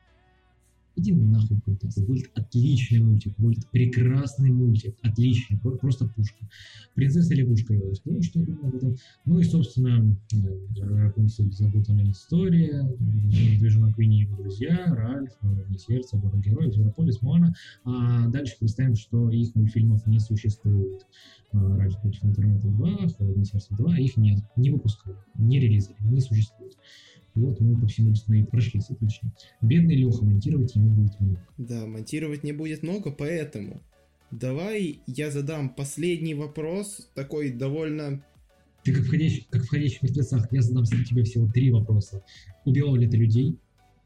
Иди 0.97 1.13
нахуй 1.13 1.57
такой. 1.59 1.77
Вольт 2.07 2.31
отличный 2.35 3.01
мультик. 3.01 3.35
Вольт 3.39 3.67
прекрасный 3.71 4.51
мультик. 4.51 4.95
Отличный. 5.03 5.59
Просто 5.59 6.07
пушка. 6.07 6.47
Принцесса 6.95 7.35
лягушка 7.35 7.75
я 7.75 7.95
сказал, 7.95 8.23
что 8.23 8.39
я 8.39 8.47
думаю 8.47 8.69
об 8.69 8.75
этом. 8.77 8.97
Ну 9.25 9.39
и, 9.41 9.45
собственно, 9.45 10.17
э, 10.33 10.81
Рапунцель 10.81 11.53
запутанная 11.53 12.11
история. 12.11 12.89
Движенок 12.99 13.99
Винни 13.99 14.19
и 14.19 14.23
его 14.23 14.37
друзья. 14.37 14.95
Ральф, 14.95 15.31
Новое 15.43 15.79
сердце, 15.79 16.17
город 16.17 16.41
героев, 16.41 16.73
Зверополис, 16.73 17.23
Моана. 17.23 17.55
А 17.85 18.29
дальше 18.29 18.57
представим, 18.61 18.95
что 18.95 19.31
их 19.31 19.55
мультфильмов 19.55 20.07
не 20.07 20.21
существует. 20.21 21.07
А, 21.53 21.77
Ральф 21.77 22.01
против 22.01 22.25
интернета 22.25 22.69
2, 22.69 23.09
Холодное 23.17 23.45
сердце 23.45 23.75
2, 23.77 23.99
их 23.99 24.17
нет, 24.17 24.43
не 24.57 24.71
выпускают, 24.71 25.19
не 25.37 25.61
релизили, 25.61 25.97
не 26.01 26.21
существует. 26.21 26.77
Вот 27.35 27.61
мы 27.61 27.79
по 27.81 27.87
всему 27.89 28.13
Диснею 28.13 28.47
прошлись, 28.47 28.91
отлично. 28.91 29.33
Бедный 29.61 29.97
Леха, 29.97 30.25
монтировать 30.25 30.75
ему 30.77 30.91
будет 30.91 31.19
много. 31.21 31.41
Да, 31.59 31.87
монтировать 31.87 32.45
не 32.45 32.53
будет 32.53 32.83
много, 32.83 33.11
поэтому 33.11 33.83
давай 34.31 35.01
я 35.07 35.31
задам 35.31 35.69
последний 35.69 36.35
вопрос, 36.35 37.09
такой 37.15 37.51
довольно... 37.51 38.25
Ты 38.85 38.95
как 38.95 39.05
входящий, 39.05 39.47
как 39.51 39.65
входящий 39.65 39.99
в 39.99 40.03
мертвецах, 40.03 40.47
я 40.53 40.63
задам 40.63 40.85
тебе 40.85 41.25
всего 41.25 41.51
три 41.51 41.71
вопроса. 41.73 42.23
Убивал 42.65 42.95
ли 42.97 43.09
ты 43.09 43.17
людей? 43.17 43.59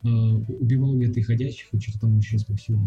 Uh, 0.04 0.44
убивал 0.60 0.96
ли 0.96 1.12
ты 1.12 1.22
ходящих? 1.22 1.68
И 1.72 1.80
что-то 1.80 2.02
там 2.02 2.16
еще 2.18 2.38
спросил. 2.38 2.78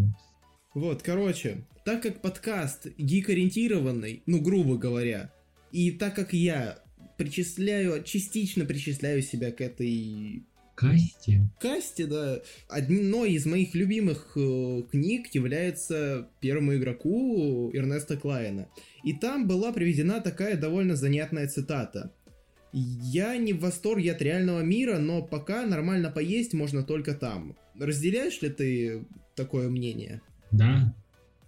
Вот, 0.74 1.02
короче, 1.04 1.66
так 1.84 2.02
как 2.02 2.22
подкаст 2.22 2.88
гик-ориентированный, 2.98 4.24
ну, 4.26 4.42
грубо 4.42 4.78
говоря, 4.78 5.34
и 5.74 5.92
так 5.92 6.16
как 6.16 6.34
я 6.34 6.80
причисляю, 7.22 8.04
частично 8.04 8.66
причисляю 8.66 9.22
себя 9.22 9.52
к 9.52 9.62
этой 9.62 10.44
Касте? 10.74 11.48
Касте, 11.60 12.08
да. 12.08 12.42
Одной 12.68 13.34
из 13.34 13.46
моих 13.46 13.76
любимых 13.76 14.32
э, 14.36 14.82
книг 14.90 15.28
является 15.34 16.30
«Первому 16.40 16.76
игроку» 16.76 17.70
Эрнеста 17.72 18.18
Клайна. 18.18 18.68
И 19.04 19.14
там 19.14 19.48
была 19.48 19.72
приведена 19.72 20.20
такая 20.22 20.58
довольно 20.58 20.96
занятная 20.96 21.48
цитата. 21.48 22.12
«Я 22.74 23.38
не 23.38 23.54
в 23.54 23.60
восторге 23.60 24.14
от 24.14 24.24
реального 24.24 24.62
мира, 24.62 24.98
но 24.98 25.22
пока 25.22 25.68
нормально 25.68 26.10
поесть 26.10 26.54
можно 26.54 26.82
только 26.82 27.14
там». 27.14 27.56
Разделяешь 27.80 28.42
ли 28.42 28.50
ты 28.50 29.06
такое 29.36 29.70
мнение? 29.70 30.22
Да. 30.50 30.96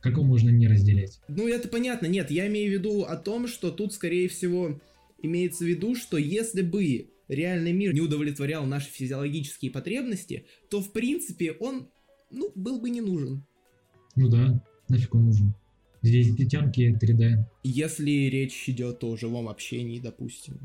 Как 0.01 0.13
его 0.13 0.23
можно 0.23 0.51
не 0.51 0.67
разделять? 0.67 1.19
Ну, 1.27 1.47
это 1.47 1.69
понятно. 1.69 2.05
Нет, 2.05 2.29
я 2.29 2.45
имею 2.47 2.69
в 2.69 2.73
виду 2.73 3.03
о 3.03 3.15
том, 3.15 3.47
что 3.47 3.71
тут, 3.71 3.93
скорее 3.93 4.27
всего, 4.27 4.79
имеется 5.23 5.63
в 5.63 5.67
виду, 5.67 5.95
что 5.95 6.17
если 6.17 6.61
бы 6.61 7.09
реальный 7.27 7.73
мир 7.73 7.93
не 7.93 8.01
удовлетворял 8.01 8.65
наши 8.65 8.89
физиологические 8.91 9.71
потребности, 9.71 10.45
то 10.69 10.81
в 10.81 10.91
принципе 10.91 11.53
он, 11.53 11.89
ну, 12.29 12.51
был 12.55 12.79
бы 12.79 12.89
не 12.89 13.01
нужен. 13.01 13.43
Ну 14.15 14.29
да, 14.29 14.63
нафиг 14.89 15.15
он 15.15 15.25
нужен. 15.25 15.53
Здесь 16.03 16.35
детянки 16.35 16.97
3D. 17.01 17.45
Если 17.63 18.11
речь 18.29 18.67
идет 18.67 19.03
о 19.03 19.15
живом 19.15 19.47
общении, 19.47 19.99
допустим. 19.99 20.59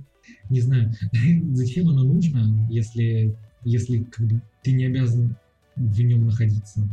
Не 0.50 0.60
знаю, 0.60 0.92
зачем 1.52 1.88
оно 1.88 2.02
нужно, 2.02 2.68
если, 2.68 3.36
если 3.64 4.02
как 4.02 4.26
бы, 4.26 4.42
ты 4.62 4.72
не 4.72 4.86
обязан 4.86 5.36
в 5.76 6.00
нем 6.02 6.26
находиться. 6.26 6.88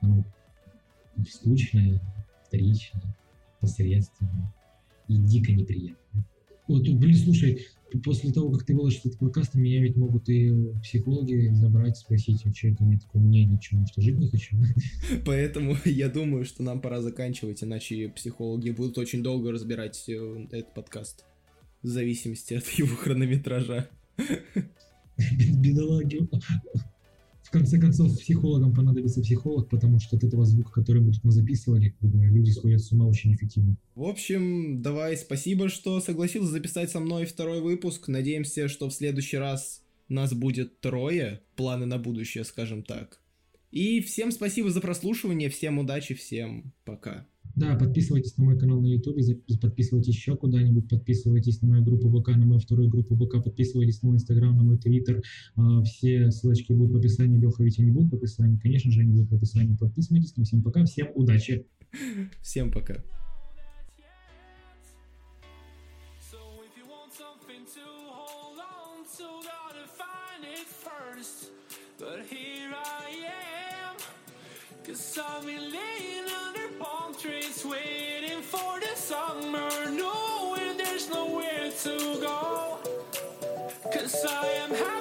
Оно 0.00 0.24
скучное, 1.28 2.00
вторичное, 2.46 3.16
посредственное 3.60 4.52
и 5.08 5.16
дико 5.16 5.52
неприятное. 5.52 5.99
Вот, 6.70 6.88
блин, 6.88 7.16
слушай, 7.16 7.66
после 8.04 8.30
того, 8.30 8.52
как 8.52 8.64
ты 8.64 8.76
выложишь 8.76 9.00
этот 9.00 9.18
подкаст, 9.18 9.56
меня 9.56 9.82
ведь 9.82 9.96
могут 9.96 10.28
и 10.28 10.52
психологи 10.84 11.50
забрать, 11.52 11.96
спросить, 11.96 12.46
у 12.46 12.52
человека 12.52 12.84
нет 12.84 13.02
такого 13.02 13.22
мнения, 13.22 13.58
что, 13.60 13.76
что 13.90 14.00
жить 14.00 14.18
не 14.18 14.28
хочу. 14.28 14.56
Поэтому 15.26 15.76
я 15.84 16.08
думаю, 16.08 16.44
что 16.44 16.62
нам 16.62 16.80
пора 16.80 17.00
заканчивать, 17.00 17.64
иначе 17.64 18.08
психологи 18.10 18.70
будут 18.70 18.98
очень 18.98 19.20
долго 19.20 19.50
разбирать 19.50 20.04
э, 20.08 20.46
этот 20.52 20.72
подкаст. 20.72 21.24
В 21.82 21.88
зависимости 21.88 22.54
от 22.54 22.68
его 22.68 22.94
хронометража. 22.94 23.88
Бедолаги 25.56 26.28
в 27.50 27.52
конце 27.52 27.80
концов, 27.80 28.16
психологам 28.16 28.72
понадобится 28.72 29.20
психолог, 29.20 29.68
потому 29.68 29.98
что 29.98 30.16
от 30.16 30.22
этого 30.22 30.44
звука, 30.44 30.70
который 30.70 31.02
мы 31.02 31.12
тут 31.12 31.32
записывали, 31.32 31.92
люди 32.00 32.50
сходят 32.50 32.80
с 32.80 32.92
ума 32.92 33.06
очень 33.06 33.34
эффективно. 33.34 33.76
В 33.96 34.04
общем, 34.04 34.80
давай, 34.82 35.16
спасибо, 35.16 35.68
что 35.68 36.00
согласился 36.00 36.52
записать 36.52 36.90
со 36.90 37.00
мной 37.00 37.26
второй 37.26 37.60
выпуск. 37.60 38.06
Надеемся, 38.06 38.68
что 38.68 38.88
в 38.88 38.94
следующий 38.94 39.36
раз 39.36 39.82
нас 40.08 40.32
будет 40.32 40.80
трое. 40.80 41.40
Планы 41.56 41.86
на 41.86 41.98
будущее, 41.98 42.44
скажем 42.44 42.84
так. 42.84 43.20
И 43.72 44.00
всем 44.00 44.30
спасибо 44.30 44.70
за 44.70 44.80
прослушивание, 44.80 45.50
всем 45.50 45.80
удачи, 45.80 46.14
всем 46.14 46.72
пока. 46.84 47.26
Да, 47.56 47.74
подписывайтесь 47.74 48.36
на 48.36 48.44
мой 48.44 48.58
канал 48.58 48.80
на 48.80 48.86
YouTube, 48.86 49.18
подписывайтесь 49.60 50.14
еще 50.14 50.36
куда-нибудь, 50.36 50.88
подписывайтесь 50.88 51.60
на 51.62 51.68
мою 51.68 51.84
группу 51.84 52.08
ВК, 52.08 52.28
на 52.28 52.46
мою 52.46 52.60
вторую 52.60 52.88
группу 52.88 53.16
ВК, 53.16 53.42
подписывайтесь 53.42 54.02
на 54.02 54.08
мой 54.08 54.16
Инстаграм, 54.16 54.56
на 54.56 54.62
мой 54.62 54.78
Твиттер. 54.78 55.22
А, 55.56 55.82
все 55.82 56.30
ссылочки 56.30 56.72
будут 56.72 56.92
в 56.92 56.96
описании, 56.96 57.40
Леха, 57.40 57.62
ведь 57.62 57.78
они 57.78 57.90
будут 57.90 58.12
в 58.12 58.14
описании. 58.16 58.58
Конечно 58.58 58.90
же, 58.90 59.00
они 59.00 59.12
будут 59.12 59.30
в 59.30 59.34
описании. 59.34 59.76
Подписывайтесь. 59.76 60.36
Ну, 60.36 60.44
всем 60.44 60.62
пока, 60.62 60.84
всем 60.84 61.08
удачи. 61.14 61.66
Всем 62.42 62.70
пока. 62.70 63.02
But 71.98 72.24
here 72.30 72.72
I 72.74 73.10
am, 73.28 73.96
cause 74.86 75.18
I'm 75.22 75.46
in. 75.46 75.99
Trees 77.30 77.64
waiting 77.64 78.42
for 78.42 78.80
the 78.80 78.96
summer, 78.96 79.70
knowing 79.90 80.76
there's 80.76 81.08
nowhere 81.08 81.70
to 81.82 81.96
go. 82.20 82.78
Cause 83.92 84.24
I 84.28 84.46
am 84.64 84.70
happy. 84.70 84.99